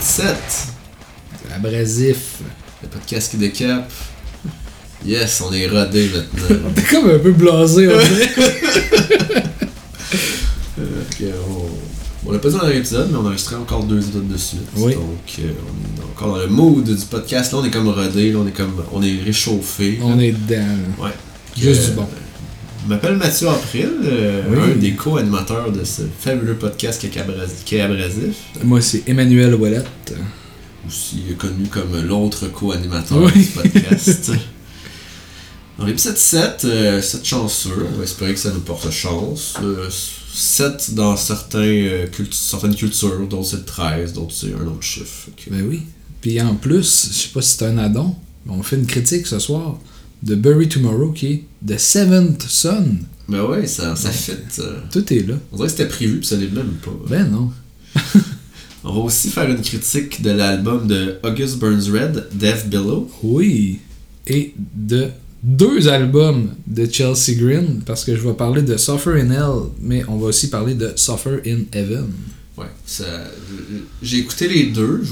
épisode 0.00 0.26
7. 0.26 0.36
Abrasif. 1.54 2.38
Le 2.82 2.88
podcast 2.88 3.30
qui 3.30 3.36
décape. 3.36 3.90
Yes, 5.04 5.42
on 5.46 5.52
est 5.52 5.66
rodé 5.66 6.08
maintenant. 6.08 6.70
T'es 6.74 6.82
comme 6.82 7.10
un 7.10 7.18
peu 7.18 7.32
blasé, 7.32 7.88
on 7.88 7.98
dirait. 7.98 8.30
On... 11.48 11.68
On 12.26 12.32
l'a 12.32 12.38
pas 12.38 12.48
dit 12.50 12.56
dans 12.56 12.66
l'épisode, 12.66 13.08
mais 13.10 13.16
on 13.18 13.24
a 13.24 13.28
enregistré 13.28 13.56
encore 13.56 13.82
deux 13.84 13.98
épisodes 13.98 14.28
de 14.28 14.36
suite. 14.36 14.60
Oui. 14.76 14.94
Donc, 14.94 15.04
euh, 15.40 15.52
on 15.66 16.00
est 16.00 16.04
encore 16.04 16.36
dans 16.36 16.40
le 16.42 16.46
mood 16.48 16.84
du 16.84 17.04
podcast. 17.06 17.52
Là, 17.52 17.58
on 17.58 17.64
est 17.64 17.70
comme 17.70 17.88
rodé, 17.88 18.30
là, 18.32 18.38
on 18.38 18.46
est 18.46 18.52
comme. 18.52 18.82
On 18.92 19.02
est 19.02 19.20
réchauffé. 19.24 19.92
là. 19.98 20.04
On 20.06 20.18
est 20.18 20.32
dedans. 20.32 20.64
Ouais. 21.02 21.10
Juste 21.56 21.82
Euh, 21.82 21.86
du 21.88 21.92
bon. 21.96 22.06
Je 22.84 22.88
m'appelle 22.88 23.16
Mathieu 23.16 23.48
April, 23.48 23.90
euh, 24.04 24.42
Oui. 24.50 24.72
un 24.72 24.76
des 24.76 24.92
co-animateurs 24.94 25.70
de 25.70 25.84
ce 25.84 26.02
fabuleux 26.18 26.54
podcast 26.56 27.00
qui 27.00 27.76
est 27.76 27.80
Abrasif. 27.80 28.36
Moi, 28.64 28.80
c'est 28.80 29.08
Emmanuel 29.08 29.54
Ouellette. 29.54 30.14
aussi 30.86 31.22
connu 31.38 31.66
comme 31.66 32.00
l'autre 32.00 32.48
co-animateur 32.48 33.18
Oui. 33.22 33.32
du 33.42 33.44
podcast. 33.50 34.32
Dans 35.78 35.86
l'épisode 35.86 36.16
7, 36.16 36.62
euh, 36.64 37.00
7 37.02 37.24
chanceux, 37.24 37.86
on 37.94 37.96
va 37.98 38.04
espérer 38.04 38.34
que 38.34 38.38
ça 38.40 38.50
nous 38.50 38.60
porte 38.60 38.90
chance. 38.90 39.54
Euh, 39.62 39.88
7 40.32 40.94
dans 40.94 41.16
certains, 41.16 41.58
euh, 41.60 42.06
certaines 42.32 42.74
cultures, 42.74 43.26
d'autres 43.26 43.48
c'est 43.48 43.64
13, 43.64 44.12
d'autres 44.12 44.34
c'est 44.34 44.52
un 44.54 44.66
autre 44.66 44.82
chiffre. 44.82 45.28
Ben 45.50 45.66
oui. 45.68 45.82
Puis 46.20 46.40
en 46.42 46.54
plus, 46.54 47.08
je 47.10 47.14
sais 47.16 47.28
pas 47.32 47.40
si 47.40 47.56
c'est 47.56 47.64
un 47.66 47.78
addon, 47.78 48.14
mais 48.44 48.52
on 48.52 48.62
fait 48.62 48.76
une 48.76 48.86
critique 48.86 49.26
ce 49.26 49.38
soir 49.38 49.78
de 50.22 50.34
Bury 50.34 50.68
Tomorrow 50.68 51.12
qui 51.12 51.26
est 51.26 51.44
The 51.66 51.78
Seventh 51.78 52.42
Son. 52.48 52.86
Ben 53.28 53.44
ouais, 53.44 53.66
ça, 53.66 53.94
ça 53.96 54.10
fit. 54.10 54.32
euh. 54.58 54.80
Tout 54.92 55.12
est 55.12 55.26
là. 55.26 55.34
On 55.52 55.56
dirait 55.56 55.68
que 55.68 55.72
c'était 55.72 55.88
prévu, 55.88 56.18
puis 56.18 56.26
ça 56.26 56.36
l'est 56.36 56.52
même 56.52 56.74
pas. 56.84 56.90
Ben 57.08 57.30
non. 57.30 57.50
On 58.82 58.92
va 58.94 59.00
aussi 59.00 59.28
faire 59.28 59.48
une 59.50 59.60
critique 59.60 60.22
de 60.22 60.30
l'album 60.30 60.86
de 60.88 61.18
August 61.22 61.58
Burns 61.58 61.90
Red, 61.92 62.28
Death 62.32 62.68
Below. 62.70 63.10
Oui. 63.22 63.78
Et 64.26 64.54
de 64.74 65.08
deux 65.42 65.88
albums 65.88 66.50
de 66.66 66.88
Chelsea 66.90 67.34
Green, 67.36 67.82
parce 67.84 68.04
que 68.04 68.16
je 68.16 68.20
vais 68.26 68.32
parler 68.34 68.62
de 68.62 68.76
Suffer 68.78 69.20
in 69.20 69.30
Hell, 69.30 69.70
mais 69.82 70.02
on 70.08 70.16
va 70.16 70.28
aussi 70.28 70.48
parler 70.48 70.74
de 70.74 70.92
Suffer 70.96 71.40
in 71.46 71.60
Heaven. 71.72 72.06
Ouais, 72.56 72.66
ça, 72.86 73.04
j'ai 74.02 74.18
écouté 74.18 74.48
les 74.48 74.66
deux. 74.66 75.02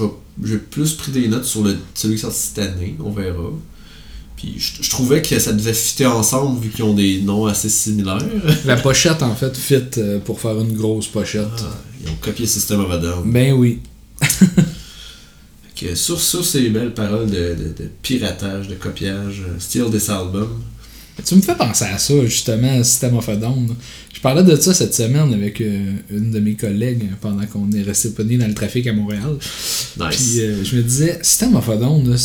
J'ai 0.42 0.58
plus 0.58 0.94
pris 0.94 1.12
des 1.12 1.28
notes 1.28 1.44
sur 1.44 1.62
le, 1.64 1.76
celui 1.94 2.14
qui 2.14 2.20
est 2.20 2.22
sorti 2.22 2.38
cette 2.40 2.58
année, 2.58 2.96
on 3.04 3.10
verra. 3.10 3.50
Puis 4.38 4.54
je, 4.58 4.82
je 4.82 4.90
trouvais 4.90 5.20
que 5.20 5.38
ça 5.38 5.52
devait 5.52 5.72
fitter 5.74 6.06
ensemble 6.06 6.60
vu 6.62 6.70
qu'ils 6.70 6.84
ont 6.84 6.94
des 6.94 7.20
noms 7.20 7.46
assez 7.46 7.68
similaires. 7.68 8.24
La 8.64 8.76
pochette, 8.76 9.22
en 9.22 9.34
fait, 9.34 9.56
fit 9.56 9.82
euh, 9.98 10.18
pour 10.20 10.40
faire 10.40 10.58
une 10.60 10.72
grosse 10.76 11.08
pochette. 11.08 11.42
Ah, 11.58 11.76
ils 12.02 12.08
ont 12.08 12.16
copié 12.20 12.46
System 12.46 12.80
of 12.80 12.90
a 12.92 12.98
Down. 12.98 13.30
Ben 13.30 13.52
oui. 13.52 13.80
Que 15.74 15.94
sur, 15.94 16.20
sur 16.20 16.44
ces 16.44 16.70
belles 16.70 16.92
paroles 16.94 17.30
de, 17.30 17.54
de, 17.54 17.82
de 17.82 17.88
piratage, 18.02 18.66
de 18.68 18.74
copiage, 18.74 19.42
euh, 19.46 19.54
Steal 19.60 19.90
This 19.90 20.08
Album. 20.08 20.48
Tu 21.24 21.34
me 21.36 21.40
fais 21.40 21.54
penser 21.56 21.84
à 21.84 21.98
ça, 21.98 22.14
justement, 22.24 22.82
System 22.82 23.16
of 23.16 23.28
a 23.28 23.36
Down. 23.36 23.68
là. 23.68 23.74
Je 24.12 24.20
parlais 24.20 24.42
de 24.42 24.56
ça 24.56 24.74
cette 24.74 24.94
semaine 24.94 25.32
avec 25.32 25.60
euh, 25.60 25.92
une 26.10 26.32
de 26.32 26.40
mes 26.40 26.54
collègues 26.54 27.08
pendant 27.20 27.46
qu'on 27.46 27.70
est 27.70 27.82
resté 27.82 28.08
dans 28.10 28.46
le 28.48 28.54
trafic 28.54 28.86
à 28.88 28.92
Montréal. 28.92 29.36
Nice. 30.00 30.16
Puis 30.16 30.40
euh, 30.40 30.64
je 30.64 30.76
me 30.76 30.82
disais, 30.82 31.18
System 31.22 31.54
of 31.54 31.68
a 31.68 31.76
Down, 31.76 32.08
là, 32.10 32.16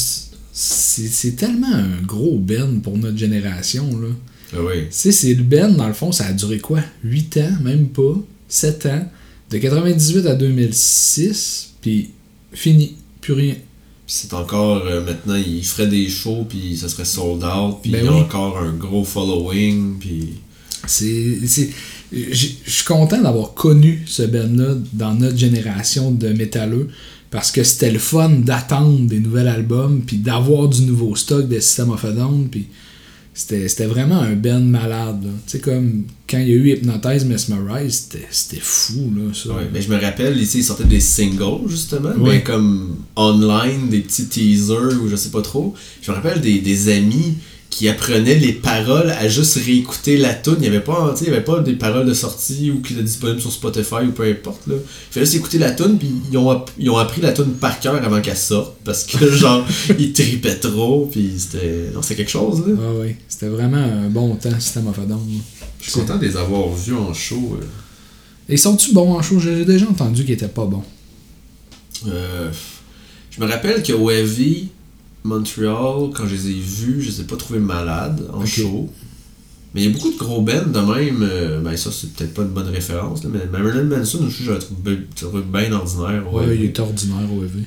c'est 0.54 1.36
tellement 1.36 1.74
un 1.74 2.02
gros 2.06 2.38
ben 2.38 2.80
pour 2.80 2.98
notre 2.98 3.18
génération. 3.18 3.90
Là. 4.00 4.10
Ah 4.54 4.60
oui. 4.62 4.86
C'est 4.92 5.34
le 5.34 5.44
Ben, 5.44 5.76
dans 5.76 5.88
le 5.88 5.94
fond, 5.94 6.12
ça 6.12 6.28
a 6.28 6.34
duré 6.34 6.60
quoi? 6.60 6.82
8 7.04 7.38
ans, 7.38 7.58
même 7.64 7.88
pas 7.88 8.16
7 8.48 8.86
ans. 8.86 9.10
De 9.50 9.58
98 9.58 10.28
à 10.28 10.36
2006, 10.36 11.74
puis 11.82 12.12
fini, 12.52 12.96
plus 13.20 13.34
rien. 13.34 13.56
C'est 14.06 14.34
encore, 14.34 14.86
euh, 14.86 15.04
maintenant, 15.04 15.36
ils 15.36 15.66
feraient 15.66 15.88
des 15.88 16.08
shows, 16.08 16.46
puis 16.48 16.78
ça 16.78 16.88
serait 16.88 17.06
sold 17.06 17.44
out, 17.44 17.78
puis 17.82 17.92
Ben 17.92 18.08
ont 18.08 18.18
oui. 18.18 18.22
encore 18.22 18.60
un 18.60 18.74
gros 18.74 19.04
following, 19.04 19.98
puis... 20.00 20.36
C'est. 20.86 21.40
Je 22.12 22.36
suis 22.36 22.86
content 22.86 23.22
d'avoir 23.22 23.54
connu 23.54 24.04
ce 24.06 24.22
band-là 24.24 24.76
dans 24.92 25.16
notre 25.16 25.38
génération 25.38 26.12
de 26.12 26.30
métalleux 26.30 26.90
parce 27.34 27.52
que 27.52 27.64
c'était 27.64 27.90
le 27.92 27.98
fun 27.98 28.30
d'attendre 28.30 29.08
des 29.08 29.20
nouveaux 29.20 29.38
albums 29.38 30.02
puis 30.06 30.18
d'avoir 30.18 30.70
du 30.70 30.84
nouveau 30.84 31.16
stock 31.16 31.48
de 31.50 31.60
System 31.60 31.90
of 31.90 32.06
a 32.06 32.12
Down 32.12 32.48
puis 32.50 32.68
c'était 33.34 33.68
c'était 33.68 33.88
vraiment 33.88 34.20
un 34.22 34.36
band 34.36 34.60
malade. 34.62 35.24
Tu 35.48 35.54
sais, 35.54 35.60
comme 35.60 36.04
quand 36.30 36.38
il 36.38 36.48
y 36.50 36.52
a 36.52 36.56
eu 36.56 36.70
Hypnotize 36.70 37.26
Mesmerize, 37.26 38.06
c'était 38.12 38.28
c'était 38.30 38.62
fou, 38.62 39.12
là, 39.18 39.34
ça. 39.34 39.50
Ouais, 39.50 39.68
mais 39.74 39.82
je 39.82 39.90
me 39.90 40.00
rappelle, 40.00 40.40
ici, 40.40 40.60
ils 40.60 40.64
sortaient 40.64 40.84
des 40.84 41.00
singles, 41.00 41.68
justement, 41.68 42.10
Ouais. 42.20 42.34
mais 42.36 42.44
comme 42.44 42.98
online, 43.16 43.90
des 43.90 44.02
petits 44.02 44.28
teasers 44.28 45.02
ou 45.02 45.10
je 45.10 45.16
sais 45.16 45.30
pas 45.32 45.42
trop. 45.42 45.74
Je 46.04 46.12
me 46.12 46.16
rappelle 46.16 46.40
des, 46.42 46.60
des 46.60 46.90
amis 46.96 47.34
qui 47.74 47.90
apprenaient 47.90 48.36
les 48.36 48.54
paroles 48.54 49.10
à 49.10 49.28
juste 49.28 49.56
réécouter 49.56 50.16
la 50.18 50.36
tune. 50.36 50.58
Il 50.58 50.62
n'y 50.62 50.68
avait 50.68 50.80
pas, 50.80 51.10
tu 51.14 51.18
sais, 51.20 51.26
il 51.26 51.34
y 51.34 51.36
avait 51.36 51.44
pas 51.44 51.60
des 51.60 51.74
paroles 51.74 52.06
de 52.06 52.14
sortie 52.14 52.70
ou 52.70 52.82
qui 52.84 52.94
étaient 52.94 53.02
disponibles 53.02 53.42
sur 53.42 53.52
Spotify 53.52 54.06
ou 54.08 54.12
peu 54.12 54.30
importe. 54.30 54.68
Là. 54.68 54.76
Il 54.76 55.14
fallait 55.14 55.26
juste 55.26 55.38
écouter 55.38 55.58
la 55.58 55.72
tune, 55.72 55.98
puis 55.98 56.08
ils 56.32 56.38
ont, 56.38 56.64
ils 56.78 56.92
ont 56.92 56.98
appris 56.98 57.20
la 57.20 57.32
tune 57.32 57.54
par 57.54 57.80
cœur 57.80 57.96
avant 57.96 58.22
qu'elle 58.22 58.38
sorte, 58.38 58.76
parce 58.84 59.06
que 59.06 59.28
genre, 59.32 59.66
ils 59.98 60.14
tripaient 60.14 60.60
trop, 60.60 61.10
puis 61.12 61.32
c'était... 61.36 61.90
Non, 61.96 62.04
c'est 62.04 62.16
quelque 62.16 62.30
chose, 62.30 62.64
là. 62.68 62.76
Ah 62.80 63.08
c'était 63.28 63.48
vraiment 63.48 63.78
un 63.78 64.08
bon 64.08 64.36
temps, 64.36 64.60
System 64.60 64.88
of 64.88 65.00
a 65.00 65.06
Down. 65.06 65.20
Je 65.82 65.90
suis 65.90 66.00
content 66.00 66.18
de 66.18 66.26
les 66.28 66.38
avoir 66.38 66.70
vus 66.70 66.96
en 66.96 67.12
show. 67.12 67.58
euh. 67.60 67.66
Et 68.50 68.58
sont-tu 68.58 68.94
bons 68.94 69.14
en 69.16 69.22
show? 69.24 69.40
J'ai 69.40 69.66
déjà 69.66 69.88
entendu 69.90 70.24
qu'ils 70.24 70.36
étaient 70.36 70.48
pas 70.48 70.66
bons. 70.66 70.84
Euh, 72.08 72.52
je 73.32 73.42
me 73.42 73.48
rappelle 73.50 73.82
qu'au 73.82 74.12
Heavy 74.12 74.70
Montreal, 75.24 76.10
quand 76.14 76.28
je 76.28 76.36
les 76.36 76.50
ai 76.50 76.60
vus, 76.60 77.02
je 77.02 77.10
les 77.10 77.22
ai 77.22 77.24
pas 77.24 77.36
trouvés 77.38 77.60
malades 77.60 78.28
en 78.34 78.46
show. 78.46 78.90
Mais 79.74 79.82
il 79.82 79.88
y 79.88 79.90
a 79.90 79.94
beaucoup 79.94 80.12
de 80.12 80.18
gros 80.18 80.42
bands 80.42 80.68
de 80.68 80.80
même. 80.94 81.24
euh, 81.24 81.60
ben 81.62 81.76
ça, 81.76 81.90
c'est 81.92 82.14
peut-être 82.14 82.34
pas 82.34 82.44
une 82.44 82.50
bonne 82.50 82.68
référence, 82.70 83.24
là, 83.24 83.30
mais 83.34 83.46
Marilyn 83.52 83.84
Manson 83.86 84.28
je 84.30 84.52
le 84.52 84.60
trouve 84.60 84.78
bien- 84.82 84.98
ordinaire. 85.72 86.32
Ouais, 86.32 86.56
il 86.56 86.66
est 86.66 86.80
ordinaire 86.80 87.32
au 87.36 87.44
EV. 87.44 87.64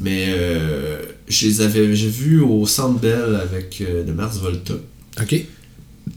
Mais 0.00 0.26
euh, 0.28 1.02
je 1.26 1.46
les 1.46 1.60
avais 1.60 1.94
j'ai 1.94 2.08
vus 2.08 2.40
au 2.40 2.66
Centre 2.66 2.98
Bell 3.00 3.34
avec 3.42 3.82
euh, 3.82 4.04
de 4.04 4.12
Mars 4.12 4.38
Volta. 4.38 4.74
Ok. 5.20 5.44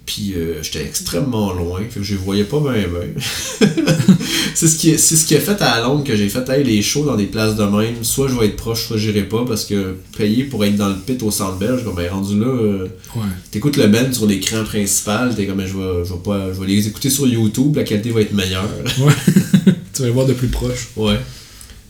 Puis 0.06 0.34
euh, 0.36 0.62
j'étais 0.62 0.84
extrêmement 0.84 1.54
loin, 1.54 1.80
fait 1.90 2.00
que 2.00 2.04
je 2.06 2.14
les 2.14 2.20
voyais 2.20 2.44
pas 2.44 2.60
bien 2.60 2.74
bien. 2.74 3.68
c'est 4.56 4.68
ce 4.68 4.78
qui 4.78 4.98
c'est 4.98 5.16
ce 5.16 5.26
qui 5.26 5.36
a 5.36 5.40
fait 5.40 5.62
à 5.62 5.82
Londres 5.82 6.04
que 6.04 6.16
j'ai 6.16 6.30
fait 6.30 6.48
hey, 6.50 6.64
les 6.64 6.82
shows 6.82 7.06
dans 7.06 7.16
des 7.16 7.26
places 7.26 7.56
de 7.56 7.64
même, 7.64 8.04
soit 8.04 8.28
je 8.28 8.36
vais 8.36 8.48
être 8.48 8.56
proche, 8.56 8.88
soit 8.88 8.98
j'irai 8.98 9.24
pas 9.24 9.44
parce 9.46 9.66
que 9.66 9.96
payer 10.18 10.44
pour 10.44 10.64
être 10.66 10.76
dans 10.76 10.90
le 10.90 10.96
pit 10.96 11.22
au 11.24 11.32
centre 11.32 11.58
belge, 11.58 11.84
comme 11.84 11.96
ben, 11.96 12.10
rendu 12.12 12.40
là, 12.40 12.46
euh, 12.48 12.88
Ouais. 13.16 13.22
t'écoutes 13.52 13.78
le 13.78 13.88
band 13.88 14.12
sur 14.14 14.26
l'écran 14.26 14.64
principal, 14.64 15.36
t'es 15.36 15.46
comme 15.46 15.66
je 15.66 15.76
vais 15.78 16.06
je 16.06 16.14
vais 16.14 16.20
pas 16.24 16.54
je 16.54 16.60
vais 16.60 16.68
les 16.68 16.88
écouter 16.88 17.10
sur 17.10 17.28
YouTube, 17.28 17.76
la 17.76 17.84
qualité 17.84 18.10
va 18.12 18.22
être 18.22 18.34
meilleure. 18.34 18.70
Ouais. 19.00 19.14
tu 19.94 20.02
vas 20.02 20.08
les 20.08 20.14
voir 20.14 20.26
de 20.26 20.34
plus 20.34 20.48
proche. 20.48 20.90
ouais. 20.96 21.20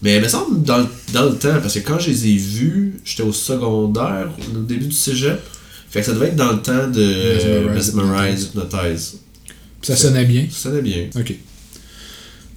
Mais 0.04 0.16
il 0.16 0.22
me 0.24 0.28
semble 0.28 0.64
dans, 0.64 0.80
le- 0.80 0.88
dans 1.14 1.26
le 1.26 1.36
temps, 1.36 1.60
parce 1.62 1.76
que 1.76 1.80
quand 1.80 2.00
je 2.00 2.10
les 2.10 2.28
ai 2.30 2.36
vus, 2.36 2.96
j'étais 3.06 3.22
au 3.22 3.32
secondaire, 3.32 4.30
au 4.56 4.58
début 4.62 4.86
du 4.88 4.92
cégep. 4.96 5.40
Fait 5.92 6.00
que 6.00 6.06
ça 6.06 6.14
devait 6.14 6.28
être 6.28 6.38
dans 6.38 6.54
le 6.54 6.62
temps 6.62 6.88
de 6.88 7.70
Mesmerize, 7.74 8.46
Hypnotize. 8.46 9.18
Ça 9.82 9.96
sonnait 9.96 10.26
bien. 10.26 10.48
Ça 10.50 10.70
sonnait 10.70 10.82
bien. 10.82 11.10
Ok. 11.16 11.36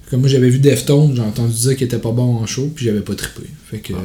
Comme 0.09 0.21
moi 0.21 0.29
j'avais 0.29 0.49
vu 0.49 0.59
Deftones, 0.59 1.15
j'ai 1.15 1.21
entendu 1.21 1.53
dire 1.53 1.75
qu'il 1.75 1.85
était 1.85 1.99
pas 1.99 2.11
bon 2.11 2.35
en 2.37 2.45
show, 2.45 2.71
puis 2.73 2.85
j'avais 2.85 3.01
pas 3.01 3.15
trippé. 3.15 3.47
Fait 3.69 3.79
que. 3.79 3.93
Ah. 3.93 4.01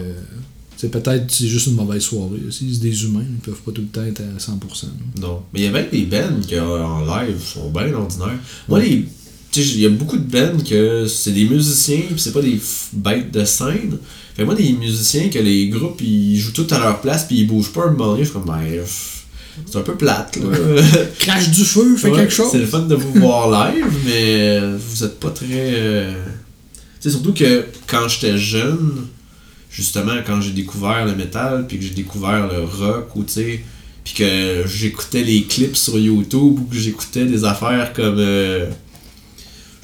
C'est 0.76 0.90
peut-être 0.90 1.30
c'est 1.30 1.46
juste 1.46 1.66
une 1.66 1.74
mauvaise 1.74 2.02
soirée. 2.02 2.40
aussi. 2.48 2.72
C'est 2.72 2.80
des 2.80 3.04
humains, 3.04 3.24
ils 3.28 3.36
peuvent 3.40 3.60
pas 3.60 3.70
tout 3.70 3.82
le 3.82 3.88
temps 3.88 4.02
être 4.02 4.22
à 4.22 4.38
100%. 4.38 4.84
là. 4.84 4.88
Non. 5.20 5.42
Mais 5.52 5.60
il 5.60 5.64
y 5.66 5.68
avait 5.68 5.86
des 5.92 6.06
bands 6.06 6.40
qui 6.40 6.58
en 6.58 7.04
live 7.04 7.38
sont 7.38 7.70
bien 7.70 7.92
ordinaires. 7.92 8.38
Moi, 8.66 8.80
les. 8.80 9.04
Tu 9.52 9.62
sais, 9.62 9.74
il 9.74 9.80
y 9.80 9.86
a 9.86 9.90
beaucoup 9.90 10.16
de 10.16 10.22
bands 10.22 10.62
que 10.64 11.06
c'est 11.06 11.32
des 11.32 11.44
musiciens, 11.44 12.02
puis 12.08 12.18
c'est 12.18 12.32
pas 12.32 12.40
des 12.40 12.58
bêtes 12.94 13.30
de 13.30 13.44
scène. 13.44 13.98
Fait 14.34 14.42
que 14.42 14.46
moi, 14.46 14.54
des 14.54 14.72
musiciens 14.72 15.28
que 15.28 15.38
les 15.38 15.68
groupes, 15.68 16.00
ils 16.00 16.38
jouent 16.38 16.52
tout 16.52 16.68
à 16.70 16.78
leur 16.78 17.00
place, 17.00 17.26
puis 17.26 17.40
ils 17.40 17.46
bougent 17.46 17.72
pas 17.72 17.86
un 17.86 17.90
moment 17.90 18.12
donné, 18.12 18.20
je 18.24 18.30
suis 18.30 18.32
comme, 18.32 18.46
ben, 18.46 18.62
pff, 18.62 19.19
c'est 19.66 19.78
un 19.78 19.82
peu 19.82 19.94
plate, 19.96 20.36
là. 20.36 20.82
Crache 21.18 21.50
du 21.50 21.64
feu, 21.64 21.96
fais 21.96 22.08
Ouais, 22.10 22.16
quelque 22.16 22.32
chose. 22.32 22.48
C'est 22.52 22.58
le 22.58 22.66
fun 22.66 22.80
de 22.80 22.94
vous 22.94 23.12
voir 23.14 23.72
live, 23.72 23.86
mais 24.06 24.60
vous 24.76 25.04
êtes 25.04 25.18
pas 25.20 25.30
très. 25.30 25.46
euh, 25.50 26.12
Tu 26.74 26.80
sais, 27.00 27.10
surtout 27.10 27.32
que 27.32 27.64
quand 27.86 28.08
j'étais 28.08 28.36
jeune, 28.38 29.06
justement, 29.70 30.14
quand 30.26 30.40
j'ai 30.40 30.52
découvert 30.52 31.04
le 31.06 31.14
métal, 31.14 31.66
puis 31.66 31.78
que 31.78 31.84
j'ai 31.84 31.90
découvert 31.94 32.48
le 32.48 32.64
rock, 32.64 33.14
ou 33.16 33.24
tu 33.24 33.32
sais, 33.34 33.64
puis 34.04 34.14
que 34.14 34.64
j'écoutais 34.66 35.22
les 35.22 35.42
clips 35.44 35.76
sur 35.76 35.98
YouTube, 35.98 36.58
ou 36.60 36.68
que 36.70 36.76
j'écoutais 36.76 37.24
des 37.26 37.44
affaires 37.44 37.92
comme. 37.92 38.16
euh, 38.18 38.66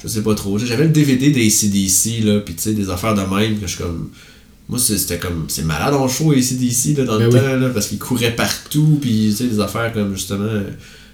je 0.03 0.07
sais 0.07 0.21
pas 0.21 0.35
trop. 0.35 0.57
J'avais 0.59 0.83
le 0.83 0.89
DVD 0.91 1.31
des 1.31 1.49
CDC, 1.49 2.23
là, 2.23 2.39
puis 2.39 2.53
tu 2.55 2.61
sais, 2.63 2.73
des 2.73 2.89
affaires 2.89 3.15
de 3.15 3.21
même, 3.21 3.59
que 3.59 3.67
je 3.67 3.75
suis 3.75 3.83
comme. 3.83 4.09
Moi, 4.69 4.79
c'est- 4.79 4.97
c'était 4.97 5.17
comme. 5.17 5.45
C'est 5.47 5.63
malade 5.63 5.93
en 5.93 6.07
show, 6.07 6.31
ACDC, 6.33 6.97
là, 6.97 7.05
dans 7.05 7.17
le 7.17 7.29
Ben 7.29 7.33
oui. 7.33 7.39
temps, 7.39 7.55
là, 7.55 7.69
parce 7.69 7.87
qu'ils 7.87 7.99
couraient 7.99 8.35
partout, 8.35 8.97
puis 9.01 9.27
tu 9.29 9.35
sais, 9.35 9.43
des 9.45 9.59
affaires 9.59 9.91
comme 9.93 10.13
justement. 10.15 10.43
euh, 10.45 10.63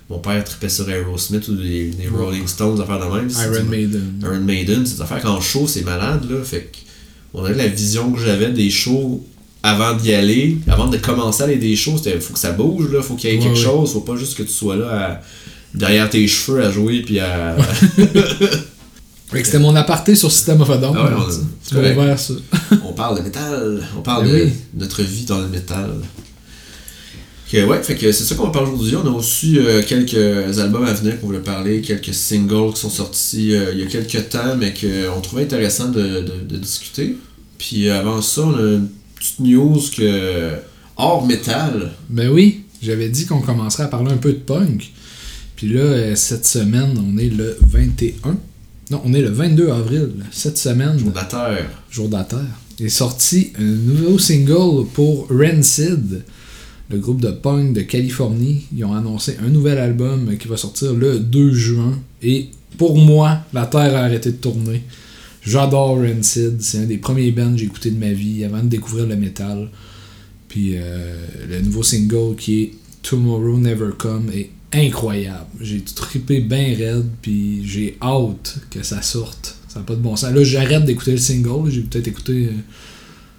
Mon 0.09 0.19
père 0.19 0.43
tripait 0.43 0.69
sur 0.69 0.87
Aerosmith 0.89 1.47
ou 1.47 1.55
des, 1.55 1.85
des 1.91 2.07
Rolling 2.07 2.45
Stones, 2.45 2.75
des 2.75 2.81
affaires 2.81 2.99
de 2.99 3.15
même. 3.15 3.29
Iron 3.29 3.63
Maiden. 3.69 4.13
Iron 4.21 4.39
Maiden, 4.41 4.85
c'est 4.85 4.95
des 4.95 5.01
affaires 5.01 5.21
qu'en 5.21 5.39
show, 5.39 5.65
c'est 5.65 5.83
malade, 5.83 6.29
là. 6.29 6.43
Fait 6.43 6.69
que. 6.71 6.77
on 7.33 7.43
que 7.43 7.51
la 7.53 7.67
vision 7.67 8.11
que 8.11 8.19
j'avais 8.19 8.51
des 8.51 8.69
shows 8.69 9.25
avant 9.63 9.93
d'y 9.93 10.13
aller, 10.13 10.57
avant 10.67 10.87
de 10.87 10.97
commencer 10.97 11.43
à 11.43 11.45
aller 11.45 11.55
des 11.55 11.75
shows, 11.77 11.97
c'était 11.97 12.19
faut 12.19 12.33
que 12.33 12.39
ça 12.39 12.51
bouge, 12.51 12.91
là, 12.91 13.01
faut 13.01 13.15
qu'il 13.15 13.29
y 13.29 13.33
ait 13.33 13.37
Ouais, 13.37 13.43
quelque 13.45 13.57
ouais. 13.57 13.63
chose, 13.63 13.93
faut 13.93 14.01
pas 14.01 14.17
juste 14.17 14.35
que 14.35 14.43
tu 14.43 14.51
sois 14.51 14.75
là 14.75 14.89
à- 14.91 15.21
derrière 15.73 16.09
tes 16.09 16.27
cheveux 16.27 16.61
à 16.63 16.69
jouer 16.69 17.01
puis 17.01 17.19
à. 17.19 17.55
C'était 19.43 19.59
mon 19.59 19.75
aparté 19.75 20.15
sur 20.15 20.31
System 20.31 20.61
of 20.61 20.69
a 20.69 20.77
Down. 20.77 20.95
Ah 20.97 21.05
ouais, 21.05 21.11
on- 21.17 21.69
tu- 21.69 21.75
ouvert 21.75 22.19
ça. 22.19 22.33
parle 22.95 23.17
de 23.17 23.23
métal, 23.23 23.83
on 23.97 24.01
parle 24.01 24.25
Ben 24.25 24.31
de 24.39 24.43
oui. 24.45 24.51
notre 24.77 25.01
vie 25.03 25.25
dans 25.25 25.39
le 25.39 25.47
métal. 25.47 25.89
Que, 27.51 27.63
ouais, 27.65 27.83
fait 27.83 27.95
que 27.95 28.11
c'est 28.11 28.23
ça 28.23 28.33
qu'on 28.35 28.45
va 28.45 28.51
parler 28.51 28.69
aujourd'hui. 28.71 28.95
On 28.95 29.05
a 29.07 29.11
aussi 29.17 29.59
euh, 29.59 29.83
quelques 29.87 30.57
albums 30.59 30.85
à 30.85 30.93
venir 30.93 31.19
qu'on 31.19 31.27
voulait 31.27 31.39
parler, 31.39 31.81
quelques 31.81 32.13
singles 32.13 32.73
qui 32.73 32.81
sont 32.81 32.89
sortis 32.89 33.53
euh, 33.53 33.71
il 33.73 33.79
y 33.79 33.83
a 33.83 33.85
quelques 33.85 34.29
temps, 34.29 34.55
mais 34.57 34.73
qu'on 34.73 35.21
trouvait 35.21 35.43
intéressant 35.43 35.89
de, 35.89 36.01
de- 36.21 36.43
de 36.49 36.57
discuter. 36.57 37.15
Puis 37.59 37.89
euh, 37.89 37.99
avant 37.99 38.21
ça, 38.21 38.41
on 38.41 38.55
a 38.55 38.61
une 38.61 38.89
petite 39.15 39.39
news 39.39 39.79
que 39.95 40.51
hors 40.97 41.25
métal, 41.27 41.91
Ben 42.09 42.29
oui, 42.29 42.61
j'avais 42.81 43.09
dit 43.09 43.25
qu'on 43.27 43.41
commencerait 43.41 43.83
à 43.83 43.87
parler 43.87 44.11
un 44.11 44.17
peu 44.17 44.31
de 44.33 44.37
punk. 44.39 44.91
Puis 45.55 45.69
là, 45.69 45.81
euh, 45.81 46.15
cette 46.15 46.45
semaine, 46.47 46.97
on 46.97 47.17
est 47.19 47.29
le 47.29 47.57
21. 47.61 48.35
Non, 48.91 49.01
on 49.05 49.13
est 49.13 49.21
le 49.21 49.29
22 49.29 49.69
avril. 49.69 50.09
Cette 50.31 50.57
semaine, 50.57 50.97
jour 50.97 51.11
de 51.11 51.15
la 51.15 51.23
terre. 51.23 51.69
jour 51.89 52.07
de 52.07 52.13
la 52.13 52.23
Terre, 52.23 52.39
est 52.79 52.89
sorti 52.89 53.53
un 53.57 53.63
nouveau 53.63 54.17
single 54.17 54.85
pour 54.93 55.27
Rancid, 55.29 56.23
le 56.89 56.97
groupe 56.97 57.21
de 57.21 57.31
punk 57.31 57.73
de 57.73 57.81
Californie. 57.81 58.65
Ils 58.75 58.83
ont 58.83 58.93
annoncé 58.93 59.37
un 59.43 59.49
nouvel 59.49 59.77
album 59.77 60.37
qui 60.37 60.47
va 60.47 60.57
sortir 60.57 60.93
le 60.93 61.19
2 61.19 61.53
juin. 61.53 61.97
Et 62.21 62.49
pour 62.77 62.97
moi, 62.97 63.39
la 63.53 63.65
Terre 63.65 63.95
a 63.95 64.01
arrêté 64.03 64.31
de 64.31 64.37
tourner. 64.37 64.83
J'adore 65.45 65.97
Rancid. 65.97 66.61
C'est 66.61 66.79
un 66.79 66.85
des 66.85 66.97
premiers 66.97 67.31
bands 67.31 67.51
que 67.51 67.57
j'ai 67.57 67.65
écouté 67.65 67.89
de 67.91 67.99
ma 67.99 68.11
vie 68.11 68.43
avant 68.43 68.63
de 68.63 68.67
découvrir 68.67 69.07
le 69.07 69.15
métal. 69.15 69.69
Puis 70.49 70.73
euh, 70.75 71.15
le 71.49 71.61
nouveau 71.61 71.83
single 71.83 72.35
qui 72.35 72.61
est 72.61 72.73
Tomorrow 73.01 73.57
Never 73.57 73.91
Come 73.97 74.29
est 74.33 74.49
incroyable. 74.73 75.45
J'ai 75.61 75.81
trippé 75.81 76.39
bien 76.41 76.75
raide, 76.77 77.05
puis 77.21 77.61
j'ai 77.65 77.97
hâte 78.01 78.57
que 78.69 78.83
ça 78.83 79.01
sorte. 79.01 79.55
Ça 79.67 79.79
n'a 79.79 79.85
pas 79.85 79.95
de 79.95 80.01
bon 80.01 80.15
sens. 80.15 80.31
Là, 80.33 80.43
j'arrête 80.43 80.85
d'écouter 80.85 81.11
le 81.11 81.17
single. 81.17 81.69
J'ai 81.71 81.81
peut-être 81.81 82.07
écouté 82.07 82.49
euh, 82.51 82.57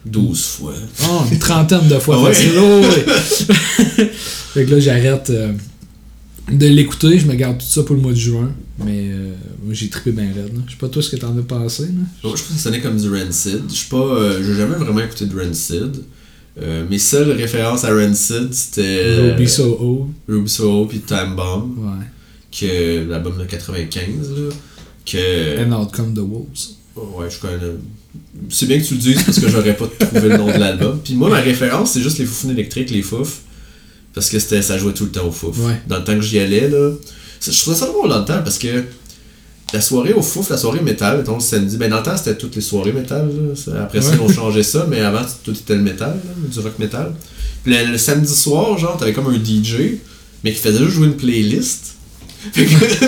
12 0.07 0.45
fois. 0.45 0.75
oh, 1.05 1.23
une 1.31 1.39
trentaine 1.39 1.89
de 1.89 1.99
fois 1.99 2.17
Ah 2.21 2.29
ouais? 2.29 2.37
Oh, 2.59 2.81
ouais. 2.83 4.07
fait 4.55 4.65
que 4.65 4.71
là, 4.73 4.81
j'arrête 4.81 5.31
euh, 5.31 5.53
de 6.51 6.67
l'écouter. 6.67 7.19
Je 7.19 7.27
me 7.27 7.35
garde 7.35 7.59
tout 7.59 7.67
ça 7.67 7.83
pour 7.85 7.95
le 7.97 8.03
mois 8.03 8.13
de 8.13 8.19
juin. 8.19 8.53
Mais 8.85 9.09
euh, 9.11 9.33
j'ai 9.71 9.89
trippé 9.89 10.11
bien 10.11 10.27
raide. 10.35 10.61
Je 10.67 10.73
sais 10.73 10.79
pas 10.79 10.89
toi 10.89 11.01
ce 11.01 11.11
que 11.11 11.17
t'en 11.17 11.37
as 11.39 11.43
pensé. 11.43 11.85
Là. 11.85 12.03
Je 12.25 12.29
pense 12.29 12.43
que 12.43 12.53
ça 12.55 12.59
sonnait 12.59 12.81
comme 12.81 12.97
du 12.97 13.09
Rancid. 13.09 13.63
Je 13.69 13.75
suis 13.75 13.89
pas. 13.89 13.97
euh, 13.97 14.43
j'ai 14.45 14.55
jamais 14.55 14.75
vraiment 14.75 15.01
écouté 15.01 15.27
de 15.27 15.41
Rancid. 15.41 16.03
Euh, 16.63 16.85
mes 16.89 16.99
seules 16.99 17.33
références 17.33 17.85
à 17.85 17.93
Rancid, 17.93 18.53
c'était. 18.53 19.31
Ruby 19.33 19.49
Soho. 19.49 20.09
Ruby 20.29 20.49
Soho 20.49 20.87
puis 20.87 21.01
Time 21.01 21.35
Bomb. 21.37 21.77
Ouais. 21.79 22.07
que 22.57 23.09
l'album 23.11 23.37
de 23.39 23.45
95 23.45 24.31
là 24.37 24.49
que 25.05 25.65
And 25.65 25.73
Out 25.73 25.91
Come 25.93 26.15
the 26.15 26.19
Wolves. 26.21 26.77
ouais 26.97 27.29
je 27.29 27.39
connais 27.41 27.59
c'est 28.49 28.67
bien 28.67 28.79
que 28.79 28.85
tu 28.85 28.95
le 28.95 29.01
dises 29.01 29.23
parce 29.25 29.41
que 29.41 29.49
j'aurais 29.49 29.77
pas 29.77 29.87
trouvé 29.99 30.29
le 30.29 30.37
nom 30.39 30.47
de 30.47 30.53
l'album 30.59 31.01
puis 31.03 31.15
moi 31.15 31.29
ma 31.29 31.41
référence 31.41 31.93
c'est 31.93 32.01
juste 32.01 32.19
les 32.19 32.25
Foufounes 32.25 32.53
électriques 32.53 32.91
les 32.91 33.03
Fouf 33.03 33.41
parce 34.15 34.31
que 34.31 34.39
c'était 34.39 34.63
ça 34.63 34.79
jouait 34.79 34.95
tout 34.95 35.05
le 35.07 35.11
temps 35.11 35.27
au 35.27 35.33
Fouf 35.33 35.59
Ouais. 35.59 35.83
dans 35.89 35.99
le 35.99 36.05
temps 36.05 36.15
que 36.15 36.23
j'y 36.23 36.39
allais 36.39 36.69
là 36.71 36.93
je 37.43 37.61
trouvais 37.61 37.77
ça 37.77 37.87
drôle 37.87 38.09
dans 38.09 38.21
le 38.21 38.25
temps 38.25 38.41
parce 38.45 38.59
que 38.59 38.85
la 39.75 39.81
soirée 39.81 40.13
au 40.15 40.23
Fouf 40.23 40.49
la 40.51 40.57
soirée 40.57 40.81
métal 40.81 41.19
mettons 41.19 41.35
le 41.35 41.41
samedi 41.41 41.77
ben 41.77 41.91
dans 41.91 41.99
le 41.99 42.03
temps 42.03 42.17
c'était 42.17 42.37
toutes 42.37 42.57
les 42.57 42.63
soirées 42.63 42.93
métal 42.93 43.29
là. 43.67 43.83
Après 43.83 44.01
ça 44.01 44.11
Ouais. 44.11 44.17
ils 44.19 44.23
ont 44.23 44.33
changé 44.33 44.63
ça 44.63 44.87
mais 44.89 45.01
avant 45.01 45.23
tout 45.45 45.53
était 45.53 45.75
le 45.75 45.83
métal 45.83 46.15
là, 46.25 46.49
du 46.53 46.59
rock 46.61 46.79
métal 46.79 47.13
puis 47.63 47.75
le, 47.77 47.93
le 47.93 47.99
samedi 47.99 48.35
soir 48.35 48.79
genre 48.79 48.97
t'avais 48.97 49.13
comme 49.13 49.27
un 49.27 49.35
DJ 49.35 49.99
mais 50.43 50.53
qui 50.53 50.61
faisait 50.61 50.79
juste 50.79 50.93
jouer 50.97 51.07
une 51.09 51.17
playlist 51.17 51.95
fait 52.53 52.67
que, 52.67 53.07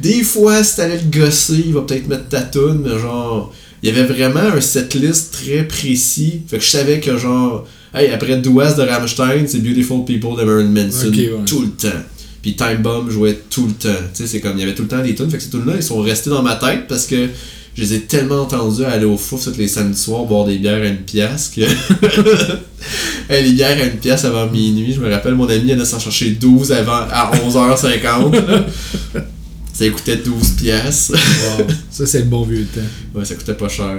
des 0.00 0.22
fois, 0.22 0.62
si 0.62 0.76
t'allais 0.76 0.98
le 0.98 1.18
gosser, 1.18 1.62
il 1.66 1.72
va 1.72 1.80
peut-être 1.80 2.06
mettre 2.06 2.28
ta 2.28 2.42
tune, 2.42 2.82
mais 2.84 2.98
genre, 2.98 3.50
il 3.82 3.88
y 3.88 3.92
avait 3.98 4.04
vraiment 4.04 4.40
un 4.54 4.60
setlist 4.60 5.32
très 5.32 5.66
précis. 5.66 6.42
Fait 6.46 6.58
que 6.58 6.62
je 6.64 6.68
savais 6.68 7.00
que 7.00 7.16
genre, 7.16 7.66
hey, 7.94 8.10
après 8.12 8.36
Douas 8.36 8.74
de 8.74 8.82
Rammstein, 8.82 9.46
c'est 9.46 9.60
Beautiful 9.60 10.04
People 10.04 10.36
de 10.38 10.44
Marilyn 10.44 10.68
Manson 10.68 11.08
ouais. 11.08 11.30
tout 11.46 11.62
le 11.62 11.68
temps. 11.70 11.98
Puis 12.44 12.56
Time 12.56 12.82
Bomb 12.82 13.08
jouait 13.08 13.40
tout 13.48 13.66
le 13.66 13.72
temps. 13.72 14.00
Tu 14.12 14.22
sais, 14.22 14.26
c'est 14.26 14.40
comme, 14.40 14.58
il 14.58 14.60
y 14.60 14.62
avait 14.64 14.74
tout 14.74 14.82
le 14.82 14.88
temps 14.88 15.02
des 15.02 15.14
tunes. 15.14 15.30
Fait 15.30 15.38
que 15.38 15.42
ces 15.42 15.48
tunes-là, 15.48 15.76
ils 15.76 15.82
sont 15.82 15.98
restés 16.02 16.28
dans 16.28 16.42
ma 16.42 16.56
tête 16.56 16.86
parce 16.86 17.06
que 17.06 17.30
je 17.74 17.80
les 17.80 17.94
ai 17.94 18.00
tellement 18.02 18.42
entendus 18.42 18.84
aller 18.84 19.06
au 19.06 19.16
fouf 19.16 19.44
tous 19.44 19.56
les 19.56 19.66
samedis 19.66 19.98
soirs 19.98 20.26
boire 20.26 20.44
des 20.44 20.58
bières 20.58 20.82
à 20.82 20.88
une 20.88 20.98
pièce 20.98 21.48
que. 21.48 21.62
Les 23.30 23.52
bières 23.52 23.80
à 23.80 23.86
une 23.86 23.96
pièce 23.96 24.26
avant 24.26 24.46
minuit, 24.50 24.92
je 24.92 25.00
me 25.00 25.10
rappelle, 25.10 25.34
mon 25.34 25.48
ami 25.48 25.72
allait 25.72 25.86
s'en 25.86 25.98
chercher 25.98 26.32
12 26.32 26.70
avant, 26.72 27.06
à 27.10 27.32
11h50. 27.34 28.46
là. 28.46 28.66
ça 29.72 29.88
coûtait 29.88 30.18
12 30.18 30.50
pièces. 30.50 31.12
Wow. 31.12 31.66
ça, 31.90 32.04
c'est 32.04 32.18
le 32.18 32.26
bon 32.26 32.42
vieux 32.42 32.66
temps. 32.66 33.18
Ouais, 33.18 33.24
ça 33.24 33.36
coûtait 33.36 33.54
pas 33.54 33.70
cher. 33.70 33.96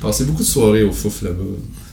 Passé 0.00 0.24
beaucoup 0.24 0.44
de 0.44 0.48
soirées 0.48 0.84
au 0.84 0.92
fouf 0.92 1.22
là-bas. 1.22 1.42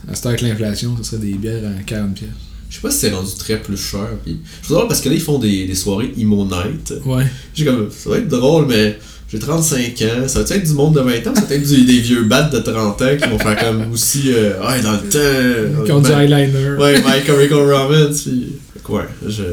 À 0.07 0.13
cette 0.13 0.27
heure 0.27 0.33
avec 0.33 0.41
l'inflation, 0.41 0.95
ce 0.97 1.03
serait 1.03 1.21
des 1.23 1.33
bières 1.33 1.63
à 1.65 1.81
40 1.81 2.13
pièces. 2.13 2.48
Je 2.69 2.75
sais 2.75 2.81
pas 2.81 2.91
si 2.91 2.99
c'est 2.99 3.09
rendu 3.11 3.31
très 3.37 3.59
plus 3.61 3.77
cher. 3.77 4.07
Puis... 4.23 4.37
Je 4.61 4.65
trouve 4.65 4.77
drôle 4.77 4.87
parce 4.87 5.01
que 5.01 5.09
là, 5.09 5.15
ils 5.15 5.21
font 5.21 5.39
des, 5.39 5.65
des 5.65 5.75
soirées 5.75 6.13
Emo 6.17 6.45
Night. 6.45 6.93
Ouais. 7.05 7.25
J'ai 7.55 7.65
comme, 7.65 7.89
ça 7.89 8.09
va 8.11 8.17
être 8.17 8.27
drôle, 8.27 8.67
mais 8.67 8.99
j'ai 9.31 9.39
35 9.39 10.01
ans. 10.03 10.27
Ça 10.27 10.43
va 10.43 10.55
être 10.55 10.65
du 10.67 10.73
monde 10.73 10.93
de 10.95 11.01
20 11.01 11.27
ans? 11.27 11.35
Ça 11.35 11.41
va 11.45 11.55
être 11.55 11.67
du- 11.67 11.85
des 11.85 11.99
vieux 11.99 12.23
bats 12.25 12.43
de 12.43 12.59
30 12.59 13.01
ans 13.01 13.17
qui 13.21 13.27
vont 13.29 13.39
faire 13.39 13.57
comme 13.57 13.91
aussi, 13.91 14.25
euh, 14.27 14.59
ouais, 14.67 14.81
dans 14.81 14.93
le 14.93 14.99
temps. 15.09 15.83
Qui 15.85 15.91
ont 15.91 16.01
du 16.01 16.11
eyeliner. 16.11 16.75
Ouais, 16.79 16.99
My 17.01 17.25
Chemical 17.25 17.71
Romance, 17.71 18.21
puis... 18.21 18.47
Ouais, 18.87 19.03
je... 19.27 19.43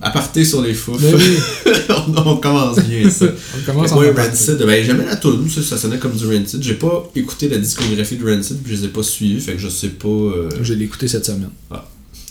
Aparté 0.00 0.44
sur 0.44 0.62
les 0.62 0.74
fouf. 0.74 1.02
Oui, 1.02 1.72
on, 1.88 2.16
on 2.24 2.36
commence 2.36 2.78
bien, 2.84 3.10
ça. 3.10 3.26
on 3.58 3.66
commence 3.66 3.90
Moi. 3.92 4.04
Rancid, 4.16 4.58
ben 4.58 4.84
j'aimais 4.84 5.04
la 5.06 5.16
tune, 5.16 5.48
ça, 5.50 5.60
ça 5.60 5.76
sonnait 5.76 5.98
comme 5.98 6.12
du 6.12 6.24
Rancid. 6.24 6.62
J'ai 6.62 6.74
pas 6.74 7.10
écouté 7.16 7.48
la 7.48 7.58
discographie 7.58 8.16
de 8.16 8.24
Rancid, 8.24 8.58
puis 8.62 8.76
je 8.76 8.80
les 8.82 8.84
ai 8.86 8.88
pas 8.90 9.02
suivis, 9.02 9.40
fait 9.40 9.54
que 9.54 9.58
je 9.58 9.68
sais 9.68 9.88
pas... 9.88 10.06
euh, 10.08 10.48
Je 10.62 10.72
l'ai 10.74 10.84
écouté 10.84 11.08
cette 11.08 11.24
semaine. 11.26 11.50
Ah. 11.72 11.84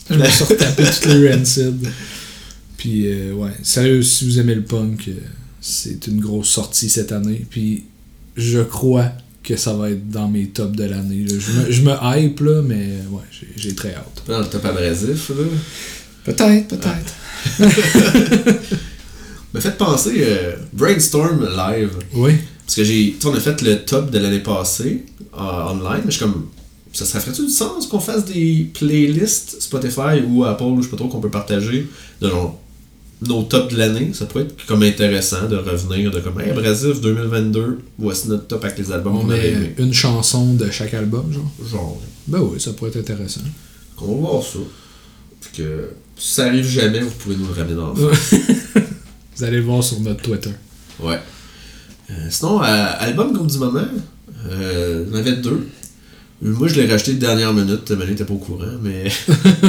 Je 0.09 0.15
me 0.15 0.25
suis 0.25 0.43
retapé 0.45 0.83
toutes 0.93 1.05
les 1.13 1.31
Rancid. 1.33 1.87
Puis, 2.77 3.07
euh, 3.07 3.33
ouais, 3.33 3.51
sérieux, 3.63 4.01
si 4.03 4.25
vous 4.25 4.39
aimez 4.39 4.55
le 4.55 4.63
punk, 4.63 5.05
euh, 5.09 5.13
c'est 5.61 6.07
une 6.07 6.19
grosse 6.19 6.49
sortie 6.49 6.89
cette 6.89 7.11
année. 7.11 7.45
Puis, 7.49 7.85
je 8.35 8.59
crois 8.59 9.11
que 9.43 9.55
ça 9.57 9.73
va 9.73 9.89
être 9.91 10.09
dans 10.09 10.27
mes 10.27 10.47
tops 10.47 10.75
de 10.77 10.83
l'année. 10.83 11.25
Je 11.69 11.81
me, 11.81 11.93
hype, 12.03 12.39
là, 12.41 12.61
mais 12.61 12.87
ouais, 13.09 13.23
j'ai- 13.57 13.73
très 13.75 13.95
hâte. 13.95 14.23
dans 14.27 14.39
le 14.39 14.45
top 14.45 14.65
abrasif, 14.65 15.29
là. 15.29 15.35
Peut-être, 16.25 16.67
peut-être. 16.67 17.13
Me 19.53 19.59
fait 19.61 19.77
penser, 19.77 20.11
euh, 20.19 20.55
Brainstorm 20.73 21.47
live. 21.55 21.91
Oui. 22.13 22.33
Parce 22.65 22.75
que 22.75 22.83
j'ai. 22.83 23.15
On 23.23 23.33
a 23.33 23.39
fait 23.39 23.61
le 23.61 23.77
top 23.85 24.11
de 24.11 24.19
l'année 24.19 24.41
passée 24.41 25.05
euh, 25.33 25.37
online, 25.71 26.01
mais 26.03 26.11
je 26.11 26.17
suis 26.17 26.19
comme. 26.19 26.47
Ça 26.97 27.05
serait 27.05 27.19
ferait-tu 27.19 27.43
du 27.45 27.51
sens 27.51 27.85
qu'on 27.85 27.99
fasse 27.99 28.25
des 28.25 28.67
playlists 28.73 29.61
Spotify 29.61 30.19
ou 30.27 30.43
Apple 30.45 30.63
ou 30.63 30.77
je 30.77 30.85
sais 30.85 30.89
pas 30.89 30.97
trop 30.97 31.07
qu'on 31.07 31.19
peut 31.19 31.29
partager 31.29 31.87
de 32.21 32.27
genre 32.27 32.59
nos 33.21 33.43
tops 33.43 33.71
de 33.71 33.77
l'année? 33.77 34.11
Ça 34.13 34.25
pourrait 34.25 34.45
être 34.45 34.65
comme 34.65 34.81
intéressant 34.81 35.47
de 35.47 35.57
revenir 35.57 36.09
de 36.09 36.19
comme 36.19 36.39
Hey 36.41 36.49
Abrasif 36.49 36.99
2022, 36.99 37.79
voici 37.99 38.29
notre 38.29 38.47
top 38.47 38.65
avec 38.65 38.79
les 38.79 38.91
albums 38.91 39.15
On 39.15 39.29
avait 39.29 39.41
met 39.41 39.47
aimés. 39.49 39.75
une 39.77 39.93
chanson 39.93 40.55
de 40.55 40.71
chaque 40.71 40.95
album, 40.95 41.31
genre. 41.31 41.51
Genre. 41.69 42.01
Ben 42.27 42.39
oui, 42.39 42.59
ça 42.59 42.73
pourrait 42.73 42.89
être 42.89 42.97
intéressant. 42.97 43.41
On 44.01 44.07
va 44.15 44.29
voir 44.31 44.43
ça. 44.43 44.57
Puis 45.41 45.61
que 45.63 45.89
si 46.17 46.33
ça 46.33 46.45
arrive 46.47 46.67
jamais, 46.67 47.01
vous 47.01 47.11
pouvez 47.11 47.35
nous 47.35 47.45
le 47.47 47.53
ramener 47.53 47.75
dans 47.75 47.93
le 47.93 47.95
fond. 48.13 48.39
Vous 49.35 49.43
allez 49.43 49.57
le 49.57 49.63
voir 49.65 49.83
sur 49.83 49.99
notre 49.99 50.23
Twitter. 50.23 50.49
Ouais. 50.99 51.19
Euh, 52.09 52.13
sinon, 52.31 52.59
euh, 52.63 52.65
album 52.97 53.33
groupe 53.33 53.45
du 53.51 53.59
moment, 53.59 53.85
euh, 54.49 55.03
il 55.07 55.13
y 55.13 55.15
en 55.15 55.19
avait 55.19 55.33
deux. 55.35 55.67
Moi, 56.41 56.67
je 56.67 56.75
l'ai 56.75 56.85
racheté 56.85 57.13
de 57.13 57.19
dernière 57.19 57.53
minute, 57.53 57.89
Manu 57.91 58.11
n'était 58.11 58.25
pas 58.25 58.33
au 58.33 58.37
courant, 58.37 58.77
mais. 58.81 59.05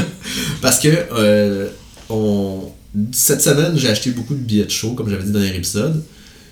Parce 0.60 0.78
que 0.78 0.88
euh, 0.88 1.68
on... 2.10 2.70
cette 3.12 3.40
semaine, 3.40 3.76
j'ai 3.76 3.88
acheté 3.88 4.10
beaucoup 4.10 4.34
de 4.34 4.40
billets 4.40 4.64
de 4.66 4.70
show, 4.70 4.92
comme 4.92 5.08
j'avais 5.08 5.24
dit 5.24 5.32
dans 5.32 5.40
dernier 5.40 5.56
épisode. 5.56 6.02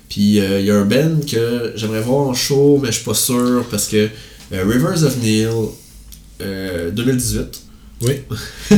Puis 0.09 0.39
euh, 0.39 0.59
il 0.59 0.65
y 0.65 0.71
a 0.71 0.75
un 0.75 0.85
band 0.85 1.19
que 1.29 1.73
j'aimerais 1.75 2.01
voir 2.01 2.27
en 2.27 2.33
show, 2.33 2.79
mais 2.81 2.87
je 2.87 2.95
suis 2.95 3.03
pas 3.03 3.13
sûr 3.13 3.65
parce 3.69 3.87
que 3.87 4.09
euh, 4.53 4.63
Rivers 4.65 5.03
of 5.03 5.17
Neil 5.17 5.49
euh, 6.41 6.91
2018, 6.91 7.61
Oui. 8.01 8.21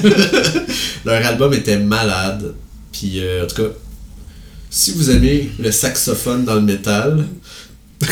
leur 1.06 1.26
album 1.26 1.54
était 1.54 1.78
malade. 1.78 2.56
Puis 2.92 3.20
euh, 3.20 3.44
en 3.44 3.48
tout 3.48 3.56
cas, 3.58 3.70
si 4.70 4.92
vous 4.94 5.12
aimez 5.12 5.52
le 5.60 5.72
saxophone 5.72 6.46
dans 6.46 6.56
le 6.56 6.62
métal, 6.62 7.26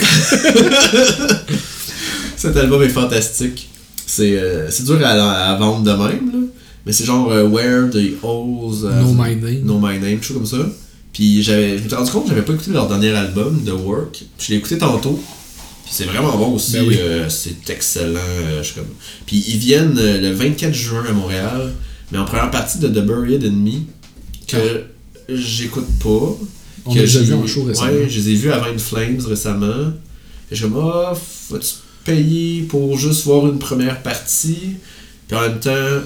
cet 2.38 2.56
album 2.58 2.82
est 2.84 2.90
fantastique. 2.90 3.70
C'est 4.06 4.38
euh, 4.38 4.70
dur 4.86 5.00
à, 5.06 5.12
à 5.52 5.56
vendre 5.58 5.84
de 5.84 5.92
même, 5.92 6.32
là. 6.32 6.48
mais 6.86 6.94
c'est 6.94 7.04
genre 7.06 7.30
euh, 7.32 7.44
Where 7.48 7.90
the 7.90 8.14
Holes 8.24 8.86
euh, 8.86 9.02
No 9.02 9.14
My 9.14 9.36
Name. 9.36 9.62
Know 9.64 9.80
My 9.80 10.00
Name, 10.00 10.22
chose 10.24 10.38
comme 10.38 10.46
ça. 10.46 10.70
Puis 11.12 11.44
j'avais, 11.44 11.78
je 11.78 11.84
me 11.84 11.88
suis 11.90 11.96
rendu 11.98 12.12
compte 12.12 12.24
que 12.24 12.30
j'avais 12.30 12.44
pas 12.44 12.54
écouté 12.54 12.72
leur 12.72 12.88
dernier 12.88 13.10
album, 13.12 13.62
The 13.66 13.72
Work. 13.72 14.24
Je 14.40 14.50
l'ai 14.50 14.58
écouté 14.58 14.78
tantôt. 14.78 15.20
Puis 15.84 15.94
c'est 15.96 16.06
vraiment 16.06 16.38
bon 16.38 16.54
aussi, 16.56 16.74
Ben 16.74 16.86
oui. 16.88 16.96
euh, 17.00 17.28
c'est 17.30 17.70
excellent. 17.70 18.20
je 18.60 18.64
suis 18.64 18.76
comme... 18.76 18.86
Puis 19.26 19.44
ils 19.48 19.58
viennent 19.58 19.96
le 19.96 20.32
24 20.32 20.74
juin 20.74 21.04
à 21.10 21.14
Montréal, 21.14 21.74
mais 22.12 22.18
en 22.18 22.26
première 22.26 22.52
partie 22.52 22.78
de 22.80 22.88
The 22.88 23.04
Buried 23.06 23.44
Me, 23.52 23.80
que 24.48 24.84
j'écoute 25.30 25.88
pas. 26.02 26.36
On 26.86 26.94
que 26.94 27.00
les 27.00 27.18
a 27.18 27.22
vus 27.22 27.34
en 27.34 27.46
show 27.48 27.64
récemment. 27.64 27.92
Ouais, 27.92 28.08
je 28.10 28.20
les 28.20 28.30
ai 28.30 28.36
vus 28.36 28.52
à 28.52 28.60
Vine 28.60 28.80
Flames 28.80 29.20
récemment. 29.28 29.92
Et 30.52 30.56
je 30.56 30.64
suis 30.64 30.72
comme, 30.72 30.78
ah, 30.94 31.14
faut-tu 31.16 31.68
payer 32.08 32.64
pour 32.64 32.98
juste 32.98 33.24
voir 33.26 33.46
une 33.48 33.60
première 33.60 34.02
partie? 34.02 34.76
Puis 35.28 35.38
en 35.38 35.42
même 35.42 35.60
temps, 35.60 36.02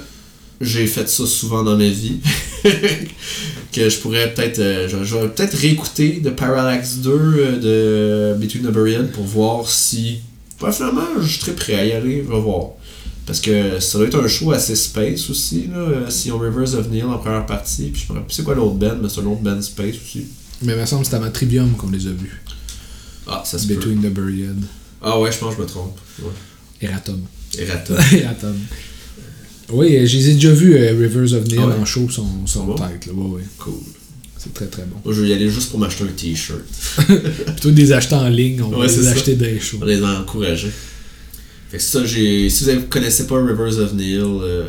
j'ai 0.60 0.88
fait 0.88 1.08
ça 1.08 1.26
souvent 1.26 1.64
dans 1.64 1.78
ma 1.78 1.88
vie. 1.88 2.20
que 3.72 3.90
je 3.90 3.98
pourrais 4.00 4.34
peut-être. 4.34 4.60
euh, 4.60 4.88
je, 4.90 5.04
je 5.04 5.16
vais 5.16 5.28
peut-être 5.30 5.56
réécouter 5.56 6.22
The 6.24 6.32
Parallax 6.32 6.98
2 6.98 7.10
euh, 7.12 8.34
de 8.36 8.40
Between 8.40 8.64
the 8.64 8.72
Buried 8.72 9.12
pour 9.12 9.24
voir 9.24 9.68
si. 9.70 10.20
Finalement, 10.60 11.02
je 11.22 11.28
suis 11.28 11.40
très 11.40 11.54
prêt 11.54 11.74
à 11.76 11.86
y 11.86 11.92
aller, 11.94 12.24
je 12.28 12.32
vais 12.32 12.40
voir. 12.42 12.72
Parce 13.26 13.40
que 13.40 13.80
ça 13.80 13.98
doit 13.98 14.08
être 14.08 14.24
un 14.24 14.28
show 14.28 14.52
assez 14.52 14.76
space 14.76 15.30
aussi, 15.30 15.68
là. 15.72 15.78
euh, 15.80 16.10
Si 16.10 16.32
on 16.32 16.38
Rivers 16.38 16.76
of 16.76 16.90
Neil 16.90 17.04
en 17.04 17.18
première 17.18 17.46
partie. 17.46 17.86
Puis 17.94 18.02
je 18.02 18.12
me 18.12 18.18
rappelle 18.18 18.28
plus 18.28 18.36
c'est 18.36 18.44
quoi 18.44 18.56
l'autre 18.56 18.76
band, 18.76 18.98
mais 19.02 19.10
c'est 19.10 19.22
un 19.22 19.26
autre 19.26 19.42
band 19.42 19.62
space 19.62 19.96
aussi. 20.04 20.26
Mais 20.64 20.74
il 20.74 20.80
me 20.80 20.86
semble 20.86 21.04
que 21.06 21.10
c'était 21.12 21.24
à 21.24 21.30
Trivium 21.30 21.72
qu'on 21.72 21.90
les 21.90 22.06
a 22.08 22.12
vus. 22.12 22.44
Ah, 23.28 23.42
ça 23.46 23.58
se 23.58 23.68
peut. 23.68 23.76
Between 23.76 24.02
the 24.02 24.14
Buried. 24.14 24.58
Ah 25.02 25.20
ouais, 25.20 25.32
je 25.32 25.38
pense 25.38 25.56
que 25.56 25.62
je 25.62 25.64
me 25.64 25.68
trompe. 25.68 25.98
Ouais. 26.22 26.30
Eratom. 26.82 27.22
Eratom. 27.58 28.56
Oui, 29.74 29.96
euh, 29.96 30.06
je 30.06 30.18
les 30.18 30.30
ai 30.32 30.34
déjà 30.34 30.52
vus, 30.52 30.76
euh, 30.76 30.90
Rivers 31.00 31.34
of 31.34 31.46
Neil, 31.48 31.60
Ah 31.62 31.68
ouais? 31.68 31.74
en 31.76 31.86
show, 31.86 32.10
sont, 32.10 32.46
sont 32.46 32.66
bon? 32.66 32.76
tête. 32.76 33.06
Là. 33.06 33.14
Ouais, 33.14 33.36
ouais. 33.38 33.42
cool. 33.58 33.76
C'est 34.38 34.54
très 34.54 34.66
très 34.66 34.82
bon. 34.84 34.98
Moi, 35.06 35.14
je 35.14 35.22
vais 35.22 35.30
y 35.30 35.34
aller 35.34 35.50
juste 35.50 35.70
pour 35.70 35.80
m'acheter 35.80 36.04
un 36.04 36.08
t-shirt. 36.08 36.60
Plutôt 36.98 37.70
que 37.70 37.74
de 37.74 37.78
les 37.78 37.94
acheter 37.94 38.16
en 38.16 38.28
ligne, 38.28 38.62
on 38.64 38.70
va 38.70 38.86
les 38.88 39.08
acheter 39.08 39.36
dans 39.36 39.46
les 39.46 39.62
shows. 39.62 39.78
Pour 39.78 39.86
les 39.88 40.04
encourager. 40.04 40.70
Fait 41.70 41.78
que 41.78 41.84
ça, 41.84 42.04
j'ai. 42.06 42.50
Si 42.50 42.66
vous 42.66 42.72
ne 42.72 42.80
connaissez 42.82 43.28
pas 43.28 43.42
Rivers 43.42 43.78
of 43.80 43.94
Neil, 43.94 44.20
euh, 44.22 44.66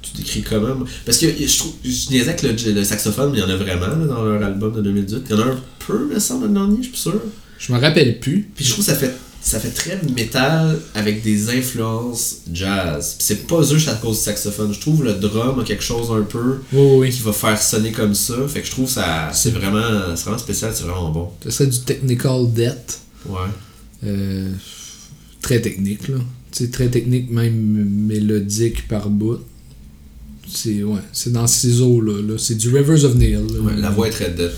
tu 0.00 0.16
décris 0.16 0.42
comment? 0.42 0.82
Parce 1.04 1.18
que 1.18 1.26
je 1.26 1.58
trouve. 1.58 1.72
Je 1.84 2.10
niaisais 2.12 2.30
avec 2.30 2.42
le, 2.44 2.72
le 2.72 2.82
saxophone, 2.84 3.32
mais 3.32 3.38
il 3.38 3.40
y 3.42 3.44
en 3.44 3.50
a 3.50 3.56
vraiment 3.56 3.88
là, 3.88 4.06
dans 4.06 4.24
leur 4.24 4.42
album 4.42 4.72
de 4.74 4.80
2018. 4.80 5.22
Il 5.28 5.36
y 5.36 5.38
en 5.38 5.42
a 5.42 5.50
un 5.50 5.60
peu, 5.86 6.06
me 6.06 6.18
semble, 6.18 6.46
le 6.46 6.54
dernier, 6.54 6.78
je 6.82 6.88
suis 6.88 6.96
sûr. 6.96 7.20
Je 7.58 7.72
me 7.72 7.78
rappelle 7.78 8.18
plus. 8.20 8.48
Puis 8.54 8.64
je 8.64 8.72
trouve 8.72 8.84
que 8.84 8.90
ça 8.90 8.96
fait, 8.96 9.12
ça 9.40 9.60
fait 9.60 9.70
très 9.70 10.00
métal 10.14 10.78
avec 10.94 11.22
des 11.22 11.50
influences 11.50 12.38
jazz. 12.52 13.16
C'est 13.18 13.46
pas 13.46 13.62
juste 13.62 13.88
à 13.88 13.94
cause 13.94 14.18
du 14.18 14.24
saxophone. 14.24 14.72
Je 14.74 14.80
trouve 14.80 15.04
le 15.04 15.14
drum 15.14 15.60
a 15.60 15.64
quelque 15.64 15.84
chose 15.84 16.10
un 16.10 16.22
peu 16.22 16.58
oui. 16.72 17.10
qui 17.10 17.22
va 17.22 17.32
faire 17.32 17.60
sonner 17.60 17.92
comme 17.92 18.14
ça. 18.14 18.34
Fait 18.48 18.60
que 18.60 18.66
je 18.66 18.72
trouve 18.72 18.88
ça 18.88 19.30
c'est 19.32 19.50
vraiment, 19.50 20.14
c'est 20.14 20.24
vraiment 20.24 20.38
spécial, 20.38 20.72
c'est 20.74 20.84
vraiment 20.84 21.10
bon. 21.10 21.28
Ce 21.44 21.50
serait 21.50 21.66
du 21.68 21.80
technical 21.80 22.52
debt. 22.52 23.00
Ouais. 23.28 23.38
Euh, 24.04 24.50
très 25.42 25.60
technique, 25.60 26.08
là. 26.08 26.16
Sais, 26.52 26.68
très 26.68 26.88
technique, 26.88 27.30
même 27.30 27.54
mélodique 27.54 28.88
par 28.88 29.10
bout. 29.10 29.40
C'est 30.48 30.82
ouais, 30.82 31.00
c'est 31.12 31.32
dans 31.32 31.46
ces 31.46 31.80
eaux-là. 31.82 32.22
Là. 32.22 32.38
C'est 32.38 32.54
du 32.54 32.74
Rivers 32.74 33.04
of 33.04 33.14
Neil. 33.14 33.32
là. 33.32 33.60
Ouais, 33.60 33.76
la 33.76 33.90
voix 33.90 34.08
est 34.08 34.10
très 34.10 34.30
dead. 34.30 34.52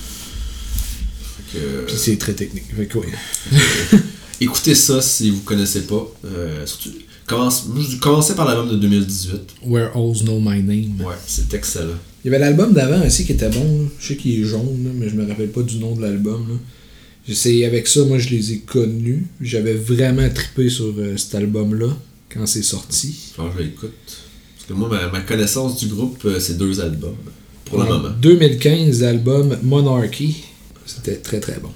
Que, 1.53 1.87
Puis 1.87 1.97
c'est 1.97 2.17
très 2.19 2.35
technique. 2.35 2.65
Fait 2.77 2.87
que, 2.87 2.99
ouais. 2.99 3.07
écoutez 4.41 4.75
ça 4.75 5.01
si 5.01 5.31
vous 5.31 5.41
connaissez 5.41 5.83
pas. 5.83 6.07
Euh, 6.25 6.67
surtout, 6.67 6.91
commence, 7.27 7.67
commençais 8.01 8.35
par 8.35 8.47
l'album 8.47 8.69
de 8.71 8.77
2018. 8.77 9.35
Where 9.67 9.91
Alls 9.97 10.23
Know 10.25 10.39
My 10.41 10.63
Name. 10.63 11.01
Ouais, 11.07 11.15
c'est 11.27 11.53
excellent. 11.55 11.99
Il 12.25 12.31
y 12.31 12.35
avait 12.35 12.45
l'album 12.45 12.73
d'avant 12.73 13.07
aussi 13.07 13.25
qui 13.25 13.33
était 13.33 13.49
bon. 13.49 13.89
Je 13.99 14.09
sais 14.09 14.17
qu'il 14.17 14.41
est 14.41 14.45
jaune, 14.45 14.85
là, 14.85 14.91
mais 14.95 15.09
je 15.09 15.15
me 15.15 15.27
rappelle 15.27 15.51
pas 15.51 15.63
du 15.63 15.79
nom 15.79 15.95
de 15.95 16.03
l'album. 16.03 16.59
C'est 17.31 17.65
avec 17.65 17.87
ça, 17.89 18.05
moi 18.05 18.19
je 18.19 18.31
les 18.31 18.53
ai 18.55 18.59
connus. 18.61 19.27
J'avais 19.41 19.75
vraiment 19.75 20.29
trippé 20.31 20.71
sur 20.71 20.95
euh, 20.97 21.17
cet 21.19 21.35
album-là 21.35 21.89
quand 22.33 22.47
c'est 22.47 22.63
sorti. 22.63 23.33
Alors 23.39 23.53
je 23.57 23.63
l'écoute. 23.63 23.93
Parce 24.07 24.67
que 24.69 24.73
moi, 24.73 24.89
ma, 24.89 25.09
ma 25.11 25.21
connaissance 25.21 25.79
du 25.79 25.89
groupe, 25.89 26.23
euh, 26.25 26.41
c'est 26.41 26.57
deux 26.57 26.81
albums. 26.81 27.17
Pour 27.67 27.79
le 27.79 27.85
En 27.85 27.99
moment. 27.99 28.15
2015, 28.21 29.03
l'album 29.03 29.59
Monarchy. 29.63 30.37
C'était 30.89 31.17
très 31.17 31.39
très 31.41 31.59
bon. 31.63 31.71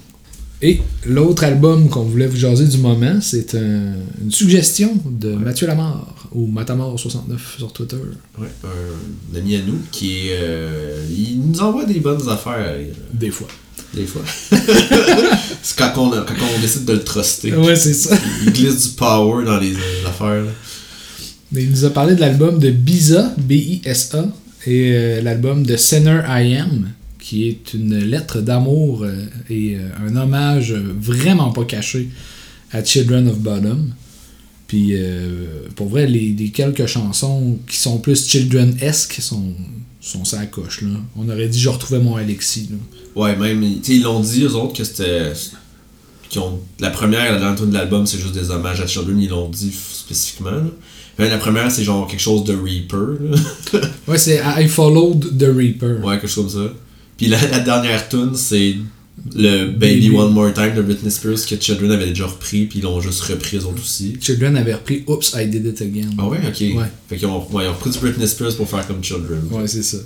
Et 0.61 0.79
l'autre 1.05 1.43
album 1.43 1.89
qu'on 1.89 2.03
voulait 2.03 2.27
vous 2.27 2.37
jaser 2.37 2.65
du 2.67 2.77
moment, 2.77 3.19
c'est 3.21 3.53
un- 3.55 3.95
une 4.23 4.31
suggestion 4.31 4.97
de 5.05 5.33
Mathieu 5.33 5.67
Lamar, 5.67 6.27
ou 6.31 6.47
Matamor69 6.47 7.57
sur 7.57 7.73
Twitter. 7.73 7.97
Ouais, 8.39 8.47
un 8.63 9.37
ami 9.37 9.55
à 9.57 9.59
nous 9.61 9.79
qui 9.91 10.27
euh, 10.31 11.05
il 11.09 11.41
nous 11.41 11.59
envoie 11.61 11.85
des 11.85 11.99
bonnes 11.99 12.27
affaires 12.29 12.77
Des 13.13 13.29
fois. 13.29 13.47
des 13.93 14.05
fois. 14.05 14.21
c'est 15.61 15.77
quand 15.77 15.91
on, 15.97 16.09
quand 16.11 16.45
on 16.57 16.61
décide 16.61 16.85
de 16.85 16.93
le 16.93 17.03
truster. 17.03 17.53
Ouais, 17.53 17.75
c'est 17.75 17.93
ça. 17.93 18.15
Il 18.45 18.53
glisse 18.53 18.89
du 18.89 18.95
power 18.95 19.43
dans 19.45 19.59
les, 19.59 19.73
affaires. 20.07 20.43
là. 20.43 20.51
Il 21.55 21.69
nous 21.69 21.85
a 21.85 21.89
parlé 21.89 22.15
de 22.15 22.21
l'album 22.21 22.57
de 22.57 22.71
Biza, 22.71 23.33
B-I-S-A, 23.37 24.25
et 24.65 24.91
euh, 24.93 25.21
l'album 25.21 25.65
de 25.65 25.75
Sinner 25.75 26.21
I 26.27 26.55
Am, 26.55 26.87
qui 27.23 27.47
est 27.47 27.73
une 27.73 27.97
lettre 27.97 28.41
d'amour 28.41 29.03
euh, 29.03 29.25
et 29.49 29.77
euh, 29.77 29.87
un 30.05 30.17
hommage 30.17 30.73
vraiment 30.73 31.51
pas 31.51 31.63
caché 31.63 32.09
à 32.73 32.83
Children 32.83 33.29
of 33.29 33.39
Bottom. 33.39 33.93
Puis, 34.67 34.89
euh, 34.93 35.67
pour 35.75 35.87
vrai, 35.87 36.05
les, 36.05 36.33
les 36.37 36.49
quelques 36.49 36.85
chansons 36.85 37.59
qui 37.65 37.77
sont 37.77 37.99
plus 37.99 38.27
Children-esque 38.27 39.21
sont, 39.21 39.53
sont 40.01 40.25
ça 40.25 40.45
coche. 40.47 40.81
Là. 40.81 40.89
On 41.15 41.29
aurait 41.29 41.47
dit 41.47 41.59
je 41.59 41.69
retrouvais 41.69 41.99
mon 41.99 42.17
Alexis. 42.17 42.69
Là. 42.71 42.77
Ouais, 43.15 43.35
même. 43.37 43.63
Ils 43.63 44.01
l'ont 44.01 44.19
dit, 44.19 44.43
eux 44.43 44.55
autres, 44.55 44.73
que 44.73 44.83
c'était. 44.83 45.31
qu'ils 46.27 46.41
ont, 46.41 46.59
la 46.79 46.89
première, 46.89 47.31
la 47.31 47.39
dernière 47.39 47.55
tune 47.55 47.69
de 47.69 47.75
l'album, 47.75 48.05
c'est 48.05 48.19
juste 48.19 48.33
des 48.33 48.49
hommages 48.51 48.81
à 48.81 48.87
Children, 48.87 49.17
ils 49.21 49.29
l'ont 49.29 49.49
dit 49.49 49.71
spécifiquement. 49.71 50.51
là. 50.51 50.63
Mais 51.19 51.29
la 51.29 51.37
première, 51.37 51.71
c'est 51.71 51.83
genre 51.83 52.07
quelque 52.07 52.19
chose 52.19 52.43
de 52.43 52.53
Reaper. 52.53 53.19
Ouais, 54.07 54.17
c'est 54.17 54.41
I 54.43 54.67
Followed 54.67 55.37
the 55.37 55.55
Reaper. 55.55 56.03
Ouais, 56.03 56.19
quelque 56.19 56.27
chose 56.27 56.51
comme 56.51 56.65
ça. 56.65 56.73
Puis 57.17 57.27
la, 57.27 57.39
la 57.49 57.59
dernière 57.59 58.09
tune, 58.09 58.31
c'est 58.35 58.75
le 59.35 59.67
Baby, 59.67 60.07
Baby. 60.09 60.09
One 60.17 60.33
More 60.33 60.53
Time 60.53 60.73
de 60.75 60.81
Britney 60.81 61.11
Spears 61.11 61.45
que 61.47 61.55
Children 61.59 61.91
avait 61.91 62.07
déjà 62.07 62.25
repris, 62.25 62.65
puis 62.65 62.79
ils 62.79 62.81
l'ont 62.81 62.99
juste 62.99 63.21
repris 63.21 63.57
eux 63.57 63.65
autres 63.65 63.81
aussi. 63.81 64.17
Children 64.19 64.57
avait 64.57 64.73
repris 64.73 65.03
Oops, 65.07 65.33
I 65.35 65.47
Did 65.47 65.65
It 65.65 65.81
Again. 65.81 66.09
Ah 66.17 66.27
ouais, 66.27 66.39
ok. 66.39 66.77
Ouais. 66.77 66.85
Fait 67.07 67.17
qu'ils 67.17 67.27
ont, 67.27 67.47
ouais, 67.51 67.65
ils 67.65 67.67
ont 67.69 67.73
repris 67.73 67.91
du 67.91 67.99
Britney 67.99 68.27
Spears 68.27 68.55
pour 68.55 68.67
faire 68.67 68.85
comme 68.87 69.03
Children. 69.03 69.41
Ouais, 69.51 69.67
c'est 69.67 69.83
ça. 69.83 69.97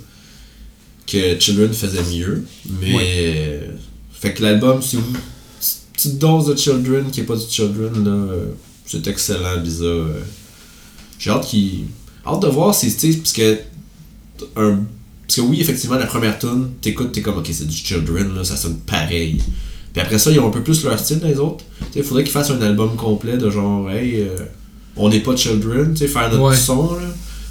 Que 1.06 1.38
Children 1.40 1.72
faisait 1.72 2.02
mieux, 2.14 2.44
mais. 2.82 3.60
Fait 4.12 4.34
que 4.34 4.42
l'album, 4.42 4.82
c'est 4.82 4.98
une 4.98 5.02
petite 5.94 6.18
dose 6.18 6.46
de 6.48 6.56
Children 6.56 7.10
qui 7.10 7.20
est 7.20 7.24
pas 7.24 7.36
du 7.36 7.44
Children, 7.48 8.04
là. 8.04 8.34
C'est 8.84 9.06
excellent, 9.06 9.60
Biza. 9.62 9.84
euh. 9.84 10.20
J'ai 11.18 11.30
hâte 11.30 11.46
qu'il. 11.46 11.84
Hâte 12.26 12.42
de 12.42 12.48
voir 12.48 12.74
si, 12.74 12.94
tu 12.94 13.12
sais, 13.12 13.18
parce 13.18 13.32
que. 13.32 13.58
Un... 14.56 14.80
Parce 15.28 15.36
que 15.36 15.40
oui, 15.42 15.60
effectivement, 15.60 15.96
la 15.96 16.06
première 16.06 16.38
tune, 16.38 16.70
t'écoutes, 16.80 17.12
t'es 17.12 17.20
comme, 17.20 17.36
ok, 17.38 17.48
c'est 17.52 17.66
du 17.68 17.76
Children, 17.76 18.34
là, 18.34 18.42
ça 18.44 18.56
sonne 18.56 18.78
pareil. 18.78 19.40
Puis 19.92 20.02
après 20.02 20.18
ça, 20.18 20.30
ils 20.30 20.40
ont 20.40 20.48
un 20.48 20.50
peu 20.50 20.62
plus 20.62 20.82
leur 20.84 20.98
style, 20.98 21.20
les 21.22 21.36
autres. 21.38 21.64
Tu 21.92 21.98
sais, 21.98 22.02
faudrait 22.02 22.24
qu'ils 22.24 22.32
fassent 22.32 22.50
un 22.50 22.60
album 22.62 22.96
complet 22.96 23.36
de 23.36 23.50
genre, 23.50 23.90
hey, 23.90 24.22
euh, 24.22 24.36
on 24.96 25.08
n'est 25.10 25.20
pas 25.20 25.36
Children, 25.36 25.92
tu 25.92 25.98
sais, 25.98 26.08
faire 26.08 26.30
notre 26.30 26.42
Ouais. 26.48 26.56
son, 26.56 26.94
là. 26.94 27.02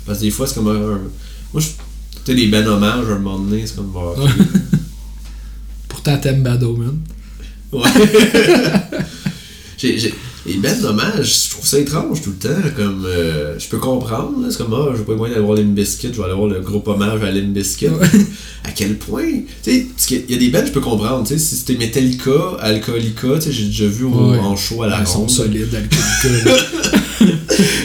Parce 0.07 0.17
que 0.19 0.24
des 0.25 0.31
fois, 0.31 0.48
c'est 0.48 0.55
comme 0.55 0.67
un. 0.69 0.96
un- 0.96 1.01
Moi, 1.53 1.62
je. 1.62 1.67
Tu 1.67 1.74
sais, 2.25 2.34
les 2.34 2.48
ben 2.48 2.65
hommages, 2.67 3.05
à 3.10 3.13
un 3.13 3.19
moment 3.19 3.38
donné, 3.39 3.65
c'est 3.67 3.75
comme, 3.75 3.91
bah, 3.93 4.13
ok. 4.17 4.27
Pourtant, 5.88 6.17
t'aimes 6.17 6.41
Bad 6.43 6.63
Omen. 6.63 7.00
Ouais. 7.72 7.81
j'ai, 9.77 10.00
j'ai, 10.00 10.13
les 10.48 10.58
ben 10.58 10.80
dommages, 10.82 11.46
je 11.46 11.50
trouve 11.51 11.66
ça 11.68 11.77
étrange 11.77 12.22
tout 12.22 12.32
le 12.32 12.48
temps. 12.50 12.70
Comme, 12.75 13.04
euh, 13.06 13.60
je 13.60 13.68
peux 13.68 13.77
comprendre, 13.77 14.34
c'est 14.50 14.58
comme, 14.58 14.74
ah, 14.74 14.94
je 14.96 15.01
pas 15.04 15.16
moyen 15.16 15.34
d'aller 15.36 15.46
voir 15.46 15.58
Bizkit, 15.58 16.10
je 16.13 16.18
vais 16.18 16.24
aller 16.24 16.34
voir 16.34 16.48
le 16.48 16.62
groupe 16.62 16.88
hommage 16.88 17.22
à 17.22 17.32
Limp 17.32 17.54
Bizkit. 17.54 17.88
Ouais. 17.89 18.08
À 18.63 18.72
quel 18.72 18.98
point, 18.98 19.24
tu 19.63 19.72
sais, 19.72 19.88
parce 19.96 20.08
qu'il 20.08 20.24
y 20.30 20.34
a 20.34 20.38
des 20.38 20.50
bands, 20.50 20.66
je 20.66 20.72
peux 20.74 20.82
comprendre, 20.82 21.25
tu 21.25 21.34
sais, 21.34 21.39
si 21.39 21.56
c'était 21.56 21.75
Metallica, 21.77 22.58
Alcoolica, 22.60 23.36
tu 23.36 23.42
sais, 23.44 23.51
j'ai 23.54 23.66
déjà 23.68 23.88
vu 23.88 24.04
au- 24.04 24.32
Ouais. 24.32 24.39
en 24.39 24.58
show 24.58 24.84
à 24.84 24.88
la 24.88 25.00
Ils 25.01 25.08
sont 25.08 25.20
ronde. 25.20 25.30
solides, 25.30 25.74
Alcoolica. 25.74 26.50
là. 26.50 26.58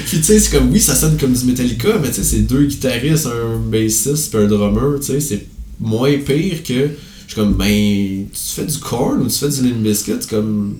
Puis 0.07 0.19
tu 0.19 0.23
sais, 0.25 0.39
c'est 0.41 0.51
comme, 0.57 0.71
oui, 0.73 0.81
ça 0.81 0.95
sonne 0.97 1.17
comme 1.19 1.33
du 1.33 1.45
Metallica, 1.45 1.99
mais 2.03 2.09
tu 2.09 2.17
sais, 2.17 2.23
c'est 2.25 2.41
deux 2.41 2.65
guitaristes, 2.65 3.27
un 3.27 3.59
bassiste, 3.71 4.31
puis 4.35 4.43
un 4.43 4.47
drummer, 4.47 4.99
tu 5.01 5.07
sais, 5.07 5.21
c'est 5.21 5.47
moins 5.81 6.17
pire 6.19 6.63
que. 6.65 6.89
Je 7.27 7.33
suis 7.35 7.41
comme, 7.41 7.55
ben, 7.55 8.27
tu 8.31 8.39
fais 8.55 8.65
du 8.67 8.79
corn 8.79 9.23
ou 9.23 9.27
tu 9.29 9.39
fais 9.39 9.49
du 9.49 9.95
c'est 9.95 10.29
comme. 10.29 10.75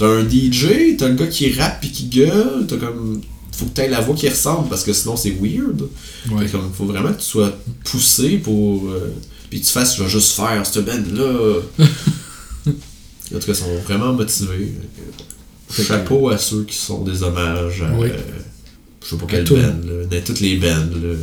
T'as 0.00 0.08
un 0.08 0.26
DJ, 0.26 0.96
t'as 0.96 1.08
le 1.08 1.14
gars 1.14 1.26
qui 1.26 1.52
rappe 1.52 1.80
puis 1.82 1.90
qui 1.90 2.04
gueule, 2.06 2.64
t'as 2.66 2.78
comme. 2.78 3.20
Faut 3.52 3.66
que 3.66 3.70
t'aies 3.74 3.88
la 3.90 4.00
voix 4.00 4.14
qui 4.16 4.26
ressemble 4.30 4.70
parce 4.70 4.82
que 4.82 4.94
sinon 4.94 5.14
c'est 5.14 5.36
weird. 5.38 5.82
Ouais. 6.30 6.46
Comme, 6.50 6.72
faut 6.72 6.86
vraiment 6.86 7.12
que 7.12 7.18
tu 7.20 7.26
sois 7.26 7.52
poussé 7.84 8.38
pour. 8.38 8.88
euh, 8.88 9.12
puis 9.50 9.60
tu 9.60 9.66
fasses, 9.70 9.98
je 9.98 10.02
vais 10.04 10.08
juste 10.08 10.32
faire 10.32 10.64
cette 10.64 10.86
band-là. 10.86 11.60
en 12.66 12.70
tout 12.70 13.38
cas, 13.38 13.44
ils 13.48 13.54
sont 13.54 13.74
vraiment 13.84 14.14
motivés. 14.14 14.72
Que- 15.76 15.82
Chapeau 15.82 16.30
à 16.30 16.38
ceux 16.38 16.64
qui 16.64 16.76
sont 16.76 17.04
des 17.04 17.22
hommages 17.22 17.82
à. 17.82 17.92
Oui. 17.98 18.08
euh, 18.08 18.16
je 19.04 19.10
sais 19.10 19.16
pas 19.16 19.26
quelle 19.28 19.44
band, 19.44 19.56
là. 19.56 20.06
Mais 20.10 20.22
toutes 20.22 20.40
les 20.40 20.56
bands, 20.56 20.66
là. 21.02 21.14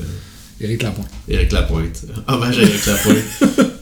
Éric 0.62 0.84
Lapointe. 0.84 1.07
Éric 1.27 1.51
Lapointe. 1.51 2.05
Hommage 2.27 2.60
à 2.60 2.62
Éric 2.62 2.86
Lapointe. 2.86 3.17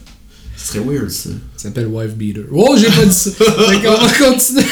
Ce 0.65 0.73
serait 0.73 0.83
weird, 0.83 1.11
ça. 1.11 1.29
Ça 1.55 1.63
s'appelle 1.65 1.85
Wife 1.85 2.15
Beater. 2.15 2.45
Oh, 2.51 2.75
j'ai 2.75 2.87
pas 2.87 3.05
dit 3.05 3.13
ça! 3.13 3.29
Qu'on 3.39 4.05
va 4.05 4.11
continuer. 4.17 4.63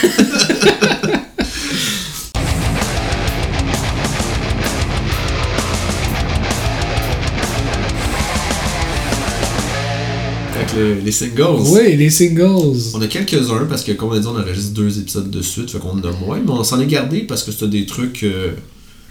Le- 10.75 10.95
les 11.05 11.11
singles. 11.11 11.61
oui, 11.67 11.95
les 11.97 12.09
singles. 12.09 12.79
On 12.95 13.01
a 13.01 13.05
quelques-uns 13.07 13.65
parce 13.69 13.83
que, 13.83 13.91
comme 13.91 14.09
on 14.09 14.13
a 14.13 14.19
dit, 14.19 14.25
on 14.25 14.35
enregistre 14.39 14.71
deux 14.73 14.97
épisodes 14.97 15.29
de 15.29 15.41
suite, 15.43 15.69
fait 15.69 15.77
qu'on 15.77 15.89
en 15.91 15.99
a 16.03 16.11
moins, 16.13 16.39
mais 16.43 16.49
on 16.49 16.63
s'en 16.63 16.79
est 16.79 16.87
gardé 16.87 17.19
parce 17.19 17.43
que 17.43 17.51
c'était 17.51 17.67
des 17.67 17.85
trucs. 17.85 18.23
euh, 18.23 18.53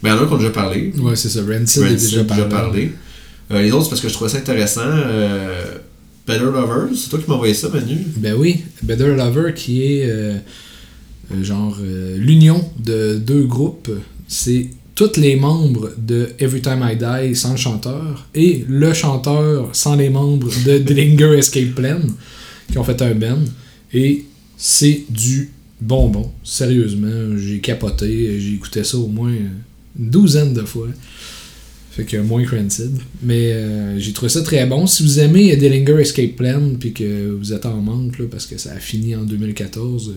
Ben, 0.02 0.08
il 0.10 0.12
y 0.12 0.12
en 0.12 0.18
a 0.18 0.22
un 0.22 0.26
qu'on 0.26 0.34
a 0.34 0.38
déjà 0.38 0.50
parlé. 0.50 0.92
Ouais, 0.98 1.14
c'est 1.14 1.28
ça. 1.28 1.38
Rancid, 1.40 1.82
Rancid, 1.84 1.98
déjà 2.00 2.24
parlé. 2.24 2.44
parlé. 2.48 2.92
Euh, 3.52 3.62
les 3.62 3.70
autres, 3.70 3.84
c'est 3.84 3.90
parce 3.90 4.00
que 4.00 4.08
je 4.08 4.14
trouvais 4.14 4.30
ça 4.30 4.38
intéressant. 4.38 4.80
Euh, 4.84 5.76
Better 6.26 6.44
Lovers, 6.44 6.94
c'est 6.94 7.10
toi 7.10 7.18
qui 7.18 7.28
m'as 7.28 7.34
envoyé 7.34 7.54
ça, 7.54 7.68
Manu. 7.68 7.96
Ben 8.16 8.34
oui, 8.38 8.62
Better 8.82 9.14
Lover 9.16 9.52
qui 9.54 9.82
est 9.82 10.04
euh, 10.08 10.36
euh, 11.34 11.42
genre 11.42 11.76
euh, 11.80 12.16
l'union 12.16 12.64
de 12.78 13.16
deux 13.18 13.42
groupes. 13.42 13.90
C'est 14.28 14.68
tous 14.94 15.16
les 15.16 15.36
membres 15.36 15.90
de 15.98 16.28
Every 16.38 16.60
Time 16.60 16.86
I 16.88 16.96
Die 16.96 17.34
sans 17.34 17.52
le 17.52 17.56
chanteur 17.56 18.28
et 18.34 18.64
le 18.68 18.92
chanteur 18.92 19.70
sans 19.72 19.96
les 19.96 20.10
membres 20.10 20.48
de 20.64 20.78
Dillinger 20.78 21.38
Escape 21.38 21.74
Plan 21.74 22.00
qui 22.70 22.78
ont 22.78 22.84
fait 22.84 23.02
un 23.02 23.14
band. 23.14 23.42
Et 23.92 24.24
c'est 24.56 25.04
du 25.10 25.50
bonbon. 25.80 26.30
Sérieusement, 26.44 27.36
j'ai 27.36 27.58
capoté. 27.58 28.38
J'ai 28.38 28.54
écouté 28.54 28.84
ça 28.84 28.96
au 28.96 29.08
moins 29.08 29.32
une 29.98 30.10
douzaine 30.10 30.54
de 30.54 30.62
fois. 30.62 30.88
Fait 31.94 32.04
que 32.04 32.16
moins 32.16 32.42
Rancid. 32.46 32.90
Mais 33.22 33.52
euh, 33.52 33.98
j'ai 33.98 34.12
trouvé 34.12 34.30
ça 34.30 34.40
très 34.42 34.64
bon. 34.66 34.86
Si 34.86 35.02
vous 35.02 35.20
aimez 35.20 35.54
Dillinger 35.56 36.00
Escape 36.00 36.36
Plan 36.36 36.74
puis 36.80 36.92
que 36.94 37.30
vous 37.30 37.52
êtes 37.52 37.66
en 37.66 37.76
manque 37.82 38.18
là, 38.18 38.24
parce 38.30 38.46
que 38.46 38.56
ça 38.56 38.72
a 38.72 38.78
fini 38.78 39.14
en 39.14 39.24
2014, 39.24 40.08
euh, 40.08 40.12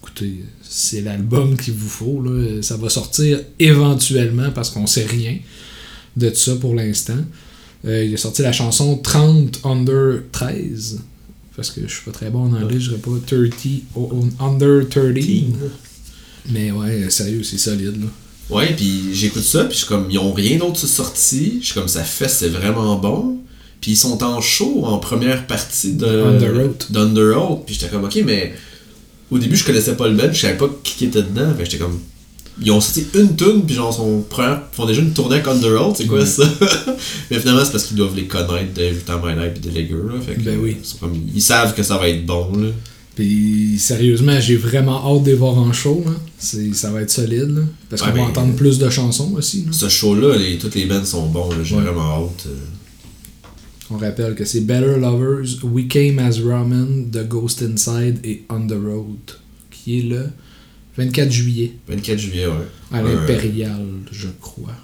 écoutez, 0.00 0.44
c'est 0.62 1.00
l'album 1.00 1.56
qu'il 1.56 1.74
vous 1.74 1.88
faut. 1.88 2.22
Là. 2.22 2.62
Ça 2.62 2.76
va 2.76 2.88
sortir 2.88 3.40
éventuellement 3.58 4.50
parce 4.54 4.70
qu'on 4.70 4.86
sait 4.86 5.06
rien 5.06 5.36
de 6.16 6.32
ça 6.32 6.54
pour 6.56 6.74
l'instant. 6.76 7.18
Euh, 7.84 8.04
il 8.04 8.14
a 8.14 8.16
sorti 8.16 8.42
la 8.42 8.52
chanson 8.52 8.96
30 8.96 9.60
Under 9.64 10.20
13. 10.30 11.00
Parce 11.56 11.72
que 11.72 11.80
je 11.88 11.92
suis 11.92 12.04
pas 12.04 12.12
très 12.12 12.30
bon 12.30 12.44
en 12.44 12.52
anglais, 12.52 12.78
je 12.78 12.90
dirais 12.90 13.00
pas 13.00 13.10
30 13.26 13.52
o- 13.96 14.00
o- 14.12 14.44
Under 14.44 14.88
30. 14.88 15.16
Mais 16.52 16.70
ouais, 16.70 17.10
sérieux, 17.10 17.42
c'est 17.42 17.58
solide 17.58 18.00
là. 18.00 18.06
Ouais, 18.50 18.72
puis 18.74 19.14
j'écoute 19.14 19.42
ça, 19.42 19.64
puis 19.64 19.74
je 19.74 19.78
suis 19.80 19.86
comme, 19.88 20.06
ils 20.10 20.18
ont 20.18 20.32
rien 20.32 20.56
d'autre 20.58 20.78
sorti. 20.86 21.58
Je 21.60 21.66
suis 21.66 21.74
comme, 21.74 21.88
ça 21.88 22.02
fait, 22.02 22.28
c'est 22.28 22.48
vraiment 22.48 22.96
bon. 22.96 23.38
Puis 23.80 23.92
ils 23.92 23.96
sont 23.96 24.22
en 24.24 24.40
show 24.40 24.82
en 24.84 24.98
première 24.98 25.46
partie 25.46 25.92
de 25.92 26.06
Under 26.06 26.64
Oath. 26.66 26.90
d'Under 26.90 27.34
Oath. 27.36 27.64
Puis 27.66 27.74
j'étais 27.74 27.88
comme, 27.92 28.04
ok, 28.04 28.18
mais 28.24 28.54
au 29.30 29.38
début, 29.38 29.54
je 29.56 29.64
connaissais 29.64 29.94
pas 29.94 30.08
le 30.08 30.14
band, 30.14 30.32
je 30.32 30.40
savais 30.40 30.56
pas 30.56 30.68
qui 30.82 31.04
était 31.04 31.22
dedans. 31.22 31.54
Fait 31.56 31.64
j'étais 31.66 31.78
comme, 31.78 32.00
ils 32.60 32.70
ont 32.72 32.80
sorti 32.80 33.06
une 33.14 33.36
tune, 33.36 33.62
puis 33.64 33.76
genre, 33.76 33.94
son 33.94 34.22
première, 34.22 34.62
font 34.72 34.84
déjà 34.86 35.00
une 35.02 35.12
tournée 35.12 35.36
avec 35.36 35.46
Under 35.46 35.80
Oath, 35.86 35.96
c'est 35.98 36.06
quoi 36.06 36.18
Ouais. 36.20 36.26
ça? 36.26 36.42
mais 37.30 37.38
finalement, 37.38 37.64
c'est 37.64 37.70
parce 37.70 37.84
qu'ils 37.84 37.96
doivent 37.96 38.16
les 38.16 38.24
connaître 38.26 38.72
de 38.74 38.90
Time 39.06 39.20
I 39.24 39.34
Life 39.38 39.52
et 39.56 39.60
de 39.60 39.68
Legger, 39.74 39.94
là. 40.12 40.20
Fait 40.26 40.34
que, 40.34 40.40
Ben 40.40 40.58
oui. 40.60 40.76
comme, 40.98 41.14
ils 41.34 41.42
savent 41.42 41.74
que 41.74 41.82
ça 41.84 41.98
va 41.98 42.08
être 42.08 42.26
bon, 42.26 42.50
là. 42.56 42.68
Puis 43.18 43.80
sérieusement, 43.80 44.38
j'ai 44.38 44.54
vraiment 44.54 45.04
hâte 45.12 45.24
de 45.24 45.30
les 45.30 45.36
voir 45.36 45.58
en 45.58 45.72
show. 45.72 46.04
Là. 46.06 46.12
C'est, 46.38 46.72
ça 46.72 46.92
va 46.92 47.02
être 47.02 47.10
solide. 47.10 47.50
Là, 47.50 47.62
parce 47.90 48.00
Ouais, 48.02 48.12
qu'on 48.12 48.14
va 48.18 48.22
entendre 48.28 48.54
plus 48.54 48.78
de 48.78 48.88
chansons 48.88 49.32
aussi. 49.36 49.64
Là. 49.64 49.72
Ce 49.72 49.88
show-là, 49.88 50.36
les, 50.36 50.56
toutes 50.56 50.76
les 50.76 50.86
bands 50.86 51.04
sont 51.04 51.26
bons. 51.26 51.50
J'ai 51.64 51.74
Ouais. 51.74 51.82
vraiment 51.82 52.26
hâte. 52.26 52.46
euh. 52.46 52.54
On 53.90 53.96
rappelle 53.96 54.36
que 54.36 54.44
c'est 54.44 54.60
Better 54.60 55.00
Lovers, 55.00 55.64
We 55.64 55.88
Came 55.88 56.20
as 56.20 56.38
Ramen, 56.40 57.10
The 57.10 57.26
Ghost 57.26 57.60
Inside 57.62 58.20
et 58.22 58.44
On 58.50 58.64
the 58.68 58.74
Road. 58.80 59.16
Qui 59.72 59.98
est 59.98 60.02
le 60.02 60.26
24 60.96 61.32
juillet 61.32 61.72
24 61.88 62.18
juillet, 62.20 62.46
ouais. 62.46 62.52
à 62.92 63.02
l'Impérial, 63.02 63.84
je 64.12 64.28
crois. 64.40 64.74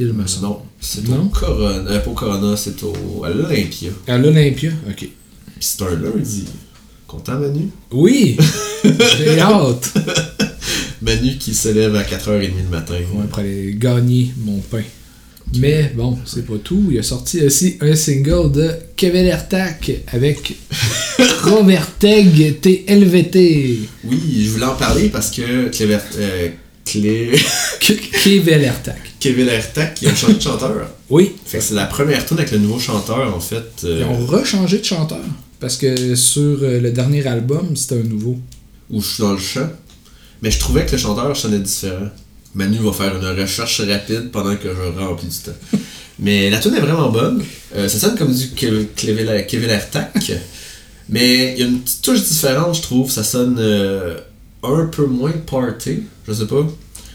Il 0.00 0.12
me 0.14 0.26
semble. 0.26 0.46
Non, 0.48 0.58
c'est 0.80 1.06
Non? 1.06 1.26
au 1.26 1.28
Corona. 1.28 1.90
Euh, 1.92 2.00
pas 2.00 2.10
au 2.10 2.14
Corona, 2.14 2.56
c'est 2.56 2.82
au, 2.82 3.22
à 3.22 3.30
l'Olympia. 3.30 3.90
À 4.08 4.18
l'Olympia 4.18 4.72
Ok. 4.90 4.96
Puis 4.96 5.10
c'est 5.60 5.82
un 5.82 5.90
lundi. 5.94 6.44
Content, 7.06 7.38
Manu? 7.38 7.68
Oui 7.92 8.36
J'ai 8.84 9.38
hâte 9.40 9.92
Manu 11.02 11.36
qui 11.38 11.54
se 11.54 11.68
lève 11.68 11.94
à 11.96 12.02
4h30 12.02 12.50
le 12.64 12.70
matin. 12.70 12.94
Ouais, 12.94 13.24
pour 13.28 13.38
aller 13.38 13.74
gagner 13.78 14.32
mon 14.38 14.58
pain. 14.58 14.82
Mais 15.56 15.92
bon, 15.94 16.18
c'est 16.24 16.46
pas 16.46 16.54
tout. 16.62 16.88
Il 16.90 16.98
a 16.98 17.02
sorti 17.02 17.42
aussi 17.44 17.76
un 17.82 17.94
single 17.94 18.50
de 18.50 18.70
Kevin 18.96 19.26
Ertak 19.26 19.92
avec 20.12 20.54
Roberteg 21.42 22.60
TLVT. 22.60 23.78
Oui, 24.04 24.20
je 24.44 24.50
voulais 24.50 24.64
en 24.64 24.74
parler 24.74 25.10
parce 25.10 25.30
que 25.30 25.68
Cléver, 25.68 25.98
euh, 26.18 26.48
Clé... 26.86 27.32
Kevin 28.24 28.60
Ertak. 28.62 28.96
Kevin 29.20 29.48
Ertak, 29.48 29.94
qui 29.94 30.06
a 30.06 30.14
changé 30.14 30.34
de 30.34 30.40
chanteur. 30.42 30.90
Oui. 31.10 31.32
Fait 31.44 31.58
que 31.58 31.64
c'est 31.64 31.74
la 31.74 31.84
première 31.86 32.24
tune 32.26 32.38
avec 32.38 32.50
le 32.50 32.58
nouveau 32.58 32.78
chanteur, 32.80 33.34
en 33.34 33.40
fait. 33.40 33.64
euh, 33.84 34.00
Ils 34.00 34.04
ont 34.06 34.26
rechangé 34.26 34.78
de 34.78 34.84
chanteur. 34.84 35.20
Parce 35.64 35.78
que 35.78 36.14
sur 36.14 36.58
euh, 36.62 36.78
le 36.78 36.90
dernier 36.90 37.26
album, 37.26 37.74
c'était 37.74 37.94
un 37.98 38.02
nouveau. 38.02 38.36
où 38.90 39.00
je 39.00 39.06
suis 39.06 39.22
dans 39.22 39.32
le 39.32 39.38
chant. 39.38 39.70
Mais 40.42 40.50
je 40.50 40.58
trouvais 40.58 40.84
que 40.84 40.92
le 40.92 40.98
chanteur 40.98 41.34
sonnait 41.34 41.58
différent. 41.58 42.08
Manu 42.54 42.76
va 42.80 42.92
faire 42.92 43.16
une 43.16 43.40
recherche 43.40 43.80
rapide 43.80 44.30
pendant 44.30 44.54
que 44.56 44.68
je 44.68 45.00
remplis 45.00 45.28
du 45.28 45.38
temps. 45.38 45.58
Mais 46.18 46.50
la 46.50 46.58
tune 46.58 46.74
est 46.74 46.80
vraiment 46.80 47.08
bonne. 47.10 47.42
Euh, 47.74 47.88
ça 47.88 47.98
sonne 47.98 48.14
comme 48.14 48.34
du 48.34 48.44
Ke- 48.48 48.88
Kevin 48.94 49.70
Ertak. 49.70 50.32
Mais 51.08 51.54
il 51.54 51.60
y 51.60 51.62
a 51.62 51.66
une 51.66 51.80
petite 51.80 52.02
touche 52.02 52.22
différente, 52.22 52.74
je 52.76 52.82
trouve. 52.82 53.10
Ça 53.10 53.24
sonne 53.24 53.56
euh, 53.58 54.18
un 54.62 54.84
peu 54.84 55.06
moins 55.06 55.32
party, 55.32 56.02
je 56.28 56.32
sais 56.34 56.46
pas. 56.46 56.66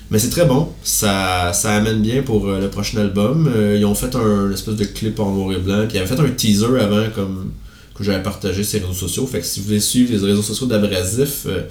Mais 0.09 0.17
c'est 0.17 0.29
très 0.31 0.45
bon. 0.45 0.69
Ça, 0.83 1.51
ça 1.53 1.75
amène 1.75 2.01
bien 2.01 2.23
pour 2.23 2.47
euh, 2.47 2.59
le 2.59 2.69
prochain 2.71 2.97
album. 2.99 3.47
Ils 3.75 3.85
ont 3.85 3.93
fait 3.93 4.15
un 4.15 4.51
espèce 4.51 4.75
de 4.75 4.85
clip 4.85 5.19
en 5.19 5.31
noir 5.35 5.55
et 5.55 5.59
blanc. 5.61 5.85
Puis 5.87 5.97
ils 5.97 6.01
avaient 6.01 6.15
fait 6.15 6.19
un 6.19 6.29
teaser 6.31 6.79
avant 6.81 7.05
comme 7.13 7.51
que 7.99 8.03
j'avais 8.05 8.23
partagé 8.23 8.63
sur 8.63 8.79
les 8.79 8.85
réseaux 8.85 8.97
sociaux. 9.07 9.27
Fait 9.27 9.39
que 9.41 9.45
si 9.45 9.59
vous 9.59 9.67
voulez 9.67 9.79
suivre 9.79 10.11
les 10.11 10.17
réseaux 10.31 10.41
sociaux 10.41 10.65
d'Abrasif 10.67 11.45
euh, 11.45 11.61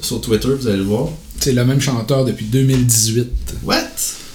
sur 0.00 0.20
Twitter, 0.20 0.48
vous 0.48 0.68
allez 0.68 0.76
le 0.78 0.84
voir. 0.84 1.08
C'est 1.40 1.52
le 1.52 1.64
même 1.64 1.80
chanteur 1.80 2.24
depuis 2.24 2.46
2018. 2.46 3.26
What? 3.64 3.76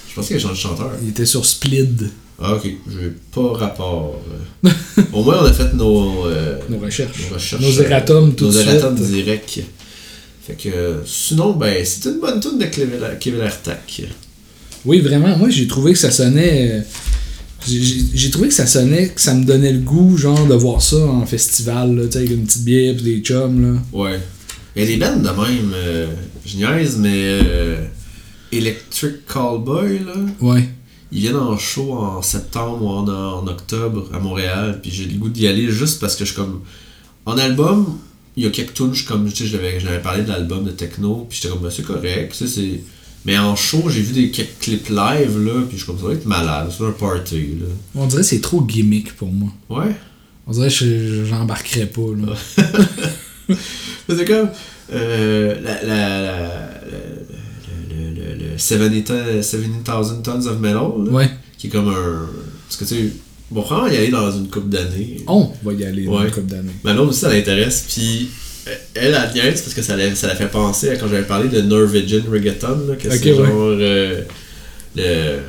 Je 0.10 0.16
pensais 0.16 0.28
qu'il 0.28 0.38
a 0.38 0.40
changé 0.40 0.54
de 0.56 0.60
chanteur. 0.60 0.92
Il 1.02 1.10
était 1.10 1.26
sur 1.26 1.46
Splid. 1.46 2.10
Ah 2.44 2.56
ok, 2.56 2.64
j'ai 2.64 3.12
pas 3.34 3.54
rapport. 3.54 4.20
Euh, 4.66 4.72
Au 5.14 5.24
moins 5.24 5.38
on 5.42 5.46
a 5.46 5.54
fait 5.54 5.74
nos, 5.76 6.26
euh, 6.26 6.58
Nos 6.70 6.80
recherches. 6.80 7.30
nos 7.30 7.36
recherches. 7.36 7.62
Nos 7.62 7.82
erratums 7.84 8.34
tout 8.36 8.46
nos 8.46 8.52
de 8.52 8.58
suite. 8.58 8.68
erratums 8.72 8.96
direct. 8.96 9.60
Fait 10.48 10.56
que 10.56 11.02
sinon, 11.06 11.52
ben 11.54 11.86
c'est 11.86 12.10
une 12.10 12.20
bonne 12.20 12.40
tune 12.40 12.58
de 12.58 12.66
Kevin 12.66 13.00
Kevin 13.20 13.42
Artak. 13.42 14.02
Oui, 14.86 15.00
vraiment. 15.02 15.38
Moi, 15.38 15.50
j'ai 15.52 15.68
trouvé 15.68 15.94
que 15.94 16.00
ça 16.00 16.10
sonnait. 16.10 16.84
J'ai- 17.68 18.30
trouvé 18.32 18.48
que 18.48 18.54
ça 18.54 18.66
sonnait, 18.66 19.10
que 19.10 19.22
ça 19.22 19.34
me 19.34 19.44
donnait 19.46 19.72
le 19.74 19.80
goût, 19.80 20.18
genre, 20.18 20.46
de 20.48 20.56
voir 20.56 20.82
ça 20.82 20.98
en 20.98 21.26
festival, 21.26 21.96
là, 21.96 22.06
tu 22.06 22.12
sais, 22.14 22.18
avec 22.20 22.32
une 22.32 22.46
petite 22.46 22.64
bière 22.64 22.96
pis 22.96 23.04
des 23.04 23.20
chums, 23.22 23.62
là. 23.76 23.80
Ouais. 23.94 24.20
Il 24.76 24.82
y 24.84 24.86
a 24.86 24.88
des 24.88 24.98
bandes 24.98 25.22
de 25.22 25.28
même, 25.30 25.72
euh, 25.74 26.08
je 26.46 26.58
niaise, 26.58 26.98
mais 26.98 27.12
euh, 27.14 27.84
Electric 28.52 29.26
Callboy, 29.32 30.00
là, 30.00 30.14
Ouais. 30.42 30.68
ils 31.12 31.20
viennent 31.22 31.36
en 31.36 31.58
show 31.58 31.94
en 31.94 32.22
septembre 32.22 32.82
ou 32.84 32.88
en, 32.88 33.08
en 33.08 33.48
octobre 33.48 34.10
à 34.14 34.20
Montréal, 34.20 34.80
puis 34.82 34.92
j'ai 34.92 35.06
le 35.06 35.18
goût 35.18 35.30
d'y 35.30 35.48
aller 35.48 35.70
juste 35.70 36.00
parce 36.00 36.16
que 36.16 36.26
je 36.26 36.32
suis 36.34 36.40
comme. 36.42 36.62
En 37.26 37.38
album, 37.38 37.98
il 38.38 38.44
y 38.44 38.48
a 38.48 38.50
quelques 38.50 38.74
tunes, 38.74 38.90
je 38.94 39.00
suis 39.00 39.08
comme, 39.08 39.30
tu 39.32 39.44
sais, 39.44 39.50
j'avais 39.50 39.80
j'avais 39.80 40.00
parlé 40.02 40.24
de 40.24 40.30
l'album 40.30 40.64
de 40.64 40.72
techno, 40.72 41.28
puis 41.30 41.38
j'étais 41.42 41.54
comme, 41.54 41.64
ben, 41.64 41.70
c'est 41.72 41.84
correct, 41.86 42.32
tu 42.38 42.38
sais, 42.38 42.48
c'est. 42.48 42.82
Mais 43.26 43.38
en 43.38 43.56
show, 43.56 43.84
j'ai 43.90 44.02
vu 44.02 44.14
des 44.14 44.32
quelques 44.32 44.58
clips 44.60 44.90
live, 44.90 45.38
là, 45.46 45.62
puis 45.68 45.78
je 45.78 45.84
suis 45.84 45.86
comme, 45.86 46.00
ça 46.00 46.08
va 46.08 46.14
être 46.14 46.26
malade, 46.26 46.72
c'est 46.76 46.84
un 46.84 46.92
party, 46.92 47.36
là. 47.60 47.68
On 47.96 48.08
dirait 48.08 48.22
que 48.24 48.28
c'est 48.28 48.42
trop 48.42 48.62
gimmick 48.64 49.16
pour 49.16 49.28
moi. 49.32 49.50
Ouais? 49.70 49.96
On 50.48 50.52
dirait 50.52 50.70
que 50.70 50.74
je- 50.74 51.26
j'embarquerais 51.26 51.86
pas, 51.86 52.02
là. 52.18 52.34
Mais 53.50 53.56
c'est 54.18 54.26
comme. 54.26 54.50
Euh, 54.94 55.56
la, 55.62 55.84
la, 55.84 56.22
la, 56.22 56.72
le, 57.90 57.96
le, 57.96 58.36
le, 58.36 58.52
le 58.54 58.58
70 58.58 59.04
ton- 59.04 59.14
70,000 59.42 60.24
tons 60.24 60.48
of 60.48 60.60
metal, 60.60 60.76
là, 61.06 61.12
Ouais. 61.12 61.30
qui 61.58 61.68
est 61.68 61.70
comme 61.70 61.90
un. 61.90 62.28
Parce 62.68 62.78
que 62.78 62.86
tu 62.86 62.96
sais, 62.96 63.14
on 63.54 63.62
va 63.62 63.90
y 63.94 63.98
aller 63.98 64.10
dans 64.10 64.32
une 64.32 64.50
couple 64.50 64.70
d'années. 64.70 65.22
On 65.28 65.50
va 65.64 65.74
y 65.74 65.84
aller 65.86 66.06
dans 66.06 66.18
Ouais. 66.20 66.26
une 66.26 66.32
couple 66.32 66.48
d'années. 66.48 66.72
Ma 66.84 66.94
blonde 66.94 67.10
aussi, 67.10 67.20
ça 67.22 67.30
l'intéresse. 67.32 67.86
Puis 67.94 68.30
elle, 68.96 69.18
elle 69.18 69.34
niaise 69.34 69.62
parce 69.62 69.74
que 69.74 69.82
ça 69.82 69.96
la, 69.96 70.14
ça 70.16 70.28
la 70.28 70.36
fait 70.36 70.48
penser 70.48 70.90
à 70.90 70.96
quand 70.96 71.08
j'avais 71.08 71.24
parlé 71.28 71.50
de 71.50 71.62
Norwegian 71.62 72.22
Reggaeton, 72.32 72.88
là, 72.88 72.96
que 72.96 73.08
Ok, 73.08 73.14
c'est 73.22 73.32
ouais. 73.34 73.38
genre 73.38 73.48
euh, 73.80 74.22
le 74.96 75.40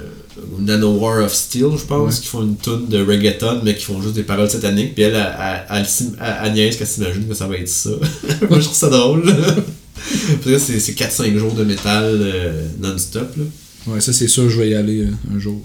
Nano 0.60 0.92
War 0.92 1.24
of 1.24 1.34
Steel, 1.34 1.66
je 1.76 1.84
pense, 1.84 2.14
Ouais. 2.16 2.20
qui 2.22 2.26
font 2.28 2.42
une 2.42 2.56
tune 2.56 2.88
de 2.88 3.04
reggaeton, 3.04 3.60
mais 3.64 3.74
qui 3.74 3.84
font 3.84 4.00
juste 4.00 4.14
des 4.14 4.22
paroles 4.22 4.48
sataniques. 4.48 4.94
Puis 4.94 5.04
elle, 5.04 5.14
elle, 5.70 5.86
elle, 6.44 6.52
niaise 6.52 6.76
qu'elle 6.76 6.86
s'imagine 6.86 7.28
que 7.28 7.34
ça 7.34 7.46
va 7.46 7.56
être 7.56 7.68
ça. 7.68 7.90
Moi, 8.48 8.58
je 8.58 8.64
trouve 8.64 8.76
ça 8.76 8.88
drôle. 8.88 9.24
C'est 10.44 10.58
c'est 10.80 10.92
4-5 10.92 11.36
jours 11.36 11.52
de 11.54 11.62
métal 11.64 12.04
euh, 12.06 12.66
non-stop. 12.80 13.28
Ouais, 13.86 14.00
ça, 14.00 14.12
c'est 14.12 14.26
sûr, 14.26 14.48
je 14.50 14.58
vais 14.58 14.70
y 14.70 14.74
aller 14.74 15.02
euh, 15.02 15.10
un 15.36 15.38
jour. 15.38 15.60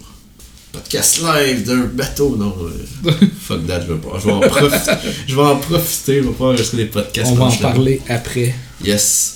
Podcast 0.72 1.22
live 1.22 1.66
d'un 1.66 1.86
bateau. 1.94 2.36
Non, 2.38 2.54
euh, 2.62 3.12
fuck 3.42 3.66
that, 3.68 3.82
je 3.82 3.94
vais 3.94 4.00
pas. 4.00 4.20
Je 4.20 4.26
vais 4.26 4.32
en 4.34 4.40
profiter. 4.42 4.92
je 5.28 5.36
vais 5.36 5.42
en 5.42 5.56
profiter, 5.58 6.18
je 6.18 6.28
vais 6.28 6.34
pas 6.34 6.46
enregistrer 6.46 6.78
des 6.78 6.86
podcasts. 6.86 7.32
On 7.32 7.36
va 7.36 7.46
en 7.46 7.52
parler 7.56 8.02
après. 8.10 8.54
Yes. 8.84 9.34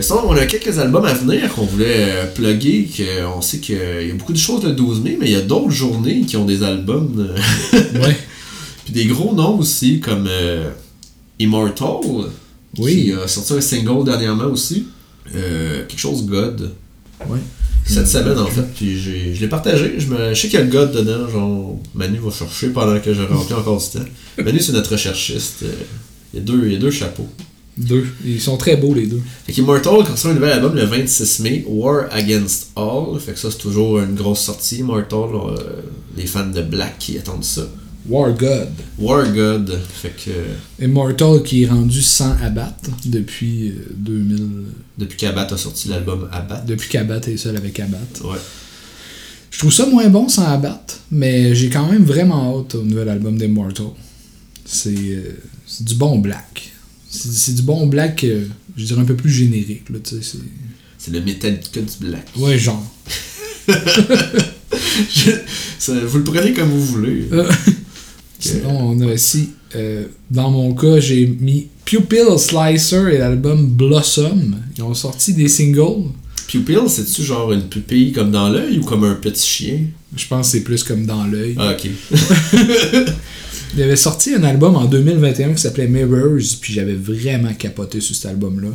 Sinon, 0.00 0.22
on 0.28 0.36
a 0.36 0.46
quelques 0.46 0.78
albums 0.78 1.04
à 1.04 1.14
venir 1.14 1.52
qu'on 1.54 1.64
voulait 1.64 2.10
euh, 2.12 2.26
plugger. 2.26 2.88
Que 2.96 3.24
on 3.26 3.40
sait 3.40 3.58
qu'il 3.58 3.76
y 3.76 4.10
a 4.10 4.14
beaucoup 4.14 4.32
de 4.32 4.38
choses 4.38 4.64
le 4.64 4.72
12 4.72 5.00
mai, 5.00 5.16
mais 5.18 5.26
il 5.26 5.32
y 5.32 5.36
a 5.36 5.40
d'autres 5.40 5.70
journées 5.70 6.22
qui 6.22 6.36
ont 6.36 6.44
des 6.44 6.62
albums. 6.62 7.28
euh, 7.74 7.78
Ouais. 8.00 8.16
Puis 8.84 8.92
des 8.92 9.06
gros 9.06 9.32
noms 9.34 9.58
aussi, 9.58 10.00
comme 10.00 10.26
euh, 10.28 10.70
Immortal, 11.42 12.26
Oui. 12.78 12.94
qui 13.04 13.12
a 13.12 13.26
sorti 13.28 13.52
un 13.54 13.60
single 13.60 14.04
dernièrement 14.04 14.46
aussi. 14.46 14.86
Euh, 15.34 15.84
quelque 15.86 15.98
chose 16.00 16.24
God. 16.26 16.72
Ouais. 17.28 17.38
Cette 17.86 18.08
semaine 18.08 18.38
en 18.38 18.46
fait, 18.46 18.62
puis 18.76 18.98
j'ai- 19.00 19.34
je 19.34 19.40
l'ai 19.40 19.48
partagé. 19.48 19.94
Je, 19.98 20.06
me, 20.08 20.34
je 20.34 20.40
sais 20.40 20.48
qu'il 20.48 20.58
y 20.58 20.62
a 20.62 20.64
le 20.64 20.70
God 20.70 20.92
dedans, 20.92 21.28
genre 21.28 21.78
Manu 21.94 22.18
va 22.18 22.30
chercher 22.30 22.68
pendant 22.68 22.98
que 23.00 23.12
je 23.12 23.22
remplis 23.22 23.54
encore 23.54 23.78
du 23.78 23.98
temps. 23.98 24.04
Manu 24.44 24.60
c'est 24.60 24.72
notre 24.72 24.92
recherchiste. 24.92 25.62
euh, 25.64 25.72
Il 26.32 26.38
y, 26.38 26.42
a 26.42 26.44
deux, 26.44 26.62
il 26.66 26.72
y 26.72 26.76
a 26.76 26.78
deux 26.78 26.90
chapeaux. 26.90 27.26
Deux. 27.76 28.06
Ils 28.24 28.40
sont 28.40 28.56
très 28.56 28.76
beaux, 28.76 28.94
les 28.94 29.06
deux. 29.06 29.20
Fait 29.46 29.52
qu'Immortal 29.52 30.04
sort 30.16 30.30
un 30.30 30.34
nouvel 30.34 30.52
album 30.52 30.74
le 30.74 30.84
26 30.84 31.40
mai, 31.40 31.64
War 31.66 32.04
Against 32.10 32.70
All. 32.76 33.18
Fait 33.18 33.32
que 33.32 33.38
ça 33.38 33.50
c'est 33.50 33.58
toujours 33.58 33.98
une 34.00 34.14
grosse 34.14 34.40
sortie. 34.40 34.78
Immortal, 34.78 35.18
euh, 35.34 35.56
les 36.16 36.26
fans 36.26 36.46
de 36.46 36.62
Black 36.62 36.98
qui 36.98 37.18
attendent 37.18 37.44
ça. 37.44 37.62
War 38.08 38.32
God. 38.32 38.68
War 38.98 39.26
God. 39.32 39.78
Fait 39.94 40.10
que 40.10 40.30
euh, 40.30 40.84
Immortal 40.84 41.42
qui 41.44 41.62
est 41.62 41.66
rendu 41.68 42.02
sans 42.02 42.32
abattre 42.42 42.90
depuis 43.06 43.68
euh, 43.70 43.86
2000. 43.96 44.48
depuis 44.98 45.16
qu'Abat 45.16 45.46
a 45.52 45.56
sorti 45.56 45.88
l'album 45.88 46.28
Abat. 46.32 46.64
Depuis 46.66 46.88
qu'Abat 46.88 47.20
est 47.28 47.36
seul 47.36 47.56
avec 47.56 47.78
Abat. 47.78 47.98
Ouais. 48.24 48.38
Je 49.50 49.58
trouve 49.58 49.72
ça 49.72 49.86
moins 49.86 50.08
bon 50.08 50.28
sans 50.28 50.46
abattre, 50.46 50.98
mais 51.10 51.54
j'ai 51.54 51.68
quand 51.68 51.86
même 51.90 52.04
vraiment 52.04 52.58
hâte 52.60 52.74
au 52.74 52.82
nouvel 52.82 53.08
album 53.10 53.36
d'Immortal. 53.38 53.86
C'est 54.64 54.88
euh, 54.96 55.38
c'est 55.66 55.84
du 55.84 55.94
bon 55.94 56.18
black. 56.18 56.70
C'est 57.10 57.54
du 57.54 57.62
bon 57.62 57.86
black, 57.86 58.24
euh, 58.24 58.46
je 58.76 58.84
dirais 58.86 59.02
un 59.02 59.04
peu 59.04 59.14
plus 59.16 59.30
générique. 59.30 59.90
Là, 59.90 59.98
tu 60.02 60.16
sais, 60.16 60.22
c'est- 60.22 60.38
C'est 60.98 61.10
le 61.12 61.20
Metallica 61.20 61.80
du 61.80 62.06
Black. 62.06 62.26
ouais, 62.38 62.58
genre. 62.58 62.82
Je- 65.14 65.30
ça- 65.78 65.92
vous 66.04 66.18
le 66.18 66.24
prenez 66.24 66.52
comme 66.52 66.68
vous 66.70 66.84
voulez. 66.84 67.28
Sinon, 68.42 68.90
on 68.90 69.00
a 69.00 69.06
aussi, 69.12 69.50
euh, 69.76 70.06
dans 70.30 70.50
mon 70.50 70.74
cas, 70.74 70.98
j'ai 71.00 71.26
mis 71.26 71.68
Pupil 71.84 72.38
Slicer 72.38 73.08
et 73.12 73.18
l'album 73.18 73.66
Blossom. 73.66 74.56
Ils 74.76 74.82
ont 74.82 74.94
sorti 74.94 75.32
des 75.34 75.48
singles. 75.48 76.10
Pupil, 76.48 76.80
c'est-tu 76.88 77.22
genre 77.22 77.52
une 77.52 77.62
pupille 77.68 78.12
comme 78.12 78.30
dans 78.30 78.48
l'œil 78.48 78.78
ou 78.78 78.84
comme 78.84 79.04
un 79.04 79.14
petit 79.14 79.46
chien? 79.46 79.80
Je 80.16 80.26
pense 80.26 80.48
que 80.48 80.52
c'est 80.58 80.64
plus 80.64 80.82
comme 80.84 81.06
dans 81.06 81.24
l'œil. 81.24 81.54
Ah, 81.58 81.72
ok. 81.72 81.88
Il 83.74 83.82
avait 83.82 83.96
sorti 83.96 84.34
un 84.34 84.42
album 84.42 84.76
en 84.76 84.84
2021 84.84 85.54
qui 85.54 85.62
s'appelait 85.62 85.88
Mirrors, 85.88 86.58
puis 86.60 86.74
j'avais 86.74 86.94
vraiment 86.94 87.54
capoté 87.54 88.00
sur 88.02 88.14
cet 88.14 88.26
album-là. 88.26 88.68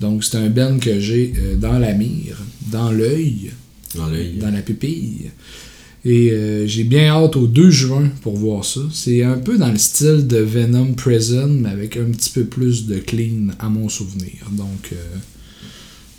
Donc 0.00 0.24
c'est 0.24 0.36
un 0.36 0.50
band 0.50 0.78
que 0.78 1.00
j'ai 1.00 1.32
euh, 1.38 1.56
dans 1.56 1.78
la 1.78 1.94
mire, 1.94 2.36
dans 2.70 2.90
l'œil, 2.90 3.52
Dans 3.94 4.08
l'œil. 4.08 4.34
dans 4.38 4.50
la 4.50 4.60
pupille. 4.60 5.30
Et 6.08 6.30
euh, 6.30 6.68
j'ai 6.68 6.84
bien 6.84 7.08
hâte 7.08 7.34
au 7.34 7.48
2 7.48 7.68
juin 7.68 8.08
pour 8.22 8.36
voir 8.36 8.64
ça. 8.64 8.78
C'est 8.92 9.24
un 9.24 9.38
peu 9.38 9.58
dans 9.58 9.72
le 9.72 9.76
style 9.76 10.28
de 10.28 10.36
Venom 10.36 10.94
Prison, 10.94 11.48
mais 11.48 11.70
avec 11.70 11.96
un 11.96 12.04
petit 12.04 12.30
peu 12.30 12.44
plus 12.44 12.86
de 12.86 12.98
clean 12.98 13.48
à 13.58 13.68
mon 13.68 13.88
souvenir. 13.88 14.34
Donc 14.52 14.90
euh, 14.92 14.96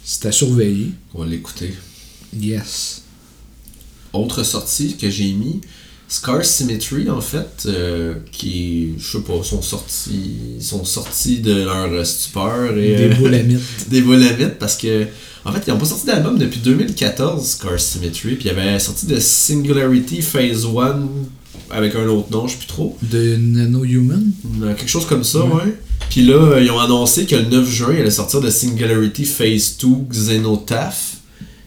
c'est 0.03 0.25
à 0.25 0.33
surveiller. 0.33 0.91
On 1.13 1.21
va 1.21 1.27
l'écouter. 1.27 1.73
Yes. 2.37 3.03
Autre 4.11 4.43
sortie 4.43 4.97
que 4.97 5.09
j'ai 5.09 5.31
mis, 5.31 5.61
Scar 6.09 6.43
Symmetry 6.43 7.09
en 7.09 7.21
fait, 7.21 7.63
euh, 7.67 8.15
qui, 8.33 8.93
je 8.97 9.17
sais 9.17 9.23
pas, 9.23 9.41
sont 9.41 9.61
sortis, 9.61 10.57
sont 10.59 10.83
sortis 10.83 11.39
de 11.39 11.63
leur 11.63 12.05
stupeur 12.05 12.77
et 12.77 13.07
Des 13.07 13.15
boulamites. 13.15 13.59
des 13.89 14.01
boulamites 14.01 14.59
parce 14.59 14.75
que 14.75 15.05
en 15.47 15.51
fait 15.53 15.63
ils 15.65 15.71
n'ont 15.71 15.79
pas 15.79 15.85
sorti 15.85 16.05
d'album 16.05 16.37
depuis 16.37 16.59
2014 16.59 17.45
Scar 17.45 17.79
Symmetry 17.79 18.35
puis 18.35 18.49
ils 18.49 18.51
avaient 18.51 18.79
sorti 18.79 19.05
de 19.05 19.19
Singularity 19.19 20.21
Phase 20.21 20.65
1 20.65 21.07
avec 21.71 21.95
un 21.95 22.07
autre 22.07 22.27
nom 22.31 22.47
je 22.47 22.53
sais 22.53 22.57
plus 22.59 22.67
trop 22.67 22.97
De 23.01 23.35
Nano 23.37 23.83
Human? 23.83 24.31
Euh, 24.63 24.73
quelque 24.75 24.89
chose 24.89 25.05
comme 25.05 25.23
ça 25.23 25.39
Ouais. 25.39 25.53
ouais, 25.55 25.75
puis 26.09 26.21
là 26.23 26.35
euh, 26.35 26.61
ils 26.63 26.69
ont 26.71 26.79
annoncé 26.79 27.25
que 27.25 27.35
le 27.35 27.45
9 27.45 27.69
juin 27.69 27.89
il 27.93 27.99
allait 28.01 28.11
sortir 28.11 28.41
de 28.41 28.49
Singularity 28.49 29.25
Phase 29.25 29.77
2 29.81 29.87
Xenotaph 30.11 31.15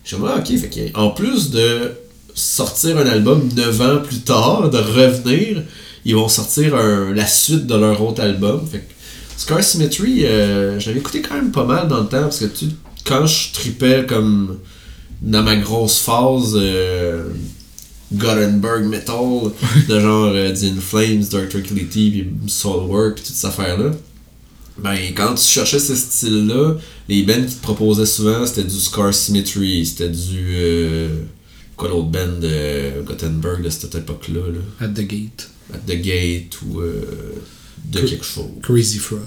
je 0.04 0.16
me 0.16 0.26
ah, 0.28 0.38
ok 0.38 0.46
fait 0.58 0.68
que, 0.92 0.98
en 0.98 1.10
plus 1.10 1.50
de 1.50 1.92
sortir 2.34 2.96
un 2.98 3.06
album 3.06 3.48
9 3.54 3.80
ans 3.80 3.98
plus 4.06 4.20
tard 4.20 4.70
de 4.70 4.78
revenir 4.78 5.62
ils 6.04 6.14
vont 6.14 6.28
sortir 6.28 6.74
un- 6.76 7.12
la 7.12 7.26
suite 7.26 7.66
de 7.66 7.74
leur 7.74 8.02
autre 8.02 8.22
album 8.22 8.66
fait 8.70 8.78
que 8.78 8.84
Scar 9.36 9.64
Symmetry, 9.64 10.26
euh, 10.26 10.78
je 10.78 10.86
l'avais 10.88 10.98
écouté 11.00 11.22
quand 11.22 11.34
même 11.34 11.50
pas 11.50 11.64
mal 11.64 11.88
dans 11.88 12.00
le 12.00 12.06
temps 12.06 12.20
parce 12.24 12.40
que 12.40 12.44
tu, 12.44 12.66
quand 13.04 13.26
je 13.26 13.52
tripais 13.52 14.04
comme 14.08 14.58
dans 15.22 15.42
ma 15.42 15.56
grosse 15.56 15.98
phase 15.98 16.52
euh, 16.56 17.28
Gothenburg 18.12 18.84
Metal, 18.86 19.50
de 19.88 20.00
genre 20.00 20.32
euh, 20.34 20.54
In 20.62 20.80
Flames, 20.80 21.24
Dark 21.30 21.48
Tranquility, 21.50 22.10
puis 22.10 22.28
Soulwork, 22.48 23.16
puis 23.16 23.24
toute 23.24 23.34
cette 23.36 23.50
affaire-là, 23.50 23.90
ben 24.78 24.96
quand 25.14 25.34
tu 25.34 25.44
cherchais 25.44 25.78
ce 25.78 25.94
style-là, 25.94 26.74
les 27.08 27.22
bands 27.22 27.44
qui 27.46 27.54
te 27.54 27.62
proposaient 27.62 28.06
souvent 28.06 28.46
c'était 28.46 28.64
du 28.64 28.78
Scar 28.80 29.12
Symmetry, 29.14 29.84
c'était 29.86 30.08
du. 30.08 30.54
euh, 30.54 31.08
quoi 31.76 31.88
l'autre 31.88 32.08
band 32.08 32.38
de 32.40 33.02
Gothenburg 33.06 33.62
de 33.62 33.70
cette 33.70 33.94
époque-là, 33.94 34.40
là, 34.52 34.86
At 34.86 34.88
the 34.88 35.06
Gate. 35.06 35.50
At 35.72 35.78
The 35.86 36.00
Gate 36.00 36.58
ou 36.66 36.80
euh, 36.80 37.02
de 37.84 38.00
Que- 38.00 38.06
quelque 38.06 38.24
chose. 38.24 38.46
Crazy 38.62 38.98
Frog. 38.98 39.20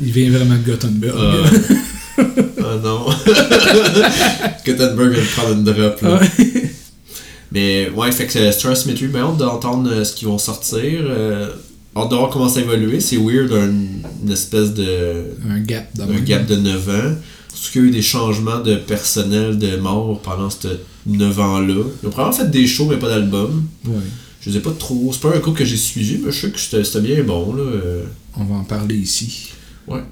Il 0.00 0.12
vient 0.12 0.30
vraiment 0.30 0.56
de 0.56 0.62
Gothenburg. 0.70 1.50
Ah. 2.60 2.76
Non. 2.82 3.06
Gothenburg 4.66 5.14
de 5.14 5.20
prendre 5.34 5.52
une 5.54 5.64
drop. 5.64 6.00
Là. 6.02 6.20
Mais 7.52 7.88
ouais, 7.90 8.12
fait 8.12 8.26
que 8.26 8.52
Star 8.52 8.76
Symmetry, 8.76 9.06
ben 9.06 9.20
hâte 9.22 9.38
d'entendre 9.38 9.90
euh, 9.90 10.04
ce 10.04 10.12
qu'ils 10.14 10.28
vont 10.28 10.36
sortir. 10.38 10.82
Euh, 11.04 11.48
hâte 11.96 12.10
de 12.10 12.14
voir 12.14 12.28
comment 12.30 12.48
ça 12.48 12.60
évolue. 12.60 13.00
C'est 13.00 13.16
weird, 13.16 13.50
un- 13.52 13.70
une 14.24 14.30
espèce 14.32 14.74
de. 14.74 15.24
Un 15.48 15.60
gap 15.60 15.88
un 16.00 16.20
gap 16.20 16.46
de 16.46 16.56
9 16.56 16.88
ans. 16.90 17.14
Surtout 17.54 17.72
qu'il 17.72 17.80
y 17.82 17.84
a 17.84 17.88
eu 17.88 17.90
des 17.92 18.02
changements 18.02 18.60
de 18.60 18.76
personnel 18.76 19.58
de 19.58 19.76
mort 19.76 20.20
pendant 20.22 20.50
ces 20.50 20.68
9 21.06 21.40
ans-là. 21.40 21.74
Ils 22.02 22.06
ont 22.06 22.10
probablement 22.10 22.32
fait 22.44 22.50
des 22.50 22.66
shows, 22.66 22.86
mais 22.86 22.98
pas 22.98 23.08
d'album. 23.08 23.64
Ouais. 23.86 23.94
Je 24.42 24.50
sais 24.50 24.60
pas 24.60 24.72
trop. 24.78 25.10
C'est 25.12 25.22
pas 25.22 25.34
un 25.34 25.38
groupe 25.38 25.56
que 25.56 25.64
j'ai 25.64 25.76
suivi, 25.76 26.18
mais 26.22 26.30
je 26.30 26.40
sais 26.42 26.50
que 26.50 26.60
c'était 26.60 26.84
c'était 26.84 27.00
bien 27.00 27.22
bon. 27.24 27.54
Là. 27.54 27.62
Euh, 27.62 28.02
On 28.36 28.44
va 28.44 28.56
en 28.56 28.64
parler 28.64 28.96
ici. 28.96 29.48
Ouais. 29.86 30.02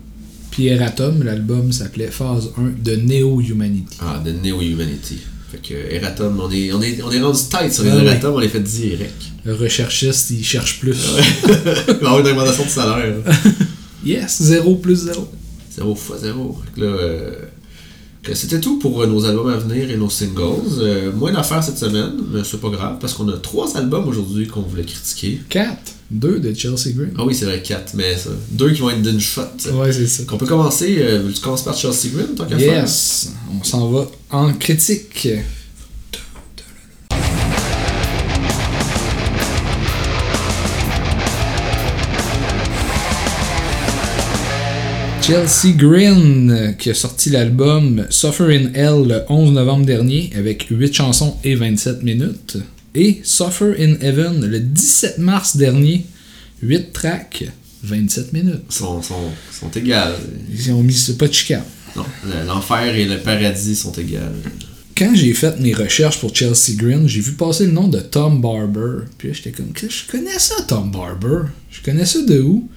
Pierre 0.57 0.83
Atom, 0.83 1.23
l'album 1.23 1.71
s'appelait 1.71 2.11
Phase 2.11 2.49
1 2.57 2.83
de 2.83 2.97
Neo 2.97 3.43
Humanity. 3.43 3.99
Ah, 4.01 4.23
de 4.25 4.33
Neo 4.33 4.63
Humanity. 4.63 5.19
Fait 5.53 5.59
que 5.59 5.75
Eratom, 5.95 6.41
on 6.41 6.51
est, 6.51 6.73
on 6.73 6.81
est, 6.81 7.03
on 7.03 7.11
est 7.11 7.21
rendu 7.21 7.41
tight 7.51 7.71
sur 7.71 7.85
les 7.85 7.91
Ah 7.91 7.97
ouais. 7.97 8.07
Eratom, 8.07 8.37
on 8.37 8.39
les 8.39 8.49
fait 8.49 8.61
direct. 8.61 9.21
Le 9.45 9.53
recherchiste, 9.55 10.31
il 10.31 10.43
cherche 10.43 10.81
plus. 10.81 10.97
Il 11.47 11.53
va 11.53 12.09
avoir 12.09 12.21
une 12.21 12.29
augmentation 12.29 12.65
de 12.65 12.71
salaire. 12.71 13.17
Yes, 14.05 14.41
0 14.41 14.77
plus 14.77 14.97
0. 14.97 15.29
0 15.75 15.95
fois 15.95 16.17
0. 16.17 16.63
Fait 16.65 16.81
que 16.81 16.87
là, 16.87 16.93
euh, 16.93 17.35
c'était 18.33 18.61
tout 18.61 18.79
pour 18.79 19.03
euh, 19.03 19.07
nos 19.07 19.27
albums 19.27 19.49
à 19.49 19.59
venir 19.59 19.91
et 19.91 19.97
nos 19.97 20.09
singles. 20.09 20.79
Euh, 20.79 21.13
moins 21.13 21.33
d'affaires 21.33 21.63
cette 21.63 21.77
semaine, 21.77 22.13
mais 22.33 22.45
c'est 22.45 22.61
pas 22.61 22.71
grave 22.71 22.97
parce 22.99 23.13
qu'on 23.13 23.29
a 23.29 23.37
trois 23.37 23.77
albums 23.77 24.09
aujourd'hui 24.09 24.47
qu'on 24.47 24.63
voulait 24.63 24.85
critiquer. 24.85 25.41
4. 25.51 25.96
2 26.11 26.39
de 26.39 26.55
Chelsea 26.55 26.93
Green. 26.95 27.13
Ah 27.19 27.25
oui, 27.25 27.35
c'est 27.35 27.47
vrai, 27.47 27.61
quatre, 27.63 27.95
mais 27.95 28.17
ça. 28.17 28.31
Deux 28.51 28.71
qui 28.73 28.81
vont 28.81 28.91
être 28.91 29.03
d'une 29.03 29.21
shot. 29.21 29.43
Ouais, 29.73 29.93
c'est 29.93 30.07
ça. 30.07 30.23
Qu'on 30.25 30.39
peut 30.39 30.47
commencer. 30.47 30.99
Euh, 31.01 31.23
veux-tu 31.25 31.41
commencer 31.41 31.65
par 31.65 31.77
Chelsea 31.77 32.09
Green, 32.15 32.35
tant 32.37 32.45
qu'à 32.47 32.59
faire? 32.59 32.83
Yes, 32.83 33.33
on 33.59 33.65
s'en 33.65 33.91
va 33.91 34.11
en 34.31 34.53
critique. 34.53 35.29
Chelsea 45.23 45.73
Green 45.77 46.77
qui 46.79 46.91
a 46.91 46.95
sorti 46.95 47.31
l'album 47.31 48.07
Suffer 48.11 48.45
in 48.45 48.73
Hell 48.75 49.09
le 49.09 49.23
11 49.29 49.51
novembre 49.55 49.85
dernier 49.85 50.31
avec 50.37 50.69
8 50.71 50.95
chansons 50.95 51.35
et 51.43 51.57
27 51.57 52.05
minutes. 52.05 52.59
Et 52.97 53.21
Suffer 53.23 53.75
in 53.79 53.95
Heaven 54.01 54.45
le 54.47 54.59
17 54.59 55.19
mars 55.19 55.57
dernier, 55.57 56.07
8 56.63 56.93
tracks, 56.93 57.45
27 57.83 58.33
minutes. 58.33 58.63
Sont, 58.71 59.03
sont, 59.03 59.31
sont 59.53 59.71
égales. 59.71 60.17
Ils 60.53 60.73
ont 60.73 60.83
mis 60.83 60.99
pas 61.19 61.29
de 61.29 61.33
chicane. 61.33 61.63
Non, 61.95 62.05
le- 62.25 62.47
l'enfer 62.47 62.95
et 62.97 63.05
le 63.05 63.19
paradis 63.19 63.77
sont 63.77 63.93
égales. 63.93 64.33
quand 64.97 65.13
j'ai 65.15 65.35
fait 65.35 65.61
mes 65.61 65.75
recherches 65.75 66.19
pour 66.21 66.35
Chelsea 66.35 66.75
Green, 66.77 67.07
j'ai 67.07 67.21
vu 67.21 67.33
passer 67.33 67.67
le 67.67 67.73
nom 67.73 67.87
de 67.89 68.01
Tom 68.01 68.41
Barber. 68.41 69.05
Puis 69.19 69.29
là, 69.29 69.35
j'étais 69.35 69.53
comme, 69.53 69.73
je 69.77 70.11
connais 70.11 70.39
ça, 70.39 70.55
Tom 70.67 70.91
Barber. 70.91 71.49
Je 71.71 71.83
connais 71.83 72.07
ça 72.07 72.21
de 72.23 72.41
où? 72.41 72.69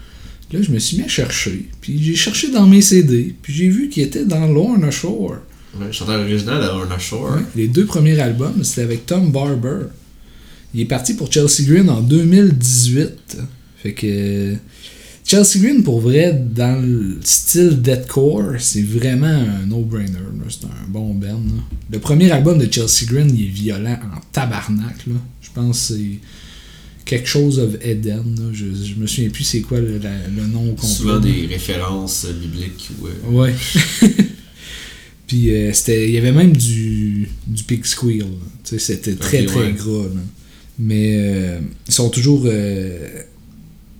Là, 0.52 0.60
je 0.62 0.72
me 0.72 0.80
suis 0.80 0.98
mis 0.98 1.04
à 1.04 1.08
chercher. 1.08 1.70
Puis 1.80 2.02
j'ai 2.04 2.16
cherché 2.16 2.50
dans 2.52 2.66
mes 2.68 2.82
CD. 2.82 3.36
Puis 3.42 3.54
j'ai 3.54 3.70
vu 3.70 3.88
qu'il 3.88 4.04
était 4.04 4.26
dans 4.26 4.48
Lorna 4.48 4.92
Shore. 4.92 5.38
Ouais, 5.80 5.92
chanteur 5.94 6.20
original 6.22 6.60
de 6.62 6.66
Lorna 6.68 6.98
Shore. 6.98 7.36
Ouais, 7.36 7.42
les 7.56 7.68
deux 7.68 7.86
premiers 7.86 8.20
albums, 8.20 8.64
c'était 8.64 8.82
avec 8.82 9.06
Tom 9.06 9.32
Barber. 9.32 9.86
Il 10.74 10.82
est 10.82 10.86
parti 10.86 11.14
pour 11.16 11.32
Chelsea 11.32 11.64
Green 11.68 11.90
en 11.90 12.02
2018. 12.02 13.38
Fait 13.82 13.94
que. 13.94 14.56
Chelsea 15.26 15.60
Green, 15.60 15.84
pour 15.84 16.00
vrai, 16.00 16.34
dans 16.56 16.82
le 16.82 17.18
style 17.22 17.80
deathcore, 17.84 18.54
c'est 18.60 18.82
vraiment 18.82 19.28
un 19.28 19.66
no-brainer. 19.68 20.18
C'est 20.50 20.66
un 20.66 20.88
bon 20.88 21.16
là. 21.22 21.36
Le 21.92 22.00
premier 22.00 22.32
album 22.32 22.58
de 22.58 22.68
Chelsea 22.72 23.06
Green, 23.06 23.30
il 23.36 23.44
est 23.46 23.50
violent 23.50 24.00
en 24.12 24.20
tabarnak. 24.32 25.06
Là. 25.06 25.14
Je 25.42 25.50
pense 25.54 25.90
que 25.90 25.94
c'est 25.96 26.20
quelque 27.06 27.28
chose 27.28 27.60
of 27.60 27.76
Eden. 27.84 28.24
là. 28.40 28.46
Je, 28.54 28.66
je 28.66 28.96
me 28.96 29.06
souviens 29.06 29.30
plus 29.30 29.44
c'est 29.44 29.62
quoi 29.62 29.80
le, 29.80 30.00
la- 30.00 30.28
le 30.36 30.48
nom 30.48 30.70
complet. 30.70 30.88
Souvent 30.88 31.20
des 31.20 31.46
références 31.46 32.26
bibliques. 32.26 32.90
ou, 33.00 33.06
euh, 33.08 33.32
Ouais. 33.32 33.54
Puis 35.28 35.52
euh, 35.52 35.72
c'était, 35.74 36.08
il 36.10 36.16
y 36.16 36.18
avait 36.18 36.32
même 36.32 36.56
du, 36.58 37.30
du 37.46 37.64
pig 37.64 37.86
squeal. 37.86 38.26
c'était 38.64 39.14
très 39.14 39.46
très 39.46 39.60
ouais. 39.68 39.74
gras. 39.74 40.06
là. 40.06 40.22
Mais 40.80 41.18
euh, 41.18 41.60
ils 41.88 41.94
sont 41.94 42.10
toujours, 42.10 42.44
euh, 42.46 43.10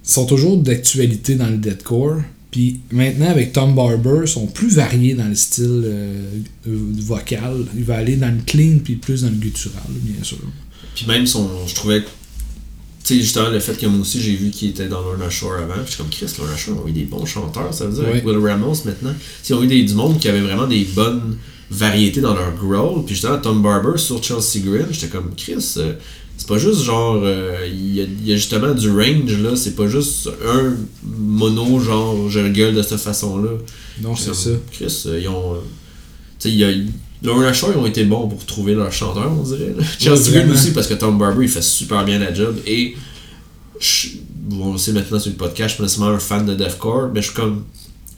ils 0.06 0.10
sont 0.10 0.26
toujours 0.26 0.58
d'actualité 0.58 1.36
dans 1.36 1.50
le 1.50 1.58
deathcore. 1.58 2.22
Puis 2.52 2.80
maintenant 2.92 3.30
avec 3.30 3.54
Tom 3.54 3.76
Barber, 3.76 4.22
ils 4.24 4.28
sont 4.28 4.48
plus 4.48 4.76
variés 4.76 5.14
dans 5.14 5.28
le 5.28 5.36
style 5.36 5.84
euh, 5.86 6.40
vocal. 6.66 7.66
Il 7.78 7.84
va 7.84 7.98
aller 7.98 8.16
dans 8.16 8.34
le 8.34 8.42
clean 8.46 8.80
puis 8.84 8.96
plus 8.96 9.22
dans 9.22 9.30
le 9.30 9.36
guttural, 9.36 9.84
bien 9.92 10.24
sûr. 10.24 10.40
Puis 10.96 11.06
même 11.06 11.28
son. 11.28 11.48
Je 11.68 11.76
trouvais. 11.76 12.02
Tu 13.04 13.16
sais, 13.16 13.22
justement, 13.22 13.50
le 13.50 13.60
fait 13.60 13.78
que 13.78 13.86
moi 13.86 14.02
aussi 14.02 14.22
j'ai 14.22 14.36
vu 14.36 14.50
qu'il 14.50 14.70
était 14.70 14.88
dans 14.88 15.02
Lorna 15.02 15.30
Shore 15.30 15.56
avant. 15.56 15.74
Puis 15.74 15.86
je 15.86 15.90
suis 15.92 15.98
comme 15.98 16.10
Chris, 16.10 16.28
Lorna 16.40 16.56
Shore 16.56 16.84
ont 16.84 16.88
eu 16.88 16.92
des 16.92 17.04
bons 17.04 17.26
chanteurs, 17.26 17.74
ça 17.74 17.86
veut 17.86 17.94
dire, 17.94 18.08
avec. 18.08 18.26
Will 18.26 18.38
Ramos 18.38 18.84
maintenant. 18.86 19.14
Ils 19.48 19.54
ont 19.54 19.64
eu 19.64 19.68
des, 19.68 19.84
du 19.84 19.94
monde 19.94 20.18
qui 20.18 20.30
avait 20.30 20.42
vraiment 20.42 20.66
des 20.66 20.86
bonnes 20.96 21.38
variétés 21.72 22.22
dans 22.22 22.34
leur 22.34 22.54
growl. 22.56 23.06
Puis 23.06 23.16
justement, 23.16 23.38
Tom 23.38 23.62
Barber 23.62 23.98
sur 23.98 24.22
Chelsea 24.24 24.60
Green, 24.66 24.88
j'étais 24.92 25.08
comme 25.08 25.32
Chris. 25.36 25.74
euh, 25.78 25.94
c'est 26.38 26.48
pas 26.48 26.58
juste 26.58 26.84
genre. 26.84 27.20
euh, 27.24 27.68
Il 27.70 27.96
y, 27.96 28.02
a, 28.02 28.04
il 28.06 28.28
y 28.28 28.34
a 28.34 28.36
justement 28.38 28.74
du 28.74 28.90
range 28.90 29.38
là. 29.42 29.56
C'est 29.56 29.76
pas 29.76 29.88
juste 29.88 30.30
un 30.48 30.74
mono, 31.04 31.80
genre 31.80 32.30
je 32.30 32.48
gueule 32.48 32.76
de 32.76 32.82
cette 32.82 33.00
façon-là. 33.00 33.52
Non, 34.02 34.16
c'est 34.16 34.34
ça. 34.34 34.50
Chris, 34.72 35.04
euh, 35.08 35.20
ils 35.22 35.28
ont. 35.28 35.56
tu 36.40 36.50
sais, 36.50 36.50
il 36.50 36.58
y 36.58 36.64
a. 36.64 36.70
Lorna 37.22 37.52
Shore, 37.52 37.72
ils 37.76 37.78
ont 37.80 37.86
été 37.86 38.06
bons 38.06 38.30
pour 38.30 38.46
trouver 38.46 38.74
leur 38.76 38.94
chanteur, 38.94 39.30
on 39.30 39.44
dirait. 39.44 39.74
là. 39.78 39.84
Chelsea 40.00 40.32
Green 40.32 40.50
aussi, 40.52 40.72
parce 40.72 40.88
que 40.88 40.94
Tom 40.94 41.18
Barber, 41.18 41.44
il 41.44 41.50
fait 41.50 41.62
super 41.62 42.06
bien 42.06 42.18
la 42.20 42.34
job. 42.34 42.56
Et. 42.66 42.96
Je, 43.80 44.08
on 44.60 44.72
le 44.74 44.78
sait 44.78 44.94
maintenant 44.94 45.20
sur 45.20 45.30
le 45.32 45.36
podcast, 45.38 45.70
je 45.70 45.74
suis 45.74 45.78
pas 45.78 45.84
nécessairement 45.84 46.16
un 46.16 46.20
fan 46.20 46.46
de 46.46 46.54
deathcore, 46.56 47.10
mais 47.14 47.22
je 47.22 47.28
suis 47.28 47.36
comme. 47.36 47.64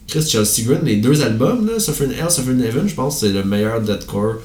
Chris 0.08 0.28
Chelsea 0.28 0.62
Green, 0.66 0.80
les 0.84 0.96
deux 0.96 1.22
albums, 1.22 1.66
là, 1.66 1.78
Suffer 1.78 2.04
in 2.04 2.10
Hell, 2.10 2.30
Suffer 2.30 2.50
in 2.50 2.60
Heaven, 2.60 2.88
je 2.88 2.94
pense 2.94 3.14
que 3.20 3.26
c'est 3.26 3.32
le 3.32 3.44
meilleur 3.44 3.80
deathcore 3.80 4.36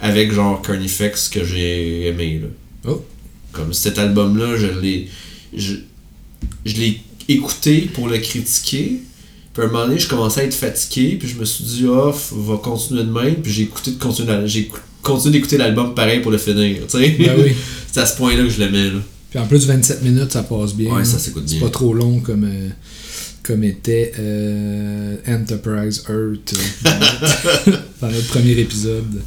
avec 0.00 0.32
genre 0.32 0.60
Carnifex 0.60 1.28
que 1.28 1.44
j'ai 1.44 2.06
aimé. 2.08 2.40
Là. 2.42 2.48
Oh. 2.92 3.04
Comme 3.52 3.72
cet 3.72 3.98
album-là, 3.98 4.56
je 4.56 4.66
l'ai. 4.80 5.08
Je, 5.56 5.74
je 6.64 6.74
l'ai 6.76 7.00
écouté 7.28 7.88
pour 7.94 8.08
le 8.08 8.18
critiquer. 8.18 9.00
Puis 9.52 9.62
à 9.62 9.66
un 9.66 9.68
moment 9.68 9.86
donné, 9.86 9.98
je 10.00 10.08
commençais 10.08 10.40
à 10.40 10.44
être 10.44 10.54
fatigué, 10.54 11.16
puis 11.18 11.28
je 11.28 11.38
me 11.38 11.44
suis 11.44 11.62
dit, 11.64 11.84
oh, 11.86 12.12
va 12.32 12.56
continuer 12.56 13.04
de 13.04 13.10
même, 13.12 13.36
puis 13.36 13.52
j'ai 13.52 13.62
écouté 13.62 13.92
de 13.92 13.98
continuer, 14.02 14.32
j'ai 14.46 14.68
continué 15.00 15.34
d'écouter 15.38 15.58
l'album 15.58 15.94
pareil 15.94 16.20
pour 16.20 16.32
le 16.32 16.38
finir, 16.38 16.78
tu 16.88 16.98
sais. 16.98 17.10
Ben 17.20 17.36
oui. 17.38 17.52
C'est 17.92 18.00
à 18.00 18.06
ce 18.06 18.16
point-là 18.16 18.42
que 18.42 18.48
je 18.50 18.58
l'aimais, 18.58 18.90
là. 18.90 18.98
Puis 19.30 19.38
en 19.38 19.46
plus, 19.46 19.64
27 19.66 20.02
minutes, 20.02 20.32
ça 20.32 20.42
passe 20.42 20.74
bien. 20.74 20.92
Ouais, 20.92 21.04
ça 21.04 21.18
s'écoute 21.20 21.44
C'est 21.46 21.56
bien. 21.58 21.66
pas 21.66 21.70
trop 21.70 21.94
long 21.94 22.18
comme, 22.18 22.44
euh, 22.44 22.68
comme 23.44 23.62
était 23.62 24.12
euh, 24.18 25.16
Enterprise 25.28 26.02
Earth 26.08 26.54
euh, 26.56 27.72
dans 28.00 28.08
notre 28.08 28.26
premier 28.28 28.52
épisode. 28.52 29.20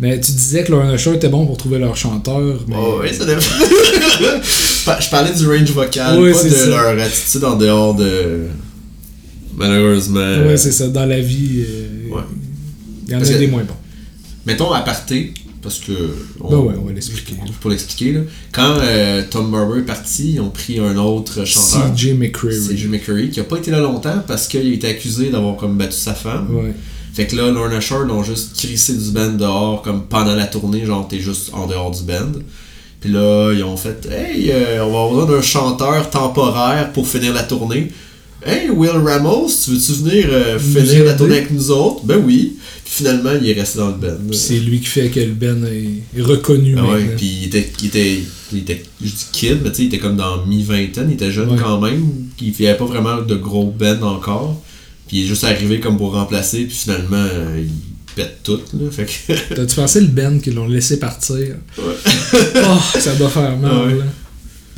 Mais 0.00 0.20
tu 0.20 0.30
disais 0.30 0.62
que 0.62 0.70
Lorna 0.70 0.96
Shore 0.96 1.14
était 1.14 1.28
bon 1.28 1.44
pour 1.46 1.56
trouver 1.56 1.78
leur 1.78 1.96
chanteur. 1.96 2.60
Mais... 2.68 2.76
Oh, 2.78 3.00
ouais, 3.00 3.12
ça 3.12 3.24
dépend. 3.24 3.40
je 3.40 4.84
par- 4.84 5.00
je 5.00 5.10
parlais 5.10 5.34
du 5.34 5.44
range 5.48 5.70
vocal, 5.72 6.20
Ouais, 6.20 6.32
pas 6.32 6.44
de 6.44 6.48
ça. 6.50 6.66
leur 6.66 7.00
attitude 7.04 7.42
en 7.44 7.56
dehors 7.56 7.94
de. 7.96 8.42
Malheureusement. 9.56 10.20
Ouais, 10.46 10.56
c'est 10.56 10.70
ça. 10.70 10.86
Dans 10.88 11.06
la 11.06 11.20
vie, 11.20 11.64
euh, 11.68 12.14
Ouais. 12.14 12.22
il 13.06 13.12
y 13.12 13.16
en 13.16 13.18
Parce 13.18 13.30
a 13.32 13.38
des 13.38 13.48
moins 13.48 13.64
bons. 13.64 13.74
Mettons 14.46 14.70
aparté, 14.72 15.34
parce 15.62 15.78
que. 15.80 15.92
Ben 16.40 16.56
ouais, 16.56 16.74
on 16.80 16.86
va 16.86 16.92
l'expliquer. 16.92 17.34
Pour 17.60 17.70
l'expliquer, 17.70 18.12
là. 18.12 18.20
Quand 18.52 18.76
euh, 18.80 19.22
Tom 19.30 19.50
Barber 19.50 19.80
est 19.80 19.84
parti, 19.86 20.32
ils 20.34 20.40
ont 20.40 20.50
pris 20.50 20.78
un 20.78 20.96
autre 20.96 21.44
chanteur. 21.44 21.94
CJ 21.94 22.14
McCreary. 22.14 22.76
Jim 22.76 22.88
McCurry, 22.90 23.30
qui 23.30 23.40
a 23.40 23.44
pas 23.44 23.56
été 23.56 23.70
là 23.70 23.80
longtemps 23.80 24.22
parce 24.26 24.48
qu'il 24.48 24.60
a 24.60 24.74
été 24.74 24.88
accusé 24.88 25.30
d'avoir 25.30 25.56
comme 25.56 25.76
battu 25.76 25.96
sa 25.96 26.14
femme. 26.14 26.48
Ouais. 26.54 26.74
Fait 27.12 27.26
que 27.26 27.34
là, 27.34 27.50
Lorna 27.50 27.80
Shore 27.80 28.04
l'ont 28.04 28.22
juste 28.22 28.56
crissé 28.56 28.94
du 28.94 29.10
band 29.10 29.32
dehors, 29.32 29.82
comme 29.82 30.04
pendant 30.06 30.34
la 30.34 30.46
tournée, 30.46 30.84
genre 30.84 31.08
t'es 31.08 31.18
juste 31.18 31.50
en 31.52 31.66
dehors 31.66 31.90
du 31.90 32.02
band. 32.02 32.32
Puis 33.00 33.10
là, 33.10 33.52
ils 33.52 33.64
ont 33.64 33.76
fait 33.76 34.06
Hey, 34.10 34.50
euh, 34.50 34.84
on 34.84 34.92
va 34.92 34.98
avoir 35.00 35.10
besoin 35.10 35.36
d'un 35.36 35.42
chanteur 35.42 36.10
temporaire 36.10 36.92
pour 36.92 37.06
finir 37.06 37.32
la 37.32 37.42
tournée. 37.42 37.92
Hey, 38.44 38.70
Will 38.70 38.90
Ramos, 39.04 39.48
tu 39.64 39.70
veux-tu 39.72 39.92
venir 40.04 40.26
euh, 40.30 40.58
finir 40.60 41.04
la 41.04 41.14
tournée 41.14 41.38
avec 41.38 41.50
nous 41.50 41.70
autres? 41.72 42.04
Ben 42.04 42.22
oui. 42.24 42.56
Puis 42.84 42.94
finalement, 42.94 43.32
il 43.40 43.48
est 43.50 43.52
resté 43.52 43.78
dans 43.78 43.88
le. 43.88 43.94
Puis 43.96 44.36
c'est 44.36 44.60
lui 44.60 44.78
qui 44.80 44.86
fait 44.86 45.08
que 45.08 45.18
le 45.20 45.32
Ben 45.32 45.66
est 45.66 46.20
reconnu 46.22 46.76
Ah 46.78 46.86
ouais, 46.86 47.14
puis 47.16 47.26
il 47.42 47.46
était, 47.46 47.68
il 47.80 47.86
était, 47.86 48.18
il 48.52 48.58
était, 48.58 48.82
je 49.02 49.06
dis 49.08 49.26
kid, 49.32 49.58
mais 49.64 49.70
tu 49.70 49.76
sais, 49.76 49.82
il 49.82 49.86
était 49.86 49.98
comme 49.98 50.16
dans 50.16 50.46
mi-vingtaine, 50.46 51.08
il 51.10 51.14
était 51.14 51.32
jeune 51.32 51.50
Ouais. 51.50 51.58
quand 51.60 51.80
même, 51.80 52.04
il 52.40 52.54
n'y 52.58 52.66
avait 52.66 52.78
pas 52.78 52.84
vraiment 52.86 53.20
de 53.22 53.34
gros 53.34 53.66
band 53.76 54.00
encore, 54.02 54.62
puis 55.08 55.18
il 55.18 55.24
est 55.24 55.26
juste 55.26 55.44
arrivé 55.44 55.80
comme 55.80 55.96
pour 55.98 56.12
remplacer, 56.12 56.64
puis 56.64 56.76
finalement, 56.76 57.16
euh, 57.16 57.60
il 57.64 57.70
pète 58.14 58.38
tout, 58.44 58.60
là, 58.74 58.88
fait 58.90 59.06
que... 59.06 59.54
T'as-tu 59.54 59.74
pensé 59.74 60.00
le 60.00 60.06
Ben 60.06 60.40
qu'ils 60.40 60.54
l'ont 60.54 60.68
laissé 60.68 60.98
partir? 61.00 61.36
Ouais. 61.36 61.84
oh, 62.64 62.98
ça 63.00 63.14
doit 63.16 63.30
faire 63.30 63.56
mal. 63.58 63.88
Ouais. 63.88 63.94
là. 63.98 64.04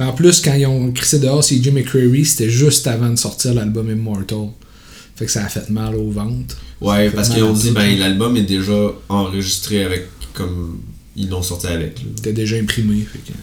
Puis 0.00 0.08
En 0.08 0.12
plus, 0.12 0.40
quand 0.40 0.54
ils 0.54 0.64
ont 0.66 0.90
crissé 0.92 1.18
dehors 1.18 1.44
CJ 1.44 1.72
McCreary, 1.72 2.24
c'était 2.24 2.48
juste 2.48 2.86
avant 2.86 3.10
de 3.10 3.16
sortir 3.16 3.52
l'album 3.52 3.90
Immortal. 3.90 4.48
Fait 5.14 5.26
que 5.26 5.30
ça 5.30 5.44
a 5.44 5.48
fait 5.48 5.68
mal 5.68 5.94
au 5.94 6.10
ventre. 6.10 6.56
Ouais, 6.80 7.10
parce 7.10 7.28
qu'ils 7.28 7.42
ont 7.42 7.52
dit, 7.52 7.70
ben 7.72 7.98
l'album 7.98 8.34
est 8.36 8.44
déjà 8.44 8.92
enregistré 9.10 9.84
avec, 9.84 10.06
comme, 10.32 10.80
ils 11.16 11.28
l'ont 11.28 11.42
sorti 11.42 11.66
avec. 11.66 11.98
C'était 12.16 12.32
déjà 12.32 12.56
imprimé. 12.56 13.02
fait 13.12 13.18
que- 13.18 13.36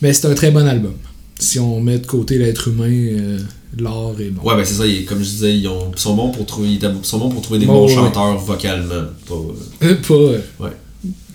Mais 0.00 0.12
c'est 0.12 0.28
un 0.28 0.34
très 0.34 0.52
bon 0.52 0.64
album. 0.64 0.94
Si 1.40 1.58
on 1.58 1.80
met 1.80 1.98
de 1.98 2.06
côté 2.06 2.38
l'être 2.38 2.68
humain, 2.68 2.86
euh, 2.88 3.38
l'art 3.80 4.14
est 4.20 4.30
bon. 4.30 4.42
Ouais, 4.48 4.54
ben 4.56 4.64
c'est 4.64 4.74
ça, 4.74 4.84
comme 5.08 5.18
je 5.18 5.28
disais, 5.30 5.58
ils, 5.58 5.66
ont, 5.66 5.90
ils 5.92 5.98
sont 6.00 6.14
bons 6.14 6.30
pour 6.30 6.46
trouver, 6.46 6.68
ils 6.68 6.80
sont 7.02 7.18
bons 7.18 7.30
pour 7.30 7.42
trouver 7.42 7.58
des 7.58 7.66
bons 7.66 7.88
ouais. 7.88 7.94
chanteurs 7.94 8.38
vocalement, 8.38 9.06
pas... 9.26 9.34
euh, 9.34 9.88
Euh, 9.90 9.94
pas, 10.06 10.14
euh, 10.14 10.40
Ouais. 10.60 10.70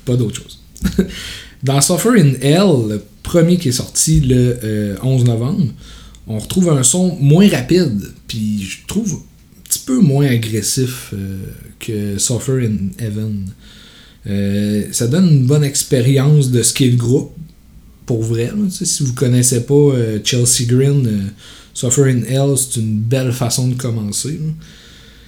pas 0.05 0.15
d'autre 0.15 0.36
chose. 0.41 0.62
Dans 1.63 1.81
Suffer 1.81 2.19
in 2.21 2.33
Hell, 2.41 3.01
premier 3.23 3.57
qui 3.57 3.69
est 3.69 3.73
sorti 3.73 4.19
le 4.19 4.59
euh, 4.63 4.95
11 5.01 5.25
novembre, 5.25 5.65
on 6.27 6.39
retrouve 6.39 6.69
un 6.69 6.83
son 6.83 7.15
moins 7.19 7.47
rapide, 7.49 8.12
puis 8.27 8.62
je 8.62 8.88
trouve 8.88 9.13
un 9.13 9.62
petit 9.63 9.79
peu 9.86 9.99
moins 9.99 10.27
agressif 10.27 11.13
euh, 11.13 11.39
que 11.79 12.17
Suffer 12.17 12.65
in 12.65 13.03
Heaven. 13.03 13.45
Euh, 14.27 14.83
ça 14.91 15.07
donne 15.07 15.27
une 15.27 15.45
bonne 15.45 15.63
expérience 15.63 16.49
de 16.49 16.63
ce 16.63 16.73
qu'est 16.73 16.89
le 16.89 16.95
groupe, 16.95 17.33
pour 18.05 18.23
vrai. 18.23 18.51
si 18.69 19.03
vous 19.03 19.13
connaissez 19.13 19.65
pas 19.65 19.73
euh, 19.73 20.19
Chelsea 20.23 20.65
Green, 20.65 21.31
Suffer 21.73 22.03
in 22.03 22.23
Hell, 22.27 22.55
c'est 22.57 22.79
une 22.79 22.99
belle 22.99 23.33
façon 23.33 23.67
de 23.67 23.75
commencer. 23.75 24.39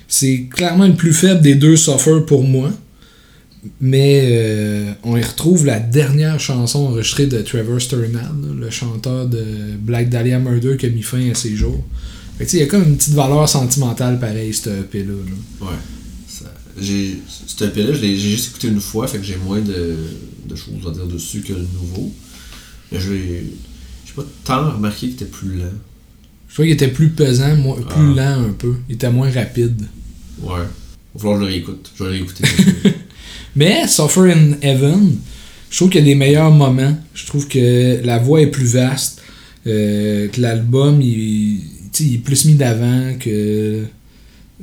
C'est 0.08 0.48
clairement 0.50 0.88
le 0.88 0.96
plus 0.96 1.14
faible 1.14 1.42
des 1.42 1.56
deux 1.56 1.76
Suffer 1.76 2.22
pour 2.26 2.44
moi. 2.44 2.72
Mais 3.82 4.22
euh, 4.32 4.92
on 5.04 5.18
y 5.18 5.22
retrouve 5.24 5.66
la 5.66 5.80
dernière 5.80 6.40
chanson 6.40 6.80
enregistrée 6.88 7.28
de 7.28 7.42
Trevor 7.42 7.82
Sturnad, 7.82 8.14
là, 8.44 8.54
le 8.60 8.70
chanteur 8.70 9.28
de 9.28 9.44
Black 9.80 10.10
Dahlia 10.10 10.40
Murder 10.40 10.78
qui 10.78 10.86
a 10.86 10.90
mis 10.90 11.02
fin 11.02 11.30
à 11.30 11.34
ses 11.34 11.56
jours. 11.56 11.84
Fait 12.38 12.46
il 12.54 12.60
y 12.60 12.64
a 12.64 12.68
comme 12.68 12.84
une 12.84 12.98
petite 12.98 13.14
valeur 13.14 13.48
sentimentale 13.48 14.20
pareil, 14.20 14.54
cette 14.54 14.68
EP-là. 14.68 15.14
là. 15.14 15.66
Ouais. 15.68 15.78
Ça- 16.28 16.54
J'ai, 16.80 17.20
cet 17.48 17.62
EP-là, 17.70 17.94
je 17.94 18.02
l'ai- 18.02 18.18
j'ai 18.18 18.30
juste 18.32 18.50
écouté 18.50 18.68
une 18.68 18.82
fois, 18.82 19.08
fait 19.08 19.18
que 19.20 19.24
j'ai 19.24 19.38
moins 19.38 19.62
de, 19.62 19.96
de 20.50 20.56
choses 20.56 20.86
à 20.88 20.92
dire 20.92 21.08
dessus 21.08 21.42
que 21.42 21.54
le 21.54 21.60
nouveau. 21.74 22.12
Mais 22.92 23.00
je 23.00 23.14
l'ai- 23.14 23.44
j'ai 24.06 24.14
pas 24.14 24.26
tant 24.44 24.72
remarqué 24.72 25.08
qu'il 25.08 25.12
était 25.12 25.26
plus 25.26 25.56
lent. 25.58 25.66
Je 26.50 26.54
trouve 26.54 26.66
qu'il 26.66 26.74
était 26.74 26.88
plus 26.90 27.10
pesant, 27.10 27.56
moins- 27.56 27.76
plus 27.82 28.12
Ah. 28.18 28.36
lent 28.38 28.44
un 28.50 28.54
peu. 28.54 28.76
Il 28.90 28.96
était 28.96 29.10
moins 29.12 29.32
rapide. 29.32 29.82
Ouais. 30.42 30.60
Il 31.18 31.20
va 31.20 31.20
falloir 31.20 31.40
que 31.40 31.46
je 31.46 31.48
le 31.48 31.54
réécoute. 31.54 31.92
Je 31.96 32.04
vais 32.04 32.10
le 32.10 32.16
réécouter. 32.18 32.44
Mais 33.56 33.88
Suffer 33.88 34.32
in 34.32 34.58
Heaven, 34.62 35.16
je 35.70 35.78
trouve 35.78 35.90
qu'il 35.90 36.02
y 36.02 36.04
a 36.04 36.14
des 36.14 36.16
meilleurs 36.16 36.52
moments. 36.52 36.96
Je 37.14 37.26
trouve 37.26 37.48
que 37.48 38.02
la 38.04 38.18
voix 38.18 38.42
est 38.42 38.48
plus 38.48 38.74
vaste. 38.74 39.22
euh, 39.68 40.28
que 40.28 40.42
l'album, 40.42 41.02
il, 41.02 41.62
il 42.00 42.16
est 42.16 42.18
plus 42.18 42.46
mis 42.46 42.56
d'avant. 42.56 43.14
que 43.20 43.84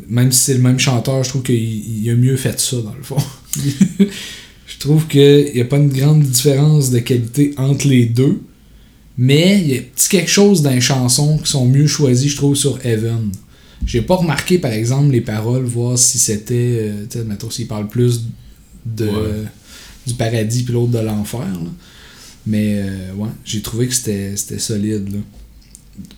Même 0.09 0.31
si 0.31 0.41
c'est 0.41 0.55
le 0.55 0.61
même 0.61 0.79
chanteur, 0.79 1.25
je 1.25 1.31
trouve 1.31 1.43
qu'il 1.43 1.57
il 1.57 2.09
a 2.11 2.15
mieux 2.15 2.37
fait 2.37 2.59
ça, 2.61 2.77
dans 2.77 2.95
le 2.95 3.03
fond. 3.03 3.17
je 3.57 4.79
trouve 4.79 5.07
qu'il 5.09 5.53
n'y 5.55 5.61
a 5.61 5.65
pas 5.65 5.79
une 5.79 5.89
grande 5.89 6.23
différence 6.23 6.91
de 6.91 6.99
qualité 6.99 7.55
entre 7.57 7.89
les 7.89 8.07
deux. 8.07 8.43
Mais 9.19 9.61
il 9.61 9.75
y 9.75 9.79
a 9.79 9.83
petit 9.83 10.09
quelque 10.09 10.31
chose 10.31 10.63
dans 10.63 10.71
les 10.71 10.81
chansons 10.81 11.39
qui 11.39 11.51
sont 11.51 11.67
mieux 11.67 11.87
choisies, 11.87 12.29
je 12.29 12.37
trouve, 12.37 12.57
sur 12.57 12.79
Heaven. 12.85 13.31
J'ai 13.85 14.03
pas 14.03 14.17
remarqué, 14.17 14.59
par 14.59 14.73
exemple, 14.73 15.13
les 15.13 15.21
paroles, 15.21 15.65
voir 15.65 15.99
si 15.99 16.19
c'était. 16.19 16.79
Euh, 16.81 17.07
tu 17.11 17.19
sais, 17.19 17.51
s'il 17.51 17.67
parle 17.67 17.89
plus 17.89 18.23
de, 18.87 19.07
Ouais. 19.09 19.45
du 20.07 20.15
paradis 20.15 20.63
puis 20.65 20.73
l'autre 20.75 20.93
de 20.93 20.99
l'enfer. 20.99 21.41
là. 21.41 21.71
Mais 22.47 22.83
euh, 22.83 23.13
ouais, 23.15 23.29
j'ai 23.45 23.63
trouvé 23.63 23.87
que 23.89 23.95
c'était 23.95 24.37
c'était 24.37 24.59
solide 24.59 25.13
là. 25.13 25.19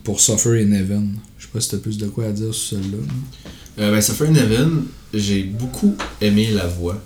pour 0.05 0.21
Suffer 0.21 0.63
in 0.63 0.73
Heaven. 0.73 1.17
Je 1.39 1.45
sais 1.45 1.51
pas 1.53 1.61
si 1.61 1.69
t'as 1.71 1.77
plus 1.79 1.99
de 1.99 2.07
quoi 2.07 2.27
à 2.27 2.33
dire 2.33 2.55
sur 2.55 2.79
celle-là. 2.79 2.97
là. 2.97 3.85
Euh, 3.85 3.91
ben, 3.93 4.01
Suffer 4.01 4.27
in 4.29 4.35
Heaven, 4.35 4.85
j'ai 5.13 5.43
beaucoup 5.43 5.95
aimé 6.21 6.51
la 6.53 6.67
voix. 6.67 7.03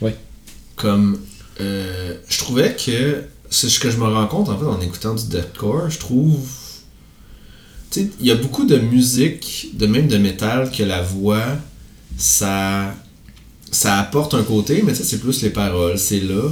Ouais. 0.00 0.16
Comme. 0.76 1.18
euh, 1.60 2.14
je 2.28 2.38
trouvais 2.38 2.74
que. 2.74 3.24
C'est 3.50 3.68
ce 3.68 3.78
que 3.78 3.90
je 3.90 3.98
me 3.98 4.04
rends 4.06 4.26
compte 4.28 4.48
en 4.48 4.58
fait 4.58 4.64
en 4.64 4.80
écoutant 4.80 5.14
du 5.14 5.26
deathcore. 5.26 5.90
Je 5.90 5.98
trouve. 5.98 6.48
Tu 7.90 8.00
sais, 8.04 8.10
il 8.20 8.26
y 8.26 8.30
a 8.30 8.36
beaucoup 8.36 8.64
de 8.64 8.78
musique, 8.78 9.68
de 9.74 9.84
même 9.86 10.08
de 10.08 10.16
métal, 10.16 10.70
que 10.70 10.82
la 10.82 11.02
voix, 11.02 11.58
ça. 12.16 12.94
Ça 13.72 13.98
apporte 13.98 14.34
un 14.34 14.44
côté, 14.44 14.82
mais 14.86 14.94
sais, 14.94 15.02
c'est 15.02 15.18
plus 15.18 15.42
les 15.42 15.50
paroles, 15.50 15.98
c'est 15.98 16.20
là. 16.20 16.42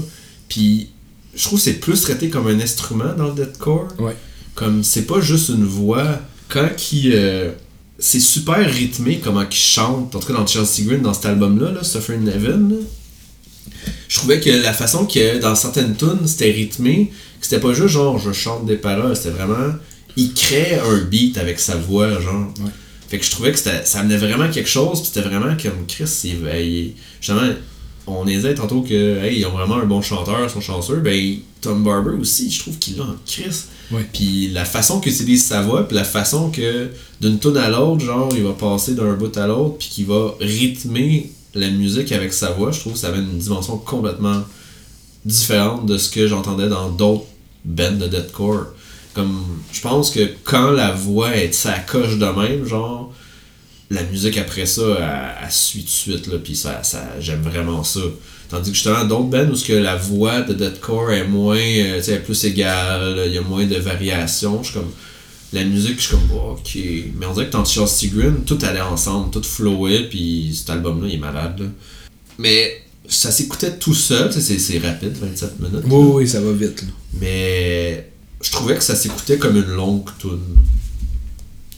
Puis, 0.48 0.88
je 1.34 1.44
trouve 1.44 1.58
que 1.60 1.64
c'est 1.64 1.74
plus 1.74 2.00
traité 2.00 2.28
comme 2.28 2.48
un 2.48 2.58
instrument 2.58 3.14
dans 3.16 3.28
le 3.28 3.34
deathcore. 3.34 3.86
Ouais. 4.00 4.16
Comme, 4.56 4.82
c'est 4.82 5.06
pas 5.06 5.20
juste 5.20 5.50
une 5.50 5.64
voix. 5.64 6.20
Quand 6.48 6.68
qui. 6.76 7.12
euh, 7.14 7.52
c'est 8.00 8.18
super 8.20 8.58
rythmé 8.58 9.20
comment 9.22 9.44
qu'ils 9.44 9.60
chantent, 9.60 10.16
en 10.16 10.18
tout 10.18 10.26
cas 10.26 10.32
dans 10.32 10.46
Chelsea 10.46 10.86
Green, 10.86 11.02
dans 11.02 11.12
cet 11.12 11.26
album-là, 11.26 11.70
là, 11.70 11.84
Suffer 11.84 12.14
in 12.14 12.26
Heaven. 12.26 12.70
là. 12.70 12.76
Je 14.08 14.16
trouvais 14.18 14.40
que 14.40 14.50
la 14.50 14.72
façon 14.72 15.04
que 15.06 15.38
dans 15.38 15.54
certaines 15.54 15.94
tunes 15.94 16.26
c'était 16.26 16.50
rythmé, 16.50 17.12
que 17.38 17.46
c'était 17.46 17.60
pas 17.60 17.72
juste 17.72 17.88
genre 17.94 18.18
je 18.18 18.32
chante 18.32 18.66
des 18.66 18.76
paroles, 18.76 19.14
c'était 19.14 19.30
vraiment. 19.30 19.74
Il 20.16 20.32
crée 20.34 20.78
un 20.78 20.98
beat 21.04 21.38
avec 21.38 21.60
sa 21.60 21.76
voix, 21.76 22.18
genre. 22.20 22.52
Ouais. 22.60 22.70
Fait 23.10 23.18
que 23.18 23.24
je 23.24 23.30
trouvais 23.32 23.50
que 23.52 23.58
ça 23.58 23.72
amenait 23.98 24.16
vraiment 24.16 24.48
quelque 24.48 24.68
chose, 24.68 25.00
puis 25.00 25.10
c'était 25.12 25.28
vraiment 25.28 25.54
comme 25.60 25.84
Chris, 25.88 26.08
il, 26.24 26.30
il- 26.60 26.92
justement, 27.20 27.42
on 28.06 28.24
disait 28.24 28.54
tantôt 28.54 28.82
que 28.82 29.18
hey, 29.24 29.40
ils 29.40 29.46
ont 29.46 29.50
vraiment 29.50 29.76
un 29.76 29.84
bon 29.84 30.00
chanteur, 30.00 30.38
ils 30.42 30.48
sont 30.50 30.60
chanceux, 30.60 30.96
ben 31.00 31.36
Tom 31.60 31.82
Barber 31.84 32.12
aussi, 32.20 32.50
je 32.50 32.60
trouve 32.60 32.78
qu'il 32.78 32.96
l'a 32.96 33.04
en 33.04 33.16
Chris. 33.26 33.64
Ouais. 33.90 34.06
Puis 34.12 34.48
la 34.50 34.64
façon 34.64 35.00
qu'il 35.00 35.12
utilise 35.12 35.44
sa 35.44 35.60
voix, 35.62 35.86
puis 35.86 35.96
la 35.96 36.04
façon 36.04 36.50
que 36.50 36.88
d'une 37.20 37.38
tune 37.38 37.56
à 37.56 37.68
l'autre, 37.68 38.04
genre, 38.04 38.30
il 38.34 38.42
va 38.44 38.52
passer 38.52 38.94
d'un 38.94 39.12
bout 39.14 39.36
à 39.36 39.46
l'autre, 39.48 39.76
puis 39.78 39.88
qu'il 39.88 40.06
va 40.06 40.34
rythmer 40.40 41.30
la 41.54 41.68
musique 41.70 42.12
avec 42.12 42.32
sa 42.32 42.50
voix, 42.52 42.70
je 42.70 42.78
trouve 42.80 42.92
que 42.94 42.98
ça 43.00 43.08
avait 43.08 43.18
une 43.18 43.38
dimension 43.38 43.76
complètement 43.76 44.42
différente 45.24 45.86
de 45.86 45.98
ce 45.98 46.08
que 46.10 46.26
j'entendais 46.26 46.68
dans 46.68 46.88
d'autres 46.90 47.26
bands 47.64 47.92
de 47.92 48.06
deathcore. 48.06 48.66
Comme, 49.14 49.44
je 49.72 49.80
pense 49.80 50.10
que 50.10 50.20
quand 50.44 50.70
la 50.70 50.92
voix 50.92 51.36
est 51.36 51.52
sa 51.52 51.78
coche 51.78 52.16
de 52.16 52.26
même, 52.26 52.64
genre, 52.64 53.12
la 53.90 54.02
musique 54.04 54.38
après 54.38 54.66
ça, 54.66 54.82
elle, 54.98 55.44
elle 55.44 55.52
suit 55.52 55.80
tout 55.80 55.86
de 55.86 55.90
suite, 55.90 56.26
là, 56.28 56.38
puis 56.42 56.54
ça, 56.54 56.82
ça, 56.82 57.02
j'aime 57.18 57.42
vraiment 57.42 57.82
ça. 57.82 58.00
Tandis 58.48 58.70
que 58.70 58.76
justement, 58.76 59.04
d'autres 59.04 59.24
bands 59.24 59.48
où 59.48 59.54
ce 59.54 59.64
que 59.64 59.72
la 59.72 59.96
voix 59.96 60.42
de 60.42 60.54
deathcore 60.54 61.10
est 61.12 61.26
moins, 61.26 61.56
euh, 61.56 61.98
tu 61.98 62.04
sais, 62.04 62.18
plus 62.18 62.44
égale, 62.44 63.24
il 63.26 63.32
y 63.32 63.38
a 63.38 63.42
moins 63.42 63.64
de 63.64 63.76
variations, 63.76 64.62
je 64.62 64.70
suis 64.70 64.78
comme, 64.78 64.90
la 65.52 65.64
musique, 65.64 65.96
je 65.96 66.06
suis 66.06 66.10
comme, 66.10 66.28
oh, 66.32 66.56
ok. 66.58 66.78
Mais 67.16 67.26
on 67.26 67.32
dirait 67.32 67.46
que 67.46 67.52
dans 67.52 67.64
Chelsea 67.64 68.12
Green, 68.12 68.44
tout 68.44 68.58
allait 68.62 68.80
ensemble, 68.80 69.30
tout 69.30 69.42
flowait, 69.42 70.08
puis 70.08 70.52
cet 70.54 70.70
album-là, 70.70 71.08
il 71.08 71.14
est 71.14 71.18
malade, 71.18 71.60
là. 71.60 71.66
Mais 72.38 72.82
ça 73.08 73.30
s'écoutait 73.30 73.76
tout 73.76 73.94
seul, 73.94 74.32
c'est 74.32 74.78
rapide, 74.78 75.16
27 75.20 75.60
minutes. 75.60 75.84
Oui, 75.86 76.10
oui, 76.14 76.28
ça 76.28 76.40
va 76.40 76.52
vite. 76.52 76.82
Là. 76.82 76.88
Mais 77.20 78.09
je 78.42 78.50
trouvais 78.50 78.76
que 78.76 78.84
ça 78.84 78.96
s'écoutait 78.96 79.38
comme 79.38 79.56
une 79.56 79.70
longue 79.70 80.08
tune. 80.18 80.40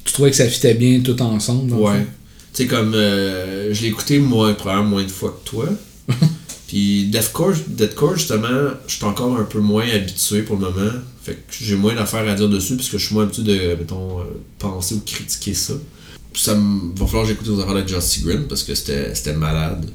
Tu 0.05 0.12
trouvais 0.12 0.31
que 0.31 0.37
ça 0.37 0.48
fitait 0.48 0.75
bien 0.75 1.01
tout 1.01 1.20
ensemble? 1.22 1.70
dans 1.70 1.77
Ouais. 1.79 2.07
Tu 2.53 2.62
sais, 2.62 2.66
comme 2.66 2.94
euh, 2.94 3.72
je 3.72 3.83
l'ai 3.83 3.88
écouté 3.88 4.18
moins, 4.18 4.53
probablement 4.55 4.90
moins 4.90 5.05
de 5.05 5.11
fois 5.11 5.40
que 5.42 5.48
toi. 5.48 5.68
Puis 6.68 7.07
Deathcore, 7.07 7.55
Deathcore, 7.66 8.16
justement, 8.16 8.70
je 8.87 8.94
suis 8.94 9.05
encore 9.05 9.37
un 9.37 9.44
peu 9.44 9.61
moins 9.61 9.88
habitué 9.88 10.42
pour 10.42 10.57
le 10.57 10.62
moment. 10.62 10.92
Fait 11.22 11.35
que 11.35 11.40
j'ai 11.51 11.77
moins 11.77 11.94
d'affaires 11.94 12.29
à 12.29 12.35
dire 12.35 12.48
dessus 12.48 12.77
puisque 12.77 12.98
je 12.98 13.07
suis 13.07 13.14
moins 13.14 13.25
habitué 13.25 13.42
de, 13.42 13.77
mettons, 13.77 14.20
euh, 14.20 14.25
penser 14.59 14.94
ou 14.94 15.01
critiquer 15.01 15.55
ça. 15.55 15.75
Ça 16.35 16.55
me 16.55 16.98
va 16.98 17.07
falloir 17.07 17.25
que 17.25 17.31
j'écoute 17.31 17.48
aux 17.48 17.61
affaires 17.61 17.83
de 17.83 17.87
Justy 17.87 18.22
Green 18.22 18.44
parce 18.48 18.62
que 18.62 18.75
c'était 18.75 19.35
malade. 19.35 19.87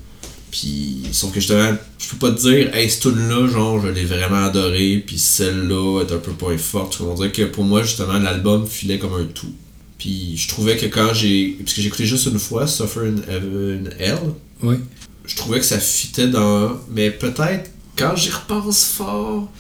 Puis, 0.52 1.04
sauf 1.12 1.32
que 1.34 1.40
justement, 1.40 1.76
je 2.00 2.10
peux 2.10 2.18
pas 2.18 2.32
te 2.32 2.40
dire, 2.42 2.74
hey, 2.74 2.90
cette 2.90 3.02
tune-là, 3.02 3.48
genre, 3.48 3.82
je 3.82 3.90
l'ai 3.90 4.06
vraiment 4.06 4.46
adoré, 4.46 5.04
puis 5.06 5.18
celle-là 5.18 6.02
est 6.04 6.12
un 6.14 6.18
peu 6.18 6.32
moins 6.42 6.58
forte. 6.58 7.00
On 7.02 7.14
dirait 7.16 7.32
que 7.32 7.44
pour 7.44 7.64
moi, 7.66 7.84
justement, 7.84 8.18
l'album 8.18 8.66
filait 8.66 8.98
comme 8.98 9.14
un 9.14 9.26
tout. 9.26 9.54
Puis, 9.98 10.38
je 10.38 10.48
trouvais 10.48 10.78
que 10.78 10.86
quand 10.86 11.14
j'ai. 11.14 11.58
Parce 11.60 11.74
que 11.74 11.82
j'ai 11.82 11.88
écouté 11.88 12.06
juste 12.06 12.28
une 12.28 12.40
fois, 12.40 12.66
Suffer 12.68 13.02
in 13.02 13.32
Heaven 13.32 13.90
Hell, 14.00 14.20
Oui. 14.64 14.76
je 15.26 15.36
trouvais 15.36 15.60
que 15.60 15.66
ça 15.66 15.80
fitait 15.80 16.28
dans. 16.28 16.72
Mais 16.92 17.12
peut-être, 17.12 17.70
quand 17.98 18.16
j'y 18.16 18.30
repense 18.30 18.86
fort, 18.86 19.52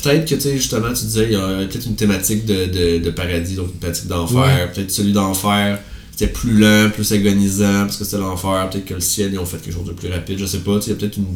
peut-être 0.00 0.28
que, 0.28 0.34
tu 0.36 0.40
sais, 0.42 0.56
justement, 0.56 0.92
tu 0.92 1.04
disais, 1.06 1.24
il 1.24 1.32
y 1.32 1.36
a 1.36 1.64
peut-être 1.66 1.86
une 1.86 1.96
thématique 1.96 2.44
de, 2.44 2.66
de, 2.66 2.98
de 3.04 3.10
paradis, 3.10 3.54
donc 3.56 3.68
une 3.72 3.80
thématique 3.80 4.06
d'enfer. 4.06 4.38
Ouais. 4.38 4.72
Peut-être 4.72 4.90
celui 4.92 5.12
d'enfer, 5.12 5.80
c'était 6.16 6.32
plus 6.32 6.58
lent, 6.58 6.90
plus 6.94 7.12
agonisant, 7.12 7.80
parce 7.84 7.96
que 7.98 8.04
c'était 8.04 8.18
l'enfer. 8.18 8.70
Peut-être 8.70 8.86
que 8.86 8.94
le 8.94 9.00
ciel, 9.00 9.30
ils 9.34 9.38
ont 9.38 9.44
fait 9.46 9.58
quelque 9.58 9.74
chose 9.74 9.86
de 9.86 9.92
plus 9.92 10.08
rapide, 10.08 10.38
je 10.38 10.46
sais 10.46 10.58
pas. 10.60 10.76
Tu 10.78 10.86
sais, 10.86 10.90
il 10.90 10.94
y 10.94 10.96
a 10.96 10.98
peut-être 11.00 11.16
une 11.18 11.26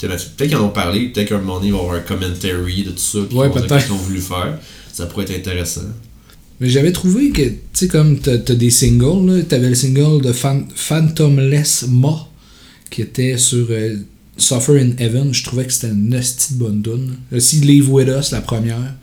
thématique. 0.00 0.30
Peut-être 0.36 0.48
qu'ils 0.50 0.58
en 0.58 0.64
ont 0.66 0.70
parlé, 0.70 1.08
peut-être 1.08 1.28
qu'à 1.28 1.34
un 1.36 1.38
moment 1.40 1.56
donné, 1.56 1.68
il 1.68 1.72
va 1.72 1.78
y 1.78 1.80
avoir 1.82 1.96
un 1.96 2.00
commentary 2.00 2.82
de 2.84 2.90
tout 2.90 2.98
ça, 2.98 3.18
puis 3.28 3.36
Ouais, 3.36 3.46
ils 3.54 3.60
vont 3.60 3.66
qu'ils 3.78 3.92
ont 3.92 3.96
voulu 3.96 4.20
faire. 4.20 4.58
Ça 4.92 5.06
pourrait 5.06 5.24
être 5.24 5.36
intéressant. 5.36 5.82
Mais 6.60 6.68
j'avais 6.70 6.92
trouvé 6.92 7.30
que, 7.30 7.42
tu 7.42 7.56
sais, 7.74 7.88
comme 7.88 8.18
t'as 8.20 8.34
as 8.34 8.54
des 8.54 8.70
singles, 8.70 9.26
là, 9.30 9.42
t'avais 9.42 9.68
le 9.68 9.74
single 9.74 10.22
de 10.24 10.32
Phan- 10.32 10.66
Phantomless 10.74 11.86
Ma 11.88 12.28
qui 12.90 13.02
était 13.02 13.36
sur 13.38 13.66
euh, 13.70 13.96
Suffer 14.36 14.80
in 14.80 14.90
Heaven. 14.98 15.34
Je 15.34 15.42
trouvais 15.44 15.66
que 15.66 15.72
c'était 15.72 15.88
une 15.92 16.14
hostie 16.14 16.54
de 16.54 16.58
bonne 16.60 16.80
tune. 16.82 17.16
Aussi 17.32 17.56
Leave 17.60 17.90
With 17.92 18.08
Us, 18.08 18.30
la 18.30 18.40
première. 18.40 18.94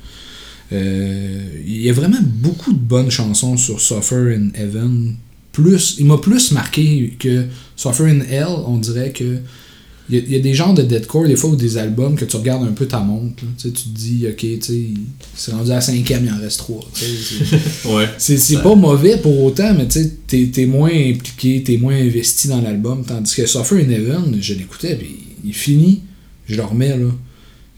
Euh, 0.72 1.42
Il 1.66 1.82
y 1.82 1.90
a 1.90 1.94
vraiment 1.94 2.20
beaucoup 2.22 2.74
de 2.74 2.78
bonnes 2.80 3.12
chansons 3.12 3.58
sur 3.58 3.80
Suffer 3.82 4.36
in 4.36 4.50
Heaven. 4.56 5.16
Plus, 5.52 5.96
il 6.00 6.06
m'a 6.06 6.18
plus 6.18 6.52
marqué 6.52 7.14
que 7.20 7.46
Suffer 7.76 8.06
in 8.10 8.22
Hell, 8.22 8.48
on 8.68 8.78
dirait 8.78 9.12
que. 9.12 9.38
Il 10.10 10.16
y, 10.18 10.20
a, 10.20 10.24
il 10.26 10.32
y 10.34 10.36
a 10.36 10.40
des 10.40 10.54
genres 10.54 10.74
de 10.74 10.82
deathcore, 10.82 11.26
des 11.28 11.38
fois, 11.38 11.52
ou 11.52 11.56
des 11.56 11.78
albums 11.78 12.16
que 12.16 12.26
tu 12.26 12.36
regardes 12.36 12.64
un 12.68 12.74
peu 12.74 12.86
ta 12.86 13.00
montre. 13.00 13.44
là. 13.46 13.50
Tu 13.58 13.72
te 13.72 13.88
dis, 13.88 14.26
ok, 14.28 14.46
c'est 15.36 15.52
rendu 15.54 15.72
à 15.72 15.76
la 15.76 15.82
cinquième, 15.82 16.26
il 16.26 16.34
en 16.34 16.38
reste 16.40 16.58
trois. 16.60 16.86
c'est- 16.94 17.88
Ouais. 17.90 18.08
pas 18.64 18.76
mauvais 18.76 19.18
pour 19.18 19.42
autant, 19.44 19.74
mais 19.74 19.88
tu 19.88 20.10
t'es 20.52 20.66
moins 20.66 20.90
impliqué, 20.90 21.64
t'es 21.64 21.78
moins 21.78 21.96
investi 21.96 22.50
dans 22.50 22.60
l'album. 22.62 23.06
Tandis 23.08 23.34
que 23.36 23.46
Suffer 23.46 23.76
in 23.86 23.90
Heaven, 23.90 24.38
je 24.42 24.54
l'écoutais, 24.56 24.96
puis 24.96 25.16
il 25.46 25.54
finit, 25.54 26.02
je 26.50 26.56
le 26.56 26.64
remets, 26.64 26.98
là. 26.98 27.06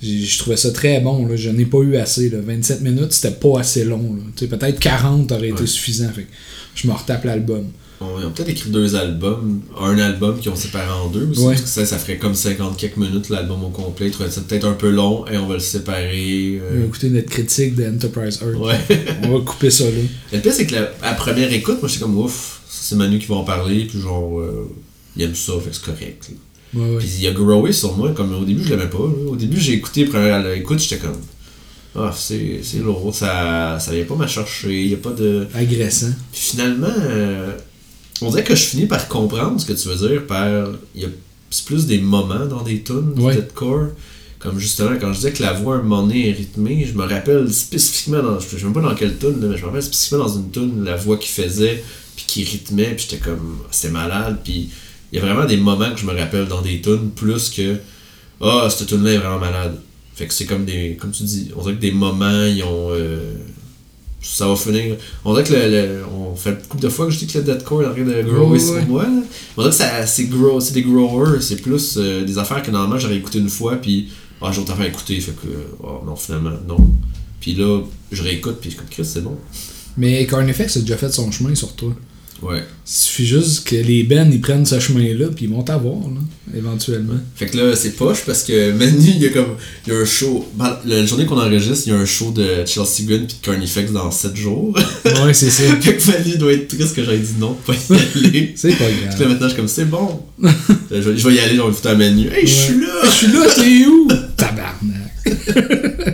Je 0.04 0.38
trouvais 0.40 0.58
ça 0.58 0.72
très 0.72 1.00
bon, 1.00 1.26
là. 1.26 1.36
Je 1.36 1.50
n'ai 1.50 1.66
pas 1.66 1.80
eu 1.80 1.96
assez, 1.96 2.30
là. 2.30 2.40
27 2.42 2.82
minutes, 2.82 3.14
c'était 3.14 3.34
pas 3.36 3.60
assez 3.62 3.86
long, 3.86 4.18
peut-être 4.36 4.80
40 4.80 5.32
aurait 5.32 5.50
été 5.50 5.62
Ouais. 5.62 5.68
suffisant, 5.68 6.10
fait 6.14 6.28
je 6.76 6.88
me 6.88 6.94
retape 6.94 7.24
l'album. 7.26 7.66
On- 8.02 8.20
Ils 8.20 8.26
ont 8.26 8.32
peut-être 8.32 8.50
écrit 8.50 8.70
deux 8.70 8.96
albums, 8.98 9.62
un 9.80 9.98
album 9.98 10.38
qui 10.40 10.50
ont 10.50 10.56
séparé 10.58 10.92
en 10.92 11.08
deux 11.10 11.28
aussi, 11.30 11.40
Ouais. 11.42 11.54
parce 11.54 11.62
que 11.62 11.70
ça, 11.70 11.86
ça 11.86 11.98
ferait 11.98 12.18
comme 12.18 12.34
50 12.36 12.76
quelques 12.76 12.98
minutes 12.98 13.30
l'album 13.30 13.64
au 13.64 13.70
complet. 13.70 14.08
Ils 14.10 14.32
ça 14.32 14.42
peut-être 14.42 14.66
un 14.66 14.74
peu 14.74 14.90
long 14.90 15.26
et 15.28 15.38
on 15.38 15.48
va 15.48 15.54
le 15.54 15.60
séparer. 15.62 16.60
On 16.70 16.74
va 16.74 16.82
euh, 16.82 16.86
écouter 16.88 17.10
notre 17.12 17.30
critique 17.30 17.76
de 17.76 17.86
Enterprise 17.86 18.40
Earth. 18.42 18.60
Ouais. 18.60 18.98
On 19.24 19.38
va 19.38 19.46
couper 19.46 19.70
ça, 19.70 19.86
là. 19.86 19.92
Le 20.34 20.40
pire, 20.40 20.52
c'est 20.54 20.66
que 20.66 20.76
la, 20.76 20.92
à 21.02 21.14
première 21.14 21.54
écoute, 21.54 21.78
moi, 21.82 21.88
j'étais 21.88 22.02
comme 22.02 22.18
ouf, 22.18 22.62
c'est 22.68 22.96
Manu 22.96 23.20
qui 23.20 23.28
va 23.28 23.36
en 23.36 23.44
parler, 23.46 23.86
puis 23.86 24.02
genre, 24.02 24.38
euh, 24.40 24.70
il 25.16 25.22
aime 25.24 25.36
ça, 25.36 25.54
fait 25.64 25.70
c'est 25.72 25.84
correct. 25.86 26.30
là. 26.32 26.36
Ouais. 26.76 26.98
Puis 27.00 27.08
il 27.20 27.28
a 27.28 27.32
growé 27.32 27.72
sur 27.72 27.96
moi, 27.96 28.12
comme 28.14 28.34
au 28.36 28.44
début, 28.46 28.64
je 28.64 28.70
l'aimais 28.70 28.90
pas. 28.90 28.98
là. 29.00 29.30
Au 29.32 29.36
début, 29.36 29.60
j'ai 29.60 29.74
écouté, 29.74 30.06
première 30.06 30.46
écoute, 30.54 30.80
j'étais 30.80 30.98
comme, 30.98 31.18
ah, 31.96 32.12
c'est 32.16 32.62
c'est 32.64 32.80
lourd, 32.80 33.14
ça, 33.14 33.78
ça 33.80 33.92
vient 33.92 34.04
pas 34.06 34.16
me 34.16 34.26
chercher, 34.28 34.82
il 34.84 34.90
y 34.90 34.94
a 34.94 34.98
pas 34.98 35.12
de. 35.12 35.48
Agressant. 35.54 36.12
Puis 36.32 36.42
finalement, 36.42 36.88
euh, 36.90 37.52
on 38.22 38.30
dirait 38.30 38.44
que 38.44 38.56
je 38.56 38.64
finis 38.64 38.86
par 38.88 39.08
comprendre 39.08 39.60
ce 39.62 39.66
que 39.66 39.74
tu 39.74 39.88
veux 39.90 40.08
dire 40.10 40.26
par. 40.26 40.48
Il 40.96 41.02
y 41.02 41.06
a 41.06 41.10
c'est 41.52 41.66
plus 41.66 41.86
des 41.86 42.00
moments 42.00 42.48
dans 42.48 42.64
des 42.64 42.82
tunes 42.82 43.14
Ouais. 43.18 43.36
du 43.36 43.42
deathcore. 43.42 43.90
Comme 44.40 44.58
justement, 44.60 44.98
quand 45.00 45.14
je 45.14 45.18
disais 45.20 45.32
que 45.32 45.42
la 45.44 45.54
voix 45.54 45.76
à 45.76 45.78
un 45.78 45.84
moment 45.84 46.02
donné 46.02 46.30
est 46.30 46.34
rythmée, 46.34 46.86
je 46.92 46.98
me 46.98 47.04
rappelle 47.06 47.54
spécifiquement 47.54 48.22
dans. 48.24 48.40
Je 48.40 48.58
sais 48.58 48.64
même 48.64 48.74
pas 48.74 48.82
dans 48.82 48.96
quelle 48.96 49.18
tune, 49.18 49.36
mais 49.40 49.56
je 49.56 49.62
me 49.62 49.68
rappelle 49.68 49.84
spécifiquement 49.84 50.26
dans 50.26 50.36
une 50.36 50.50
tune 50.52 50.84
la 50.84 50.96
voix 50.98 51.18
qu'il 51.18 51.30
faisait, 51.30 51.84
puis 52.16 52.26
qui 52.28 52.44
rythmait, 52.44 52.96
puis 52.96 53.06
j'étais 53.08 53.24
comme. 53.24 53.60
C'était 53.72 53.94
malade, 53.94 54.40
puis 54.44 54.70
il 55.14 55.20
y 55.20 55.22
a 55.22 55.26
vraiment 55.26 55.46
des 55.46 55.58
moments 55.58 55.92
que 55.94 56.00
je 56.00 56.06
me 56.06 56.12
rappelle 56.18 56.48
dans 56.48 56.62
des 56.62 56.82
tunes 56.82 57.12
plus 57.16 57.50
que. 57.52 57.78
Ah, 58.42 58.68
cette 58.70 58.88
tune 58.88 59.04
là 59.04 59.12
est 59.14 59.18
vraiment 59.20 59.40
malade. 59.40 59.80
Fait 60.16 60.26
que 60.28 60.34
c'est 60.34 60.46
comme 60.46 60.66
des. 60.66 60.98
Comme 61.00 61.12
tu 61.12 61.24
dis, 61.24 61.52
on 61.56 61.62
dirait 61.62 61.76
que 61.76 61.80
des 61.82 61.92
moments, 61.92 62.44
ils 62.46 62.64
ont. 62.64 62.90
euh, 62.92 63.34
ça 64.22 64.48
va 64.48 64.56
finir. 64.56 64.96
On 65.26 65.34
dirait 65.34 65.44
que 65.44 65.54
le, 65.54 65.70
le- 65.70 66.06
on 66.06 66.36
fait 66.36 66.52
une 66.52 66.68
couple 66.68 66.84
de 66.84 66.90
fois 66.90 67.06
que 67.06 67.12
je 67.12 67.20
dis 67.20 67.28
que 67.28 67.38
le 67.38 67.44
deathcore 67.44 67.84
est 67.84 67.88
en 67.88 67.92
train 67.94 68.04
de 68.04 68.22
grower 68.24 68.58
sur 68.60 68.82
moi. 68.88 69.04
là. 69.04 69.10
On 69.58 69.62
dirait 69.62 69.70
que 69.72 69.76
ça- 69.78 70.06
c'est 70.08 70.26
grow, 70.26 70.60
c'est 70.60 70.74
des 70.74 70.82
growers, 70.84 71.42
c'est 71.42 71.58
plus 71.62 71.96
euh, 71.98 72.24
des 72.26 72.38
affaires 72.38 72.62
que 72.64 72.72
normalement 72.72 72.98
j'aurais 72.98 73.18
écouté 73.18 73.40
une 73.40 73.50
fois 73.50 73.76
puis 73.76 74.10
ah 74.42 74.50
j'ai 74.52 74.62
autre 74.62 74.72
affaire 74.72 74.86
à 74.86 74.90
écouter 74.90 75.20
fait 75.20 75.32
que 75.34 75.48
oh, 75.84 76.02
non 76.06 76.16
finalement 76.16 76.52
non. 76.68 76.78
Puis 77.42 77.54
là, 77.56 77.82
je 78.12 78.24
réécoute, 78.24 78.58
puis 78.62 78.70
je 78.70 78.76
suis 78.76 78.80
comme 78.80 78.90
Chris, 78.90 79.04
c'est 79.06 79.22
bon. 79.24 79.38
Mais 79.98 80.26
Carnifex 80.26 80.78
a 80.78 80.80
déjà 80.80 80.96
fait 80.96 81.12
son 81.12 81.30
chemin 81.30 81.54
sur 81.54 81.74
toi. 81.76 81.94
Ouais. 82.44 82.64
Il 82.86 82.92
suffit 82.92 83.26
juste 83.26 83.68
que 83.68 83.76
les 83.76 84.04
Ben 84.04 84.30
ils 84.32 84.42
prennent 84.42 84.66
ce 84.66 84.80
chemin-là, 84.80 85.28
puis 85.34 85.46
ils 85.46 85.52
vont 85.52 85.64
t'avoir, 85.64 86.00
là, 86.00 86.20
éventuellement. 86.58 87.16
Fait 87.36 87.46
que 87.46 87.58
là, 87.58 87.76
c'est 87.76 87.92
poche 87.92 88.24
parce 88.26 88.44
que 88.44 88.72
Manu, 88.78 89.10
il 89.16 89.22
y 89.22 89.28
a 89.28 89.30
comme. 89.30 89.56
Il 89.88 89.94
y 89.94 89.96
a 89.96 90.00
un 90.00 90.06
show. 90.06 90.46
ben, 90.56 90.78
la 90.86 91.06
journée 91.06 91.26
qu'on 91.26 91.40
enregistre, 91.40 91.88
il 91.88 91.94
y 91.94 91.96
a 91.96 92.00
un 92.00 92.06
show 92.06 92.32
de 92.32 92.66
Chelsea 92.66 93.06
Green 93.08 93.26
puis 93.26 93.38
de 93.42 93.46
Carnifex 93.46 93.92
dans 93.92 94.12
7 94.12 94.36
jours. 94.36 94.78
Ouais, 95.24 95.34
c'est 95.34 95.52
ça. 95.52 95.64
fait 95.80 95.96
que 95.96 96.12
Manu 96.12 96.38
doit 96.38 96.52
être 96.54 96.68
triste 96.68 96.96
que 96.96 97.04
j'aie 97.04 97.18
dit 97.18 97.36
non, 97.40 97.56
pas 97.66 97.74
y 97.74 97.94
aller. 97.94 98.54
C'est 98.56 98.70
pas 98.70 98.86
Puis 98.86 99.06
là, 99.06 99.16
grave. 99.16 99.30
maintenant, 99.30 99.48
je 99.48 99.54
suis 99.54 99.58
comme, 99.58 99.68
c'est 99.68 99.86
bon. 99.86 100.22
je, 100.92 100.98
vais, 100.98 101.34
y 101.36 101.40
aller, 101.40 101.56
le 101.56 101.72
foutre 101.72 101.88
à 101.88 101.96
Manu. 101.96 102.28
Hey, 102.28 102.46
je 102.46 102.52
suis 102.52 102.80
là! 102.80 102.88
Je 103.06 103.10
suis 103.10 103.28
là, 103.28 103.40
t'es 103.56 103.86
où? 103.86 104.08
Tabarnak. 104.36 106.10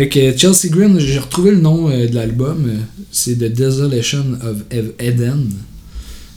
Fait 0.00 0.08
que 0.08 0.36
Chelsea 0.36 0.68
Green, 0.70 0.98
j'ai 0.98 1.18
retrouvé 1.18 1.50
le 1.50 1.60
nom 1.60 1.90
euh, 1.90 2.06
de 2.08 2.14
l'album. 2.14 2.64
euh, 2.66 2.76
C'est 3.12 3.34
The 3.36 3.52
Desolation 3.52 4.24
of 4.42 4.56
Eden. 4.98 5.50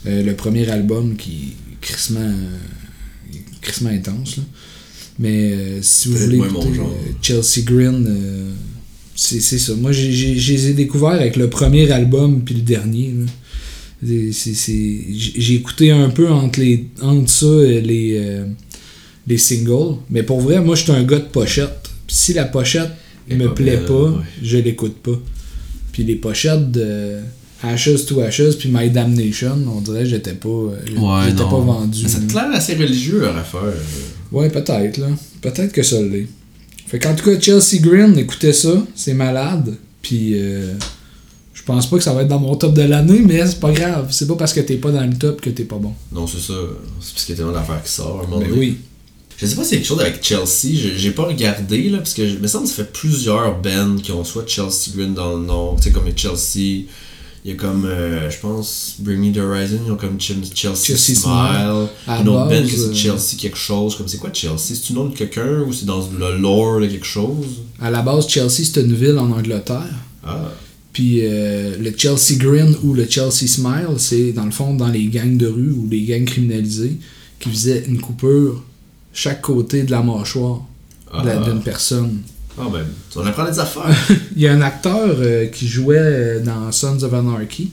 Euh, 0.06 0.22
le 0.22 0.36
premier 0.36 0.70
album 0.70 1.16
qui 1.16 1.32
est 1.32 1.78
crissement, 1.80 2.34
crissement 3.62 3.90
intense. 3.90 4.38
là. 4.38 4.44
Mais 5.20 5.54
euh, 5.54 5.80
si 5.82 6.10
vous 6.10 6.18
voulez 6.18 6.38
écouter 6.40 6.80
Chelsea 7.22 7.62
Green, 7.64 8.06
euh, 8.06 8.52
c'est 9.16 9.40
ça. 9.40 9.74
Moi, 9.76 9.92
je 9.94 10.08
les 10.08 10.70
ai 10.70 10.74
découverts 10.74 11.12
avec 11.22 11.38
le 11.38 11.50
premier 11.50 11.90
album 11.92 12.42
puis 12.44 12.56
le 12.56 12.62
dernier. 12.62 13.14
J'ai 14.06 15.54
écouté 15.54 15.92
un 15.92 16.10
peu 16.10 16.30
entre, 16.30 16.60
les, 16.60 16.88
entre 17.02 17.30
ça 17.30 17.46
et 17.66 17.80
les, 17.80 18.18
euh, 18.20 18.46
les 19.28 19.38
singles. 19.38 19.96
Mais 20.10 20.24
pour 20.24 20.42
vrai, 20.42 20.60
moi, 20.60 20.76
je 20.76 20.84
suis 20.84 20.92
un 20.92 21.04
gars 21.04 21.20
de 21.20 21.30
pochette. 21.30 21.90
Si 22.10 22.34
la 22.34 22.44
pochette 22.46 22.92
me 23.30 23.48
pas 23.48 23.54
plaît 23.54 23.78
belle, 23.78 23.86
pas, 23.86 23.94
ouais. 23.94 24.24
je 24.42 24.58
l'écoute 24.58 24.96
pas. 24.96 25.20
Puis 25.92 26.04
les 26.04 26.16
pochettes 26.16 26.72
de 26.72 27.20
Ashes 27.64 28.06
to 28.08 28.20
Ashes 28.22 28.58
puis 28.60 28.70
My 28.72 28.90
Damnation, 28.90 29.58
on 29.68 29.82
dirait 29.82 30.04
que 30.04 30.10
j'étais 30.10 30.34
pas, 30.34 30.50
euh, 30.50 30.76
j'étais 31.26 31.44
pas 31.44 31.60
vendu. 31.60 32.02
Mais 32.04 32.10
ça 32.10 32.20
te 32.20 32.34
l'air 32.34 32.52
assez 32.52 32.76
religieux 32.76 33.22
leur 33.22 33.38
affaire. 33.38 33.62
Ouais, 34.32 34.50
peut-être, 34.50 34.98
là. 34.98 35.08
Peut-être 35.42 35.72
que 35.72 35.84
ça 35.84 36.02
l'est. 36.02 36.28
Fait 36.88 37.00
qu'en 37.00 37.16
tout 37.16 37.24
cas, 37.24 37.40
Chelsea 37.40 37.80
Green, 37.82 38.18
écoutez 38.18 38.54
ça, 38.54 38.84
c'est 38.96 39.14
malade. 39.14 39.76
Puis 40.02 40.34
euh, 40.36 40.74
je 41.54 41.64
pense 41.64 41.90
pas 41.90 41.98
que 41.98 42.04
ça 42.04 42.14
va 42.14 42.24
être 42.24 42.28
dans 42.28 42.40
mon 42.40 42.56
top 42.56 42.74
de 42.74 42.82
l'année, 42.82 43.22
mais 43.26 43.46
c'est 43.48 43.60
pas 43.60 43.72
grave. 43.72 44.08
C'est 44.12 44.28
pas 44.28 44.36
parce 44.36 44.54
que 44.54 44.60
t'es 44.60 44.76
pas 44.76 44.92
dans 44.92 45.06
le 45.06 45.16
top 45.16 45.40
que 45.40 45.50
t'es 45.50 45.64
pas 45.64 45.78
bon. 45.78 45.94
Non, 46.12 46.28
c'est 46.28 46.40
ça. 46.40 46.54
C'est 47.00 47.14
parce 47.14 47.26
qu'il 47.26 47.34
y 47.34 47.38
a 47.38 47.38
tellement 47.38 47.54
d'affaires 47.54 47.82
qui 47.82 47.92
sortent. 47.92 48.28
à 48.28 48.30
donné. 48.30 48.48
oui. 48.52 48.78
Je 49.38 49.46
sais 49.46 49.56
pas 49.56 49.64
si 49.64 49.70
c'est 49.72 49.76
quelque 49.78 49.88
chose 49.88 50.00
avec 50.02 50.24
Chelsea, 50.24 50.76
j'ai- 50.98 51.12
pas 51.12 51.24
regardé 51.26 51.90
là, 51.90 51.98
parce 51.98 52.14
que 52.14 52.28
je 52.28 52.38
me 52.38 52.48
semble 52.48 52.64
que 52.66 52.70
ça 52.70 52.76
fait 52.84 52.92
plusieurs 52.94 53.60
bands 53.62 53.96
qui 54.02 54.12
ont 54.12 54.24
soit 54.24 54.46
Chelsea 54.48 54.92
Green 54.96 55.14
dans 55.14 55.38
le 55.38 55.46
nom, 55.46 55.76
tu 55.76 55.84
sais 55.84 55.92
comme 55.92 56.06
les 56.06 56.16
Chelsea, 56.16 56.86
il 57.46 57.52
y 57.52 57.52
a 57.52 57.56
comme, 57.56 57.84
euh, 57.86 58.30
je 58.30 58.38
pense, 58.40 58.96
Bring 59.00 59.20
Me 59.20 59.34
the 59.34 59.40
Horizon, 59.40 59.80
ils 59.86 59.92
ont 59.92 59.98
comme 59.98 60.18
Ch- 60.20 60.38
Chelsea, 60.56 60.76
Chelsea 60.86 61.16
Smile, 61.20 61.88
une 62.08 62.30
autre 62.30 62.48
band 62.50 62.62
que 62.64 62.70
c'est 62.70 62.80
euh, 62.90 62.94
Chelsea 62.94 63.36
quelque 63.38 63.58
chose, 63.58 63.96
comme 63.98 64.08
c'est 64.08 64.18
quoi 64.18 64.30
Chelsea, 64.32 64.58
c'est 64.60 64.90
le 64.92 64.96
nom 64.96 65.06
de 65.10 65.16
quelqu'un 65.16 65.60
ou 65.68 65.74
c'est 65.74 65.86
dans 65.86 66.08
le 66.18 66.38
lore 66.38 66.80
de 66.80 66.88
quelque 66.88 67.06
chose? 67.06 67.46
À 67.82 67.92
la 67.92 68.02
base, 68.02 68.30
Chelsea, 68.30 68.64
c'est 68.74 68.80
une 68.82 68.94
ville 68.94 69.18
en 69.18 69.30
Angleterre. 69.32 69.90
Ah, 70.26 70.52
Puis 70.94 71.20
euh, 71.24 71.76
le 71.82 71.92
Chelsea 71.98 72.36
Grin 72.38 72.72
ou 72.84 72.94
le 72.94 73.06
Chelsea 73.10 73.48
Smile, 73.48 73.88
c'est 73.98 74.32
dans 74.32 74.46
le 74.46 74.52
fond 74.52 74.74
dans 74.76 74.88
les 74.88 75.06
gangs 75.08 75.36
de 75.38 75.48
rue 75.48 75.72
ou 75.72 75.88
les 75.90 76.04
gangs 76.04 76.24
criminalisés 76.26 76.98
qui 77.42 77.50
faisaient 77.50 77.84
une 77.90 78.00
coupure 78.00 78.64
chaque 79.14 79.42
côté 79.42 79.84
de 79.84 79.92
la 79.92 80.02
mâchoire 80.02 80.62
ah, 81.12 81.24
d'une 81.46 81.62
personne. 81.62 82.22
ah 82.58 82.64
ben, 82.72 82.86
on 83.16 83.26
apprend 83.26 83.46
des 83.46 83.60
affaires. 83.60 83.96
Il 84.36 84.42
y 84.42 84.48
a 84.48 84.54
un 84.54 84.62
acteur 84.62 85.16
euh, 85.20 85.46
qui 85.48 85.68
jouait 85.68 85.98
euh, 86.00 86.40
dans 86.42 86.72
Sons 86.72 87.02
of 87.04 87.14
Anarchy 87.14 87.72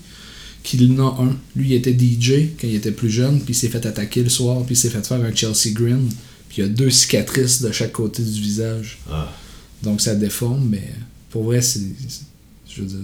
qui 0.63 0.93
en 0.93 0.99
a 0.99 1.23
un. 1.23 1.37
Lui, 1.57 1.69
il 1.69 1.73
était 1.73 1.93
DJ 1.93 2.51
quand 2.61 2.67
il 2.67 2.75
était 2.75 2.93
plus 2.93 3.11
jeune, 3.11 3.41
puis 3.41 3.55
il 3.55 3.57
s'est 3.57 3.69
fait 3.69 3.85
attaquer 3.87 4.23
le 4.23 4.29
soir, 4.29 4.63
puis 4.65 4.75
il 4.75 4.79
s'est 4.79 4.91
fait 4.91 5.05
faire 5.07 5.21
un 5.23 5.35
Chelsea 5.35 5.73
Grin. 5.73 6.01
Puis 6.49 6.59
il 6.59 6.61
y 6.61 6.67
a 6.67 6.69
deux 6.69 6.91
cicatrices 6.91 7.63
de 7.63 7.73
chaque 7.73 7.93
côté 7.93 8.23
du 8.23 8.41
visage. 8.41 8.99
ah. 9.11 9.33
Donc 9.83 10.03
ça 10.03 10.15
déforme, 10.15 10.69
mais 10.71 10.93
pour 11.31 11.45
vrai, 11.45 11.63
c'est. 11.63 11.81
Je 12.69 12.83
veux 12.83 12.87
dire, 12.87 12.99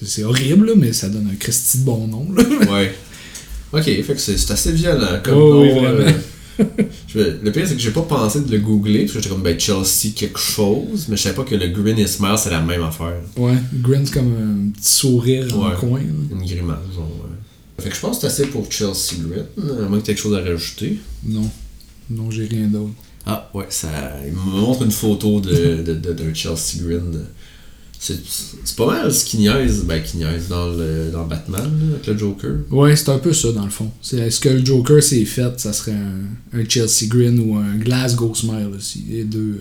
c'est. 0.00 0.22
horrible, 0.22 0.66
là, 0.66 0.72
mais 0.76 0.92
ça 0.92 1.08
donne 1.08 1.28
un 1.32 1.36
Christy 1.36 1.78
de 1.78 1.84
bon 1.84 2.06
nom. 2.06 2.28
Là. 2.32 2.72
Ouais. 2.72 2.94
Ok, 3.72 3.82
fait 3.82 4.04
que 4.04 4.18
c'est 4.18 4.50
assez 4.52 4.70
violent 4.70 5.18
comme 5.24 5.34
Oh, 5.34 5.64
nom, 5.64 5.80
vraiment. 5.80 6.16
le 7.14 7.50
pire, 7.50 7.66
c'est 7.66 7.74
que 7.74 7.80
j'ai 7.80 7.90
pas 7.90 8.02
pensé 8.02 8.40
de 8.40 8.50
le 8.50 8.58
googler, 8.58 9.00
parce 9.02 9.12
que 9.12 9.18
j'étais 9.20 9.34
comme, 9.34 9.42
ben, 9.42 9.58
Chelsea 9.58 10.12
quelque 10.14 10.38
chose, 10.38 11.06
mais 11.08 11.16
je 11.16 11.22
savais 11.22 11.34
pas 11.34 11.44
que 11.44 11.54
le 11.54 11.68
Grin 11.68 11.96
et 11.96 12.06
Smile, 12.06 12.34
c'est 12.36 12.50
la 12.50 12.60
même 12.60 12.82
affaire. 12.82 13.14
Ouais, 13.36 13.54
Grin, 13.82 14.04
c'est 14.04 14.14
comme 14.14 14.32
un 14.34 14.70
petit 14.70 14.88
sourire 14.92 15.46
en 15.58 15.70
coin. 15.76 15.98
là. 16.00 16.04
Une 16.32 16.44
grimace, 16.46 16.78
genre, 16.94 17.08
ouais. 17.08 17.82
Fait 17.82 17.88
que 17.90 17.96
je 17.96 18.00
pense 18.00 18.16
que 18.16 18.20
c'est 18.22 18.26
assez 18.42 18.46
pour 18.46 18.70
Chelsea 18.70 19.16
Grin, 19.28 19.44
à 19.84 19.88
moins 19.88 19.98
que 20.00 20.06
quelque 20.06 20.20
chose 20.20 20.34
à 20.36 20.40
rajouter. 20.42 20.98
Non. 21.26 21.50
Non, 22.10 22.30
j'ai 22.30 22.46
rien 22.46 22.66
d'autre. 22.66 22.92
Ah, 23.26 23.50
ouais, 23.54 23.64
ça. 23.70 23.88
Il 24.26 24.32
me 24.34 24.38
montre 24.60 24.82
une 24.82 24.90
photo 24.90 25.40
de, 25.40 25.82
de, 25.82 25.94
de- 25.94 26.12
d'un 26.12 26.34
Chelsea 26.34 26.76
Grin. 26.82 27.00
C'est, 28.06 28.76
pas 28.76 28.84
mal 28.86 29.10
ce 29.14 29.24
qui 29.24 29.38
niaise, 29.38 29.84
ben, 29.84 30.02
qui 30.02 30.18
niaise 30.18 30.48
dans, 30.48 30.68
le, 30.68 31.08
dans 31.10 31.24
Batman, 31.24 31.70
avec 31.94 32.06
le 32.06 32.18
Joker. 32.18 32.50
Ouais, 32.70 32.94
c'est 32.96 33.08
un 33.08 33.16
peu 33.18 33.32
ça 33.32 33.50
dans 33.52 33.64
le 33.64 33.70
fond. 33.70 33.90
Est-ce 34.12 34.40
que 34.40 34.50
le 34.50 34.62
Joker 34.62 35.02
s'est 35.02 35.24
fait, 35.24 35.58
ça 35.58 35.72
serait 35.72 35.92
un, 35.92 36.58
un 36.60 36.68
Chelsea 36.68 37.06
Grin 37.08 37.38
ou 37.38 37.56
un 37.56 37.76
Glasgow 37.76 38.34
Smile 38.34 38.68
aussi? 38.76 39.04
Les 39.08 39.24
deux. 39.24 39.58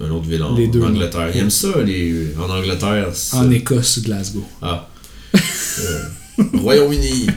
euh, 0.00 0.04
Un 0.06 0.10
autre 0.12 0.28
ville 0.28 0.44
en, 0.44 0.54
Les 0.54 0.68
deux, 0.68 0.80
en 0.80 0.90
Angleterre. 0.90 1.30
Ils 1.34 1.40
aiment 1.40 1.50
ça, 1.50 1.82
les, 1.84 2.28
en 2.38 2.48
Angleterre. 2.48 3.08
en 3.32 3.50
Écosse, 3.50 4.00
Glasgow. 4.00 4.44
Ah. 4.62 4.88
Euh, 5.34 6.04
Royaume-Uni. 6.54 7.26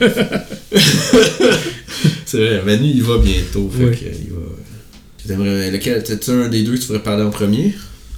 c'est 2.24 2.38
vrai, 2.38 2.62
Manu 2.64 2.86
il 2.88 3.02
va 3.02 3.18
bientôt. 3.18 3.68
Fait 3.68 3.98
il 4.24 4.30
va. 4.32 4.40
T'aimerais- 5.26 5.70
lequel 5.72 6.04
un 6.28 6.48
des 6.48 6.62
deux 6.62 6.74
que 6.74 6.80
tu 6.80 6.86
voudrais 6.86 7.02
parler 7.02 7.24
en 7.24 7.30
premier? 7.30 7.74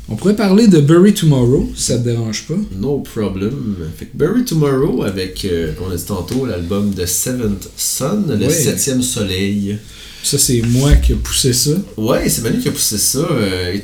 On 0.09 0.17
pourrait 0.17 0.37
parler 0.37 0.67
de 0.69 0.81
Bury 0.81 1.15
Tomorrow, 1.15 1.71
si 1.75 1.85
ça 1.85 1.99
te 1.99 2.05
dérange 2.05 2.47
pas. 2.47 2.55
No 2.79 2.99
problem. 2.99 3.77
Fait 3.97 4.07
que 4.07 4.17
Bury 4.17 4.45
Tomorrow 4.45 5.05
avec, 5.05 5.45
euh, 5.45 5.73
on 5.87 5.91
a 5.91 5.97
dit 5.97 6.05
tantôt, 6.05 6.45
l'album 6.45 6.93
The 6.95 7.07
Seventh 7.07 7.69
Sun, 7.77 8.25
le 8.29 8.47
Ouais. 8.47 8.53
septième 8.53 9.01
soleil. 9.03 9.79
Ça, 10.23 10.39
c'est 10.39 10.61
moi 10.63 10.93
qui 10.95 11.13
ai 11.13 11.15
poussé 11.15 11.53
ça. 11.53 11.71
Ouais, 11.97 12.29
c'est 12.29 12.43
Manu 12.43 12.59
qui 12.61 12.69
a 12.69 12.73
poussé 12.73 12.99
ça. 12.99 13.21
euh, 13.31 13.77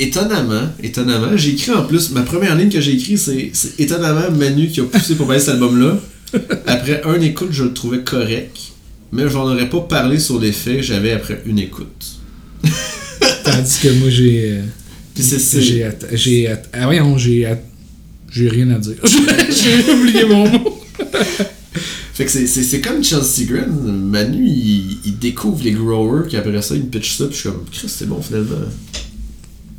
étonnamment, 0.00 0.68
étonnamment. 0.82 1.36
J'ai 1.36 1.50
écrit 1.50 1.72
en 1.72 1.84
plus, 1.84 2.10
ma 2.10 2.22
première 2.22 2.56
ligne 2.56 2.70
que 2.70 2.80
j'ai 2.80 2.92
écrit, 2.94 3.18
c'est 3.18 3.50
c'est 3.52 3.78
étonnamment 3.78 4.30
Manu 4.30 4.68
qui 4.68 4.80
a 4.80 4.84
poussé 4.84 5.14
pour 5.16 5.26
parler 5.26 5.40
de 5.40 5.44
cet 5.44 5.54
album-là. 5.54 6.00
Après 6.66 7.02
un 7.04 7.20
écoute, 7.20 7.48
je 7.52 7.64
le 7.64 7.72
trouvais 7.72 8.00
correct. 8.02 8.56
Mais 9.12 9.28
j'en 9.28 9.44
aurais 9.52 9.68
pas 9.68 9.80
parlé 9.80 10.18
sur 10.18 10.40
les 10.40 10.50
faits, 10.50 10.82
j'avais 10.82 11.12
après 11.12 11.40
une 11.46 11.60
écoute. 11.60 12.16
Tandis 13.44 13.78
que 13.80 13.88
moi, 14.00 14.08
j'ai. 14.10 14.50
euh, 14.52 14.62
Puis 15.14 15.22
c'est 15.22 15.60
J'ai. 15.60 15.88
J'ai. 16.12 16.48
Ah, 16.72 16.84
voyons, 16.84 17.16
j'ai. 17.18 17.48
J'ai 18.32 18.48
rien 18.48 18.70
à 18.70 18.78
dire. 18.78 18.96
j'ai 19.04 19.92
oublié 19.92 20.24
mon 20.26 20.48
mot. 20.50 20.80
Fait 22.14 22.24
que 22.26 22.30
c'est- 22.30 22.46
c'est 22.46 22.62
c'est 22.62 22.80
comme 22.80 23.02
Chelsea 23.02 23.44
Grin. 23.48 23.66
Manu, 23.66 24.46
il, 24.46 24.98
il 25.04 25.18
découvre 25.18 25.62
les 25.64 25.72
growers, 25.72 26.28
puis 26.28 26.36
après 26.36 26.62
ça, 26.62 26.76
il 26.76 26.82
me 26.84 26.86
pitch 26.88 27.16
ça, 27.16 27.26
puis 27.26 27.34
je 27.34 27.40
suis 27.40 27.48
comme, 27.48 27.64
Chris, 27.72 27.88
c'est 27.88 28.08
bon 28.08 28.22
finalement. 28.22 28.54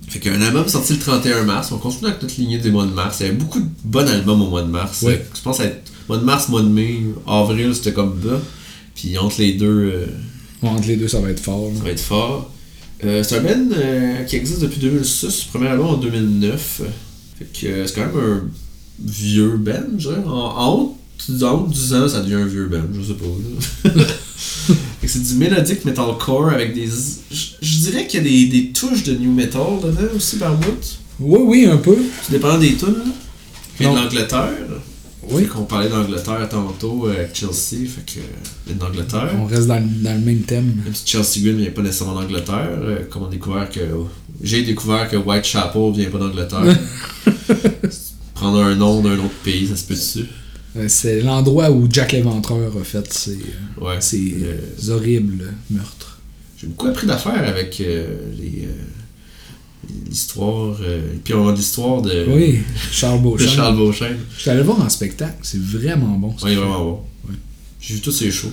Fait 0.09 0.19
qu'il 0.19 0.31
y 0.31 0.36
a 0.36 0.38
un 0.38 0.41
album 0.41 0.67
sorti 0.67 0.93
le 0.93 0.99
31 0.99 1.43
mars. 1.43 1.71
On 1.71 1.77
continue 1.77 2.07
avec 2.09 2.21
notre 2.21 2.36
lignée 2.38 2.57
des 2.57 2.71
mois 2.71 2.86
de 2.86 2.91
mars. 2.91 3.17
Il 3.19 3.23
y 3.25 3.29
avait 3.29 3.38
beaucoup 3.38 3.59
de 3.59 3.65
bons 3.86 4.07
albums 4.09 4.41
au 4.41 4.49
mois 4.49 4.63
de 4.63 4.67
mars. 4.69 5.01
Ouais. 5.01 5.25
Je 5.33 5.41
pense 5.41 5.59
être 5.61 5.81
mois 6.09 6.17
de 6.17 6.23
mars, 6.23 6.49
mois 6.49 6.61
de 6.61 6.67
mai, 6.69 6.99
avril, 7.27 7.73
c'était 7.73 7.93
comme 7.93 8.17
ça. 8.23 8.41
Puis 8.95 9.17
entre 9.17 9.39
les 9.41 9.53
deux, 9.53 9.65
euh, 9.93 10.05
entre 10.61 10.88
les 10.88 10.95
deux, 10.97 11.07
ça 11.07 11.19
va 11.21 11.29
être 11.29 11.39
fort. 11.39 11.69
là. 11.69 11.77
ça 11.77 11.83
va 11.86 11.89
être 11.91 11.99
fort. 12.01 12.51
Euh, 13.04 13.24
c'est 13.24 13.38
un 13.38 13.41
band 13.41 13.76
euh, 13.76 14.24
qui 14.24 14.36
existe 14.38 14.62
depuis 14.62 14.80
2006, 14.80 15.46
premier 15.46 15.68
album 15.68 15.88
en 15.88 15.98
2009. 15.98 16.82
Fait 17.38 17.46
que 17.46 17.68
euh, 17.68 17.88
c'est 17.88 17.96
quand 17.96 18.06
même 18.06 18.18
un 18.18 18.43
vieux 19.04 19.58
band, 19.58 19.98
je 19.98 20.10
dirais. 20.10 20.24
En, 20.26 20.32
en 20.32 20.74
haut, 20.74 20.98
en 21.41 21.52
haut 21.52 21.68
de 21.68 21.74
10 21.74 21.93
ans, 21.93 22.08
ça 22.08 22.22
devient 22.22 22.36
un 22.36 22.46
vieux 22.46 22.68
band, 22.68 22.88
je 22.93 23.02
sais 23.02 23.14
pas. 23.14 24.04
Fait 24.66 25.08
que 25.08 25.14
c'est 25.14 25.24
du 25.24 25.36
mélodique 25.36 25.86
metalcore 25.86 26.50
avec 26.50 26.74
des. 26.74 26.88
Je, 27.32 27.78
dirais 27.80 28.08
qu'il 28.08 28.24
y 28.24 28.28
a 28.28 28.30
des, 28.30 28.46
des 28.48 28.72
touches 28.72 29.04
de 29.04 29.14
new 29.14 29.32
metal 29.32 29.80
dedans 29.84 30.08
aussi 30.16 30.38
par 30.38 30.56
bout. 30.56 30.98
Oui, 31.20 31.39
oui, 31.43 31.66
un 31.66 31.78
peu. 31.78 31.98
C'est 32.24 32.34
dépendant 32.34 32.58
des 32.58 32.76
tunes. 32.76 33.12
Puis 33.76 33.86
de 33.86 33.91
l'Angleterre. 33.93 34.54
Oui. 35.30 35.45
Qu'on 35.47 35.63
parlait 35.63 35.89
d'Angleterre 35.89 36.47
tantôt 36.49 37.07
euh, 37.07 37.13
avec 37.13 37.36
Chelsea, 37.36 37.88
fait 37.88 38.05
que. 38.05 38.19
euh, 38.71 38.73
d'Angleterre. 38.76 39.32
On 39.39 39.45
reste 39.45 39.67
dans, 39.67 39.80
le- 39.80 40.03
dans 40.03 40.13
le 40.13 40.19
même 40.26 40.41
thème. 40.41 40.82
Même 40.84 40.93
si 40.93 41.03
Chelsea 41.05 41.43
Green 41.43 41.57
vient 41.57 41.71
pas 41.71 41.82
nécessairement 41.82 42.21
d'Angleterre, 42.21 42.69
euh, 42.82 42.99
comme 43.09 43.23
on 43.23 43.28
a 43.28 43.32
découvert 43.32 43.69
que. 43.69 43.80
J'ai 44.41 44.63
découvert 44.63 45.09
que 45.09 45.15
Whitechapel 45.15 45.91
vient 45.93 46.09
pas 46.09 46.17
d'Angleterre. 46.19 46.78
Prendre 48.34 48.59
un 48.61 48.76
nom 48.76 49.01
d'un 49.01 49.17
autre 49.17 49.30
pays, 49.43 49.67
ça 49.67 49.76
se 49.78 49.86
peut 49.86 49.93
dessus. 49.93 50.26
Euh, 50.78 50.86
C'est 50.89 51.21
l'endroit 51.21 51.71
où 51.71 51.88
Jack 51.89 52.11
l'Éventreur 52.11 52.71
a 52.80 52.84
fait 52.84 53.11
ses, 53.13 53.32
euh, 53.32 53.86
Ouais. 53.86 54.01
ses 54.01 54.36
Le- 54.86 54.91
horribles 54.91 55.53
meurtres. 55.71 56.19
J'ai 56.57 56.67
beaucoup 56.67 56.88
appris 56.88 57.07
d'affaires 57.07 57.47
avec 57.47 57.80
euh, 57.82 58.05
les, 58.38 58.65
euh, 58.65 58.71
l'histoire. 60.09 60.77
euh, 60.81 61.01
puis 61.23 61.33
on 61.33 61.47
a 61.47 61.53
l'histoire 61.53 62.01
de, 62.01 62.25
Oui, 62.27 62.59
Charles 62.91 63.21
Beauchamp. 63.21 63.47
Charles 63.47 63.75
Beauchesne. 63.77 64.17
Je 64.36 64.41
suis 64.41 64.49
allé 64.49 64.59
le 64.59 64.65
voir 64.65 64.81
en 64.81 64.89
spectacle, 64.89 65.38
c'est 65.41 65.61
vraiment 65.61 66.17
bon. 66.17 66.36
film. 66.38 66.55
vraiment 66.59 66.83
bon. 66.83 66.99
Ouais. 67.27 67.36
J'ai 67.79 67.95
vu 67.95 68.01
tous 68.01 68.11
ses 68.11 68.31
shows. 68.31 68.51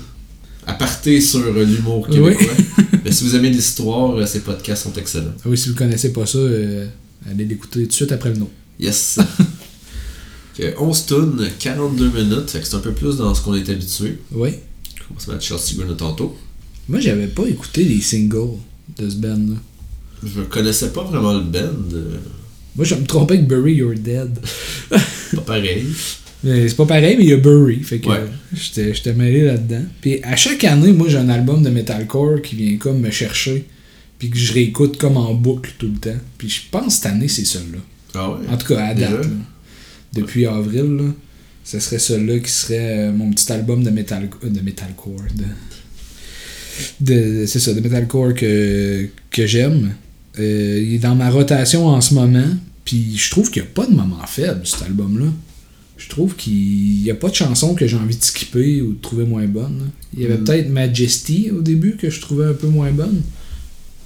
À 0.67 0.75
partir 0.75 1.21
sur 1.21 1.41
euh, 1.41 1.65
l'humour 1.65 2.09
québécois. 2.09 2.47
Mais 3.05 3.11
si 3.11 3.25
vous 3.25 3.35
aimez 3.35 3.51
l'histoire, 3.51 4.15
euh, 4.17 4.27
ces 4.27 4.41
podcasts 4.41 4.85
sont 4.85 4.93
excellents. 4.93 5.33
Ah 5.39 5.49
oui, 5.49 5.59
si 5.59 5.69
vous 5.71 5.75
connaissez 5.75 6.13
pas 6.13 6.25
ça, 6.25 6.39
euh, 6.39 6.87
allez 7.29 7.45
l'écouter 7.45 7.83
tout 7.83 7.89
de 7.89 7.93
suite 7.93 8.13
après 8.13 8.31
le 8.31 8.37
nom. 8.37 8.51
Yes. 8.79 9.19
Que 10.57 10.79
11 10.79 11.07
tonnes, 11.07 11.49
42 11.59 12.11
minutes, 12.11 12.51
c'est 12.63 12.75
un 12.75 12.81
peu 12.81 12.93
plus 12.93 13.17
dans 13.17 13.35
ce 13.35 13.41
qu'on 13.41 13.55
est 13.55 13.67
habitué. 13.71 14.19
Oui. 14.33 14.51
On 15.11 15.15
va 15.15 15.21
se 15.21 15.31
mettre 15.31 15.43
Chelsea 15.43 15.83
tantôt. 15.97 16.37
Moi, 16.91 17.01
j'avais 17.01 17.27
pas 17.27 17.47
écouté 17.47 17.85
les 17.85 18.03
singles 18.03 18.59
de 18.99 19.09
ce 19.09 19.17
band-là. 19.17 19.57
Je 20.25 20.41
connaissais 20.43 20.91
pas 20.91 21.03
vraiment 21.05 21.33
le 21.35 21.41
band. 21.45 21.99
Moi, 22.77 22.85
je 22.85 22.95
me 22.95 23.05
trompais 23.05 23.35
avec 23.35 23.47
Bury 23.47 23.75
You're 23.75 23.95
Dead. 23.95 24.31
pas 24.91 25.41
pareil. 25.47 25.85
Mais 26.45 26.69
c'est 26.69 26.75
pas 26.77 26.87
pareil, 26.87 27.17
mais 27.17 27.25
il 27.25 27.31
y 27.31 27.33
a 27.33 27.37
Bury. 27.37 27.81
Fait 27.83 27.99
que 28.01 28.09
Ouais. 28.09 28.21
j'étais 28.53 29.13
mêlé 29.15 29.43
là-dedans. 29.45 29.85
Puis 30.01 30.21
à 30.23 30.35
chaque 30.37 30.65
année, 30.65 30.93
moi, 30.93 31.09
j'ai 31.09 31.19
un 31.19 31.29
album 31.29 31.63
de 31.63 31.71
metalcore 31.71 32.41
qui 32.43 32.57
vient 32.57 32.77
comme 32.79 33.01
me 33.01 33.11
chercher. 33.11 33.67
Puis 34.19 34.31
que 34.31 34.39
je 34.39 34.53
réécoute 34.53 34.97
comme 34.99 35.17
en 35.17 35.35
boucle 35.35 35.73
tout 35.79 35.89
le 35.89 35.99
temps. 35.99 36.19
Puis 36.39 36.49
je 36.49 36.61
pense 36.71 36.87
que 36.87 36.93
cette 36.93 37.07
année, 37.07 37.29
c'est 37.29 37.45
celui-là. 37.45 37.79
Ah 38.15 38.31
ouais? 38.31 38.39
En 38.51 38.57
tout 38.57 38.67
cas, 38.69 38.87
à 38.87 38.95
date. 38.95 39.11
Là. 39.11 39.21
Depuis 40.15 40.47
avril, 40.47 40.97
là, 40.97 41.05
ce 41.65 41.79
serait 41.81 41.99
celui-là 41.99 42.39
qui 42.41 42.51
serait 42.51 43.09
euh, 43.09 43.13
mon 43.13 43.31
petit 43.33 43.51
album 43.53 43.83
de, 43.85 43.91
metal, 43.91 44.29
euh, 44.45 44.49
de 44.49 44.61
metalcore. 44.61 45.23
De, 45.35 45.45
de- 47.01 47.47
c'est 47.47 47.59
ça, 47.61 47.73
de 47.73 47.81
metalcore 47.81 48.35
que, 48.35 49.09
que 49.31 49.47
j'aime. 49.47 49.93
Euh, 50.39 50.83
il 50.83 50.95
est 50.95 50.99
dans 50.99 51.15
ma 51.15 51.31
rotation 51.31 51.87
en 51.89 52.01
ce 52.01 52.15
moment. 52.15 52.49
Puis 52.85 53.17
je 53.17 53.31
trouve 53.31 53.51
qu'il 53.51 53.63
n'y 53.63 53.69
a 53.69 53.71
pas 53.73 53.87
de 53.87 53.93
moment 53.95 54.25
faible, 54.27 54.67
cet 54.67 54.83
album-là. 54.83 55.27
Je 55.99 56.09
trouve 56.09 56.35
qu'il 56.35 57.03
n'y 57.03 57.11
a 57.11 57.15
pas 57.15 57.29
de 57.29 57.35
chanson 57.35 57.75
que 57.75 57.87
j'ai 57.87 57.97
envie 57.97 58.17
de 58.17 58.23
skipper 58.25 58.83
ou 58.83 58.95
de 58.95 59.01
trouver 59.01 59.25
moins 59.25 59.47
bonne. 59.47 59.79
là. 59.79 59.85
Il 60.15 60.23
y 60.23 60.25
avait 60.27 60.39
Mm. 60.39 60.45
peut-être 60.45 60.69
Majesty 60.71 61.51
au 61.57 61.61
début 61.61 61.97
que 61.97 62.11
je 62.11 62.21
trouvais 62.21 62.47
un 62.47 62.55
peu 62.55 62.67
moins 62.67 62.91
bonne. 62.91 63.23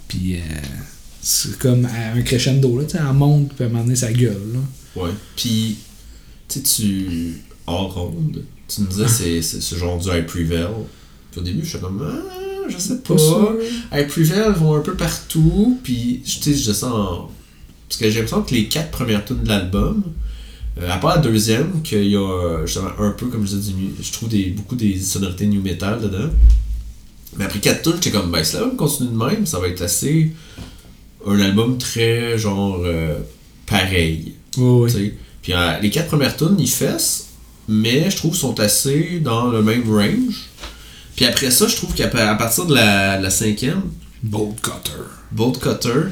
Puis 0.08 0.34
euh, 0.34 0.38
c'est 1.22 1.58
comme 1.58 1.86
un 1.86 2.20
crescendo, 2.22 2.78
là, 2.78 2.84
tu 2.84 2.92
sais, 2.92 2.98
elle 3.06 3.14
monte, 3.14 3.52
puis 3.54 3.64
à 3.64 3.66
un 3.68 3.70
moment 3.70 3.84
donné, 3.84 3.96
ça 3.96 4.12
gueule. 4.12 4.36
Là. 4.52 5.02
Ouais. 5.02 5.10
Puis, 5.36 5.78
tu 6.48 6.58
sais, 6.58 6.62
tu. 6.62 7.42
Hors 7.66 7.92
ronde, 7.94 8.42
tu 8.68 8.80
me 8.82 8.86
disais 8.86 9.08
c'est, 9.08 9.42
c'est 9.42 9.60
ce 9.60 9.74
genre 9.74 9.98
du 9.98 10.08
High 10.08 10.24
Prevail. 10.26 10.68
Puis 11.32 11.40
au 11.40 11.42
début, 11.42 11.64
je 11.64 11.70
suis 11.70 11.78
comme. 11.80 12.00
Ah, 12.06 12.38
je 12.68 12.78
sais 12.78 12.98
pas. 12.98 13.14
Pas 13.14 13.52
Prevail 14.06 14.52
vont 14.56 14.74
un 14.76 14.80
peu 14.80 14.94
partout. 14.94 15.78
Puis, 15.82 16.20
sais, 16.40 16.54
je 16.54 16.72
sens. 16.72 16.84
en- 16.92 17.30
Parce 17.88 18.00
que 18.00 18.10
j'ai 18.10 18.16
l'impression 18.20 18.42
que 18.42 18.54
les 18.54 18.66
quatre 18.66 18.90
premières 18.90 19.24
tunes 19.24 19.42
de 19.42 19.48
l'album, 19.48 20.02
euh, 20.80 20.90
à 20.90 20.98
part 20.98 21.16
la 21.16 21.22
deuxième, 21.22 21.82
qu'il 21.82 22.06
y 22.08 22.16
a 22.16 22.64
justement 22.66 22.90
un 22.98 23.10
peu, 23.10 23.26
comme 23.26 23.46
je 23.46 23.54
disais, 23.56 23.72
je 24.02 24.12
trouve 24.12 24.28
des, 24.28 24.46
beaucoup 24.50 24.74
des 24.76 24.98
sonorités 24.98 25.46
new 25.46 25.62
metal 25.62 26.00
dedans. 26.00 26.28
Mais 27.36 27.44
après 27.44 27.58
quatre 27.60 27.82
tunes, 27.82 27.92
j'étais 28.02 28.10
comme, 28.10 28.30
ben, 28.30 28.42
si 28.42 28.54
l'album 28.56 28.76
continue 28.76 29.10
de 29.10 29.16
même, 29.16 29.46
ça 29.46 29.58
va 29.58 29.68
être 29.68 29.82
assez. 29.82 30.32
Un 31.26 31.40
album 31.40 31.76
très, 31.78 32.38
genre, 32.38 32.80
euh, 32.84 33.18
pareil. 33.66 34.34
Sais. 34.88 35.14
Puis 35.42 35.52
euh, 35.52 35.78
les 35.80 35.90
quatre 35.90 36.08
premières 36.08 36.36
tunes, 36.36 36.56
ils 36.58 36.68
fessent, 36.70 37.28
mais 37.68 38.10
je 38.10 38.16
trouve 38.16 38.34
sont 38.36 38.58
assez 38.60 39.20
dans 39.22 39.46
le 39.50 39.62
même 39.62 39.82
range. 39.92 40.46
Puis 41.16 41.24
après 41.24 41.50
ça, 41.50 41.66
je 41.66 41.76
trouve 41.76 41.94
qu'à 41.94 42.08
partir 42.08 42.66
de 42.66 42.74
la, 42.74 43.30
cinquième, 43.30 43.82
Bolt 44.22 44.60
Cutter. 44.60 45.02
Bolt 45.32 45.58
Cutter, 45.58 46.10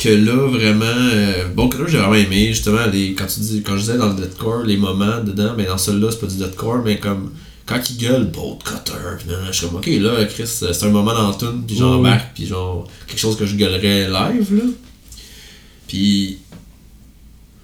que 0.00 0.08
là, 0.08 0.48
vraiment, 0.48 0.84
euh, 0.86 1.48
Bolt 1.54 1.72
Cutter, 1.72 1.84
j'ai 1.86 1.98
vraiment 1.98 2.14
aimé, 2.14 2.48
justement, 2.48 2.84
les, 2.92 3.14
quand, 3.14 3.26
tu 3.26 3.40
dis, 3.40 3.62
quand 3.62 3.76
je 3.76 3.82
disais 3.82 3.96
dans 3.96 4.08
le 4.08 4.14
deathcore, 4.14 4.64
les 4.64 4.76
moments 4.76 5.22
dedans, 5.22 5.54
mais 5.56 5.66
dans 5.66 5.78
celui-là, 5.78 6.08
c'est 6.10 6.20
pas 6.20 6.26
du 6.26 6.36
deathcore, 6.36 6.82
mais 6.84 6.98
comme, 6.98 7.32
quand 7.64 7.78
il 7.90 7.96
gueule 7.98 8.24
Bolt 8.24 8.64
Cutter, 8.64 8.92
je 9.46 9.52
suis 9.52 9.66
comme, 9.66 9.76
ok, 9.76 9.86
là, 9.86 10.24
Chris, 10.24 10.48
c'est 10.48 10.82
un 10.82 10.88
moment 10.88 11.14
dans 11.14 11.32
tune, 11.32 11.62
puis 11.64 11.76
j'embarque, 11.76 12.34
puis 12.34 12.46
genre, 12.46 12.88
quelque 13.06 13.20
chose 13.20 13.36
que 13.36 13.46
je 13.46 13.54
gueulerais 13.54 14.08
live, 14.08 14.54
là. 14.56 14.64
Puis, 15.86 16.38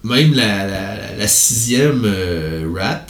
même 0.04 0.34
la, 0.34 0.66
la, 0.66 1.16
la 1.16 1.28
sixième 1.28 2.02
euh, 2.04 2.68
Rat, 2.76 3.06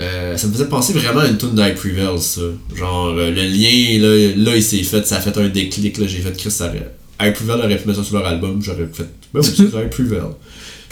euh, 0.00 0.36
ça 0.36 0.46
me 0.48 0.52
faisait 0.52 0.66
penser 0.66 0.92
vraiment 0.92 1.20
à 1.20 1.28
une 1.28 1.38
tune 1.38 1.54
d'High 1.54 1.74
Prevail, 1.74 2.18
ça. 2.20 2.40
Genre, 2.74 3.08
euh, 3.16 3.30
le 3.30 3.42
lien, 3.42 3.98
là, 4.00 4.34
là 4.50 4.56
il 4.56 4.62
s'est 4.62 4.82
fait, 4.82 5.06
ça 5.06 5.16
a 5.16 5.20
fait 5.20 5.36
un 5.38 5.48
déclic, 5.48 5.98
là, 5.98 6.06
j'ai 6.06 6.18
fait 6.18 6.36
Chris, 6.36 6.50
ça. 6.50 6.72
High 7.20 7.32
Prevail 7.32 7.58
aurait 7.60 7.76
pu 7.78 7.86
mettre 7.88 8.00
ça 8.00 8.04
sur 8.04 8.16
leur 8.18 8.26
album, 8.26 8.60
j'aurais 8.62 8.88
fait, 8.92 9.06
ben 9.32 9.40
oui, 9.40 9.48
c'est 9.56 9.90
Prevail. 9.90 10.20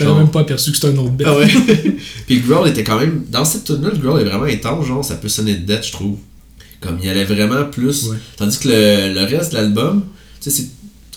Genre- 0.00 0.18
même 0.18 0.30
pas 0.30 0.40
aperçu 0.40 0.70
que 0.70 0.76
c'était 0.76 0.88
un 0.88 0.96
autre 0.98 1.11
bête. 1.12 1.26
ah 1.30 1.36
ouais. 1.36 1.46
Puis 2.26 2.36
le 2.36 2.48
growl 2.48 2.66
était 2.68 2.82
quand 2.82 2.98
même. 2.98 3.24
Dans 3.30 3.44
cette 3.44 3.64
tune 3.64 3.82
là 3.82 3.90
le 3.90 3.98
growl 3.98 4.20
est 4.20 4.24
vraiment 4.24 4.44
intense, 4.44 4.86
genre, 4.86 5.05
ça 5.05 5.14
peut 5.16 5.28
sonner 5.28 5.55
de 5.55 5.64
death, 5.66 5.86
je 5.86 5.92
trouve. 5.92 6.16
Comme 6.80 6.98
il 7.00 7.07
y 7.07 7.09
allait 7.09 7.24
vraiment 7.24 7.64
plus. 7.66 8.09
Ouais. 8.09 8.16
Tandis 8.36 8.59
que 8.59 8.68
le, 8.68 9.14
le 9.14 9.24
reste 9.24 9.53
de 9.53 9.59
l'album, 9.59 10.03
tu 10.40 10.50
sais, 10.50 10.62
c'est 10.62 10.68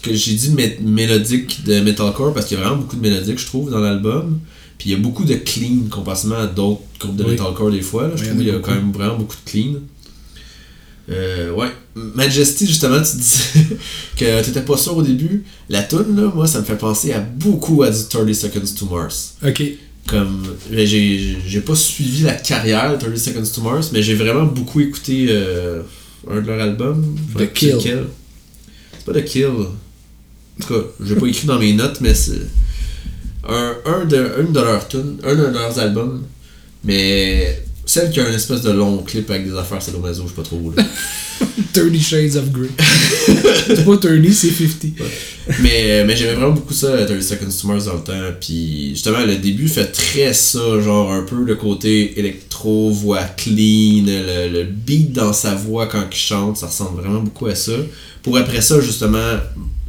que 0.03 0.13
j'ai 0.13 0.33
dit 0.33 0.49
mé- 0.49 0.79
mélodique 0.81 1.63
de 1.65 1.79
metalcore 1.79 2.33
parce 2.33 2.45
qu'il 2.45 2.57
y 2.57 2.61
a 2.61 2.63
vraiment 2.63 2.81
beaucoup 2.81 2.95
de 2.97 3.01
mélodique, 3.01 3.39
je 3.39 3.45
trouve, 3.47 3.71
dans 3.71 3.79
l'album. 3.79 4.39
Puis 4.77 4.89
il 4.89 4.91
y 4.91 4.95
a 4.95 4.97
beaucoup 4.99 5.23
de 5.25 5.35
clean 5.35 5.87
comparativement 5.89 6.35
à 6.37 6.47
d'autres 6.47 6.81
groupes 6.99 7.15
de 7.15 7.23
Oui. 7.23 7.31
metalcore 7.31 7.71
des 7.71 7.81
fois. 7.81 8.07
Là, 8.07 8.15
je 8.15 8.21
Oui, 8.23 8.27
trouve 8.29 8.41
y 8.41 8.45
qu'il 8.45 8.53
y 8.53 8.57
a 8.57 8.59
quand 8.59 8.75
même 8.75 8.91
vraiment 8.91 9.17
beaucoup 9.17 9.35
de 9.45 9.49
clean. 9.49 9.73
Euh, 11.11 11.51
ouais. 11.51 11.67
Majesty, 11.95 12.65
justement, 12.65 12.99
tu 13.01 13.17
disais 13.17 13.77
que 14.17 14.43
t'étais 14.43 14.61
pas 14.61 14.75
sûr 14.75 14.97
au 14.97 15.01
début. 15.03 15.43
La 15.69 15.83
tune 15.83 16.15
là, 16.15 16.31
moi, 16.33 16.47
ça 16.47 16.59
me 16.59 16.65
fait 16.65 16.77
penser 16.77 17.13
à 17.13 17.19
beaucoup 17.19 17.83
à 17.83 17.91
du 17.91 18.03
30 18.09 18.33
Seconds 18.33 18.73
to 18.77 18.85
Mars 18.87 19.35
Ok. 19.45 19.63
comme 20.07 20.43
mais 20.71 20.85
j'ai 20.85 21.37
j'ai 21.47 21.61
pas 21.61 21.75
suivi 21.75 22.23
la 22.23 22.33
carrière 22.33 22.91
de 22.97 23.03
30 23.03 23.17
Seconds 23.17 23.43
to 23.55 23.61
Mars 23.61 23.91
mais 23.93 24.01
j'ai 24.03 24.15
vraiment 24.15 24.45
beaucoup 24.45 24.79
écouté 24.81 25.27
euh, 25.29 25.81
un 26.29 26.41
de 26.41 26.47
leurs 26.47 26.61
albums 26.61 27.15
The 27.37 27.51
Kill. 27.53 27.77
c'est 27.81 29.05
pas 29.05 29.13
The 29.19 29.23
Kill 29.25 29.45
en 29.47 30.63
tout 30.65 30.73
cas 30.73 30.79
j'ai 31.03 31.15
pas 31.15 31.25
écrit 31.27 31.47
dans 31.47 31.57
mes 31.59 31.73
notes 31.73 32.01
mais 32.01 32.13
c'est 32.13 32.41
un, 33.47 33.75
un 33.85 34.05
de 34.05 34.31
une 34.41 34.51
de 34.51 34.59
leurs 34.59 34.87
tunes 34.87 35.17
un 35.23 35.35
de 35.35 35.45
leurs 35.45 35.79
albums 35.79 36.23
mais 36.83 37.63
celle 37.85 38.09
qui 38.09 38.19
a 38.19 38.27
une 38.27 38.35
espèce 38.35 38.61
de 38.61 38.71
long 38.71 38.97
clip 39.03 39.29
avec 39.29 39.47
des 39.49 39.57
affaires 39.57 39.81
sadomaso 39.81 40.23
je 40.23 40.29
sais 40.29 40.35
pas 40.35 40.43
trop 40.43 40.73
là. 40.75 40.83
30 41.73 41.99
Shades 41.99 42.35
of 42.37 42.51
Grey. 42.51 42.69
c'est 43.67 43.85
pas 43.85 43.97
30, 43.97 44.31
c'est 44.31 44.49
50. 44.49 44.85
mais, 45.61 46.03
mais 46.05 46.15
j'aimais 46.15 46.33
vraiment 46.35 46.53
beaucoup 46.53 46.73
ça, 46.73 47.05
30 47.05 47.21
Seconds 47.21 47.61
to 47.61 47.67
Mars 47.67 47.85
dans 47.85 47.93
le 47.95 47.99
temps. 47.99 48.35
Puis 48.39 48.89
justement, 48.91 49.19
le 49.25 49.35
début 49.35 49.67
fait 49.67 49.85
très 49.85 50.33
ça, 50.33 50.79
genre 50.79 51.11
un 51.11 51.23
peu 51.23 51.43
le 51.43 51.55
côté 51.55 52.17
électro, 52.19 52.91
voix 52.91 53.23
clean, 53.23 54.05
le, 54.05 54.49
le 54.49 54.63
beat 54.63 55.11
dans 55.11 55.33
sa 55.33 55.55
voix 55.55 55.87
quand 55.87 56.03
il 56.09 56.17
chante, 56.17 56.57
ça 56.57 56.67
ressemble 56.67 57.01
vraiment 57.01 57.21
beaucoup 57.21 57.47
à 57.47 57.55
ça. 57.55 57.73
Pour 58.23 58.37
après 58.37 58.61
ça, 58.61 58.79
justement, 58.79 59.37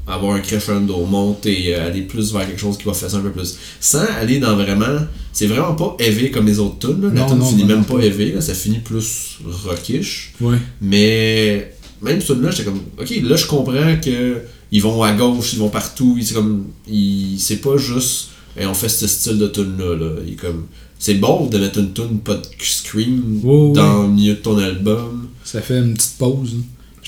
avoir 0.07 0.35
un 0.37 0.41
crescendo, 0.41 1.05
monter, 1.07 1.75
euh, 1.75 1.87
aller 1.89 2.03
plus 2.03 2.33
vers 2.33 2.47
quelque 2.47 2.61
chose 2.61 2.79
qui 2.79 2.85
va 2.85 2.93
faire 2.95 3.11
ça 3.11 3.17
un 3.17 3.21
peu 3.21 3.31
plus. 3.33 3.57
Sans 3.81 4.05
aller 4.21 4.39
dans 4.39 4.55
vraiment. 4.57 5.01
C'est 5.33 5.47
vraiment 5.49 5.75
pas 5.75 5.97
heavy 5.99 6.31
comme 6.31 6.47
les 6.47 6.59
autres 6.59 6.79
tunes. 6.79 7.03
là. 7.03 7.09
La 7.15 7.21
tune 7.29 7.39
finit 7.45 7.63
non, 7.63 7.69
même 7.69 7.79
non, 7.79 7.85
pas 7.85 7.99
heavy, 8.05 8.33
là, 8.33 8.41
ça 8.41 8.55
finit 8.55 8.79
plus 8.79 9.39
rockish. 9.65 10.33
Ouais. 10.41 10.57
Mais 10.81 11.73
même 12.03 12.21
ce 12.21 12.33
là 12.35 12.51
j'étais 12.51 12.65
comme, 12.65 12.81
ok, 13.01 13.11
là 13.23 13.37
je 13.37 13.47
comprends 13.47 13.97
que 14.03 14.39
ils 14.73 14.83
vont 14.83 15.03
à 15.03 15.13
gauche, 15.13 15.53
ils 15.55 15.59
vont 15.59 15.69
partout, 15.69 16.17
c'est 16.23 16.35
comme, 16.35 16.67
ils- 16.89 17.39
c'est 17.39 17.57
pas 17.61 17.77
juste, 17.77 18.29
et 18.59 18.67
on 18.67 18.75
fait 18.75 18.89
ce 18.89 19.07
style 19.07 19.39
de 19.39 19.47
tune 19.49 19.77
là, 19.79 19.95
là. 19.97 20.11
Il 20.27 20.33
est 20.33 20.37
comme, 20.37 20.67
c'est 20.99 21.15
bon 21.15 21.47
de 21.47 21.59
mettre 21.59 21.79
une 21.79 21.93
tune 21.93 22.19
pas 22.21 22.35
de 22.35 22.43
scream 22.61 23.41
dans 23.73 24.03
le 24.05 24.09
milieu 24.09 24.35
de 24.35 24.39
ton 24.41 24.59
album. 24.59 25.29
Ça 25.45 25.61
fait 25.61 25.79
une 25.79 25.95
petite 25.95 26.17
pause. 26.19 26.55
hein. 26.59 26.63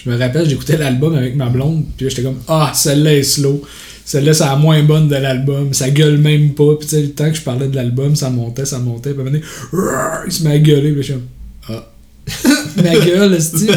Je 0.05 0.11
me 0.11 0.17
rappelle, 0.19 0.49
j'écoutais 0.49 0.77
l'album 0.77 1.15
avec 1.15 1.35
ma 1.37 1.49
blonde, 1.49 1.85
puis 1.97 2.09
j'étais 2.09 2.23
comme 2.23 2.39
Ah, 2.47 2.73
celle-là 2.75 3.15
est 3.17 3.23
slow. 3.23 3.63
Celle-là, 4.05 4.33
c'est 4.33 4.45
la 4.45 4.57
moins 4.57 4.83
bonne 4.83 5.09
de 5.09 5.17
l'album. 5.17 5.75
Ça 5.75 5.91
gueule 5.91 6.19
même 6.19 6.55
pas. 6.55 6.77
Puis 6.79 6.89
tu 6.89 6.95
sais, 6.97 7.03
le 7.03 7.11
temps 7.11 7.29
que 7.31 7.37
je 7.37 7.43
parlais 7.43 7.69
de 7.69 7.77
l'album, 7.77 8.17
ça 8.17 8.31
montait, 8.31 8.65
ça 8.65 8.79
montait. 8.79 9.11
Puis 9.11 9.19
à 9.21 9.23
un 9.23 9.25
moment 9.31 9.39
il 10.27 10.33
se 10.33 10.45
met 10.45 10.53
à 10.53 10.59
gueuler. 10.59 10.93
Puis 10.93 11.03
je 11.03 11.13
suis 11.13 11.15
comme 11.15 11.27
Ah. 11.69 11.91
Ma 12.83 12.99
gueule, 13.05 13.41
style. 13.43 13.77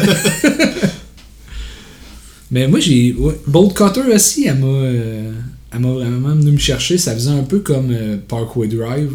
Mais 2.50 2.68
moi, 2.68 2.80
j'ai. 2.80 3.14
Ouais, 3.14 3.38
Bolt 3.46 3.74
Cutter 3.76 4.02
aussi, 4.14 4.46
elle 4.46 4.56
m'a. 4.58 4.66
euh, 4.66 5.30
elle 5.72 5.80
m'a 5.80 5.90
vraiment 5.90 6.34
venu 6.34 6.52
me 6.52 6.58
chercher. 6.58 6.98
Ça 6.98 7.14
faisait 7.14 7.30
un 7.30 7.44
peu 7.44 7.60
comme 7.60 7.90
euh, 7.90 8.16
Parkway 8.28 8.68
Drive. 8.68 9.10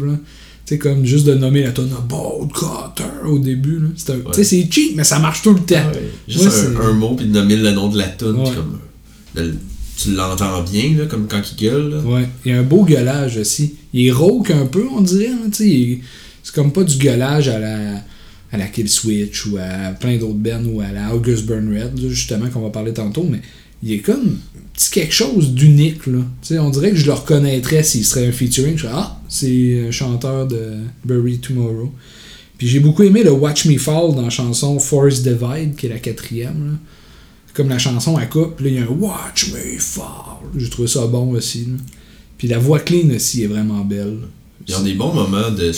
Tu 0.68 0.74
sais, 0.74 0.78
comme 0.78 1.06
juste 1.06 1.24
de 1.24 1.32
nommer 1.32 1.62
la 1.62 1.70
tonne 1.70 1.88
Bolt 2.06 2.52
Cutter 2.52 3.08
au 3.26 3.38
début, 3.38 3.80
Tu 3.96 4.02
sais, 4.34 4.44
c'est 4.44 4.68
cheap, 4.70 4.96
mais 4.96 5.04
ça 5.04 5.18
marche 5.18 5.40
tout 5.40 5.54
le 5.54 5.60
temps. 5.60 5.90
Juste 6.28 6.44
Ouais, 6.44 6.84
un, 6.84 6.92
mot 6.92 7.14
puis 7.14 7.24
de 7.24 7.32
nommer 7.32 7.56
le 7.56 7.70
nom 7.72 7.88
de 7.88 7.96
la 7.96 8.04
Ouais. 8.04 8.14
comme, 8.54 8.78
le- 9.34 9.54
tu 9.96 10.12
l'entends 10.12 10.62
bien, 10.62 10.94
là, 10.98 11.06
comme 11.06 11.26
quand 11.26 11.40
il 11.52 11.56
gueule. 11.64 11.88
Là. 11.92 12.00
Ouais, 12.00 12.28
il 12.44 12.52
y 12.52 12.54
a 12.54 12.58
un 12.58 12.64
beau 12.64 12.84
gueulage 12.84 13.38
aussi. 13.38 13.76
Il 13.94 14.08
est 14.08 14.12
rauque 14.12 14.50
un 14.50 14.66
peu, 14.66 14.84
on 14.94 15.00
dirait. 15.00 15.28
hein, 15.30 15.48
sais, 15.50 16.00
c'est 16.42 16.54
comme 16.54 16.70
pas 16.70 16.84
du 16.84 16.98
gueulage 16.98 17.48
à 17.48 17.58
la, 17.58 18.02
à 18.52 18.58
la 18.58 18.66
Kill 18.66 18.90
Switch 18.90 19.46
ou 19.46 19.56
à 19.56 19.92
plein 19.92 20.18
d'autres 20.18 20.34
bands 20.34 20.62
ou 20.70 20.82
à 20.82 20.92
la 20.92 21.14
August 21.14 21.46
Burn 21.46 21.66
Red, 21.74 21.98
justement, 22.10 22.46
qu'on 22.50 22.60
va 22.60 22.68
parler 22.68 22.92
tantôt. 22.92 23.24
Mais 23.28 23.40
il 23.82 23.92
est 23.92 23.98
comme 24.00 24.38
c'est 24.76 24.92
quelque 24.92 25.12
chose 25.14 25.52
d'unique 25.52 26.06
là. 26.06 26.18
Tu 26.42 26.48
sais, 26.48 26.58
on 26.58 26.70
dirait 26.70 26.90
que 26.90 26.96
je 26.96 27.06
le 27.06 27.12
reconnaîtrais 27.12 27.82
s'il 27.82 28.04
serait 28.04 28.26
un 28.28 28.32
featuring. 28.32 28.76
Je 28.76 28.82
serais, 28.82 28.92
ah, 28.94 29.20
c'est 29.28 29.86
un 29.88 29.90
chanteur 29.90 30.46
de 30.46 30.74
Bury 31.04 31.38
Tomorrow. 31.38 31.92
Puis 32.58 32.66
j'ai 32.68 32.80
beaucoup 32.80 33.02
aimé 33.04 33.22
le 33.22 33.30
Watch 33.32 33.66
Me 33.66 33.78
Fall 33.78 34.14
dans 34.14 34.22
la 34.22 34.30
chanson 34.30 34.78
Force 34.80 35.22
Divide, 35.22 35.74
qui 35.76 35.86
est 35.86 35.90
la 35.90 35.98
quatrième. 35.98 36.72
Là. 36.72 36.78
Comme 37.54 37.68
la 37.68 37.78
chanson 37.78 38.16
à 38.16 38.26
coupe, 38.26 38.56
puis 38.56 38.66
là 38.66 38.70
il 38.70 38.76
y 38.76 38.78
a 38.78 38.82
un 38.84 38.94
Watch 38.94 39.52
Me 39.52 39.78
Fall. 39.78 40.04
J'ai 40.56 40.68
trouvé 40.70 40.86
ça 40.88 41.06
bon 41.06 41.30
aussi. 41.32 41.64
là. 41.66 41.76
Puis 42.36 42.46
la 42.46 42.58
voix 42.58 42.78
clean 42.78 43.10
aussi 43.14 43.42
est 43.42 43.48
vraiment 43.48 43.84
belle. 43.84 44.18
Il 44.66 44.72
y 44.72 44.76
a 44.76 44.82
des 44.82 44.94
bons 44.94 45.12
moments 45.14 45.50
de, 45.50 45.72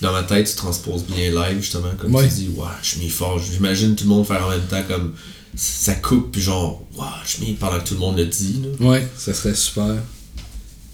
dans 0.00 0.12
ma 0.12 0.22
tête, 0.22 0.48
tu 0.48 0.56
transposes 0.56 1.04
bien 1.04 1.30
live, 1.30 1.58
justement, 1.60 1.90
comme 1.98 2.14
Ouais. 2.14 2.26
tu 2.26 2.34
dis, 2.34 2.48
je 2.82 2.98
m'y 2.98 3.08
fort. 3.10 3.38
J'imagine 3.38 3.94
tout 3.94 4.04
le 4.04 4.10
monde 4.10 4.26
faire 4.26 4.46
en 4.46 4.50
même 4.50 4.66
temps, 4.68 4.82
comme 4.88 5.12
ça 5.54 5.94
coupe, 5.94 6.32
puis 6.32 6.40
genre, 6.40 6.82
ouais, 6.96 7.04
je 7.26 7.44
m'y 7.44 7.52
pendant 7.52 7.78
que 7.80 7.88
tout 7.88 7.94
le 7.94 8.00
monde 8.00 8.16
le 8.18 8.26
dit. 8.26 8.60
Là. 8.80 8.86
Ouais, 8.88 9.06
ça 9.16 9.34
serait 9.34 9.54
super. 9.54 9.96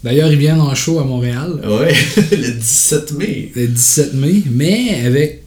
D'ailleurs, 0.03 0.31
ils 0.31 0.39
viennent 0.39 0.61
en 0.61 0.73
show 0.75 0.99
à 0.99 1.03
Montréal 1.03 1.61
Ouais, 1.65 1.93
le 2.31 2.51
17 2.53 3.11
mai. 3.13 3.51
le 3.55 3.67
17 3.67 4.13
mai, 4.13 4.43
mais 4.49 5.01
avec 5.05 5.43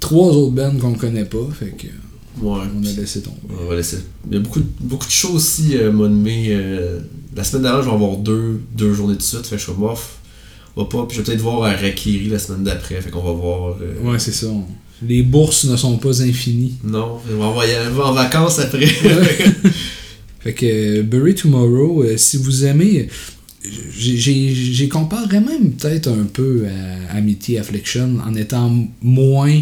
trois 0.00 0.32
autres 0.32 0.52
bands 0.52 0.74
qu'on 0.80 0.94
connaît 0.94 1.24
pas, 1.24 1.46
fait 1.58 1.70
que 1.76 1.86
Ouais. 2.42 2.58
on 2.76 2.84
a 2.84 2.90
laissé 3.00 3.20
tomber. 3.22 3.38
On 3.60 3.66
va 3.68 3.76
laisser. 3.76 3.98
Il 4.28 4.34
y 4.34 4.36
a 4.36 4.40
beaucoup, 4.40 4.58
de- 4.58 4.66
beaucoup 4.80 5.06
de 5.06 5.12
choses 5.12 5.36
aussi, 5.36 5.76
euh, 5.76 5.92
mois 5.92 6.08
de 6.08 6.14
mai. 6.14 6.46
euh, 6.50 6.98
la 7.36 7.44
semaine 7.44 7.62
d'avant, 7.62 7.82
je 7.82 7.88
vais 7.88 7.94
avoir 7.94 8.16
deux, 8.16 8.60
deux 8.76 8.92
journées 8.92 9.14
de 9.16 9.22
suite. 9.22 9.46
Fait 9.46 9.50
que 9.54 9.58
je 9.58 9.64
suis 9.64 9.72
comme, 9.72 9.84
on 10.76 10.82
va 10.82 10.88
pas. 10.88 11.06
Puis 11.06 11.16
je 11.16 11.22
vais 11.22 11.26
peut-être 11.26 11.40
voir 11.42 11.62
à 11.62 11.76
Rakiri 11.76 12.28
la 12.28 12.40
semaine 12.40 12.64
d'après. 12.64 13.00
Fait 13.00 13.10
qu'on 13.10 13.22
va 13.22 13.30
voir. 13.32 13.76
euh, 13.80 14.00
Ouais, 14.02 14.18
c'est 14.18 14.32
ça. 14.32 14.48
on- 14.48 14.64
Les 15.06 15.22
bourses 15.22 15.64
ne 15.64 15.76
sont 15.76 15.98
pas 15.98 16.22
infinies. 16.22 16.74
Non, 16.84 17.18
on 17.30 17.36
va 17.38 17.46
on 17.46 17.94
va 17.94 18.04
en 18.06 18.12
vacances 18.12 18.58
après. 18.58 18.86
Fait 20.40 20.52
que 20.52 20.66
euh, 20.66 21.02
Bury 21.02 21.34
Tomorrow, 21.34 22.02
euh, 22.04 22.16
si 22.16 22.36
vous 22.36 22.64
aimez, 22.66 23.08
j'ai- 23.96 24.88
comparé 24.88 25.40
même 25.40 25.72
peut-être 25.72 26.08
un 26.08 26.24
peu 26.30 26.66
à 27.10 27.16
Amity 27.16 27.56
Affliction 27.58 28.18
en 28.26 28.34
étant 28.34 28.70
moins 29.02 29.60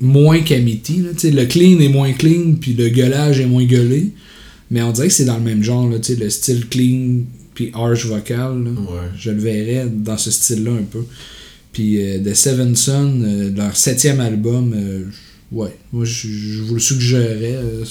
moins 0.00 0.40
qu'Amity. 0.40 1.02
Le 1.24 1.44
clean 1.44 1.78
est 1.80 1.88
moins 1.88 2.12
clean, 2.12 2.54
puis 2.60 2.72
le 2.74 2.88
gueulage 2.88 3.38
est 3.40 3.46
moins 3.46 3.64
gueulé. 3.64 4.10
Mais 4.70 4.82
on 4.82 4.92
dirait 4.92 5.08
que 5.08 5.14
c'est 5.14 5.24
dans 5.24 5.36
le 5.36 5.42
même 5.42 5.62
genre, 5.62 5.88
là, 5.88 5.96
le 6.18 6.30
style 6.30 6.66
clean 6.68 7.20
puis 7.54 7.70
harsh 7.74 8.06
vocal. 8.06 8.64
là. 8.64 8.70
ouais. 8.70 9.08
Je 9.18 9.30
le 9.30 9.38
verrais 9.40 9.86
dans 9.92 10.16
ce 10.16 10.30
style-là 10.30 10.70
un 10.72 10.84
peu. 10.84 11.04
Puis 11.72 12.02
euh, 12.02 12.18
The 12.18 12.34
Seven 12.34 12.74
Son, 12.76 13.20
euh, 13.22 13.50
leur 13.54 13.76
septième 13.76 14.20
album, 14.20 14.72
euh, 14.74 15.04
ouais, 15.52 15.76
moi 15.92 16.04
je, 16.04 16.62
vous 16.62 16.74
le 16.74 16.80
suggérerais. 16.80 17.54
euh, 17.56 17.84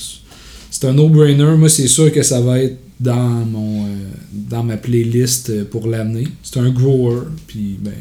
c'est 0.71 0.85
un 0.85 0.93
no-brainer. 0.93 1.55
Moi, 1.57 1.67
c'est 1.69 1.87
sûr 1.87 2.11
que 2.11 2.21
ça 2.21 2.39
va 2.41 2.59
être 2.59 2.77
dans 2.99 3.45
mon 3.45 3.87
dans 4.31 4.63
ma 4.63 4.77
playlist 4.77 5.63
pour 5.65 5.87
l'année. 5.87 6.27
C'est 6.43 6.57
un 6.59 6.69
grower, 6.69 7.21
puis 7.47 7.77
ben, 7.79 7.93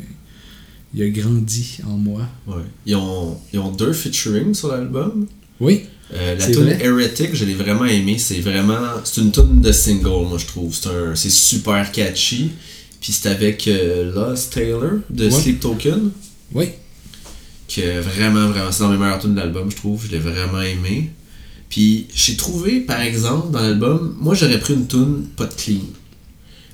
il 0.95 1.03
a 1.03 1.09
grandi 1.09 1.79
en 1.87 1.97
moi. 1.97 2.23
Ouais. 2.47 2.63
Ils 2.87 2.97
ont, 2.97 3.37
ils 3.53 3.59
ont 3.59 3.71
deux 3.71 3.93
featuring 3.93 4.53
sur 4.55 4.69
l'album. 4.69 5.27
Oui, 5.61 5.85
Euh, 6.15 6.37
la 6.37 6.47
tune. 6.47 6.69
Heretic, 6.69 7.35
je 7.35 7.45
l'ai 7.45 7.55
vraiment 7.55 7.85
aimé. 7.85 8.17
C'est 8.19 8.41
vraiment. 8.41 9.01
C'est 9.05 9.21
une 9.21 9.31
tune 9.33 9.61
de 9.61 9.73
single, 9.73 10.27
moi, 10.29 10.39
je 10.39 10.47
trouve. 10.47 10.75
C'est 11.15 11.31
super 11.31 11.91
catchy. 11.93 12.51
Puis 13.01 13.13
c'est 13.13 13.29
avec 13.29 13.67
euh, 13.69 14.13
Lost 14.13 14.53
Taylor 14.55 14.93
de 15.11 15.25
Ouais. 15.27 15.31
Sleep 15.31 15.61
Token. 15.61 16.11
oui. 16.55 16.71
Que 17.75 18.01
vraiment, 18.01 18.47
vraiment. 18.49 18.73
C'est 18.73 18.83
dans 18.83 18.89
mes 18.89 18.97
meilleures 18.97 19.19
tunes 19.19 19.35
de 19.35 19.41
l'album, 19.41 19.71
je 19.71 19.77
trouve. 19.77 20.03
Je 20.07 20.11
l'ai 20.13 20.19
vraiment 20.19 20.63
aimé. 20.63 21.11
Puis 21.69 22.07
j'ai 22.15 22.35
trouvé, 22.37 22.81
par 22.81 23.01
exemple, 23.03 23.51
dans 23.51 23.61
l'album, 23.61 24.17
moi 24.19 24.35
j'aurais 24.35 24.59
pris 24.59 24.73
une 24.73 24.87
tune 24.87 25.27
pas 25.37 25.45
de 25.45 25.53
clean. 25.53 25.81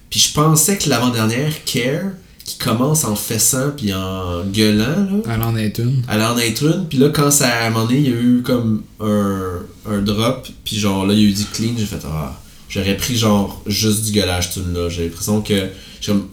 Puis 0.08 0.20
je 0.20 0.32
pensais 0.32 0.78
que 0.78 0.88
l'avant-dernière, 0.88 1.52
Care, 1.64 2.12
qui 2.44 2.58
commence 2.58 3.02
en 3.04 3.16
fessant 3.16 3.72
puis 3.76 3.92
en 3.92 4.44
gueulant, 4.44 4.84
là, 4.86 5.34
Elle 5.34 5.42
en 5.42 5.56
est 5.56 5.78
une. 5.78 6.02
elle 6.08 6.22
en 6.22 6.38
être 6.38 6.62
une, 6.62 6.86
puis 6.88 6.98
là, 6.98 7.08
quand 7.08 7.32
ça 7.32 7.48
a 7.48 7.70
moment 7.70 7.86
donné, 7.86 7.98
il 7.98 8.08
y 8.10 8.12
a 8.12 8.20
eu 8.20 8.42
comme 8.42 8.82
un, 9.00 9.62
un 9.90 10.00
drop, 10.00 10.46
puis 10.64 10.76
genre 10.78 11.04
là, 11.06 11.14
il 11.14 11.20
y 11.20 11.26
a 11.26 11.28
eu 11.28 11.32
du 11.32 11.44
clean, 11.46 11.72
j'ai 11.76 11.86
fait 11.86 12.02
ah, 12.06 12.40
j'aurais 12.74 12.96
pris 12.96 13.16
genre 13.16 13.62
juste 13.66 14.04
du 14.06 14.12
gueulage 14.12 14.50
tune 14.50 14.72
là. 14.74 14.88
J'ai 14.88 15.04
l'impression 15.04 15.40
que 15.42 15.68
comme 16.04 16.28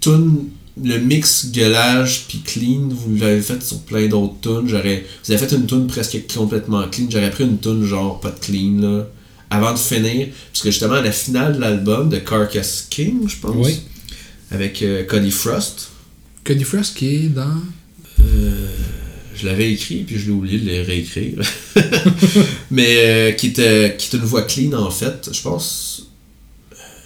tune, 0.00 0.48
le 0.82 0.98
mix 0.98 1.50
gueulage 1.50 2.26
puis 2.28 2.40
clean, 2.40 2.88
vous 2.90 3.16
l'avez 3.16 3.40
fait 3.40 3.62
sur 3.62 3.80
plein 3.80 4.06
d'autres 4.08 4.34
tunes. 4.40 4.68
J'aurais, 4.68 5.04
vous 5.24 5.32
avez 5.32 5.46
fait 5.46 5.54
une 5.54 5.66
tune 5.66 5.86
presque 5.86 6.18
complètement 6.34 6.86
clean, 6.88 7.06
j'aurais 7.10 7.30
pris 7.30 7.44
une 7.44 7.58
tune 7.58 7.84
genre 7.84 8.20
pas 8.20 8.30
de 8.30 8.38
clean 8.38 8.80
là, 8.80 9.06
avant 9.50 9.72
de 9.72 9.78
finir, 9.78 10.28
parce 10.52 10.62
que 10.62 10.70
justement 10.70 10.94
à 10.94 11.00
la 11.02 11.12
finale 11.12 11.56
de 11.56 11.60
l'album 11.60 12.08
de 12.08 12.18
Carcass 12.18 12.86
King, 12.90 13.28
je 13.28 13.36
pense, 13.36 13.54
Oui. 13.66 13.80
avec 14.50 14.82
euh, 14.82 15.04
Cody 15.04 15.30
Frost. 15.30 15.90
Cody 16.44 16.64
Frost 16.64 16.96
qui 16.96 17.06
est 17.14 17.28
dans. 17.28 17.60
Euh, 18.20 18.66
je 19.34 19.46
l'avais 19.46 19.72
écrit, 19.72 20.04
puis 20.04 20.18
je 20.18 20.26
l'ai 20.26 20.32
oublié 20.32 20.58
de 20.58 20.70
le 20.70 20.82
réécrire. 20.82 21.40
Mais 22.70 22.96
euh, 22.98 23.32
qui, 23.32 23.48
était, 23.48 23.94
qui 23.98 24.08
était 24.08 24.16
une 24.18 24.24
voix 24.24 24.42
clean, 24.42 24.72
en 24.72 24.90
fait. 24.90 25.28
Je 25.32 25.42
pense. 25.42 26.06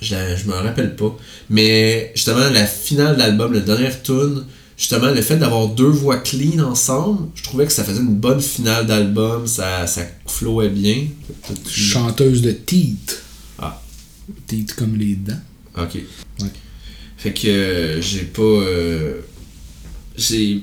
Je, 0.00 0.14
je 0.36 0.46
me 0.46 0.52
rappelle 0.54 0.94
pas. 0.96 1.16
Mais 1.50 2.12
justement, 2.14 2.48
la 2.50 2.66
finale 2.66 3.14
de 3.14 3.18
l'album, 3.20 3.52
la 3.52 3.60
dernière 3.60 4.02
tune, 4.02 4.44
justement, 4.76 5.10
le 5.10 5.22
fait 5.22 5.36
d'avoir 5.36 5.68
deux 5.68 5.88
voix 5.88 6.18
clean 6.18 6.60
ensemble, 6.62 7.28
je 7.34 7.42
trouvais 7.42 7.66
que 7.66 7.72
ça 7.72 7.82
faisait 7.84 8.00
une 8.00 8.14
bonne 8.14 8.40
finale 8.40 8.86
d'album. 8.86 9.46
Ça, 9.46 9.86
ça 9.86 10.02
flowait 10.26 10.68
bien. 10.68 11.06
Chanteuse 11.68 12.42
de 12.42 12.52
Teeth. 12.52 13.22
Ah. 13.58 13.82
Teeth 14.46 14.74
comme 14.74 14.96
les 14.96 15.16
dents. 15.16 15.40
Ok. 15.76 15.94
Ouais. 16.40 16.48
Fait 17.16 17.32
que 17.32 17.48
euh, 17.48 18.00
j'ai 18.00 18.22
pas. 18.22 18.42
euh, 18.42 19.20
j'ai. 20.16 20.62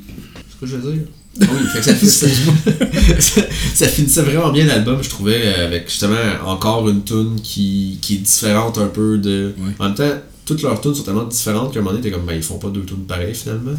C'est 0.50 0.60
quoi 0.60 0.68
je 0.70 0.76
veux 0.78 0.94
dire? 0.94 1.04
Oui, 1.40 1.48
fait 1.74 1.80
que 1.80 1.86
ça, 1.86 2.28
ça, 2.28 2.28
ça, 3.20 3.42
ça 3.74 3.88
finissait 3.88 4.22
vraiment 4.22 4.52
bien 4.52 4.66
l'album, 4.66 5.04
je 5.04 5.10
trouvais, 5.10 5.42
euh, 5.44 5.66
avec 5.68 5.90
justement 5.90 6.16
encore 6.46 6.88
une 6.88 7.04
tune 7.04 7.40
qui, 7.44 8.00
qui 8.02 8.16
est 8.16 8.20
différente 8.20 8.78
un 8.78 8.88
peu 8.88 9.18
de. 9.18 9.54
Ouais. 9.58 9.74
En 9.80 9.86
même 9.86 9.96
temps, 9.96 10.12
toutes 10.46 10.62
leurs 10.62 10.80
tunes 10.80 10.96
sont 10.96 11.04
tellement 11.04 11.26
différentes 11.26 11.74
qu'à 11.74 11.80
un 11.80 11.82
moment 11.82 11.92
donné, 11.96 12.04
t'es 12.04 12.12
comme, 12.12 12.26
ben 12.26 12.36
ils 12.36 12.44
font 12.44 12.58
pas 12.58 12.70
deux 12.70 12.84
tunes 12.86 13.06
pareilles 13.08 13.36
finalement. 13.36 13.76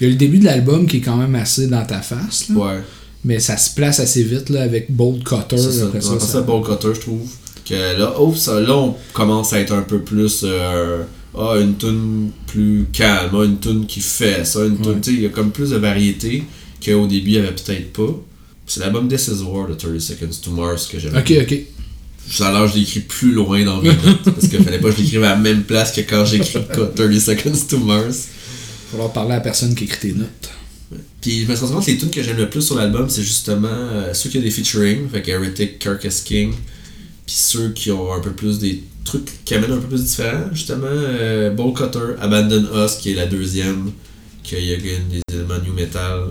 Il 0.00 0.04
y 0.04 0.10
a 0.10 0.10
le 0.10 0.18
début 0.18 0.38
de 0.38 0.44
l'album 0.44 0.86
qui 0.86 0.98
est 0.98 1.00
quand 1.00 1.16
même 1.16 1.34
assez 1.36 1.68
dans 1.68 1.86
ta 1.86 2.00
face, 2.00 2.48
là. 2.50 2.54
Ouais. 2.56 2.82
mais 3.24 3.38
ça 3.40 3.56
se 3.56 3.74
place 3.74 4.00
assez 4.00 4.22
vite 4.22 4.50
là, 4.50 4.62
avec 4.62 4.90
Bold 4.90 5.22
Cutter. 5.24 5.56
C'est 5.56 5.72
ça. 5.72 5.86
après 5.86 6.00
ça, 6.00 6.40
Ball 6.42 6.62
Cutter, 6.62 6.94
je 6.94 7.00
trouve. 7.00 7.28
Que 7.64 7.98
là, 7.98 8.14
oh, 8.18 8.34
ça, 8.34 8.60
là, 8.60 8.76
on 8.76 8.94
commence 9.14 9.54
à 9.54 9.60
être 9.60 9.72
un 9.72 9.82
peu 9.82 10.00
plus. 10.00 10.42
euh, 10.44 11.02
ah, 11.36 11.56
une 11.60 11.76
tune 11.76 12.30
plus 12.46 12.86
calme, 12.92 13.30
ah, 13.34 13.44
une 13.44 13.58
tune 13.58 13.86
qui 13.86 14.00
fait 14.00 14.44
ça, 14.46 14.64
une 14.64 14.76
tune. 14.76 14.86
Ouais. 14.92 15.00
Tu 15.00 15.10
sais, 15.10 15.16
il 15.16 15.22
y 15.22 15.26
a 15.26 15.30
comme 15.30 15.50
plus 15.50 15.70
de 15.70 15.76
variété 15.76 16.44
qu'au 16.84 17.06
début, 17.06 17.30
il 17.30 17.34
y 17.34 17.38
avait 17.38 17.52
peut-être 17.52 17.92
pas. 17.92 18.22
C'est 18.66 18.80
l'album 18.80 19.08
This 19.08 19.28
Is 19.28 19.42
War 19.42 19.68
de 19.68 19.74
30 19.74 20.00
Seconds 20.00 20.40
to 20.42 20.50
Mars 20.50 20.86
que 20.86 20.98
j'avais. 20.98 21.18
Ok, 21.18 21.32
ok. 21.42 21.58
Ça 22.30 22.56
a 22.56 22.66
que 22.66 22.72
je 22.72 22.76
l'ai 22.76 22.82
écrit 22.82 23.00
plus 23.00 23.32
loin 23.32 23.64
dans 23.64 23.82
mes 23.82 23.90
notes. 23.90 24.22
parce 24.24 24.48
qu'il 24.48 24.62
fallait 24.62 24.78
pas 24.78 24.90
que 24.90 24.96
je 24.96 25.02
l'écrive 25.02 25.24
à 25.24 25.30
la 25.30 25.36
même 25.36 25.64
place 25.64 25.92
que 25.92 26.00
quand 26.00 26.24
j'écris 26.24 26.60
30 26.72 27.18
Seconds 27.18 27.66
to 27.68 27.78
Mars. 27.78 28.28
Il 28.28 28.86
va 28.86 28.90
falloir 28.90 29.12
parler 29.12 29.32
à 29.32 29.36
la 29.36 29.40
personne 29.40 29.74
qui 29.74 29.84
écrit 29.84 29.98
tes 29.98 30.12
notes. 30.12 30.50
Puis 31.20 31.44
je 31.44 31.50
me 31.50 31.56
rends 31.56 31.68
compte 31.68 31.86
que 31.86 31.90
les 31.90 31.96
tunes 31.96 32.10
que 32.10 32.22
j'aime 32.22 32.36
le 32.36 32.50
plus 32.50 32.62
sur 32.62 32.76
l'album, 32.76 33.08
c'est 33.08 33.22
justement 33.22 33.68
euh, 33.68 34.12
ceux 34.12 34.28
qui 34.30 34.38
ont 34.38 34.42
des 34.42 34.50
featuring, 34.50 35.08
fait 35.08 35.22
que 35.22 35.30
Heretic, 35.30 35.78
Carcass 35.78 36.20
King, 36.20 36.52
puis 37.26 37.34
ceux 37.34 37.70
qui 37.70 37.90
ont 37.90 38.12
un 38.12 38.20
peu 38.20 38.32
plus 38.32 38.58
des 38.58 38.82
trucs 39.04 39.42
qui 39.44 39.54
amènent 39.54 39.72
un 39.72 39.78
peu 39.78 39.88
plus 39.88 40.04
différents, 40.04 40.52
justement 40.52 40.86
euh, 40.90 41.50
Bowl 41.50 41.72
Cutter, 41.72 42.14
Abandon 42.20 42.66
Us, 42.74 42.96
qui 42.96 43.12
est 43.12 43.14
la 43.14 43.26
deuxième, 43.26 43.90
qu'il 44.42 44.64
y 44.64 44.74
a 44.74 44.76
des 44.76 45.22
éléments 45.32 45.58
new 45.64 45.72
metal, 45.72 46.24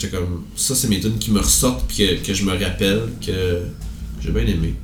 j'étais 0.00 0.16
comme, 0.16 0.42
ça 0.56 0.74
c'est 0.74 0.88
mes 0.88 1.00
tunes 1.00 1.18
qui 1.18 1.30
me 1.30 1.40
ressortent, 1.40 1.84
puis 1.86 1.98
que, 1.98 2.26
que 2.26 2.34
je 2.34 2.44
me 2.44 2.52
rappelle, 2.52 3.02
que 3.24 3.58
j'ai 4.22 4.30
bien 4.30 4.46
aimé. 4.46 4.74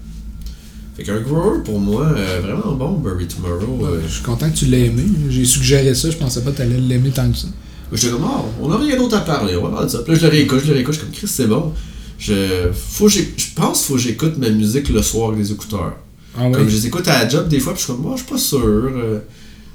Fait 0.96 1.02
qu'un 1.02 1.20
grower 1.20 1.62
pour 1.64 1.78
moi, 1.78 2.06
euh, 2.16 2.40
vraiment 2.42 2.74
bon, 2.74 2.92
Bury 2.98 3.26
Tomorrow. 3.26 3.84
euh, 3.86 4.00
Je 4.06 4.12
suis 4.14 4.22
content 4.22 4.48
que 4.50 4.56
tu 4.56 4.64
l'aies 4.66 4.86
aimé. 4.86 5.02
J'ai 5.28 5.44
suggéré 5.44 5.94
ça, 5.94 6.10
je 6.10 6.16
pensais 6.16 6.40
pas 6.42 6.52
que 6.52 6.56
tu 6.56 6.62
allais 6.62 6.78
l'aimer 6.78 7.10
tant 7.10 7.30
que 7.30 7.36
ça. 7.36 7.48
J'étais 7.92 8.12
comme, 8.14 8.24
Ah, 8.24 8.42
on 8.60 8.68
n'a 8.68 8.78
rien 8.78 8.96
d'autre 8.96 9.16
à 9.16 9.20
parler, 9.20 9.56
on 9.56 9.62
va 9.64 9.70
parler 9.70 9.86
de 9.86 9.92
ça. 9.92 9.98
Puis 10.02 10.12
là, 10.14 10.18
je 10.18 10.24
le 10.24 10.30
réécoute, 10.30 10.60
je 10.62 10.68
le 10.68 10.72
réécoute, 10.74 10.94
je 10.94 10.98
suis 11.00 11.06
comme, 11.06 11.14
Chris, 11.16 11.28
c'est 11.28 11.46
bon. 11.46 11.72
Je, 12.18 12.70
faut 12.74 13.08
je 13.10 13.20
pense 13.54 13.78
qu'il 13.80 13.86
faut 13.88 13.94
que 13.94 14.00
j'écoute 14.00 14.38
ma 14.38 14.48
musique 14.48 14.88
le 14.88 15.02
soir 15.02 15.28
avec 15.32 15.42
des 15.42 15.52
écouteurs. 15.52 15.96
Ah 16.38 16.46
ouais? 16.46 16.52
Comme 16.52 16.68
je 16.68 16.74
les 16.76 16.86
écoute 16.86 17.06
à 17.08 17.24
la 17.24 17.28
job 17.28 17.46
des 17.48 17.60
fois, 17.60 17.74
puis 17.74 17.80
je 17.80 17.84
suis 17.84 17.92
comme, 17.92 18.02
moi, 18.02 18.14
je 18.16 18.22
suis 18.22 18.32
pas 18.32 18.38
sûr. 18.38 18.90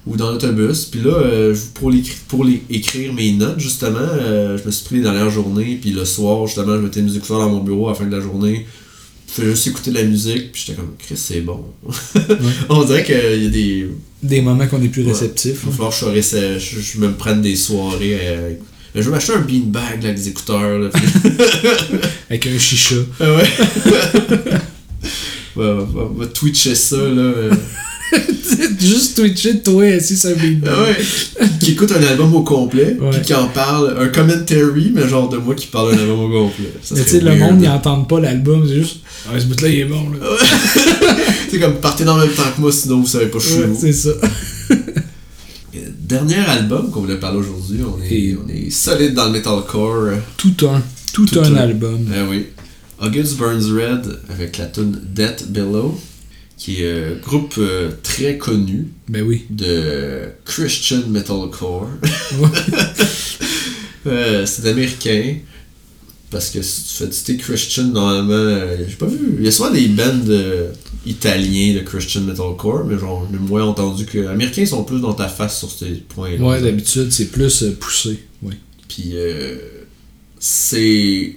Ou 0.08 0.16
dans 0.18 0.32
l'autobus. 0.32 0.86
Puis 0.86 1.02
là, 1.02 1.12
euh, 1.12 1.56
pour, 1.76 1.92
l'écri- 1.92 2.18
pour 2.28 2.44
les, 2.44 2.62
écrire 2.70 3.14
mes 3.14 3.32
notes, 3.34 3.60
justement, 3.60 4.00
euh, 4.00 4.58
je 4.58 4.64
me 4.66 4.72
suis 4.72 4.86
pris 4.86 4.96
les 4.96 5.02
dernières 5.04 5.30
journées. 5.30 5.78
Puis 5.82 5.92
le 5.92 6.06
soir, 6.06 6.48
justement, 6.48 6.76
je 6.76 6.82
mettais 6.82 7.02
mes 7.02 7.16
écouteurs 7.16 7.40
dans 7.40 7.50
mon 7.50 7.60
bureau 7.64 7.88
à 7.88 7.92
la 7.92 7.96
fin 7.96 8.06
de 8.06 8.16
la 8.16 8.22
journée. 8.22 8.66
Je 9.28 9.34
faisais 9.42 9.52
juste 9.52 9.68
écouter 9.68 9.92
de 9.92 9.96
la 9.96 10.04
musique, 10.04 10.52
puis 10.52 10.64
j'étais 10.66 10.78
comme, 10.78 10.92
Chris, 10.98 11.16
c'est 11.16 11.40
bon. 11.42 11.64
On 12.70 12.84
dirait 12.84 13.04
qu'il 13.04 13.44
y 13.44 13.46
a 13.48 13.50
des. 13.50 13.88
Des 14.24 14.42
moments 14.42 14.68
qu'on 14.68 14.82
est 14.84 14.88
plus 14.90 15.04
Ouais. 15.04 15.14
réceptifs. 15.14 15.62
Il 15.64 15.70
va 15.70 15.76
falloir 15.92 15.92
que 16.14 16.22
je, 16.22 16.60
je, 16.60 16.80
je 16.82 16.98
me 17.00 17.12
prenne 17.14 17.42
des 17.42 17.56
soirées. 17.56 18.18
euh, 18.22 18.54
je 18.94 19.02
vais 19.02 19.10
m'acheter 19.10 19.34
un 19.34 19.40
beanbag 19.40 20.04
là, 20.04 20.10
avec 20.10 20.16
des 20.16 20.28
écouteurs. 20.28 20.78
Là, 20.80 20.90
Avec 22.30 22.46
un 22.48 22.60
chicha. 22.60 22.96
Ah 23.22 23.34
ouais. 23.36 23.44
Va, 25.56 25.74
va, 25.76 26.10
va 26.16 26.26
twitcher 26.28 26.76
ça, 26.76 26.98
là. 26.98 27.32
Juste 28.80 29.16
twitcher 29.18 29.60
toi 29.60 29.84
assis 29.86 30.18
sur 30.18 30.30
un 30.32 30.34
ouais. 30.34 30.98
qui 31.60 31.72
écoute 31.72 31.92
un 31.92 32.04
album 32.04 32.34
au 32.36 32.42
complet, 32.44 32.98
Ouais. 33.00 33.10
puis 33.12 33.22
qui 33.22 33.34
en 33.34 33.48
parle, 33.48 33.96
un 34.00 34.08
commentary, 34.08 34.92
mais 34.94 35.08
genre 35.08 35.30
de 35.30 35.38
moi 35.38 35.56
qui 35.56 35.68
parle 35.68 35.96
d'un 35.96 36.02
album 36.02 36.20
au 36.20 36.30
complet. 36.48 36.72
Ça 36.82 36.96
Mais 36.96 37.04
tu 37.04 37.10
sais, 37.10 37.20
le 37.22 37.36
monde, 37.36 37.62
ils 37.62 37.70
entendent 37.70 38.08
pas 38.10 38.20
l'album, 38.20 38.66
c'est 38.68 38.76
juste. 38.76 38.98
Ah, 39.28 39.40
ce 39.40 39.46
bout-là, 39.46 39.68
il 39.70 39.80
est 39.82 39.86
bon, 39.86 40.10
là. 40.10 40.18
C'est 41.52 41.60
comme 41.60 41.76
partez 41.76 42.06
dans 42.06 42.18
le 42.18 42.26
même 42.28 42.34
temps 42.36 42.44
que 42.56 42.62
moi, 42.62 42.72
sinon 42.72 43.02
vous 43.02 43.08
savez 43.08 43.26
pas 43.28 43.38
je 43.40 43.46
suis 43.48 43.60
Ouais, 43.60 43.70
c'est 43.80 43.94
ça. 43.94 44.10
Euh, 45.74 45.80
Dernier 46.02 46.36
album 46.36 46.92
qu'on 46.92 47.00
voulait 47.02 47.18
parler 47.20 47.38
aujourd'hui, 47.40 47.80
on 47.82 48.02
est, 48.04 48.36
on 48.36 48.50
est 48.50 48.70
solide 48.70 49.14
dans 49.14 49.26
le 49.28 49.32
metalcore. 49.32 50.10
Tout 50.36 50.54
un. 50.68 50.82
Tout, 51.14 51.26
Tout 51.26 51.40
un, 51.40 51.44
un. 51.54 51.56
album. 51.56 52.00
Ah 52.14 52.26
oui. 52.30 52.48
August 53.02 53.38
Burns 53.38 53.72
Red 53.74 54.20
avec 54.30 54.58
la 54.58 54.66
tune 54.66 55.00
Death 55.16 55.46
Below, 55.50 55.98
qui 56.62 56.84
est 56.84 56.92
un 56.92 57.16
groupe 57.16 57.56
euh, 57.58 57.90
très 58.04 58.38
connu 58.38 58.90
Ben 59.10 59.24
oui. 59.24 59.46
de 59.50 60.30
Christian 60.46 61.08
Metalcore. 61.08 61.90
Ouais. 62.40 62.48
Euh, 64.08 64.48
c'est 64.48 64.68
américain. 64.68 65.36
Parce 66.32 66.50
que 66.50 66.64
si 66.64 66.82
tu 66.82 66.90
fais 67.04 67.12
citer 67.12 67.38
Christian, 67.38 67.84
normalement, 67.84 68.34
euh, 68.34 68.78
j'ai 68.90 68.96
pas 68.96 69.06
vu. 69.06 69.36
Il 69.38 69.46
y 69.46 69.48
a 69.48 69.52
souvent 69.52 69.70
des 69.70 69.88
bands 69.90 70.28
euh, 70.28 70.72
italiens 71.06 71.76
de 71.76 71.82
Christian 71.82 72.22
Metalcore, 72.22 72.86
mais 72.86 72.98
genre, 72.98 73.28
j'ai 73.32 73.38
moins 73.38 73.64
entendu 73.64 74.08
que. 74.08 74.18
Les 74.18 74.26
Américains 74.26 74.66
sont 74.66 74.84
plus 74.84 75.00
dans 75.00 75.14
ta 75.14 75.28
face 75.28 75.60
sur 75.60 75.70
ces 75.70 76.02
points-là. 76.10 76.44
Ouais, 76.44 76.60
d'habitude, 76.62 77.12
c'est 77.12 77.28
plus 77.28 77.62
euh, 77.62 77.78
poussé. 77.80 78.20
Puis 78.88 79.12
euh, 79.14 79.56
c'est. 80.40 81.36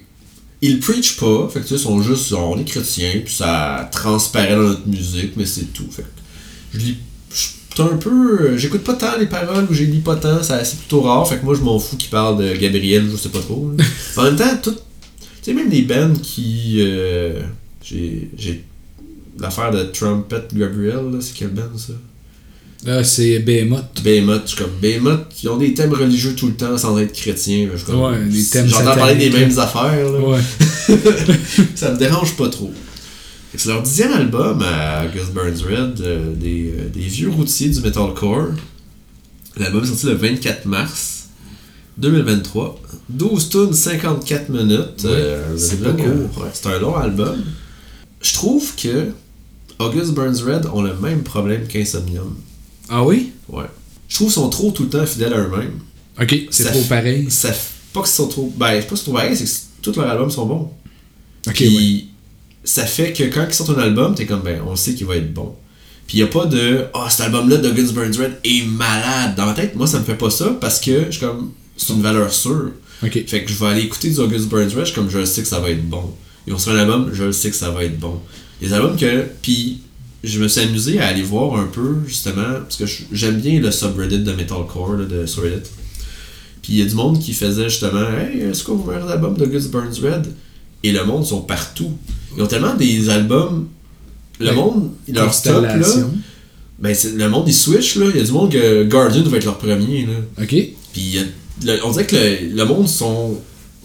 Ils 0.61 0.79
preachent 0.79 1.17
pas, 1.17 1.49
fait 1.49 1.59
que 1.59 1.67
tu 1.67 1.77
sais, 1.77 1.83
sont 1.83 2.01
juste. 2.01 2.31
on 2.33 2.57
est 2.57 2.63
chrétiens, 2.63 3.21
puis 3.23 3.33
ça 3.33 3.89
transparaît 3.91 4.55
dans 4.55 4.63
notre 4.63 4.87
musique, 4.87 5.33
mais 5.35 5.45
c'est 5.45 5.73
tout. 5.73 5.87
Fait 5.91 6.03
que 6.03 6.07
je 6.73 6.79
lis. 6.79 6.97
Un 7.77 7.97
peu. 7.97 8.57
J'écoute 8.57 8.85
pas 8.85 8.93
tant 8.93 9.17
les 9.19 9.25
paroles 9.25 9.67
ou 9.69 9.73
j'ai 9.73 9.85
lis 9.85 9.99
pas 9.99 10.15
tant, 10.15 10.41
c'est 10.41 10.77
plutôt 10.77 11.01
rare, 11.01 11.27
fait 11.27 11.37
que 11.37 11.43
moi 11.43 11.55
je 11.55 11.61
m'en 11.61 11.77
fous 11.77 11.97
qu'ils 11.97 12.09
parlent 12.09 12.37
de 12.37 12.55
Gabriel, 12.55 13.05
je 13.11 13.17
sais 13.17 13.27
pas 13.27 13.41
trop. 13.41 13.69
en 14.17 14.23
même 14.23 14.37
temps, 14.37 14.57
tout. 14.63 14.71
Tu 14.71 14.77
sais, 15.41 15.53
même 15.53 15.69
des 15.69 15.81
bands 15.81 16.13
qui. 16.23 16.77
euh, 16.79 17.41
j'ai. 17.83 18.29
J'ai. 18.37 18.63
L'affaire 19.37 19.71
de 19.71 19.83
Trumpet 19.83 20.47
Gabriel, 20.53 21.17
c'est 21.19 21.33
quelle 21.33 21.49
band 21.49 21.77
ça? 21.77 21.91
Là, 22.85 23.03
c'est 23.03 23.39
Behemoth. 23.39 24.03
Behemoth, 24.03 24.43
je 24.43 24.47
suis 24.49 24.57
comme 24.57 24.73
Behemoth, 24.79 25.29
qui 25.29 25.47
ont 25.47 25.57
des 25.57 25.73
thèmes 25.73 25.93
religieux 25.93 26.35
tout 26.35 26.47
le 26.47 26.53
temps 26.53 26.77
sans 26.77 26.97
être. 26.99 27.17
Je 27.17 27.85
comme, 27.85 28.01
Ouais, 28.01 28.25
des 28.25 28.43
thèmes 28.43 28.67
J'entends 28.67 28.95
parler 28.95 29.15
des 29.15 29.29
mêmes 29.31 29.57
affaires, 29.57 30.11
là. 30.11 30.19
Ouais. 30.19 30.39
ça 31.75 31.91
me 31.91 31.97
dérange 31.97 32.35
pas 32.35 32.47
trop. 32.49 32.71
C'est 33.57 33.69
leur 33.69 33.81
dixième 33.81 34.11
album 34.11 34.61
à 34.61 35.07
Gus 35.07 35.29
Burns 35.33 35.63
Red, 35.63 36.01
euh, 36.01 36.33
des, 36.35 36.73
euh, 36.77 36.89
des 36.93 36.99
vieux 36.99 37.29
routiers 37.29 37.69
du 37.69 37.79
metalcore. 37.81 38.49
L'album 39.57 39.83
est 39.83 39.87
sorti 39.87 40.07
le 40.07 40.13
24 40.13 40.65
mars 40.65 41.29
2023. 41.97 42.79
12 43.09 43.49
tunes, 43.49 43.73
54 43.73 44.49
minutes. 44.49 45.05
euh, 45.05 45.57
c'est 45.57 45.81
pas 45.81 45.91
court. 45.93 46.05
ouais, 46.43 46.49
c'est 46.53 46.67
un 46.67 46.79
long 46.79 46.95
album. 46.95 47.43
Je 48.21 48.33
trouve 48.33 48.75
que 48.75 49.07
August 49.79 50.13
Burns 50.13 50.41
Red 50.45 50.65
ont 50.73 50.81
le 50.81 50.93
même 50.95 51.23
problème 51.23 51.65
qu'Insomnium. 51.67 52.35
Ah 52.89 53.03
oui? 53.03 53.31
Ouais. 53.49 53.65
Je 54.07 54.15
trouve 54.15 54.27
qu'ils 54.27 54.35
sont 54.35 54.49
trop 54.49 54.71
tout 54.71 54.83
le 54.83 54.89
temps 54.89 55.05
fidèles 55.05 55.33
à 55.33 55.39
eux-mêmes. 55.39 55.79
Ok, 56.21 56.47
c'est 56.51 56.65
trop 56.65 56.81
pareil. 56.83 57.29
Ça 57.29 57.51
pas 57.95 58.01
qu'ils 58.01 58.11
sont 58.11 58.27
trop. 58.27 58.53
Ben, 58.57 58.81
pas 58.83 58.95
trop 58.95 59.13
pareils, 59.13 59.37
c'est 59.37 59.45
que 59.45 59.51
tous 59.81 59.95
leurs 59.99 60.09
albums 60.09 60.29
sont 60.29 60.45
bons. 60.45 60.71
Ok, 61.47 61.53
Puis 61.53 61.75
ouais. 61.77 62.03
ça 62.63 62.85
fait 62.85 63.13
que 63.13 63.23
quand 63.23 63.45
ils 63.47 63.53
sortent 63.53 63.77
un 63.77 63.81
album, 63.81 64.13
t'es 64.15 64.25
comme, 64.25 64.41
ben, 64.41 64.61
on 64.67 64.75
sait 64.75 64.93
qu'il 64.93 65.07
va 65.07 65.15
être 65.15 65.33
bon. 65.33 65.55
Puis 66.05 66.19
y 66.19 66.23
a 66.23 66.27
pas 66.27 66.45
de, 66.45 66.85
ah, 66.93 67.07
cet 67.09 67.21
album-là 67.21 67.57
de 67.57 67.71
Guns 67.71 67.93
Burns 67.93 68.17
Red 68.17 68.39
est 68.43 68.65
malade. 68.67 69.35
Dans 69.35 69.45
ma 69.45 69.53
tête, 69.53 69.75
moi, 69.75 69.87
ça 69.87 69.99
me 69.99 70.03
fait 70.03 70.15
pas 70.15 70.29
ça 70.29 70.55
parce 70.59 70.79
que 70.79 71.05
je 71.05 71.11
suis 71.11 71.19
comme, 71.19 71.51
c'est 71.77 71.93
une 71.93 72.01
valeur 72.01 72.31
sûre. 72.31 72.71
Ok. 73.01 73.23
Fait 73.27 73.43
que 73.43 73.51
je 73.51 73.57
vais 73.57 73.67
aller 73.67 73.81
écouter 73.81 74.09
du 74.09 74.19
August 74.19 74.47
Burns 74.47 74.73
Red, 74.75 74.85
je 74.85 74.93
comme, 74.93 75.09
je 75.09 75.23
sais 75.25 75.41
que 75.41 75.47
ça 75.47 75.59
va 75.59 75.69
être 75.69 75.87
bon. 75.87 76.13
Ils 76.45 76.53
vont 76.53 76.59
sortir 76.59 76.81
un 76.81 76.83
album, 76.83 77.09
je 77.13 77.31
sais 77.31 77.49
que 77.49 77.55
ça 77.55 77.71
va 77.71 77.83
être 77.83 77.97
bon. 77.97 78.19
Les 78.61 78.73
albums 78.73 78.97
que. 78.97 79.25
Puis 79.41 79.81
je 80.25 80.39
me 80.39 80.47
suis 80.47 80.61
amusé 80.61 80.99
à 80.99 81.07
aller 81.07 81.21
voir 81.23 81.59
un 81.59 81.65
peu, 81.65 81.95
justement, 82.07 82.59
parce 82.61 82.77
que 82.77 82.85
j'aime 83.11 83.39
bien 83.39 83.59
le 83.59 83.71
subreddit 83.71 84.19
de 84.19 84.31
Metalcore, 84.33 84.93
là, 84.93 85.05
de 85.05 85.25
sur 85.25 85.43
Reddit. 85.43 85.69
Puis 86.61 86.73
il 86.73 86.79
y 86.79 86.81
a 86.81 86.85
du 86.85 86.95
monde 86.95 87.19
qui 87.19 87.33
faisait 87.33 87.69
justement, 87.69 88.01
hey, 88.17 88.43
c'est 88.53 88.63
quoi 88.63 88.75
vos 88.75 88.83
meilleurs 88.91 89.09
albums 89.09 89.35
d'August 89.37 89.69
Burns 89.71 89.93
Red 90.01 90.27
Et 90.83 90.91
le 90.91 91.03
monde 91.05 91.25
sont 91.25 91.41
partout. 91.41 91.91
Ils 92.35 92.41
ont 92.43 92.47
tellement 92.47 92.73
des 92.75 93.09
albums. 93.09 93.67
Le 94.39 94.49
Ouais. 94.49 94.55
monde, 94.55 94.91
leur 95.07 95.33
stock, 95.33 95.63
là. 95.63 95.79
Ben, 96.79 96.93
le 97.15 97.29
monde, 97.29 97.45
ils 97.47 97.53
switch, 97.53 97.95
là. 97.95 98.07
Il 98.13 98.17
y 98.17 98.21
a 98.21 98.23
du 98.25 98.31
monde 98.31 98.51
que 98.51 98.83
Guardian 98.83 99.23
va 99.23 99.37
être 99.37 99.45
leur 99.45 99.57
premier, 99.57 100.05
là. 100.07 100.43
Ok. 100.43 100.55
Puis 100.91 101.17
le- 101.63 101.85
on 101.85 101.91
dirait 101.91 102.05
que 102.05 102.15
le, 102.15 102.55
le 102.55 102.65
monde 102.65 102.87
sont. 102.89 103.39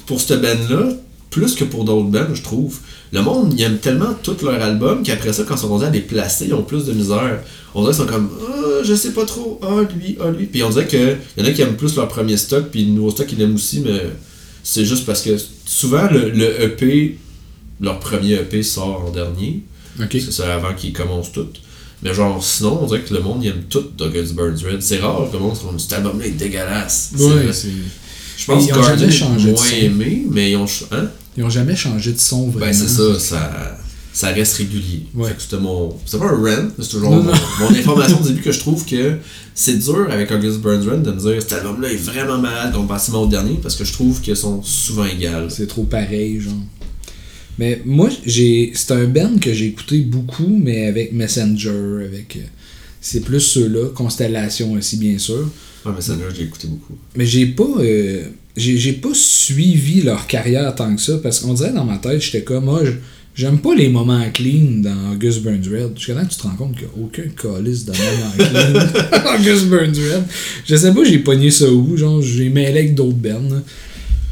Pour 0.06 0.20
cette 0.20 0.40
band-là, 0.42 0.88
plus 1.30 1.54
que 1.54 1.64
pour 1.64 1.84
d'autres 1.84 2.08
bands, 2.08 2.34
je 2.34 2.42
trouve. 2.42 2.78
Le 3.12 3.22
monde, 3.22 3.54
ils 3.56 3.62
aiment 3.62 3.78
tellement 3.78 4.14
tous 4.22 4.42
leurs 4.42 4.60
albums 4.60 5.02
qu'après 5.02 5.32
ça, 5.32 5.44
quand 5.44 5.54
ils 5.54 5.60
sont 5.60 5.68
rendus 5.68 5.84
à 5.84 5.90
les 5.90 6.00
placer, 6.00 6.46
ils 6.46 6.54
ont 6.54 6.62
plus 6.62 6.84
de 6.84 6.92
misère. 6.92 7.40
On 7.74 7.82
dirait 7.82 7.94
qu'ils 7.94 8.04
sont 8.04 8.10
comme 8.10 8.30
Ah, 8.42 8.80
je 8.84 8.94
sais 8.94 9.12
pas 9.12 9.24
trop, 9.24 9.60
ah 9.62 9.82
lui, 9.96 10.16
ah 10.20 10.30
lui. 10.30 10.46
Puis 10.46 10.62
on 10.64 10.70
dirait 10.70 10.86
que 10.88 11.16
y 11.36 11.42
en 11.42 11.44
a 11.44 11.50
qui 11.52 11.62
aiment 11.62 11.76
plus 11.76 11.94
leur 11.96 12.08
premier 12.08 12.36
stock, 12.36 12.66
puis 12.70 12.84
le 12.84 12.90
nouveau 12.92 13.10
stock, 13.10 13.30
ils 13.32 13.38
l'aiment 13.38 13.54
aussi, 13.54 13.80
mais 13.80 14.02
c'est 14.64 14.84
juste 14.84 15.06
parce 15.06 15.22
que 15.22 15.36
souvent, 15.66 16.08
le, 16.10 16.30
le 16.30 16.62
EP, 16.64 17.16
leur 17.80 17.98
premier 18.00 18.34
EP 18.34 18.62
sort 18.62 19.04
en 19.06 19.10
dernier. 19.10 19.62
Ok. 20.00 20.08
Parce 20.12 20.24
que 20.24 20.32
c'est 20.32 20.42
avant 20.44 20.74
qu'ils 20.74 20.92
commencent 20.92 21.32
tout. 21.32 21.46
Mais 22.02 22.14
genre, 22.14 22.42
sinon, 22.42 22.80
on 22.82 22.86
dirait 22.86 23.02
que 23.02 23.12
le 23.14 23.20
monde, 23.20 23.44
il 23.44 23.48
aime 23.50 23.62
tout 23.68 23.84
Douglas 23.96 24.32
Burns 24.34 24.56
Red. 24.64 24.82
C'est 24.82 24.98
rare 24.98 25.28
que 25.30 25.36
le 25.36 25.42
monde 25.42 25.54
se 25.56 25.62
dise, 25.70 25.82
cet 25.88 25.92
album-là 25.94 26.26
est 26.26 26.30
dégueulasse. 26.30 27.10
Ouais, 27.18 27.52
c'est- 27.52 27.68
Je 28.38 28.46
pense 28.46 28.66
que 28.66 28.72
jamais 28.82 29.06
est 29.14 29.52
moins 29.52 29.64
aimé, 29.82 30.22
mais 30.30 30.50
ils 30.52 30.56
ont. 30.56 30.64
Hein? 30.92 31.08
Ils 31.36 31.44
ont 31.44 31.50
jamais 31.50 31.76
changé 31.76 32.12
de 32.12 32.18
son 32.18 32.48
vraiment. 32.48 32.66
Ben, 32.66 32.72
c'est 32.74 32.88
ça, 32.88 33.18
ça, 33.18 33.78
ça 34.12 34.28
reste 34.28 34.54
régulier. 34.56 35.04
Ouais. 35.14 35.30
C'était 35.38 35.58
mon. 35.58 35.96
C'était 36.04 36.18
pas 36.18 36.30
un 36.30 36.36
rant, 36.36 36.68
c'est 36.80 36.88
toujours 36.88 37.10
Non, 37.10 37.22
mon, 37.22 37.30
non. 37.32 37.38
mon 37.60 37.68
information 37.74 38.20
au 38.20 38.24
début 38.24 38.42
que 38.42 38.52
je 38.52 38.58
trouve 38.58 38.84
que 38.84 39.16
c'est 39.54 39.78
dur 39.78 40.08
avec 40.10 40.30
August 40.32 40.58
Burns 40.58 40.88
Red 40.88 41.02
de 41.02 41.12
me 41.12 41.20
dire 41.20 41.40
cet 41.40 41.52
album-là 41.52 41.92
est 41.92 41.96
vraiment 41.96 42.38
malade 42.38 42.72
comparativement 42.74 43.22
au 43.22 43.26
dernier 43.28 43.58
parce 43.62 43.76
que 43.76 43.84
je 43.84 43.92
trouve 43.92 44.20
qu'ils 44.20 44.36
sont 44.36 44.62
souvent 44.62 45.04
égales. 45.06 45.50
C'est 45.50 45.66
trop 45.68 45.84
pareil, 45.84 46.40
genre. 46.40 46.54
Mais 47.58 47.82
moi, 47.84 48.08
j'ai 48.26 48.72
c'est 48.74 48.92
un 48.92 49.04
band 49.04 49.38
que 49.40 49.52
j'ai 49.52 49.66
écouté 49.66 49.98
beaucoup, 50.00 50.48
mais 50.48 50.86
avec 50.86 51.12
Messenger, 51.12 52.04
avec. 52.06 52.36
euh, 52.36 52.46
C'est 53.00 53.20
plus 53.20 53.40
ceux-là, 53.40 53.90
Constellation 53.94 54.72
aussi, 54.72 54.96
bien 54.96 55.18
sûr. 55.18 55.48
Celle-là, 56.00 56.24
je 56.32 56.38
l'ai 56.40 56.44
écouté 56.44 56.68
beaucoup. 56.68 56.94
Mais 57.16 57.24
j'ai 57.26 57.46
pas. 57.46 57.64
euh, 57.78 58.24
j'ai 58.56 58.76
j'ai 58.78 58.92
pas 58.94 59.10
suivi 59.14 60.02
leur 60.02 60.26
carrière 60.26 60.74
tant 60.74 60.94
que 60.94 61.00
ça, 61.00 61.18
parce 61.22 61.40
qu'on 61.40 61.54
dirait 61.54 61.72
dans 61.72 61.84
ma 61.84 61.98
tête, 61.98 62.20
j'étais 62.20 62.42
comme. 62.42 62.68
Ah, 62.68 62.84
je- 62.84 62.92
J'aime 63.32 63.60
pas 63.60 63.74
les 63.76 63.88
moments 63.88 64.28
clean 64.34 64.80
dans 64.82 65.12
August 65.12 65.42
Burns 65.42 65.62
Red. 65.70 65.96
Jusqu'à 65.96 66.14
temps 66.14 66.24
que 66.26 66.30
tu 66.32 66.36
te 66.36 66.42
rends 66.42 66.56
compte 66.56 66.72
qu'il 66.76 66.88
n'y 66.88 66.88
a 66.88 67.04
aucun 67.06 67.22
calice 67.40 67.84
de 67.86 67.92
moments 67.92 68.32
clean 68.36 69.22
dans 69.24 69.34
August 69.40 69.66
Burns 69.66 69.94
Red. 69.94 70.24
Je 70.66 70.74
sais 70.74 70.92
pas, 70.92 71.04
j'ai 71.04 71.20
pogné 71.20 71.50
ça 71.52 71.70
où. 71.70 71.96
Genre, 71.96 72.20
j'ai 72.20 72.50
mêlé 72.50 72.80
avec 72.80 72.94
d'autres 72.96 73.16
bands. 73.16 73.40
là. 73.48 73.62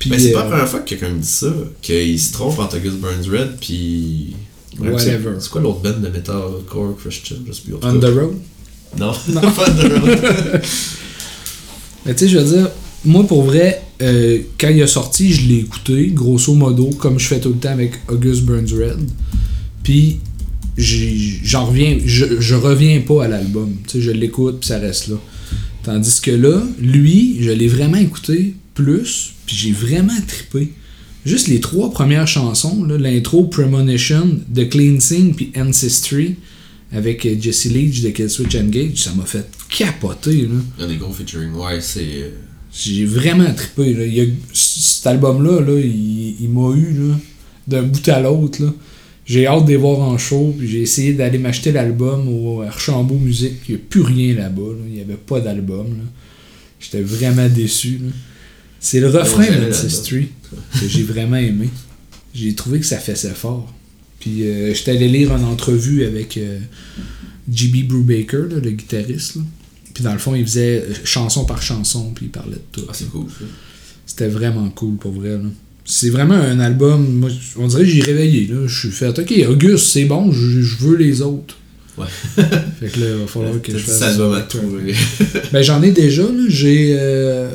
Puis, 0.00 0.10
Mais 0.10 0.18
c'est 0.18 0.32
pas 0.32 0.40
euh, 0.40 0.42
la 0.44 0.48
première 0.50 0.68
fois 0.68 0.80
que 0.80 0.88
quelqu'un 0.90 1.10
me 1.10 1.20
dit 1.20 1.26
ça, 1.28 1.54
qu'il 1.80 2.20
se 2.20 2.32
trompe 2.32 2.58
entre 2.58 2.76
August 2.76 2.96
Burns 2.96 3.30
Red 3.30 3.50
puis. 3.60 4.34
Whatever. 4.78 5.30
c'est- 5.38 5.48
quoi 5.50 5.60
l'autre 5.60 5.80
band 5.80 6.00
de 6.02 6.08
metalcore 6.08 6.96
Christian 6.98 7.36
Je 7.46 7.52
sais 7.52 7.62
plus. 7.62 7.74
On 7.80 7.98
the 8.00 8.04
road? 8.04 8.34
Non, 8.98 9.12
pas 9.12 9.64
On 9.68 9.74
the 9.74 9.92
road. 9.92 10.60
Mais 12.04 12.14
tu 12.14 12.24
sais, 12.24 12.28
je 12.28 12.38
veux 12.38 12.56
dire, 12.56 12.68
moi 13.04 13.24
pour 13.26 13.42
vrai, 13.44 13.82
euh, 14.00 14.38
quand 14.58 14.68
il 14.68 14.82
a 14.82 14.86
sorti, 14.86 15.32
je 15.32 15.48
l'ai 15.48 15.58
écouté, 15.58 16.08
grosso 16.08 16.54
modo, 16.54 16.90
comme 16.98 17.18
je 17.18 17.26
fais 17.26 17.40
tout 17.40 17.50
le 17.50 17.58
temps 17.58 17.70
avec 17.70 17.92
August 18.08 18.42
Burns 18.42 18.72
Red. 18.72 19.08
Puis 19.82 20.20
j'en 20.76 21.66
reviens, 21.66 21.98
je, 22.04 22.54
reviens 22.54 23.00
pas 23.00 23.24
à 23.24 23.28
l'album. 23.28 23.74
Je 23.92 24.10
l'écoute 24.10 24.60
puis 24.60 24.68
ça 24.68 24.78
reste 24.78 25.08
là. 25.08 25.16
Tandis 25.82 26.20
que 26.20 26.30
là, 26.30 26.62
lui, 26.80 27.38
je 27.40 27.50
l'ai 27.50 27.68
vraiment 27.68 27.96
écouté 27.96 28.54
plus, 28.74 29.32
puis 29.46 29.56
j'ai 29.56 29.72
vraiment 29.72 30.20
trippé. 30.26 30.72
Juste 31.26 31.48
les 31.48 31.60
trois 31.60 31.90
premières 31.90 32.28
chansons, 32.28 32.84
l'intro 32.84 33.44
Premonition, 33.44 34.38
The 34.54 34.68
Cleansing 34.68 35.34
puis 35.34 35.52
Ancestry 35.56 36.36
avec 36.92 37.26
euh, 37.26 37.36
Jesse 37.38 37.66
Leach 37.66 38.00
de 38.02 38.10
Killswitch 38.10 38.54
Engage, 38.54 38.96
ça 38.96 39.12
m'a 39.14 39.24
fait 39.24 39.46
capoter. 39.68 40.42
Là. 40.42 40.54
Il 40.78 40.82
y 40.82 40.84
a 40.84 40.88
des 40.88 40.96
gros 40.96 41.12
featuring, 41.12 41.52
ouais, 41.54 41.80
c'est. 41.80 42.32
J'ai 42.80 43.04
vraiment 43.06 43.52
trippé. 43.54 43.92
Là. 43.94 44.04
Il 44.06 44.14
y 44.14 44.20
a- 44.20 44.24
c- 44.24 44.80
cet 44.80 45.06
album-là, 45.08 45.60
là, 45.60 45.80
il, 45.80 46.36
il 46.40 46.48
m'a 46.48 46.74
eu 46.76 46.94
d'un 47.66 47.82
bout 47.82 48.08
à 48.08 48.20
l'autre. 48.20 48.62
J'ai 49.26 49.46
hâte 49.46 49.64
de 49.64 49.70
les 49.70 49.76
voir 49.76 49.98
en 50.00 50.16
show. 50.16 50.54
J'ai 50.62 50.82
essayé 50.82 51.12
d'aller 51.12 51.38
m'acheter 51.38 51.72
l'album 51.72 52.28
au 52.28 52.62
Archambault 52.62 53.18
Musique. 53.18 53.56
Il 53.68 53.74
n'y 53.74 53.80
a 53.80 53.84
plus 53.88 54.02
rien 54.02 54.34
là-bas. 54.34 54.62
là. 54.72 54.84
Il 54.86 54.94
n'y 54.94 55.00
avait 55.00 55.14
pas 55.16 55.40
d'album. 55.40 55.86
J'étais 56.80 57.02
vraiment 57.02 57.48
déçu. 57.48 58.00
C'est 58.80 59.00
le 59.00 59.08
refrain 59.08 59.44
jamais 59.44 59.66
d'Ancestry 59.66 60.28
que 60.80 60.88
j'ai 60.88 61.02
vraiment 61.02 61.36
aimé. 61.36 61.68
J'ai 62.32 62.54
trouvé 62.54 62.78
que 62.78 62.86
ça 62.86 62.98
faisait 62.98 63.30
fort. 63.34 63.72
Puis 64.20 64.44
euh, 64.44 64.72
j'étais 64.72 64.92
allé 64.92 65.08
lire 65.08 65.34
une 65.36 65.44
entrevue 65.44 66.04
avec 66.04 66.36
euh, 66.36 66.58
J.B. 67.52 67.88
Brubaker, 67.88 68.46
là, 68.50 68.60
le 68.62 68.70
guitariste. 68.70 69.36
là. 69.36 69.42
Puis 69.98 70.04
dans 70.04 70.12
le 70.12 70.20
fond, 70.20 70.32
il 70.36 70.44
faisait 70.46 70.84
euh, 70.88 70.94
chanson 71.02 71.44
par 71.44 71.60
chanson, 71.60 72.12
puis 72.14 72.26
il 72.26 72.30
parlait 72.30 72.52
de 72.54 72.60
tout. 72.70 72.82
Ah, 72.88 72.92
c'est 72.94 73.10
cool, 73.10 73.26
ça. 73.28 73.44
C'était 74.06 74.28
vraiment 74.28 74.68
cool 74.70 74.94
pour 74.96 75.10
vrai. 75.10 75.30
là. 75.30 75.40
C'est 75.84 76.10
vraiment 76.10 76.34
un 76.36 76.60
album. 76.60 77.04
Moi, 77.18 77.30
on 77.56 77.66
dirait 77.66 77.82
que 77.82 77.88
j'ai 77.90 78.02
réveillé. 78.02 78.46
Là. 78.46 78.68
Je 78.68 78.78
suis 78.78 78.90
fait, 78.92 79.18
ok, 79.18 79.34
Auguste, 79.50 79.86
c'est 79.88 80.04
bon, 80.04 80.30
je, 80.30 80.60
je 80.62 80.76
veux 80.76 80.96
les 80.96 81.20
autres. 81.20 81.56
Ouais. 81.96 82.06
fait 82.78 82.90
que 82.90 83.00
là, 83.00 83.06
il 83.10 83.16
va 83.22 83.26
falloir 83.26 83.60
que 83.60 83.72
je 83.72 83.78
fasse. 83.78 83.98
ça 83.98 84.08
album 84.10 84.34
à 84.34 84.42
trouver. 84.42 84.94
Ben, 85.52 85.62
j'en 85.62 85.82
ai 85.82 85.90
déjà. 85.90 86.22
là. 86.22 86.44
J'ai. 86.46 86.94
euh, 86.96 87.50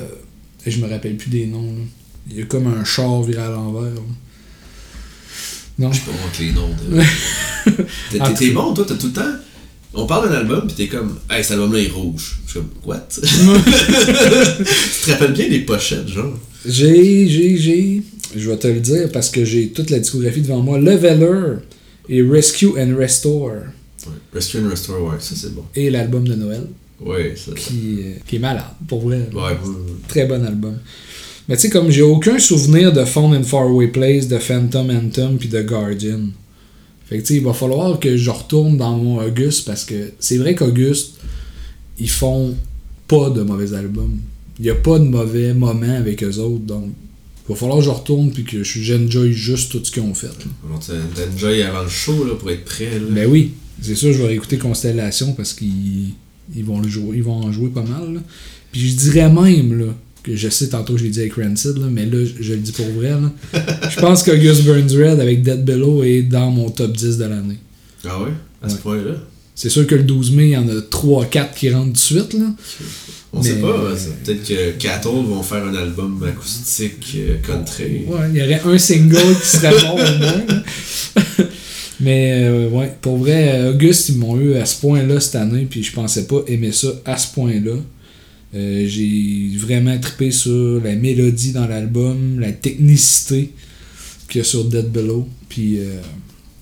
Je 0.67 0.79
me 0.79 0.89
rappelle 0.89 1.15
plus 1.15 1.29
des 1.29 1.45
noms. 1.45 1.61
là. 1.63 1.81
Il 2.29 2.37
y 2.39 2.41
a 2.41 2.45
comme 2.45 2.67
un 2.67 2.83
char 2.83 3.21
viré 3.23 3.41
à 3.41 3.49
l'envers. 3.51 3.93
là. 3.93 4.01
Non. 5.79 5.91
Je 5.93 5.99
sais 5.99 6.03
pas 6.05 6.11
les 6.39 6.51
noms 6.51 6.69
de. 6.69 8.35
T'es- 8.37 8.51
bon, 8.51 8.73
toi, 8.73 8.83
t'as 8.85 8.95
tout 8.95 9.07
le 9.07 9.13
temps? 9.13 9.21
On 9.95 10.05
parle 10.07 10.29
d'un 10.29 10.35
album, 10.35 10.65
pis 10.67 10.73
t'es 10.73 10.87
comme, 10.87 11.17
hey, 11.29 11.43
cet 11.43 11.51
album-là 11.53 11.79
est 11.79 11.87
rouge. 11.91 12.39
Je 12.45 12.51
suis 12.51 12.59
comme, 12.59 12.69
what? 12.85 13.07
tu 13.13 13.21
te 13.21 15.11
rappelles 15.11 15.33
bien 15.33 15.49
des 15.49 15.59
pochettes, 15.59 16.07
genre? 16.07 16.33
J'ai, 16.65 17.27
j'ai, 17.27 17.57
j'ai. 17.57 18.01
Je 18.35 18.49
vais 18.49 18.57
te 18.57 18.67
le 18.67 18.79
dire 18.79 19.09
parce 19.11 19.29
que 19.29 19.45
j'ai 19.45 19.69
toute 19.69 19.89
la 19.91 19.99
discographie 19.99 20.41
devant 20.41 20.61
moi. 20.61 20.79
Leveler 20.79 21.57
et 22.09 22.21
Rescue 22.23 22.69
and 22.79 22.95
Restore 22.97 23.51
Ouais. 24.05 24.11
Rescue 24.33 24.57
and 24.57 24.69
Restore, 24.69 25.01
ouais, 25.03 25.15
ça 25.19 25.33
c'est 25.35 25.53
bon. 25.55 25.63
et 25.75 25.89
l'album 25.89 26.27
de 26.27 26.33
Noël 26.35 26.63
Ouais, 26.99 27.35
ça. 27.37 27.51
qui, 27.55 27.99
euh, 28.01 28.13
qui 28.27 28.35
est 28.35 28.39
malade, 28.39 28.65
pour 28.87 29.01
vrai. 29.01 29.29
Ouais, 29.33 29.41
ouais. 29.41 29.55
Très 30.09 30.25
bon 30.25 30.43
album. 30.45 30.77
Mais 31.47 31.55
tu 31.55 31.61
sais, 31.63 31.69
comme 31.69 31.89
j'ai 31.89 32.01
aucun 32.01 32.37
souvenir 32.39 32.91
de 32.91 33.05
Phone 33.05 33.33
in 33.33 33.43
Faraway 33.43 33.87
Place, 33.87 34.27
de 34.27 34.37
Phantom 34.39 34.89
Anthem 34.89 35.37
puis 35.37 35.47
de 35.49 35.61
Guardian. 35.61 36.19
Fait 37.13 37.21
que 37.21 37.33
il 37.33 37.43
va 37.43 37.53
falloir 37.53 37.99
que 37.99 38.17
je 38.17 38.29
retourne 38.31 38.75
dans 38.75 38.97
mon 38.97 39.23
Auguste 39.23 39.65
parce 39.67 39.85
que 39.85 40.11
c'est 40.19 40.37
vrai 40.37 40.55
qu'Auguste, 40.55 41.13
ils 41.99 42.09
font 42.09 42.55
pas 43.07 43.29
de 43.29 43.43
mauvais 43.43 43.71
albums. 43.75 44.17
Il 44.59 44.65
y 44.65 44.71
a 44.71 44.75
pas 44.75 44.97
de 44.97 45.03
mauvais 45.03 45.53
moments 45.53 45.95
avec 45.95 46.23
eux 46.23 46.37
autres, 46.39 46.63
donc 46.65 46.85
il 47.47 47.49
va 47.51 47.55
falloir 47.55 47.77
que 47.77 47.85
je 47.85 47.89
retourne 47.91 48.31
puis 48.31 48.43
que 48.43 48.63
je- 48.63 48.79
j'enjoy 48.81 49.31
juste 49.31 49.71
tout 49.71 49.81
ce 49.83 49.91
qu'ils 49.91 50.01
ont 50.01 50.15
fait. 50.15 50.27
T'enjoy 51.15 51.61
avant 51.61 51.83
le 51.83 51.89
show, 51.89 52.23
là, 52.25 52.33
pour 52.33 52.49
être 52.49 52.65
prêt, 52.65 52.97
là. 52.99 53.05
Ben 53.11 53.29
oui, 53.29 53.51
c'est 53.79 53.93
sûr, 53.95 54.11
je 54.11 54.17
vais 54.17 54.27
réécouter 54.29 54.57
Constellation 54.57 55.33
parce 55.33 55.53
qu'ils 55.53 56.13
ils 56.55 56.65
vont, 56.65 56.79
le 56.81 56.87
jouer, 56.89 57.17
ils 57.17 57.23
vont 57.23 57.43
en 57.43 57.51
jouer 57.51 57.69
pas 57.69 57.83
mal. 57.83 58.15
là. 58.15 58.19
Puis 58.71 58.89
je 58.89 58.95
dirais 58.95 59.29
même 59.31 59.77
là, 59.77 59.93
que 60.23 60.35
je 60.35 60.49
sais, 60.49 60.69
tantôt 60.69 60.97
je 60.97 61.03
l'ai 61.03 61.09
dit 61.09 61.19
avec 61.19 61.33
Rancid, 61.35 61.77
là, 61.77 61.87
mais 61.91 62.05
là, 62.05 62.25
je, 62.39 62.53
le 62.53 62.59
dis 62.59 62.71
pour 62.71 62.87
vrai. 62.91 63.09
là. 63.11 63.31
je 63.89 63.99
pense 63.99 64.23
qu'August 64.23 64.63
Burns 64.63 64.91
Red 64.95 65.19
avec 65.19 65.43
Dead 65.43 65.63
Below 65.65 66.03
est 66.03 66.21
dans 66.23 66.49
mon 66.49 66.69
top 66.69 66.95
10 66.95 67.17
de 67.17 67.25
l'année. 67.25 67.57
Ah 68.05 68.19
ouais? 68.21 68.29
À 68.61 68.69
ce 68.69 68.75
Ouais. 68.75 68.79
point-là? 68.81 69.15
C'est 69.55 69.69
sûr 69.69 69.85
que 69.85 69.93
le 69.95 70.03
12 70.03 70.31
mai, 70.31 70.43
il 70.45 70.49
y 70.51 70.57
en 70.57 70.67
a 70.67 70.81
3-4 70.89 71.53
qui 71.55 71.69
rentrent 71.69 71.93
de 71.93 71.97
suite. 71.97 72.33
Là. 72.33 72.45
On 73.33 73.41
sait 73.43 73.55
Mais- 73.55 73.61
pas, 73.61 73.93
c'est 73.95 74.23
peut-être 74.23 74.47
que 74.47 74.71
Cattle 74.83 75.09
vont 75.09 75.43
faire 75.43 75.63
un 75.65 75.75
album 75.75 76.23
acoustique 76.27 77.15
euh, 77.17 77.35
country. 77.45 78.03
Ouais, 78.07 78.29
il 78.33 78.37
y 78.39 78.41
aurait 78.43 78.61
un 78.65 78.77
single 78.79 79.17
qui 79.41 79.47
serait 79.47 79.71
bon 79.81 79.93
au 79.93 80.17
moins. 80.17 80.63
Mais 81.99 82.43
euh, 82.45 82.69
ouais, 82.69 82.91
pour 83.01 83.17
vrai, 83.17 83.69
Auguste, 83.69 84.09
ils 84.09 84.17
m'ont 84.17 84.39
eu 84.39 84.55
à 84.55 84.65
ce 84.65 84.79
point-là 84.81 85.19
cette 85.19 85.35
année, 85.35 85.67
puis 85.69 85.83
je 85.83 85.93
pensais 85.93 86.25
pas 86.25 86.41
aimer 86.47 86.71
ça 86.71 86.87
à 87.05 87.17
ce 87.17 87.33
point-là. 87.33 87.75
Euh, 88.55 88.85
j'ai 88.87 89.51
vraiment 89.57 89.97
trippé 89.99 90.31
sur 90.31 90.79
la 90.83 90.95
mélodie 90.95 91.53
dans 91.53 91.67
l'album, 91.67 92.39
la 92.39 92.51
technicité 92.51 93.51
qu'il 94.29 94.39
y 94.39 94.41
a 94.41 94.43
sur 94.43 94.65
Dead 94.65 94.91
Below. 94.91 95.27
Puis 95.49 95.79
euh, 95.79 95.99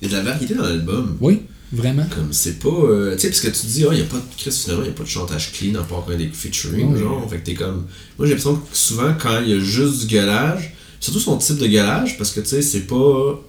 Il 0.01 0.09
y 0.09 0.15
a 0.15 0.19
de 0.19 0.23
la 0.25 0.31
variété 0.31 0.53
dans 0.55 0.63
l'album. 0.63 1.17
oui, 1.19 1.39
vraiment. 1.73 2.05
Comme 2.15 2.31
c'est 2.31 2.59
pas. 2.59 2.69
euh, 2.69 3.13
tu 3.15 3.21
sais, 3.21 3.27
parce 3.29 3.41
que 3.41 3.47
tu 3.49 3.67
dis, 3.67 3.83
ah, 3.85 3.89
il 3.91 3.97
n'y 3.97 4.01
a 4.03 4.05
pas 4.05 4.17
de. 4.17 4.23
Chris, 4.37 4.51
finalement, 4.51 4.83
il 4.83 4.87
n'y 4.87 4.93
a 4.93 4.97
pas 4.97 5.03
de 5.03 5.09
chantage 5.09 5.51
clean 5.51 5.75
à 5.75 5.83
part 5.83 6.03
quand 6.05 6.13
il 6.13 6.21
y 6.21 6.23
a 6.23 6.27
des 6.27 6.33
featuring, 6.33 6.93
Ouais. 6.93 6.99
genre. 6.99 7.29
Fait 7.29 7.37
que 7.39 7.45
t'es 7.45 7.53
comme. 7.55 7.85
Moi, 8.17 8.25
j'ai 8.27 8.35
l'impression 8.35 8.55
que 8.55 8.67
souvent, 8.77 9.13
quand 9.19 9.41
il 9.41 9.49
y 9.49 9.53
a 9.53 9.59
juste 9.59 10.01
du 10.01 10.07
gueulage, 10.15 10.73
surtout 10.99 11.19
son 11.19 11.37
type 11.37 11.57
de 11.57 11.67
gueulage, 11.67 12.17
parce 12.17 12.31
que 12.31 12.39
tu 12.39 12.47
sais, 12.47 12.61
c'est 12.61 12.87
pas. 12.87 13.41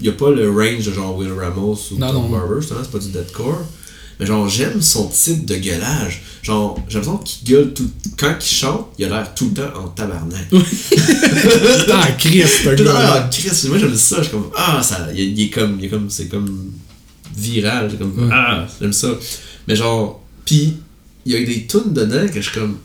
Il 0.00 0.02
n'y 0.02 0.08
a 0.08 0.12
pas 0.12 0.30
le 0.30 0.50
range 0.50 0.84
de 0.84 0.92
genre 0.92 1.16
Will 1.16 1.30
Ramos 1.32 1.78
ou 1.92 1.98
Non, 1.98 2.10
Tom. 2.12 2.30
Barber, 2.32 2.60
c'est 2.60 2.90
pas 2.90 2.98
du 2.98 3.08
deathcore. 3.10 3.64
Mais 4.20 4.26
genre, 4.26 4.46
j'aime 4.48 4.82
son 4.82 5.08
type 5.08 5.46
de 5.46 5.56
gueulage. 5.56 6.22
Genre, 6.42 6.78
j'ai 6.88 6.98
l'impression 6.98 7.18
qu'il 7.24 7.48
gueule 7.48 7.72
tout. 7.72 7.88
Quand 8.18 8.34
il 8.38 8.46
chante, 8.46 8.88
il 8.98 9.06
a 9.06 9.08
l'air 9.08 9.34
tout 9.34 9.46
le 9.46 9.62
temps 9.62 9.80
en 9.82 9.88
tabarnak. 9.88 10.46
Christ, 12.18 12.46
ce 12.64 12.68
Tout 12.76 12.82
le 12.82 12.90
temps, 12.90 13.28
Chris, 13.30 13.68
moi 13.68 13.78
j'aime 13.78 13.94
ça, 13.96 14.16
je 14.18 14.22
suis 14.24 14.30
comme, 14.32 14.50
ah, 14.56 14.82
ça, 14.82 15.08
il, 15.14 15.20
il 15.38 15.44
est 15.46 15.50
comme, 15.50 15.76
il 15.78 15.86
est 15.86 15.88
comme, 15.88 16.08
c'est 16.10 16.26
comme 16.28 16.70
viral, 17.36 17.90
comme, 17.98 18.12
Ouais. 18.18 18.30
ah, 18.32 18.66
j'aime 18.80 18.92
ça. 18.92 19.08
Mais 19.66 19.76
genre, 19.76 20.22
pis, 20.44 20.74
il 21.24 21.32
y 21.32 21.36
a 21.36 21.44
des 21.44 21.66
tunes 21.66 21.92
dedans 21.92 22.26
que 22.28 22.40
je 22.40 22.50
suis 22.50 22.58
comme, 22.60 22.76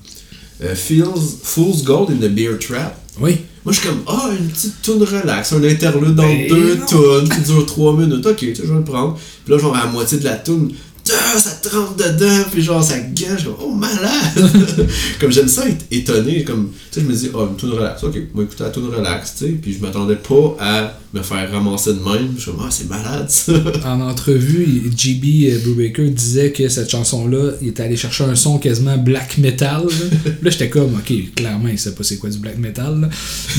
euh, 0.64 0.76
Feels, 0.76 1.04
Fool's 1.44 1.84
Gold 1.84 2.12
in 2.12 2.16
the 2.26 2.30
Beer 2.32 2.58
Trap. 2.60 2.98
Oui. 3.20 3.38
Moi 3.64 3.74
je 3.74 3.80
suis 3.80 3.90
comme, 3.90 4.04
ah, 4.08 4.30
une 4.38 4.48
petite 4.50 4.82
tune 4.84 5.02
relax, 5.02 5.52
un 5.54 5.64
interlude 5.64 6.14
dans 6.16 6.24
Ben 6.24 6.48
deux 6.48 6.78
tunes 6.88 7.28
qui 7.30 7.42
dure 7.42 7.66
trois 7.66 7.98
minutes, 7.98 8.26
ok, 8.26 8.38
tu 8.38 8.56
sais, 8.56 8.62
je 8.64 8.72
vais 8.72 8.78
le 8.78 8.84
prendre. 8.84 9.18
Puis 9.44 9.54
là, 9.54 9.60
genre, 9.60 9.76
à 9.76 9.86
la 9.86 9.92
moitié 9.92 10.20
de 10.20 10.24
la 10.24 10.36
tune, 10.36 10.72
ça 11.06 11.52
te 11.62 11.76
rentre 11.76 11.96
dedans, 11.96 12.44
puis 12.52 12.62
genre, 12.62 12.84
ça 12.84 13.00
gâche, 13.00 13.46
comme, 13.46 13.56
oh, 13.62 13.72
malade! 13.74 14.88
comme 15.20 15.32
j'aime 15.32 15.48
ça 15.48 15.68
être 15.68 15.86
étonné, 15.92 16.44
comme, 16.44 16.72
tu 16.92 17.00
sais, 17.00 17.02
je 17.02 17.06
me 17.06 17.16
dis, 17.16 17.30
oh, 17.34 17.48
une 17.48 17.56
tune 17.58 17.72
relax, 17.72 18.04
ok, 18.04 18.18
moi 18.34 18.44
écouter 18.44 18.64
la 18.64 18.70
tune 18.72 18.88
relax, 18.88 19.36
tu 19.38 19.46
sais, 19.46 19.52
puis 19.52 19.74
je 19.74 19.80
m'attendais 19.80 20.16
pas 20.16 20.58
à 20.60 21.00
me 21.14 21.22
faire 21.22 21.52
ramasser 21.52 21.94
de 21.94 22.00
même, 22.00 22.34
je 22.36 22.42
suis 22.42 22.52
comme, 22.52 22.62
ah, 22.66 22.72
c'est 22.72 22.90
malade, 22.90 23.30
ça! 23.30 23.54
En 23.86 24.02
entrevue, 24.02 24.92
JB 24.96 25.26
euh, 25.50 25.60
Brubaker 25.64 26.10
disait 26.10 26.52
que 26.52 26.68
cette 26.70 26.90
chanson-là, 26.90 27.52
il 27.62 27.70
était 27.70 27.84
allé 27.84 27.96
chercher 27.96 28.24
un 28.24 28.36
son 28.36 28.58
quasiment 28.58 28.98
black 28.98 29.38
metal. 29.38 29.84
Là, 29.84 30.32
Là, 30.42 30.50
j'étais 30.50 30.70
comme, 30.70 30.96
ok, 30.96 31.36
clairement, 31.36 31.70
il 31.70 31.78
sait 31.78 31.94
pas 31.94 32.04
c'est 32.04 32.18
quoi 32.18 32.30
du 32.30 32.40
black 32.40 32.58
metal. 32.58 33.02
là. 33.02 33.10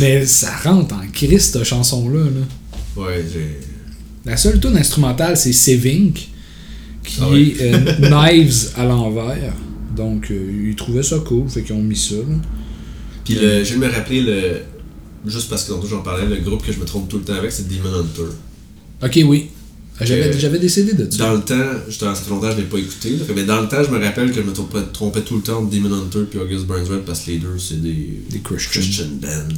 Mais 0.00 0.26
ça 0.26 0.50
rentre 0.64 0.94
en 0.94 1.06
Christ, 1.12 1.52
cette 1.52 1.64
chanson-là. 1.64 2.24
là. 2.24 3.02
ouais, 3.02 3.24
j'ai. 3.32 3.60
La 4.24 4.36
seule 4.36 4.58
tune 4.58 4.76
instrumentale, 4.76 5.36
c'est 5.36 5.52
Sevink, 5.52 6.28
qui 7.06 7.18
Ah 7.22 7.28
ouais. 7.30 7.42
est 7.42 7.74
euh, 7.74 7.98
Knives 8.10 8.70
à 8.76 8.84
l'envers. 8.84 9.52
Donc, 9.96 10.30
euh, 10.30 10.68
ils 10.68 10.76
trouvaient 10.76 11.02
ça 11.02 11.18
cool, 11.20 11.48
fait 11.48 11.62
qu'ils 11.62 11.74
ont 11.74 11.82
mis 11.82 11.96
ça. 11.96 12.16
là. 12.16 12.36
Puis 13.24 13.34
le, 13.34 13.64
je 13.64 13.74
vais 13.74 13.86
me 13.86 13.92
rappeler 13.92 14.20
le. 14.22 14.60
Juste 15.26 15.48
parce 15.48 15.64
que 15.64 15.72
tantôt 15.72 15.86
j'en 15.88 16.02
parlais, 16.02 16.26
le 16.26 16.36
groupe 16.42 16.64
que 16.64 16.72
je 16.72 16.78
me 16.78 16.84
trompe 16.84 17.08
tout 17.08 17.18
le 17.18 17.24
temps 17.24 17.34
avec, 17.34 17.50
c'est 17.50 17.66
Demon 17.68 17.92
Hunter. 18.00 18.30
Ok, 19.02 19.20
oui. 19.28 19.46
J'avais 20.00 20.30
Que- 20.30 20.38
j'avais 20.38 20.58
décidé 20.58 20.92
de 20.92 21.10
ça. 21.10 21.16
Dans 21.24 21.32
le 21.32 21.40
temps, 21.40 21.54
justement, 21.88 22.14
ça 22.14 22.20
fait 22.22 22.30
longtemps 22.30 22.48
que 22.50 22.56
je 22.56 22.58
l'ai 22.58 22.66
pas 22.66 22.78
écouté, 22.78 23.10
là, 23.12 23.24
mais 23.34 23.44
dans 23.44 23.60
le 23.62 23.66
temps, 23.66 23.82
je 23.82 23.90
me 23.90 23.98
rappelle 23.98 24.28
que 24.30 24.36
je 24.36 24.42
me 24.42 24.52
trompais, 24.52 24.78
trompais 24.92 25.22
tout 25.22 25.36
le 25.36 25.42
temps 25.42 25.64
de 25.64 25.74
Demon 25.74 25.92
Hunter 25.94 26.24
puis 26.30 26.38
August 26.38 26.66
Burns 26.66 26.86
Red 26.86 27.00
parce 27.06 27.20
que 27.20 27.30
les 27.30 27.38
deux, 27.38 27.58
c'est 27.58 27.80
des, 27.80 28.20
Des 28.30 28.40
Christians. 28.40 28.70
Christian 28.82 29.06
Band. 29.22 29.54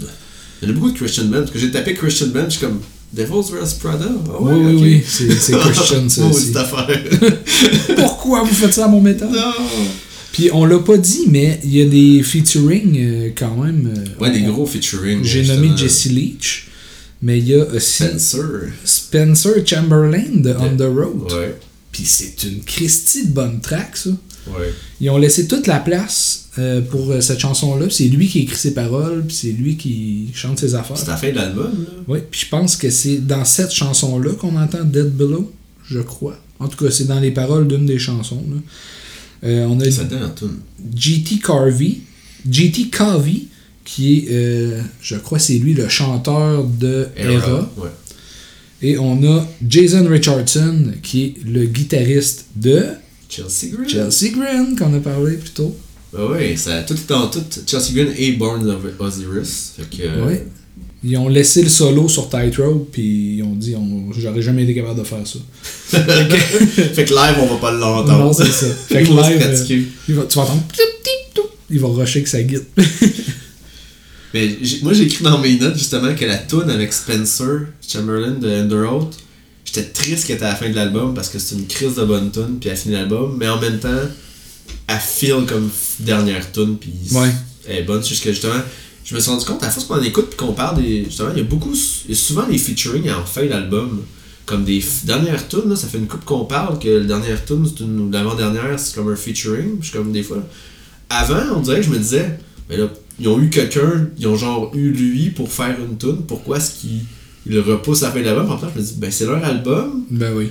Il 0.63 0.69
y 0.69 0.71
en 0.71 0.75
a 0.75 0.79
beaucoup 0.79 0.93
de 0.93 0.97
Christian 0.97 1.25
Band, 1.25 1.41
parce 1.41 1.51
que 1.51 1.59
j'ai 1.59 1.73
tapé 1.73 1.95
Christian 1.95 2.29
Band, 2.29 2.45
je 2.45 2.51
suis 2.57 2.61
comme 2.61 2.79
Devil's 3.13 3.51
Wears 3.51 3.75
Prada? 3.81 4.11
Ah 4.29 4.43
ouais, 4.43 4.53
oui, 4.55 4.75
oui, 4.75 4.83
oui, 4.83 5.05
c'est 5.39 5.57
Christian, 5.59 6.09
ça 6.09 6.25
aussi. 6.27 6.53
Pourquoi 7.97 8.43
vous 8.43 8.55
faites 8.55 8.75
ça 8.75 8.85
à 8.85 8.89
mon 8.89 9.01
métal? 9.01 9.31
non! 9.31 9.53
Puis 10.33 10.51
on 10.53 10.67
l'a 10.67 10.79
pas 10.79 10.99
dit, 10.99 11.25
mais 11.29 11.59
il 11.65 11.75
y 11.75 11.83
a 11.83 11.87
des 11.87 12.23
featuring 12.23 12.97
euh, 12.99 13.31
quand 13.37 13.57
même. 13.57 13.93
euh, 13.97 14.23
Ouais, 14.23 14.31
des 14.31 14.43
gros 14.43 14.67
featuring. 14.67 15.25
J'ai 15.25 15.43
nommé 15.45 15.71
Jesse 15.77 16.05
Leach, 16.07 16.69
mais 17.23 17.39
il 17.39 17.49
y 17.49 17.55
a 17.55 17.65
aussi 17.67 18.05
Spencer. 18.05 18.45
Spencer 18.85 19.67
Chamberlain 19.67 20.27
de 20.37 20.55
On 20.61 20.77
the 20.77 20.83
Road. 20.83 21.33
Ouais, 21.33 21.57
Puis 21.91 22.05
c'est 22.05 22.45
une 22.45 22.61
Christie 22.63 23.27
de 23.29 23.33
bonne 23.33 23.61
track, 23.61 23.97
ça. 23.97 24.11
Ouais. 24.47 24.73
Ils 25.01 25.11
ont 25.11 25.19
laissé 25.19 25.47
toute 25.47 25.67
la 25.67 25.79
place 25.79 26.49
euh, 26.59 26.81
pour 26.81 27.11
euh, 27.11 27.21
cette 27.21 27.39
chanson-là. 27.41 27.87
C'est 27.91 28.05
lui 28.09 28.29
qui 28.29 28.41
écrit 28.41 28.57
ses 28.57 28.75
paroles, 28.75 29.25
puis 29.27 29.37
c'est 29.37 29.53
lui 29.53 29.77
qui 29.77 30.29
chante 30.35 30.59
ses 30.59 30.75
affaires. 30.75 30.97
C'est 30.97 31.09
la 31.09 31.17
fin 31.17 31.31
de 31.31 31.37
l'album, 31.37 31.73
là. 31.87 32.03
Oui, 32.09 32.19
puis 32.31 32.41
je 32.41 32.49
pense 32.49 32.77
que 32.77 32.91
c'est 32.91 33.19
dans 33.27 33.45
cette 33.45 33.73
chanson-là 33.73 34.33
qu'on 34.35 34.57
entend 34.57 34.85
Dead 34.85 35.11
Below, 35.11 35.53
je 35.89 36.01
crois. 36.01 36.39
En 36.59 36.69
tout 36.69 36.83
cas, 36.85 36.91
c'est 36.91 37.07
dans 37.07 37.21
les 37.21 37.31
paroles 37.31 37.69
d'une 37.69 37.87
des 37.87 37.99
chansons. 37.99 38.45
là. 38.51 38.57
Euh, 39.45 39.67
on 39.67 39.79
a 39.81 39.91
Ça. 39.91 40.03
GT 40.97 41.39
Carvey, 41.39 41.99
GT 42.51 42.89
Carvey, 42.91 43.43
qui 43.85 44.19
est, 44.19 44.27
euh, 44.31 44.83
je 45.01 45.17
crois, 45.17 45.39
c'est 45.39 45.55
lui 45.59 45.75
le 45.75 45.89
chanteur 45.89 46.65
de 46.65 47.07
Era. 47.17 47.71
Ouais. 47.77 47.89
Et 48.83 48.99
on 48.99 49.23
a 49.25 49.47
Jason 49.67 50.07
Richardson, 50.09 50.93
qui 51.03 51.25
est 51.25 51.35
le 51.45 51.65
guitariste 51.67 52.47
de 52.57 52.85
Chelsea 53.29 53.71
Green. 53.73 53.89
Chelsea 53.89 54.31
Grin, 54.35 54.75
qu'on 54.77 54.95
a 54.95 55.01
parlé 55.01 55.37
plus 55.37 55.51
tôt. 55.51 55.77
Bah 56.13 56.27
ouais, 56.31 56.57
ça, 56.57 56.83
tout 56.83 56.95
est 56.95 57.13
en 57.13 57.27
tout. 57.29 57.43
Chelsea 57.67 57.93
Green 57.93 58.13
et 58.17 58.33
Born 58.33 58.69
of 58.71 58.79
Osiris. 58.99 59.73
Fait 59.77 59.97
que. 59.97 60.03
euh, 60.03 60.27
Ouais. 60.27 60.47
Ils 61.05 61.17
ont 61.17 61.29
laissé 61.29 61.63
le 61.63 61.69
solo 61.69 62.09
sur 62.09 62.29
Tightrope, 62.29 62.89
puis 62.91 63.37
ils 63.37 63.43
ont 63.45 63.55
dit 63.55 63.77
on, 63.77 64.13
j'aurais 64.13 64.43
jamais 64.43 64.65
été 64.65 64.75
capable 64.75 64.99
de 64.99 65.05
faire 65.05 65.19
ça. 65.25 65.39
fait 65.97 67.05
que 67.05 67.11
live, 67.15 67.37
on 67.41 67.47
va 67.47 67.57
pas 67.61 67.71
l'entendre. 67.71 68.19
Non, 68.19 68.33
c'est 68.33 68.47
ça. 68.51 68.67
Fait 68.67 69.05
que 69.05 69.09
live. 69.69 69.87
Il 70.09 70.15
va- 70.17 70.25
tu 70.25 70.37
vas 70.39 70.43
entendre. 70.43 70.63
Il 71.71 71.79
va 71.79 71.89
rusher 71.89 72.23
que 72.23 72.29
ça 72.29 72.43
guide. 72.43 72.65
Mais 74.35 74.57
moi, 74.83 74.93
j'ai 74.93 75.05
écrit 75.05 75.23
dans 75.25 75.39
mes 75.39 75.57
notes 75.59 75.77
justement 75.77 76.15
que 76.15 76.25
la 76.25 76.37
tune 76.39 76.69
avec 76.69 76.93
Spencer 76.93 77.67
Chamberlain 77.87 78.33
de 78.33 78.49
Underoath, 78.49 79.17
j'étais 79.73 79.89
triste 79.89 80.27
qu'elle 80.27 80.37
était 80.37 80.45
à 80.47 80.51
la 80.51 80.57
fin 80.57 80.69
de 80.69 80.75
l'album 80.75 81.15
parce 81.15 81.29
que 81.29 81.39
c'est 81.39 81.55
une 81.57 81.67
crise 81.67 81.95
de 81.95 82.05
bonne 82.05 82.31
tune, 82.31 82.59
puis 82.61 82.71
elle 82.71 82.77
finit 82.77 82.95
l'album, 82.95 83.37
mais 83.39 83.49
en 83.49 83.61
même 83.61 83.79
temps, 83.79 83.89
elle 84.87 84.99
feel 84.99 85.45
comme 85.47 85.69
dernière 86.01 86.51
tune, 86.53 86.77
puis 86.79 86.93
Ouais. 87.13 87.31
elle 87.67 87.77
est 87.79 87.83
bonne. 87.83 88.01
Que 88.01 88.07
justement, 88.09 88.55
je 89.05 89.15
me 89.15 89.21
suis 89.21 89.31
rendu 89.31 89.45
compte, 89.45 89.63
à 89.63 89.71
force 89.71 89.87
qu'on 89.87 90.03
écoute 90.03 90.29
puis 90.31 90.37
qu'on 90.37 90.53
parle 90.53 90.83
des. 90.83 91.05
Justement, 91.05 91.31
il 91.35 91.39
y 91.39 91.41
a 91.41 91.45
beaucoup. 91.45 91.75
Y 92.09 92.13
a 92.13 92.15
souvent 92.15 92.47
des 92.47 92.59
featuring 92.59 93.11
en 93.11 93.25
fin 93.25 93.47
d'album. 93.47 94.03
Comme 94.47 94.65
des 94.65 94.83
dernières 95.05 95.47
tunes, 95.47 95.69
là, 95.69 95.77
ça 95.77 95.89
fait 95.89 95.99
une 95.99 96.07
coupe 96.07 96.25
qu'on 96.25 96.47
parle 96.47 96.79
que 96.79 96.89
la 96.89 97.05
dernière 97.05 97.45
tune, 97.45 97.67
c'est 97.67 97.85
une, 97.85 98.01
ou 98.01 98.11
l'avant-dernière, 98.11 98.79
c'est 98.81 98.95
comme 98.95 99.13
un 99.13 99.17
featuring. 99.17 99.73
Puis 99.79 99.83
je 99.83 99.89
suis 99.89 99.99
comme 99.99 100.11
des 100.11 100.23
fois. 100.23 100.39
Avant, 101.11 101.57
on 101.57 101.61
dirait 101.61 101.77
que 101.81 101.83
je 101.83 101.91
me 101.91 101.99
disais, 101.99 102.39
mais 102.71 102.79
là, 102.79 102.87
ils 103.21 103.29
ont 103.29 103.39
eu 103.39 103.51
quelqu'un, 103.51 104.09
ils 104.19 104.27
ont 104.27 104.37
genre 104.37 104.71
eu 104.75 104.91
lui 104.91 105.29
pour 105.31 105.53
faire 105.53 105.77
une 105.79 105.99
tune, 105.99 106.23
pourquoi 106.27 106.57
est-ce 106.57 106.81
qu'ils 106.81 107.01
ils 107.49 107.55
le 107.55 107.61
repoussent 107.63 108.03
la 108.03 108.11
fin 108.11 108.21
de 108.21 108.25
l'album? 108.25 108.51
En 108.51 108.59
fait, 108.59 108.67
je 108.75 108.81
me 108.81 108.85
dis, 108.85 108.95
ben 108.99 109.11
c'est 109.11 109.27
leur 109.27 109.43
album, 109.45 110.05
Ben 110.11 110.33
oui. 110.37 110.51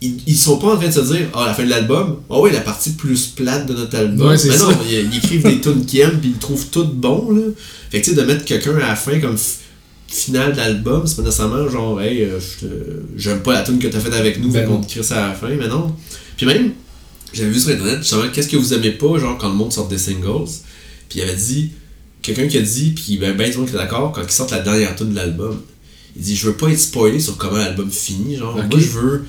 ils, 0.00 0.16
ils 0.26 0.36
sont 0.36 0.58
pas 0.58 0.74
en 0.74 0.76
train 0.76 0.88
de 0.88 0.92
se 0.92 1.00
dire 1.14 1.28
ah 1.34 1.46
la 1.46 1.54
fin 1.54 1.64
de 1.64 1.70
l'album 1.70 2.16
oh 2.28 2.42
ouais 2.42 2.50
la 2.52 2.60
partie 2.60 2.90
plus 2.90 3.26
plate 3.28 3.66
de 3.66 3.74
notre 3.74 3.96
album 3.96 4.28
Ouais, 4.28 4.36
c'est 4.38 4.48
mais 4.48 4.58
non 4.58 4.70
ça. 4.70 4.78
ils, 4.90 5.08
ils 5.12 5.16
écrivent 5.18 5.44
des 5.44 5.60
tunes 5.60 5.86
qu'ils 5.86 6.00
aiment 6.00 6.18
puis 6.20 6.30
ils 6.30 6.38
trouvent 6.38 6.66
tout 6.70 6.84
bon 6.86 7.30
là 7.30 7.42
fait 7.90 8.00
que 8.00 8.04
tu 8.06 8.10
sais 8.10 8.16
de 8.16 8.22
mettre 8.26 8.44
quelqu'un 8.44 8.74
à 8.76 8.88
la 8.88 8.96
fin 8.96 9.20
comme 9.20 9.36
finale 10.08 10.52
d'album 10.54 11.06
c'est 11.06 11.16
pas 11.16 11.22
nécessairement 11.22 11.68
genre 11.68 12.00
hey 12.00 12.22
euh, 12.24 12.38
j'aime 13.16 13.40
pas 13.42 13.52
la 13.54 13.62
tune 13.62 13.78
que 13.78 13.86
t'as 13.88 14.00
faite 14.00 14.12
avec 14.12 14.40
nous 14.40 14.50
Ben 14.50 14.68
non. 14.68 14.80
te 14.80 14.90
crie 14.90 15.04
ça 15.04 15.24
à 15.24 15.28
la 15.28 15.34
fin 15.34 15.48
mais 15.48 15.68
non 15.68 15.94
puis 16.36 16.46
même 16.46 16.72
j'avais 17.32 17.50
vu 17.50 17.60
sur 17.60 17.70
internet 17.70 17.98
justement 18.00 18.24
qu'est-ce 18.32 18.48
que 18.48 18.56
vous 18.56 18.74
aimez 18.74 18.90
pas 18.90 19.18
genre 19.18 19.38
quand 19.38 19.48
le 19.48 19.54
monde 19.54 19.72
sort 19.72 19.88
des 19.88 19.96
singles? 19.98 20.50
Puis 21.08 21.20
il 21.20 21.22
avait 21.22 21.36
dit 21.36 21.70
quelqu'un 22.20 22.46
qui 22.46 22.58
a 22.58 22.62
dit 22.62 22.90
puis 22.90 23.16
ben 23.18 23.34
ben 23.36 23.46
tout 23.50 23.58
le 23.58 23.60
monde 23.62 23.70
qui 23.70 23.74
est 23.76 23.78
d'accord 23.78 24.12
quand 24.12 24.22
ils 24.22 24.30
sortent 24.30 24.50
la 24.50 24.60
dernière 24.60 24.94
tune 24.96 25.10
de 25.10 25.16
l'album 25.16 25.60
il 26.16 26.22
dit 26.22 26.36
je 26.36 26.46
veux 26.46 26.52
pas 26.56 26.68
être 26.68 26.78
spoilé 26.80 27.18
sur 27.20 27.36
comment 27.36 27.56
l'album 27.58 27.90
finit 27.90 28.36
genre 28.36 28.54
moi 28.56 28.66
je 28.78 28.88
veux 28.88 29.24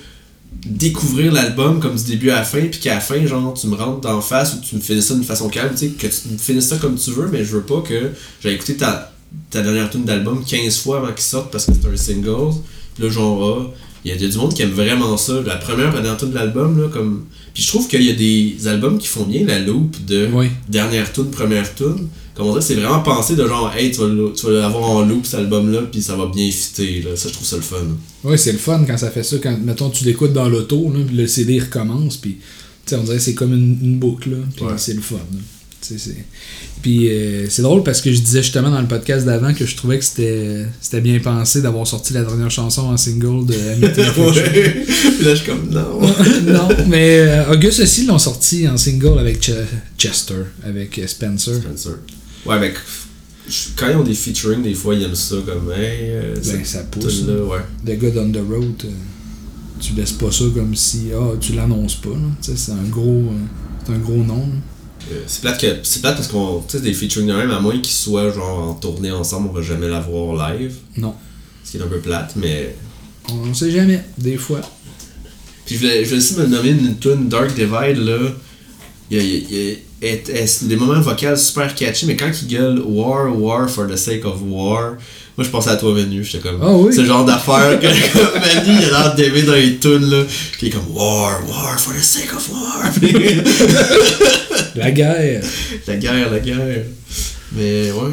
découvrir 0.65 1.31
l'album 1.33 1.79
comme 1.79 1.95
du 1.95 2.03
début 2.03 2.29
à 2.29 2.35
la 2.35 2.43
fin, 2.43 2.61
puis 2.61 2.79
qu'à 2.79 2.95
la 2.95 2.99
fin, 3.01 3.25
genre, 3.25 3.53
tu 3.53 3.67
me 3.67 3.75
rentres 3.75 4.01
d'en 4.01 4.21
face 4.21 4.53
ou 4.53 4.57
tu 4.61 4.75
me 4.75 4.81
finisses 4.81 5.07
ça 5.07 5.13
d'une 5.15 5.23
façon 5.23 5.49
calme, 5.49 5.71
tu 5.71 5.77
sais, 5.79 5.87
que 5.89 6.07
tu 6.07 6.29
me 6.31 6.37
finisses 6.37 6.67
ça 6.67 6.77
comme 6.77 6.95
tu 6.95 7.11
veux, 7.11 7.27
mais 7.31 7.43
je 7.43 7.55
veux 7.57 7.63
pas 7.63 7.81
que 7.81 8.11
j'ai 8.41 8.53
écouté 8.53 8.77
ta, 8.77 9.11
ta 9.49 9.61
dernière 9.61 9.89
tune 9.89 10.05
d'album 10.05 10.43
15 10.45 10.77
fois 10.77 10.97
avant 10.99 11.11
qu'il 11.11 11.23
sorte 11.23 11.51
parce 11.51 11.65
que 11.65 11.71
c'est 11.73 11.87
un 11.89 11.97
single. 11.97 12.53
Puis 12.95 13.03
là, 13.03 13.09
genre, 13.09 13.67
ah, 13.67 13.73
il 14.05 14.09
y, 14.09 14.13
a- 14.13 14.15
il 14.15 14.21
y 14.21 14.25
a 14.25 14.29
du 14.29 14.37
monde 14.37 14.53
qui 14.53 14.61
aime 14.61 14.71
vraiment 14.71 15.17
ça. 15.17 15.41
La 15.45 15.55
première, 15.57 15.87
la 15.87 16.01
dernière 16.01 16.17
tune 16.17 16.29
de 16.29 16.35
l'album, 16.35 16.79
là, 16.81 16.87
comme. 16.89 17.25
Puis 17.53 17.63
je 17.63 17.67
trouve 17.67 17.87
qu'il 17.87 18.03
y 18.03 18.09
a 18.09 18.13
des 18.13 18.67
albums 18.67 18.97
qui 18.99 19.07
font 19.07 19.23
bien 19.23 19.45
la 19.45 19.59
loop 19.59 19.95
de 20.05 20.29
Oui. 20.31 20.47
dernière 20.69 21.11
tune, 21.11 21.29
première 21.31 21.73
tune. 21.75 22.07
Comme 22.35 22.47
on 22.47 22.49
dirait, 22.51 22.61
c'est 22.61 22.75
vraiment 22.75 23.01
pensé 23.01 23.35
de 23.35 23.45
genre, 23.47 23.71
hey, 23.77 23.91
tu 23.91 23.99
vas, 24.01 24.07
le- 24.07 24.33
tu 24.35 24.45
vas 24.47 24.51
l'avoir 24.53 24.89
en 24.89 25.01
loop 25.05 25.25
cet 25.25 25.39
album-là, 25.41 25.81
puis 25.91 26.01
ça 26.01 26.15
va 26.15 26.25
bien 26.33 26.49
fitter, 26.49 27.01
là. 27.03 27.15
Ça, 27.15 27.29
je 27.29 27.33
trouve 27.33 27.45
ça 27.47 27.57
le 27.57 27.61
fun. 27.61 27.77
Ouais, 28.23 28.37
c'est 28.37 28.51
le 28.53 28.57
fun 28.57 28.83
quand 28.87 28.97
ça 28.97 29.11
fait 29.11 29.23
ça. 29.23 29.37
Quand, 29.41 29.55
mettons, 29.63 29.89
tu 29.91 30.03
l'écoutes 30.05 30.33
dans 30.33 30.49
l'auto, 30.49 30.91
puis 31.07 31.15
le 31.15 31.27
CD 31.27 31.59
recommence, 31.59 32.17
puis, 32.17 32.37
tu 32.39 32.41
sais, 32.87 32.95
on 32.95 33.03
dirait 33.03 33.17
que 33.17 33.23
c'est 33.23 33.35
comme 33.35 33.53
une, 33.53 33.77
une 33.83 33.99
boucle, 33.99 34.31
là, 34.31 34.37
puis 34.55 34.65
Ouais. 34.65 34.73
c'est 34.77 34.93
le 34.95 35.01
fun. 35.01 35.17
Puis 36.81 37.09
euh, 37.09 37.45
c'est 37.49 37.61
drôle 37.61 37.83
parce 37.83 37.99
que 37.99 38.09
je 38.09 38.19
disais 38.21 38.41
justement 38.41 38.69
dans 38.71 38.79
le 38.79 38.87
podcast 38.87 39.25
d'avant 39.25 39.53
que 39.53 39.65
je 39.65 39.75
trouvais 39.75 39.99
que 39.99 40.05
c'était 40.05 41.01
bien 41.01 41.19
pensé 41.19 41.61
d'avoir 41.61 41.85
sorti 41.85 42.13
la 42.13 42.23
dernière 42.23 42.49
chanson 42.49 42.83
en 42.83 42.95
single 42.95 43.45
de 43.45 43.53
ouais. 43.81 43.91
Puis 43.91 45.25
là, 45.25 45.35
je 45.35 45.35
suis 45.35 45.45
comme, 45.45 45.69
non. 45.69 45.99
non, 46.53 46.69
mais 46.87 47.19
euh, 47.19 47.51
August 47.51 47.81
aussi 47.81 48.05
l'ont 48.05 48.17
sorti 48.17 48.65
en 48.67 48.77
single 48.77 49.19
avec 49.19 49.43
Ch- 49.43 49.57
Chester, 49.97 50.43
avec 50.65 50.97
euh, 50.99 51.07
Spencer. 51.07 51.55
Spencer. 51.55 51.95
Ouais, 52.45 52.59
mais 52.59 52.73
quand 53.75 53.89
ils 53.89 53.95
ont 53.95 54.03
des 54.03 54.13
featuring, 54.13 54.61
des 54.63 54.73
fois, 54.73 54.95
ils 54.95 55.03
aiment 55.03 55.15
ça 55.15 55.35
comme, 55.45 55.71
hey, 55.71 56.09
euh, 56.11 56.35
Ben, 56.43 56.63
ça 56.65 56.83
pousse. 56.83 57.19
tune-là, 57.25 57.43
ouais. 57.43 57.59
The 57.85 57.97
Good 57.99 58.17
on 58.17 58.31
the 58.31 58.37
Road, 58.49 58.83
euh, 58.85 58.89
tu 59.79 59.93
laisses 59.93 60.13
pas 60.13 60.31
ça 60.31 60.45
comme 60.53 60.75
si 60.75 61.09
ah, 61.13 61.33
tu 61.39 61.53
l'annonces 61.53 61.95
pas. 61.95 62.09
là. 62.09 62.15
Tu 62.41 62.51
sais, 62.51 62.57
C'est 62.57 62.71
un 62.71 62.83
gros 62.89 63.23
euh, 63.31 63.37
c'est 63.85 63.93
un 63.93 63.97
gros 63.99 64.23
nom. 64.23 64.37
là. 64.37 65.15
C'est 65.27 65.41
plate, 65.41 65.59
que, 65.59 65.67
c'est 65.83 66.01
plate 66.01 66.15
parce 66.15 66.29
qu'on, 66.29 66.63
tu 66.67 66.77
sais, 66.77 66.83
des 66.83 66.93
featuring 66.93 67.27
de 67.27 67.33
même, 67.33 67.51
à 67.51 67.59
moins 67.59 67.73
qu'ils 67.77 67.87
soient 67.93 68.31
genre 68.31 68.69
en 68.69 68.73
tournée 68.75 69.11
ensemble, 69.11 69.49
on 69.49 69.53
va 69.53 69.61
jamais 69.61 69.89
la 69.89 69.99
voir 69.99 70.53
live. 70.53 70.75
Non. 70.97 71.13
Ce 71.65 71.71
qui 71.71 71.77
est 71.77 71.81
un 71.81 71.87
peu 71.87 71.99
plate, 71.99 72.33
mais. 72.37 72.75
On 73.29 73.53
sait 73.53 73.71
jamais, 73.71 74.01
des 74.17 74.37
fois. 74.37 74.61
Puis 75.65 75.75
je 75.75 75.79
voulais, 75.81 76.03
je 76.03 76.09
voulais 76.09 76.21
aussi 76.21 76.35
me 76.37 76.45
nommer 76.47 76.69
une 76.69 76.97
tune 76.97 77.27
Dark 77.29 77.53
Divide, 77.53 77.97
là. 78.05 78.17
Y 79.11 79.17
a- 79.17 79.21
il 79.23 79.53
y 79.53 79.71
a- 79.71 79.75
est- 80.03 80.29
est- 80.29 80.63
des 80.65 80.75
moments 80.75 80.99
vocaux 81.01 81.35
super 81.35 81.73
catchy, 81.75 82.05
mais 82.05 82.15
quand 82.15 82.29
il 82.41 82.47
gueule 82.47 82.79
War, 82.85 83.35
War 83.39 83.69
for 83.69 83.87
the 83.87 83.95
sake 83.97 84.25
of 84.25 84.35
War, 84.47 84.97
moi 85.37 85.45
je 85.45 85.49
pensais 85.49 85.69
à 85.71 85.75
toi 85.77 85.93
Manu, 85.93 86.23
j'étais 86.23 86.39
comme. 86.47 86.59
Ah 86.61 86.71
oui? 86.75 86.91
C'est 86.93 87.01
le 87.01 87.07
genre 87.07 87.25
d'affaire 87.25 87.79
que 87.79 87.87
Manu 88.39 88.79
il 88.79 88.85
a 88.85 88.89
l'air 88.89 89.15
d'aimer 89.15 89.41
dans 89.43 89.53
les 89.53 89.77
tunes 89.77 90.09
là. 90.09 90.23
Puis 90.53 90.59
il 90.63 90.67
est 90.67 90.71
comme 90.71 90.89
War, 90.95 91.39
War 91.49 91.79
for 91.79 91.93
the 91.93 92.01
sake 92.03 92.33
of 92.33 92.49
War. 92.51 92.91
La 94.75 94.89
guerre. 94.91 95.43
la 95.87 95.95
guerre, 95.97 96.31
la 96.31 96.39
guerre. 96.39 96.85
Mais 97.55 97.91
ouais. 97.91 98.11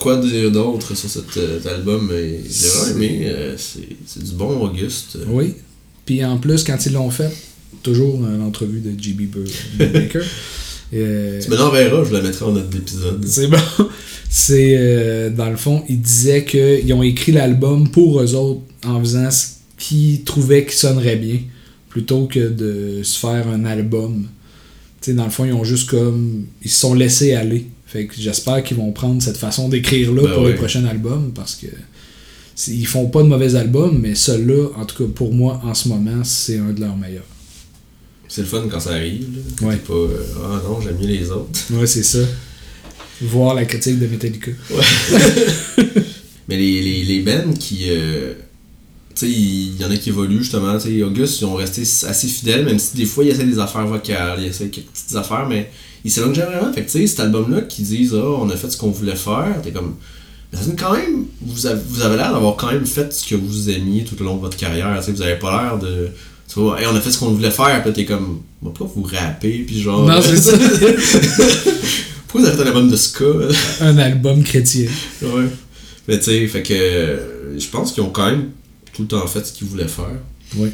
Quoi 0.00 0.16
dire 0.16 0.50
d'autre 0.50 0.94
sur 0.96 1.08
cet, 1.10 1.36
euh, 1.36 1.58
cet 1.62 1.70
album 1.70 2.10
J'ai 2.10 2.68
vraiment 2.68 2.96
aimé. 2.96 3.22
euh, 3.26 3.54
c'est 3.58 4.24
du 4.24 4.32
bon 4.32 4.58
Auguste. 4.64 5.18
Oui. 5.28 5.54
Puis 6.06 6.24
en 6.24 6.38
plus, 6.38 6.64
quand 6.64 6.78
ils 6.86 6.92
l'ont 6.94 7.10
fait, 7.10 7.30
toujours 7.82 8.18
l'entrevue 8.20 8.80
de 8.80 8.98
J.B. 9.00 9.22
Baker. 9.78 10.20
euh, 10.94 11.40
Tu 11.40 11.50
me 11.50 11.56
l'enverras, 11.56 12.04
je 12.04 12.12
la 12.12 12.20
mettrai 12.20 12.44
en 12.44 12.52
note 12.52 12.70
d'épisode. 12.70 13.24
C'est 13.26 13.48
bon. 13.48 13.58
C'est 14.28 14.76
euh, 14.78 15.30
dans 15.30 15.50
le 15.50 15.56
fond, 15.56 15.84
ils 15.88 16.00
disaient 16.00 16.44
qu'ils 16.44 16.92
ont 16.94 17.02
écrit 17.02 17.32
l'album 17.32 17.88
pour 17.88 18.20
eux 18.20 18.34
autres 18.34 18.62
en 18.86 18.98
faisant 19.00 19.30
ce 19.30 19.46
qu'ils 19.76 20.22
trouvaient 20.24 20.64
qui 20.64 20.74
sonnerait 20.74 21.16
bien 21.16 21.40
plutôt 21.90 22.26
que 22.26 22.48
de 22.48 23.02
se 23.02 23.18
faire 23.18 23.46
un 23.48 23.66
album. 23.66 24.26
Sais, 25.02 25.12
dans 25.12 25.24
le 25.24 25.30
fond, 25.30 25.44
ils 25.44 25.52
ont 25.52 25.64
juste 25.64 25.90
comme. 25.90 26.46
Ils 26.62 26.70
se 26.70 26.80
sont 26.80 26.94
laissés 26.94 27.34
aller. 27.34 27.66
Fait 27.86 28.06
que 28.06 28.14
j'espère 28.16 28.62
qu'ils 28.62 28.78
vont 28.78 28.90
prendre 28.92 29.20
cette 29.20 29.36
façon 29.36 29.68
d'écrire 29.68 30.12
là 30.12 30.22
Ben 30.22 30.32
pour 30.32 30.44
ouais. 30.44 30.52
les 30.52 30.56
prochains 30.56 30.84
albums 30.86 31.32
parce 31.34 31.54
que. 31.56 31.66
Ils 32.68 32.86
font 32.86 33.06
pas 33.08 33.22
de 33.22 33.28
mauvais 33.28 33.54
albums, 33.54 33.98
mais 34.00 34.14
celui-là, 34.14 34.68
en 34.76 34.84
tout 34.84 35.04
cas 35.04 35.10
pour 35.14 35.32
moi, 35.32 35.60
en 35.64 35.74
ce 35.74 35.88
moment, 35.88 36.22
c'est 36.22 36.58
un 36.58 36.70
de 36.70 36.80
leurs 36.80 36.96
meilleurs. 36.96 37.24
C'est 38.34 38.40
le 38.40 38.46
fun 38.46 38.62
quand 38.70 38.80
ça 38.80 38.92
arrive. 38.92 39.26
Là. 39.60 39.68
Ouais. 39.68 39.76
pas. 39.76 39.92
euh, 39.92 40.24
Ah 40.42 40.62
non, 40.66 40.80
j'aime 40.80 40.96
mieux 40.98 41.06
les 41.06 41.30
autres. 41.30 41.50
Ouais, 41.72 41.86
c'est 41.86 42.02
ça. 42.02 42.20
Voir 43.20 43.54
la 43.54 43.66
critique 43.66 43.98
de 43.98 44.06
Metallica. 44.06 44.50
Mais 46.48 46.56
les, 46.56 46.80
les, 46.80 47.04
les 47.04 47.20
bands 47.20 47.52
qui. 47.58 47.84
euh, 47.90 48.32
tu 49.14 49.26
sais, 49.26 49.30
il 49.30 49.76
y 49.78 49.84
en 49.84 49.90
a 49.90 49.96
qui 49.96 50.08
évoluent 50.08 50.38
justement. 50.38 50.78
Tu 50.78 50.96
sais, 50.96 51.02
Auguste, 51.02 51.40
ils 51.42 51.44
ont 51.44 51.54
resté 51.56 51.82
assez 51.82 52.26
fidèles, 52.26 52.64
même 52.64 52.78
si 52.78 52.96
des 52.96 53.04
fois, 53.04 53.22
ils 53.22 53.30
essaient 53.30 53.44
des 53.44 53.58
affaires 53.58 53.86
vocales, 53.86 54.38
ils 54.40 54.46
essaient 54.46 54.68
quelques 54.68 54.86
petites 54.88 55.14
affaires, 55.14 55.46
mais 55.46 55.70
ils 56.02 56.10
s'éloignent 56.10 56.34
jamais 56.34 56.56
vraiment. 56.56 56.72
Fait 56.72 56.80
que 56.84 56.90
tu 56.90 57.00
sais, 57.00 57.06
cet 57.06 57.20
album-là, 57.20 57.60
qui 57.60 57.82
disent, 57.82 58.14
ah, 58.14 58.24
on 58.40 58.48
a 58.48 58.56
fait 58.56 58.70
ce 58.70 58.78
qu'on 58.78 58.90
voulait 58.90 59.14
faire, 59.14 59.60
t'es 59.62 59.70
comme. 59.72 59.96
Mais 60.54 60.58
quand 60.78 60.94
même. 60.94 61.26
Vous 61.42 61.66
avez, 61.66 61.80
vous 61.86 62.00
avez 62.02 62.16
l'air 62.16 62.32
d'avoir 62.32 62.56
quand 62.56 62.72
même 62.72 62.86
fait 62.86 63.12
ce 63.12 63.26
que 63.28 63.34
vous 63.34 63.68
aimiez 63.68 64.04
tout 64.04 64.20
au 64.20 64.24
long 64.24 64.36
de 64.36 64.40
votre 64.40 64.56
carrière. 64.56 64.96
Tu 65.00 65.04
sais, 65.06 65.12
vous 65.12 65.22
avez 65.22 65.38
pas 65.38 65.62
l'air 65.62 65.78
de. 65.78 66.08
Tu 66.52 66.60
vois, 66.60 66.80
Hey, 66.80 66.86
on 66.86 66.94
a 66.94 67.00
fait 67.00 67.10
ce 67.10 67.18
qu'on 67.18 67.30
voulait 67.32 67.50
faire, 67.50 67.82
puis 67.82 67.92
t'es 67.92 68.04
comme. 68.04 68.42
Pourquoi 68.62 68.90
vous 68.94 69.02
rappez, 69.02 69.64
puis 69.66 69.80
genre. 69.80 70.06
Non, 70.06 70.20
c'est 70.20 70.36
ça. 70.36 70.52
Pourquoi 72.28 72.40
vous 72.40 72.46
avez 72.46 72.56
fait 72.56 72.62
un 72.62 72.66
album 72.66 72.90
de 72.90 72.96
ska? 72.96 73.24
un 73.80 73.98
album 73.98 74.42
chrétien. 74.42 74.86
Ouais. 75.22 75.44
Mais 76.08 76.18
tu 76.18 76.24
sais, 76.24 76.46
fait 76.46 76.62
que 76.62 77.54
je 77.58 77.66
pense 77.68 77.92
qu'ils 77.92 78.02
ont 78.02 78.10
quand 78.10 78.26
même 78.30 78.50
tout 78.92 79.02
le 79.02 79.08
temps 79.08 79.26
fait 79.26 79.44
ce 79.46 79.52
qu'ils 79.52 79.66
voulaient 79.68 79.88
faire. 79.88 80.18
Oui. 80.56 80.68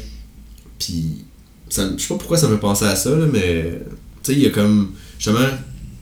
Puis, 0.77 1.05
ça- 1.69 1.89
je 1.97 2.01
sais 2.01 2.07
pas 2.07 2.15
pourquoi 2.15 2.37
ça 2.37 2.47
me 2.47 2.57
pensé 2.57 2.85
à 2.85 2.95
ça, 2.95 3.11
là, 3.11 3.25
mais 3.31 3.79
tu 4.23 4.31
sais, 4.31 4.33
il 4.33 4.43
y 4.43 4.45
a 4.45 4.49
comme. 4.49 4.91
Justement, 5.17 5.39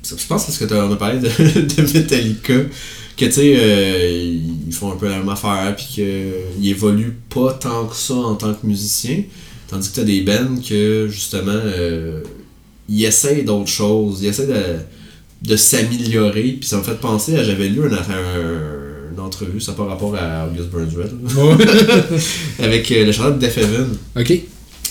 je 0.04 0.14
pense 0.28 0.46
parce 0.46 0.58
que 0.58 0.66
tu 0.66 0.74
as 0.74 0.96
parlé 0.96 1.20
de, 1.20 1.28
de 1.28 1.94
Metallica, 1.98 2.54
que 3.18 3.26
tu 3.26 3.32
sais, 3.32 3.56
euh, 3.58 4.38
ils 4.68 4.74
font 4.74 4.92
un 4.92 4.96
peu 4.96 5.08
la 5.10 5.18
même 5.18 5.30
affaire, 5.30 5.76
puis 5.76 5.86
qu'ils 5.96 6.68
évoluent 6.70 7.18
pas 7.30 7.54
tant 7.54 7.86
que 7.88 7.96
ça 7.96 8.14
en 8.14 8.36
tant 8.36 8.54
que 8.54 8.66
musicien. 8.66 9.24
Tandis 9.70 9.90
que 9.90 9.96
tu 9.96 10.00
as 10.02 10.04
des 10.06 10.22
bands 10.22 10.56
que, 10.68 11.08
justement, 11.10 11.52
euh, 11.54 12.22
ils 12.88 13.04
essayent 13.06 13.44
d'autres 13.44 13.68
choses, 13.70 14.20
ils 14.22 14.28
essayent 14.28 14.48
de, 14.48 15.50
de 15.50 15.56
s'améliorer, 15.58 16.58
puis 16.60 16.68
ça 16.68 16.78
me 16.78 16.84
fait 16.84 17.00
penser 17.00 17.36
à. 17.38 17.44
J'avais 17.44 17.68
lu 17.70 17.82
un, 17.86 17.94
un- 17.94 19.14
une 19.14 19.20
entrevue, 19.20 19.60
ça 19.60 19.72
n'a 19.72 19.78
pas 19.78 19.86
rapport 19.86 20.16
à 20.16 20.48
August 20.48 20.70
Burns 20.70 20.92
Red, 20.96 21.12
avec 22.60 22.92
euh, 22.92 23.06
le 23.06 23.12
chanteur 23.12 23.34
de 23.36 23.40
Def 23.40 23.58
Heaven 23.58 23.88
ok. 24.16 24.42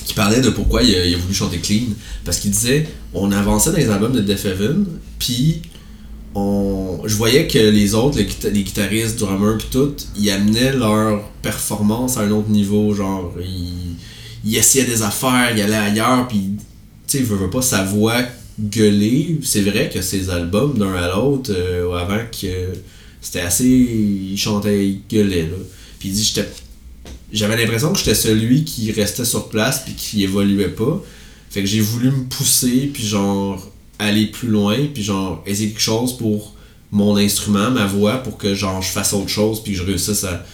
qui 0.04 0.14
parlait 0.14 0.40
de 0.40 0.50
pourquoi 0.50 0.82
il 0.82 0.94
a, 0.94 1.06
il 1.06 1.14
a 1.14 1.18
voulu 1.18 1.32
chanter 1.34 1.58
clean. 1.58 1.84
Parce 2.24 2.38
qu'il 2.38 2.50
disait, 2.50 2.88
on 3.14 3.30
avançait 3.32 3.70
dans 3.70 3.76
les 3.78 3.88
albums 3.88 4.12
de 4.12 4.20
Def 4.20 4.44
Heaven, 4.44 4.84
puis 5.18 5.62
on, 6.34 7.00
je 7.06 7.14
voyais 7.14 7.46
que 7.46 7.58
les 7.58 7.94
autres, 7.94 8.18
les, 8.18 8.24
guita- 8.24 8.50
les 8.50 8.62
guitaristes, 8.62 9.18
drummers, 9.18 9.58
puis 9.58 9.68
tout, 9.70 9.92
ils 10.18 10.30
amenaient 10.30 10.72
leur 10.72 11.22
performance 11.42 12.16
à 12.18 12.22
un 12.22 12.30
autre 12.30 12.48
niveau. 12.50 12.94
Genre, 12.94 13.32
ils, 13.40 13.94
ils 14.44 14.56
essayaient 14.56 14.84
des 14.84 15.02
affaires, 15.02 15.52
ils 15.54 15.62
allaient 15.62 15.74
ailleurs, 15.74 16.28
puis 16.28 16.50
tu 17.06 17.18
sais, 17.18 17.24
veut, 17.24 17.36
veut 17.36 17.50
pas 17.50 17.62
sa 17.62 17.84
voix 17.84 18.22
gueuler. 18.58 19.38
C'est 19.42 19.62
vrai 19.62 19.90
que 19.92 20.00
ces 20.02 20.30
albums, 20.30 20.76
d'un 20.78 20.94
à 20.94 21.08
l'autre, 21.14 21.50
euh, 21.54 21.92
avant 21.94 22.20
que 22.30 22.72
c'était 23.20 23.40
assez. 23.40 23.64
Ils 23.66 24.38
chantaient, 24.38 24.86
ils 24.86 25.02
gueulaient, 25.10 25.42
là. 25.42 25.56
Puis 25.98 26.08
il 26.08 26.14
dit, 26.14 26.24
j'étais 26.24 26.46
j'avais 27.32 27.56
l'impression 27.56 27.92
que 27.92 27.98
j'étais 27.98 28.14
celui 28.14 28.64
qui 28.64 28.92
restait 28.92 29.24
sur 29.24 29.48
place 29.48 29.82
puis 29.84 29.94
qui 29.94 30.22
évoluait 30.22 30.68
pas. 30.68 31.02
Fait 31.50 31.60
que 31.60 31.66
j'ai 31.66 31.80
voulu 31.80 32.10
me 32.10 32.24
pousser 32.24 32.90
puis 32.92 33.04
genre 33.04 33.70
aller 33.98 34.26
plus 34.26 34.48
loin 34.48 34.76
puis 34.92 35.02
genre 35.02 35.42
essayer 35.46 35.70
quelque 35.70 35.80
chose 35.80 36.16
pour 36.16 36.54
mon 36.92 37.16
instrument, 37.16 37.70
ma 37.70 37.86
voix 37.86 38.18
pour 38.18 38.36
que 38.36 38.54
genre 38.54 38.80
je 38.82 38.90
fasse 38.90 39.12
autre 39.12 39.28
chose 39.28 39.62
puis 39.62 39.72
que 39.72 39.78
je 39.78 39.84
réussisse 39.84 40.24
à 40.24 40.44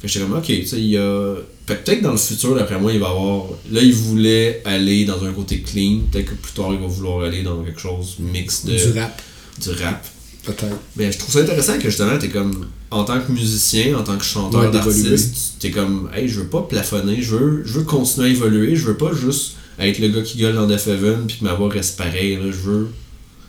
fait 0.00 0.06
que 0.06 0.08
j'étais 0.08 0.26
comme 0.26 0.36
ok, 0.36 0.46
tu 0.46 0.66
sais 0.66 0.78
il 0.78 0.88
y 0.88 0.96
a 0.96 1.36
peut-être 1.66 2.00
dans 2.02 2.12
le 2.12 2.16
futur 2.16 2.54
d'après 2.54 2.78
moi 2.78 2.92
il 2.92 3.00
va 3.00 3.08
avoir 3.08 3.44
là 3.70 3.80
il 3.82 3.92
voulait 3.92 4.62
aller 4.64 5.04
dans 5.04 5.22
un 5.24 5.32
côté 5.32 5.60
clean, 5.60 6.00
peut-être 6.10 6.26
que 6.30 6.34
plus 6.34 6.52
tard 6.52 6.68
il 6.72 6.78
va 6.78 6.86
vouloir 6.86 7.24
aller 7.26 7.42
dans 7.42 7.62
quelque 7.62 7.80
chose 7.80 8.16
mix 8.20 8.64
de 8.64 8.72
Du 8.76 8.98
rap, 8.98 9.20
du 9.60 9.70
rap. 9.70 10.06
peut-être. 10.44 10.76
Mais 10.96 11.10
je 11.12 11.18
trouve 11.18 11.34
ça 11.34 11.40
intéressant 11.40 11.76
que 11.78 11.88
justement, 11.90 12.16
t'es 12.18 12.28
comme, 12.28 12.66
en 12.90 13.04
tant 13.04 13.20
que 13.20 13.32
musicien, 13.32 13.98
en 13.98 14.04
tant 14.04 14.16
que 14.16 14.24
chanteur 14.24 14.60
Ouais, 14.60 14.70
d'artiste, 14.70 15.56
t'es 15.58 15.70
comme, 15.72 16.08
hey, 16.14 16.28
je 16.28 16.40
veux 16.40 16.46
pas 16.46 16.62
plafonner, 16.62 17.20
je 17.20 17.34
veux, 17.36 17.62
je 17.66 17.72
veux 17.80 17.84
continuer 17.84 18.28
à 18.28 18.30
évoluer, 18.30 18.76
je 18.76 18.86
veux 18.86 18.96
pas 18.96 19.12
juste 19.12 19.54
être 19.78 19.98
le 19.98 20.08
gars 20.08 20.22
qui 20.22 20.38
gueule 20.38 20.54
dans 20.54 20.66
Def 20.66 20.86
Heaven 20.86 21.26
puis 21.26 21.38
que 21.38 21.44
ma 21.44 21.54
voix 21.54 21.68
reste 21.68 21.98
pareille, 21.98 22.36
là, 22.36 22.44
je 22.46 22.70
veux. 22.70 22.88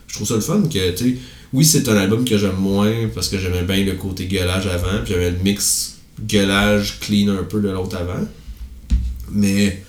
Je 0.07 0.15
trouve 0.15 0.27
ça 0.27 0.35
le 0.35 0.41
fun 0.41 0.61
que, 0.63 0.91
tu 0.91 0.97
sais, 1.11 1.17
oui, 1.53 1.63
c'est 1.65 1.87
un 1.87 1.95
album 1.97 2.25
que 2.25 2.37
j'aime 2.37 2.55
moins 2.57 2.91
parce 3.13 3.29
que 3.29 3.37
j'aimais 3.37 3.61
bien 3.61 3.83
le 3.85 3.93
côté 3.93 4.25
gueulage 4.25 4.65
avant, 4.67 5.03
puis 5.03 5.13
j'avais 5.13 5.31
le 5.31 5.37
mix 5.43 5.96
gueulage 6.25 6.99
clean 6.99 7.29
un 7.29 7.43
peu 7.43 7.61
de 7.61 7.69
l'autre 7.69 7.97
avant. 7.97 8.25
Mais 9.31 9.83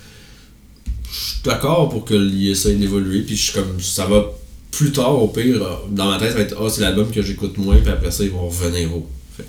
je 1.11 1.17
suis 1.17 1.41
d'accord 1.45 1.89
pour 1.89 2.05
qu'il 2.05 2.49
essaye 2.49 2.77
d'évoluer, 2.77 3.23
puis 3.23 3.37
je 3.37 3.43
suis 3.43 3.53
comme, 3.53 3.81
ça 3.81 4.07
va 4.07 4.27
plus 4.71 4.93
tard, 4.93 5.23
au 5.23 5.29
pire, 5.29 5.61
dans 5.91 6.11
ma 6.11 6.19
tête, 6.19 6.31
ça 6.31 6.35
va 6.37 6.43
être, 6.43 6.57
ah, 6.61 6.69
c'est 6.71 6.83
l'album 6.83 7.11
que 7.11 7.23
j'écoute 7.23 7.57
moins, 7.57 7.77
puis 7.79 7.91
après 7.91 8.11
ça, 8.11 8.23
ils 8.25 8.31
vont 8.31 8.49
revenir 8.49 8.95
au. 8.95 9.09
Fait 9.37 9.43
que- 9.45 9.49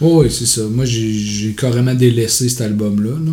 Oh, 0.00 0.22
oui, 0.22 0.30
c'est 0.30 0.46
ça. 0.46 0.62
Moi, 0.64 0.84
j'ai 0.84 1.54
carrément 1.58 1.94
délaissé 1.94 2.48
cet 2.48 2.60
album-là. 2.60 3.10
là. 3.12 3.32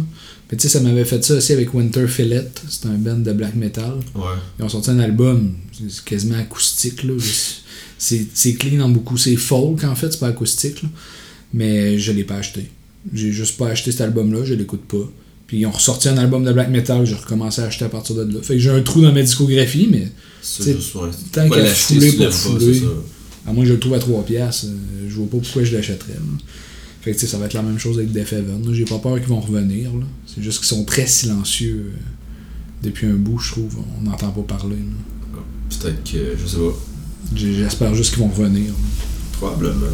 Mais 0.51 0.57
tu 0.57 0.63
sais, 0.63 0.69
ça 0.69 0.79
m'avait 0.81 1.05
fait 1.05 1.23
ça 1.23 1.35
aussi 1.35 1.51
avec 1.53 1.73
Winter 1.73 2.07
Fillet. 2.07 2.47
C'est 2.69 2.85
un 2.87 2.93
band 2.95 3.17
de 3.17 3.31
black 3.33 3.55
metal. 3.55 3.95
Ouais. 4.15 4.21
Ils 4.59 4.65
ont 4.65 4.69
sorti 4.69 4.89
un 4.91 4.99
album, 4.99 5.53
c'est 5.71 6.03
quasiment 6.05 6.37
acoustique. 6.37 7.03
Là. 7.03 7.13
C'est 7.97 8.53
clean 8.55 8.79
en 8.81 8.89
beaucoup. 8.89 9.17
C'est 9.17 9.35
folk 9.35 9.83
en 9.83 9.95
fait, 9.95 10.11
c'est 10.11 10.19
pas 10.19 10.27
acoustique. 10.27 10.83
là. 10.83 10.89
Mais 11.53 11.97
je 11.99 12.11
l'ai 12.11 12.23
pas 12.23 12.35
acheté. 12.35 12.69
J'ai 13.13 13.31
juste 13.31 13.57
pas 13.57 13.67
acheté 13.69 13.91
cet 13.91 14.01
album-là, 14.01 14.43
je 14.45 14.53
l'écoute 14.53 14.85
pas. 14.87 15.09
Puis 15.47 15.59
ils 15.59 15.65
ont 15.65 15.71
ressorti 15.71 16.07
un 16.09 16.17
album 16.17 16.43
de 16.43 16.51
black 16.53 16.69
metal, 16.69 17.05
j'ai 17.05 17.15
recommencé 17.15 17.61
à 17.61 17.65
acheter 17.65 17.85
à 17.85 17.89
partir 17.89 18.15
de 18.15 18.33
là. 18.33 18.41
Fait 18.41 18.53
que 18.55 18.59
j'ai 18.59 18.69
un 18.69 18.81
trou 18.81 19.01
dans 19.01 19.11
ma 19.11 19.21
discographie, 19.21 19.87
mais 19.91 20.07
C'est 20.41 20.75
T'sais, 20.77 20.99
tant 21.31 21.49
qu'à 21.49 21.65
fouler 21.65 22.11
pour 22.13 22.25
pas, 22.25 22.31
fouler. 22.31 22.81
à 23.45 23.51
moins 23.53 23.63
que 23.63 23.67
je 23.69 23.73
le 23.73 23.79
trouve 23.79 23.93
à 23.93 23.99
3 23.99 24.23
piastres, 24.25 24.67
euh, 24.67 25.07
je 25.09 25.13
vois 25.15 25.27
pas 25.29 25.37
pourquoi 25.37 25.63
je 25.63 25.75
l'achèterais. 25.75 26.13
Fait 27.01 27.11
que 27.13 27.27
ça 27.27 27.37
va 27.37 27.45
être 27.45 27.53
la 27.53 27.61
même 27.61 27.77
chose 27.77 27.97
avec 27.97 28.13
Def 28.13 28.31
Heaven. 28.31 28.73
J'ai 28.73 28.85
pas 28.85 28.97
peur 28.99 29.17
qu'ils 29.19 29.27
vont 29.27 29.41
revenir. 29.41 29.91
là. 29.93 30.05
C'est 30.25 30.41
juste 30.41 30.59
qu'ils 30.59 30.69
sont 30.69 30.85
très 30.85 31.05
silencieux 31.05 31.91
euh, 31.93 31.99
depuis 32.81 33.07
un 33.07 33.15
bout, 33.15 33.37
je 33.39 33.51
trouve. 33.51 33.79
On 33.99 34.09
n'entend 34.09 34.31
pas 34.31 34.55
parler. 34.57 34.77
Peut-être 35.81 36.03
que, 36.09 36.35
je 36.41 36.47
sais 36.47 36.57
pas, 36.57 36.79
J'espère 37.35 37.93
juste 37.95 38.13
qu'ils 38.13 38.23
vont 38.23 38.29
revenir. 38.29 38.67
là. 38.69 38.73
probablement, 39.33 39.87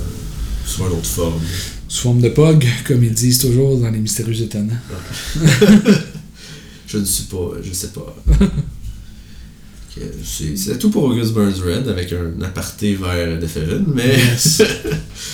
sur 0.70 0.88
une 0.88 0.94
autre 0.94 1.06
forme. 1.06 1.42
Sous 1.88 2.02
forme 2.04 2.22
de 2.22 2.30
POG, 2.30 2.66
comme 2.88 3.04
ils 3.04 3.14
disent 3.14 3.40
toujours 3.40 3.78
dans 3.80 3.90
les 3.90 4.00
mystérieux 4.00 4.42
étonnants. 4.42 4.74
Je 6.88 6.98
ne 6.98 7.06
suis 7.06 7.26
pas, 7.26 7.52
je 7.64 7.72
sais 7.72 7.90
pas. 7.90 8.16
C'est 10.24 10.80
tout 10.80 10.90
pour 10.90 11.04
August 11.04 11.34
Burns 11.34 11.54
Red 11.64 11.88
avec 11.88 12.12
un 12.14 12.42
aparté 12.44 12.96
vers 12.96 13.38
Def 13.40 13.58
Heaven, 13.58 13.86
mais 13.94 14.08
Yes. 14.18 14.62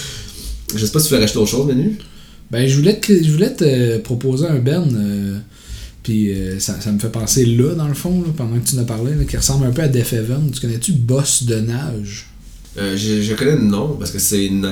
je 0.76 0.86
sais 0.86 0.92
pas 0.92 1.00
si 1.00 1.08
tu 1.08 1.14
veux 1.14 1.20
racheter 1.22 1.38
autre 1.38 1.52
chose, 1.52 1.68
Manu? 1.68 1.98
Ben, 2.52 2.68
je 2.68 2.76
voulais 2.76 3.00
te, 3.00 3.12
je 3.24 3.32
voulais 3.32 3.54
te 3.54 3.98
proposer 4.00 4.48
un 4.48 4.60
Ben, 4.60 4.86
euh, 4.96 5.38
puis 6.04 6.32
euh, 6.34 6.60
ça, 6.60 6.80
ça 6.82 6.92
me 6.92 7.00
fait 7.00 7.10
penser 7.12 7.46
là, 7.46 7.74
dans 7.76 7.88
le 7.88 7.94
fond, 7.94 8.22
là, 8.22 8.28
pendant 8.36 8.60
que 8.60 8.68
tu 8.68 8.76
en 8.76 8.80
as 8.80 8.86
parlé, 8.86 9.14
là, 9.16 9.24
qui 9.24 9.38
ressemble 9.38 9.66
un 9.66 9.72
peu 9.72 9.82
à 9.84 9.88
Def 9.88 10.14
Heaven. 10.14 10.52
Tu 10.52 10.60
connais-tu 10.62 10.94
Boss 10.94 11.44
de 11.44 11.56
nage? 11.60 12.28
Euh, 12.78 12.98
je, 12.98 13.22
je 13.22 13.34
connais 13.36 13.56
le 13.56 13.64
nom 13.64 13.96
parce 13.98 14.12
que 14.12 14.20
c'est 14.20 14.50
na- 14.50 14.72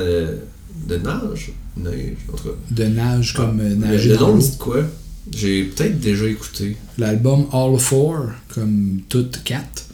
de 0.88 0.98
nage. 0.98 1.52
Neige, 1.78 2.18
en 2.32 2.36
tout 2.38 2.44
cas. 2.44 2.56
De 2.72 2.84
nage 2.86 3.34
comme 3.34 3.60
euh, 3.60 3.76
Ah, 3.84 3.88
nager 3.88 4.10
le 4.10 4.18
dans 4.18 4.28
nom, 4.30 4.36
l'eau. 4.36 4.42
c'est 4.42 4.58
quoi? 4.58 4.84
J'ai 5.36 5.64
peut-être 5.64 6.00
déjà 6.00 6.28
écouté. 6.28 6.76
L'album 6.98 7.46
All 7.54 7.78
Four, 7.80 8.18
comme 8.54 9.00
toutes 9.10 9.42
quatre. 9.44 9.86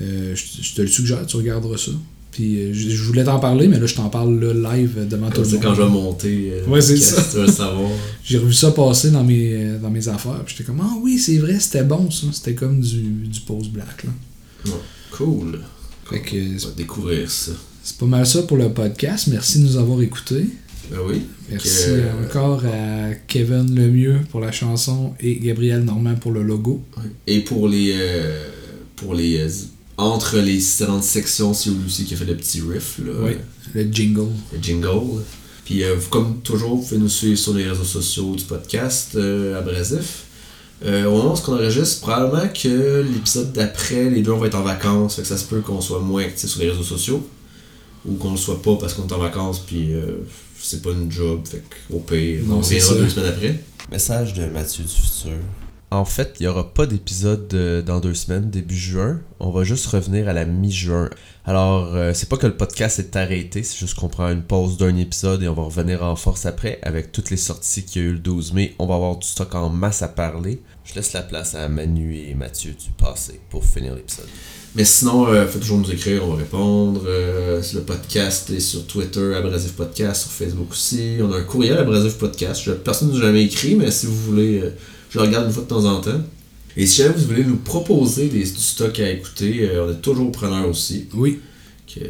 Euh, 0.00 0.34
je, 0.34 0.62
je 0.62 0.74
te 0.74 0.80
le 0.82 0.88
suggère, 0.88 1.24
tu 1.26 1.36
regarderas 1.36 1.76
ça. 1.76 1.90
Puis 2.32 2.56
euh, 2.58 2.70
je, 2.72 2.88
je 2.88 3.02
voulais 3.04 3.24
t'en 3.24 3.38
parler, 3.38 3.68
mais 3.68 3.78
là, 3.78 3.84
je 3.84 3.94
t'en 3.94 4.08
parle 4.08 4.40
là, 4.42 4.74
live 4.74 4.94
euh, 4.96 5.04
devant 5.04 5.28
tout 5.28 5.42
Comme 5.42 5.44
le 5.44 5.48
ça, 5.50 5.54
monde. 5.56 5.62
quand 5.64 5.74
je 5.74 5.82
vais 5.82 5.88
monter, 5.90 6.50
euh, 6.54 6.66
Ouais, 6.66 6.80
c'est 6.80 6.96
ça. 6.96 7.22
tu 7.30 7.36
vas 7.36 7.46
le 7.46 7.52
savoir? 7.52 7.90
J'ai 8.24 8.38
revu 8.38 8.54
ça 8.54 8.70
passer 8.70 9.10
dans 9.10 9.22
mes, 9.22 9.52
euh, 9.54 9.78
dans 9.78 9.90
mes 9.90 10.08
affaires. 10.08 10.42
Puis 10.46 10.54
j'étais 10.56 10.64
comme, 10.66 10.80
ah 10.80 10.94
oui, 11.02 11.18
c'est 11.18 11.36
vrai, 11.36 11.60
c'était 11.60 11.84
bon 11.84 12.10
ça. 12.10 12.28
C'était 12.32 12.54
comme 12.54 12.80
du, 12.80 13.02
du 13.28 13.40
post-black. 13.40 14.04
là. 14.04 14.72
Cool. 15.10 15.60
Fait 16.08 16.20
que 16.20 16.36
On 16.36 16.58
c'est 16.58 16.66
va 16.68 16.74
découvrir 16.74 17.30
ça. 17.30 17.52
C'est 17.82 17.96
pas 17.98 18.06
mal 18.06 18.26
ça 18.26 18.42
pour 18.42 18.56
le 18.56 18.68
podcast. 18.70 19.26
Merci 19.28 19.58
de 19.60 19.64
nous 19.64 19.76
avoir 19.76 20.00
écoutés. 20.02 20.46
Ben 20.90 20.98
oui. 21.06 21.22
Merci 21.50 21.86
Que- 21.86 22.24
encore 22.26 22.62
à 22.66 23.14
Kevin 23.28 23.74
Lemieux 23.74 24.20
pour 24.30 24.40
la 24.40 24.52
chanson 24.52 25.14
et 25.20 25.36
Gabriel 25.36 25.82
Normand 25.84 26.14
pour 26.16 26.32
le 26.32 26.42
logo. 26.42 26.82
Et 27.26 27.40
pour 27.40 27.68
les. 27.68 27.92
euh, 27.94 28.48
pour 28.96 29.14
les. 29.14 29.38
euh, 29.38 29.48
entre 29.98 30.38
les 30.38 30.56
différentes 30.56 31.04
sections, 31.04 31.54
c'est 31.54 31.70
lui 31.70 31.86
aussi 31.86 32.04
qui 32.04 32.14
a 32.14 32.16
fait 32.16 32.24
le 32.24 32.36
petit 32.36 32.60
riff, 32.60 32.98
là. 33.04 33.12
Oui. 33.24 33.32
Le 33.74 33.82
jingle. 33.92 34.28
Le 34.52 34.60
jingle. 34.62 35.20
Puis, 35.64 35.84
euh, 35.84 35.96
comme 36.10 36.40
toujours, 36.42 36.76
vous 36.76 36.82
pouvez 36.82 36.98
nous 36.98 37.08
suivre 37.08 37.38
sur 37.38 37.54
les 37.54 37.68
réseaux 37.68 37.84
sociaux 37.84 38.34
du 38.34 38.44
podcast 38.44 39.12
euh, 39.14 39.58
Abrasif. 39.58 40.24
Euh, 40.84 41.04
au 41.04 41.16
moment 41.18 41.34
où 41.34 41.38
on 41.50 41.52
enregistre, 41.54 42.00
probablement 42.00 42.48
que 42.52 43.04
l'épisode 43.12 43.52
d'après, 43.52 44.10
les 44.10 44.22
deux, 44.22 44.32
on 44.32 44.38
va 44.38 44.48
être 44.48 44.56
en 44.56 44.62
vacances. 44.64 45.16
Fait 45.16 45.22
que 45.22 45.28
ça 45.28 45.36
se 45.36 45.44
peut 45.44 45.60
qu'on 45.60 45.80
soit 45.80 46.00
moins 46.00 46.22
actifs 46.24 46.50
sur 46.50 46.60
les 46.60 46.70
réseaux 46.70 46.82
sociaux. 46.82 47.24
Ou 48.06 48.14
qu'on 48.16 48.32
le 48.32 48.36
soit 48.36 48.60
pas 48.62 48.76
parce 48.76 48.94
qu'on 48.94 49.06
est 49.06 49.12
en 49.12 49.18
vacances, 49.18 49.60
puis 49.60 49.92
euh, 49.94 50.24
c'est 50.60 50.82
pas 50.82 50.90
une 50.90 51.10
job. 51.10 51.40
Fait 51.46 51.62
qu'au 51.88 52.00
pire, 52.00 52.42
Non, 52.46 52.56
on 52.58 52.62
c'est 52.62 52.74
reviendra 52.80 52.94
ça. 52.94 53.00
deux 53.00 53.08
semaines 53.10 53.28
après. 53.32 53.60
Message 53.90 54.34
de 54.34 54.46
Mathieu 54.46 54.84
du 54.84 54.90
futur. 54.90 55.38
En 55.92 56.06
fait, 56.06 56.36
il 56.40 56.44
n'y 56.44 56.48
aura 56.48 56.72
pas 56.72 56.86
d'épisode 56.86 57.52
euh, 57.52 57.82
dans 57.82 58.00
deux 58.00 58.14
semaines, 58.14 58.48
début 58.48 58.76
juin. 58.76 59.20
On 59.40 59.50
va 59.50 59.62
juste 59.62 59.84
revenir 59.86 60.26
à 60.26 60.32
la 60.32 60.46
mi-juin. 60.46 61.10
Alors, 61.44 61.94
euh, 61.94 62.12
c'est 62.14 62.30
pas 62.30 62.38
que 62.38 62.46
le 62.46 62.56
podcast 62.56 62.98
est 62.98 63.14
arrêté, 63.14 63.62
c'est 63.62 63.76
juste 63.78 63.94
qu'on 63.98 64.08
prend 64.08 64.30
une 64.30 64.42
pause 64.42 64.78
d'un 64.78 64.96
épisode 64.96 65.42
et 65.42 65.48
on 65.48 65.52
va 65.54 65.64
revenir 65.64 66.02
en 66.02 66.16
force 66.16 66.46
après 66.46 66.78
avec 66.82 67.12
toutes 67.12 67.28
les 67.30 67.36
sorties 67.36 67.84
qu'il 67.84 68.02
y 68.02 68.04
a 68.06 68.08
eu 68.08 68.12
le 68.12 68.18
12 68.20 68.54
mai. 68.54 68.74
On 68.78 68.86
va 68.86 68.94
avoir 68.94 69.18
du 69.18 69.26
stock 69.28 69.54
en 69.54 69.68
masse 69.68 70.00
à 70.00 70.08
parler. 70.08 70.62
Je 70.84 70.94
laisse 70.94 71.12
la 71.12 71.22
place 71.22 71.54
à 71.54 71.68
Manu 71.68 72.16
et 72.16 72.34
Mathieu 72.34 72.72
du 72.72 72.90
passé 72.96 73.40
pour 73.50 73.62
finir 73.64 73.94
l'épisode. 73.94 74.28
Mais 74.74 74.86
sinon, 74.86 75.26
euh, 75.26 75.46
faites 75.46 75.60
toujours 75.60 75.78
nous 75.78 75.90
écrire, 75.90 76.24
on 76.24 76.32
va 76.32 76.36
répondre. 76.36 77.02
Euh, 77.06 77.60
le 77.74 77.80
podcast 77.80 78.48
est 78.50 78.60
sur 78.60 78.86
Twitter, 78.86 79.34
Abrasif 79.34 79.72
Podcast, 79.72 80.22
sur 80.22 80.30
Facebook 80.30 80.72
aussi. 80.72 81.18
On 81.20 81.30
a 81.30 81.38
un 81.38 81.42
courriel 81.42 81.76
Abrasif 81.76 82.14
Podcast. 82.14 82.70
Personne 82.82 83.08
ne 83.08 83.12
nous 83.12 83.20
a 83.20 83.26
jamais 83.26 83.44
écrit, 83.44 83.74
mais 83.74 83.90
si 83.90 84.06
vous 84.06 84.16
voulez, 84.16 84.60
euh, 84.60 84.70
je 85.10 85.18
le 85.18 85.24
regarde 85.24 85.46
une 85.46 85.52
fois 85.52 85.64
de 85.64 85.68
temps 85.68 85.84
en 85.84 86.00
temps. 86.00 86.22
Et 86.74 86.86
si 86.86 87.02
jamais 87.02 87.14
vous 87.14 87.26
voulez 87.26 87.44
nous 87.44 87.56
proposer 87.56 88.28
des, 88.28 88.44
du 88.44 88.46
stock 88.46 88.98
à 88.98 89.10
écouter, 89.10 89.68
euh, 89.68 89.86
on 89.86 89.92
est 89.92 90.00
toujours 90.00 90.32
preneur 90.32 90.66
aussi. 90.66 91.06
Oui. 91.12 91.40
Que, 91.86 92.00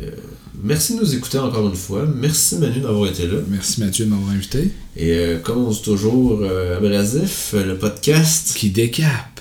merci 0.63 0.95
de 0.95 1.01
nous 1.01 1.15
écouter 1.17 1.39
encore 1.39 1.67
une 1.67 1.75
fois. 1.75 2.07
Merci 2.15 2.59
Manu 2.59 2.79
d'avoir 2.79 3.11
été 3.11 3.27
là. 3.27 3.39
Merci 3.49 3.81
Mathieu 3.81 4.05
de 4.05 4.11
m'avoir 4.11 4.31
invité. 4.31 4.71
Et 4.97 5.11
euh, 5.11 5.39
comme 5.41 5.65
on 5.65 5.71
dit 5.71 5.83
toujours, 5.83 6.45
Abrasif, 6.77 7.55
le 7.55 7.77
podcast. 7.77 8.53
Qui 8.57 8.71
décape. 8.71 9.41